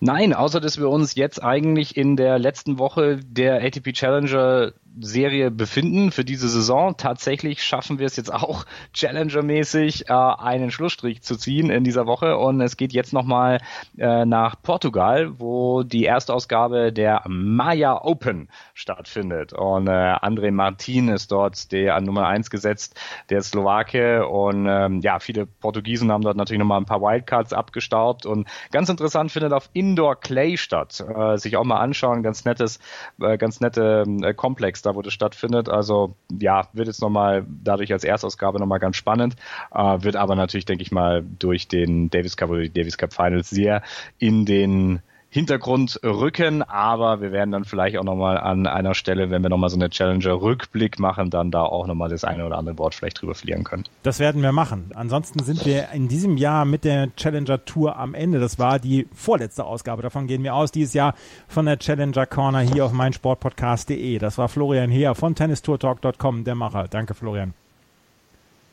Nein, 0.00 0.32
außer 0.32 0.60
dass 0.60 0.78
wir 0.78 0.88
uns 0.88 1.14
jetzt 1.14 1.42
eigentlich 1.42 1.96
in 1.96 2.16
der 2.16 2.38
letzten 2.38 2.78
Woche 2.78 3.18
der 3.24 3.62
ATP 3.62 3.92
Challenger 3.92 4.72
Serie 5.00 5.50
befinden 5.50 6.10
für 6.10 6.24
diese 6.24 6.48
Saison. 6.48 6.96
Tatsächlich 6.96 7.62
schaffen 7.62 7.98
wir 7.98 8.06
es 8.06 8.16
jetzt 8.16 8.32
auch 8.32 8.64
Challenger-mäßig 8.94 10.08
äh, 10.08 10.12
einen 10.12 10.70
Schlussstrich 10.70 11.22
zu 11.22 11.36
ziehen 11.36 11.70
in 11.70 11.84
dieser 11.84 12.06
Woche. 12.06 12.36
Und 12.36 12.60
es 12.60 12.76
geht 12.76 12.92
jetzt 12.92 13.12
nochmal 13.12 13.60
äh, 13.96 14.24
nach 14.24 14.56
Portugal, 14.62 15.38
wo 15.38 15.82
die 15.82 16.04
erste 16.04 16.34
Ausgabe 16.34 16.92
der 16.92 17.22
Maya 17.26 18.00
Open 18.02 18.48
stattfindet. 18.74 19.52
Und 19.52 19.86
äh, 19.86 19.90
André 19.90 20.50
Martin 20.50 21.08
ist 21.08 21.30
dort 21.32 21.72
der 21.72 21.94
an 21.94 22.04
Nummer 22.04 22.26
eins 22.26 22.50
gesetzt, 22.50 22.98
der 23.30 23.42
Slowake. 23.42 24.26
Und 24.26 24.66
ähm, 24.68 25.00
ja, 25.00 25.18
viele 25.18 25.46
Portugiesen 25.46 26.10
haben 26.10 26.22
dort 26.22 26.36
natürlich 26.36 26.60
nochmal 26.60 26.80
ein 26.80 26.86
paar 26.86 27.00
Wildcards 27.00 27.52
abgestaubt 27.52 28.26
und 28.26 28.48
ganz 28.72 28.88
interessant 28.88 29.32
findet 29.32 29.52
auf 29.52 29.70
Indoor 29.72 30.18
Clay 30.20 30.56
statt. 30.56 31.00
Äh, 31.00 31.36
sich 31.38 31.56
auch 31.56 31.64
mal 31.64 31.78
anschauen, 31.78 32.22
ganz 32.22 32.44
nettes, 32.44 32.78
äh, 33.20 33.38
ganz 33.38 33.60
nette 33.60 34.04
äh, 34.22 34.34
Komplex 34.34 34.82
da 34.88 34.94
wo 34.94 35.02
das 35.02 35.12
stattfindet. 35.12 35.68
Also 35.68 36.16
ja, 36.40 36.68
wird 36.72 36.88
jetzt 36.88 37.00
nochmal 37.00 37.46
dadurch 37.62 37.92
als 37.92 38.04
Erstausgabe 38.04 38.58
nochmal 38.58 38.80
ganz 38.80 38.96
spannend, 38.96 39.36
äh, 39.72 39.98
wird 40.02 40.16
aber 40.16 40.34
natürlich, 40.34 40.64
denke 40.64 40.82
ich 40.82 40.92
mal, 40.92 41.24
durch 41.38 41.68
den 41.68 42.10
Davis 42.10 42.36
Cup 42.36 42.50
oder 42.50 42.62
die 42.62 42.72
Davis 42.72 42.98
Cup 42.98 43.12
Finals 43.12 43.50
sehr 43.50 43.82
in 44.18 44.44
den 44.44 45.00
Hintergrund 45.30 46.00
rücken, 46.02 46.62
aber 46.62 47.20
wir 47.20 47.32
werden 47.32 47.50
dann 47.50 47.64
vielleicht 47.64 47.98
auch 47.98 48.04
nochmal 48.04 48.38
an 48.38 48.66
einer 48.66 48.94
Stelle, 48.94 49.30
wenn 49.30 49.42
wir 49.42 49.50
nochmal 49.50 49.68
so 49.68 49.76
eine 49.76 49.90
Challenger-Rückblick 49.90 50.98
machen, 50.98 51.28
dann 51.28 51.50
da 51.50 51.62
auch 51.62 51.86
nochmal 51.86 52.08
das 52.08 52.24
eine 52.24 52.46
oder 52.46 52.56
andere 52.56 52.78
Wort 52.78 52.94
vielleicht 52.94 53.20
drüber 53.20 53.34
verlieren 53.34 53.62
können. 53.62 53.84
Das 54.02 54.20
werden 54.20 54.42
wir 54.42 54.52
machen. 54.52 54.90
Ansonsten 54.94 55.42
sind 55.42 55.66
wir 55.66 55.90
in 55.92 56.08
diesem 56.08 56.38
Jahr 56.38 56.64
mit 56.64 56.84
der 56.84 57.14
Challenger-Tour 57.14 57.96
am 57.96 58.14
Ende. 58.14 58.40
Das 58.40 58.58
war 58.58 58.78
die 58.78 59.06
vorletzte 59.12 59.64
Ausgabe. 59.64 60.00
Davon 60.00 60.26
gehen 60.28 60.42
wir 60.42 60.54
aus 60.54 60.72
dieses 60.72 60.94
Jahr 60.94 61.14
von 61.46 61.66
der 61.66 61.78
Challenger 61.78 62.24
Corner 62.24 62.60
hier 62.60 62.86
auf 62.86 62.92
meinsportpodcast.de. 62.92 64.18
Das 64.18 64.38
war 64.38 64.48
Florian 64.48 64.90
Heer 64.90 65.14
von 65.14 65.34
tennistourtalk.com, 65.34 66.44
der 66.44 66.54
Macher. 66.54 66.88
Danke, 66.88 67.12
Florian. 67.12 67.52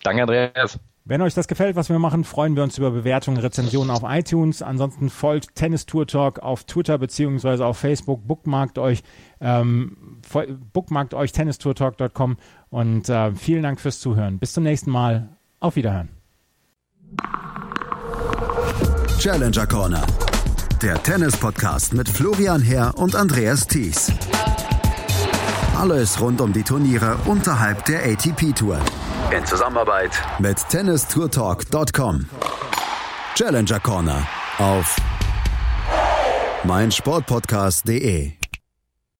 Danke, 0.03 0.22
Andreas. 0.22 0.80
Wenn 1.08 1.22
euch 1.22 1.36
das 1.36 1.47
gefällt, 1.47 1.76
was 1.76 1.89
wir 1.89 1.99
machen, 1.99 2.24
freuen 2.24 2.56
wir 2.56 2.64
uns 2.64 2.80
über 2.80 2.89
Bewertungen, 2.89 3.38
Rezensionen 3.38 3.91
auf 3.91 4.01
iTunes. 4.03 4.64
Ansonsten 4.64 5.12
folgt 5.12 5.53
Tennis 5.53 5.86
Tour 5.86 6.08
Talk 6.08 6.39
auf 6.39 6.64
Twitter 6.64 6.97
beziehungsweise 6.97 7.64
auf 7.64 7.78
Facebook. 7.78 8.28
Bookmarkt 8.28 8.80
euch, 8.80 9.03
ähm, 9.39 10.20
bookmarkt 10.74 11.14
euch 11.14 11.32
tennistourtalk.com 11.32 12.38
und 12.72 13.08
äh, 13.08 13.36
vielen 13.36 13.62
Dank 13.62 13.80
fürs 13.80 13.99
Zuhören. 13.99 14.39
Bis 14.39 14.53
zum 14.53 14.64
nächsten 14.64 14.89
Mal. 14.89 15.30
Auf 15.60 15.76
Wiederhören. 15.76 16.10
Challenger 19.20 19.68
Corner. 19.68 20.06
Der 20.82 21.01
Tennis-Podcast 21.03 21.93
mit 21.93 22.10
Florian 22.10 22.64
Herr 22.64 22.97
und 22.97 23.16
Andreas 23.16 23.68
Thies. 23.68 24.12
Alles 25.86 26.19
rund 26.19 26.41
um 26.41 26.51
die 26.51 26.63
Turniere 26.63 27.15
unterhalb 27.25 27.86
der 27.86 27.99
ATP-Tour 27.99 28.79
in 29.29 29.45
Zusammenarbeit 29.45 30.09
mit 30.39 30.57
tennistourtalk.com. 30.67 32.27
Challenger 33.36 33.79
Corner 33.81 34.27
auf 34.57 34.95
meinsportpodcast.de 36.63 38.31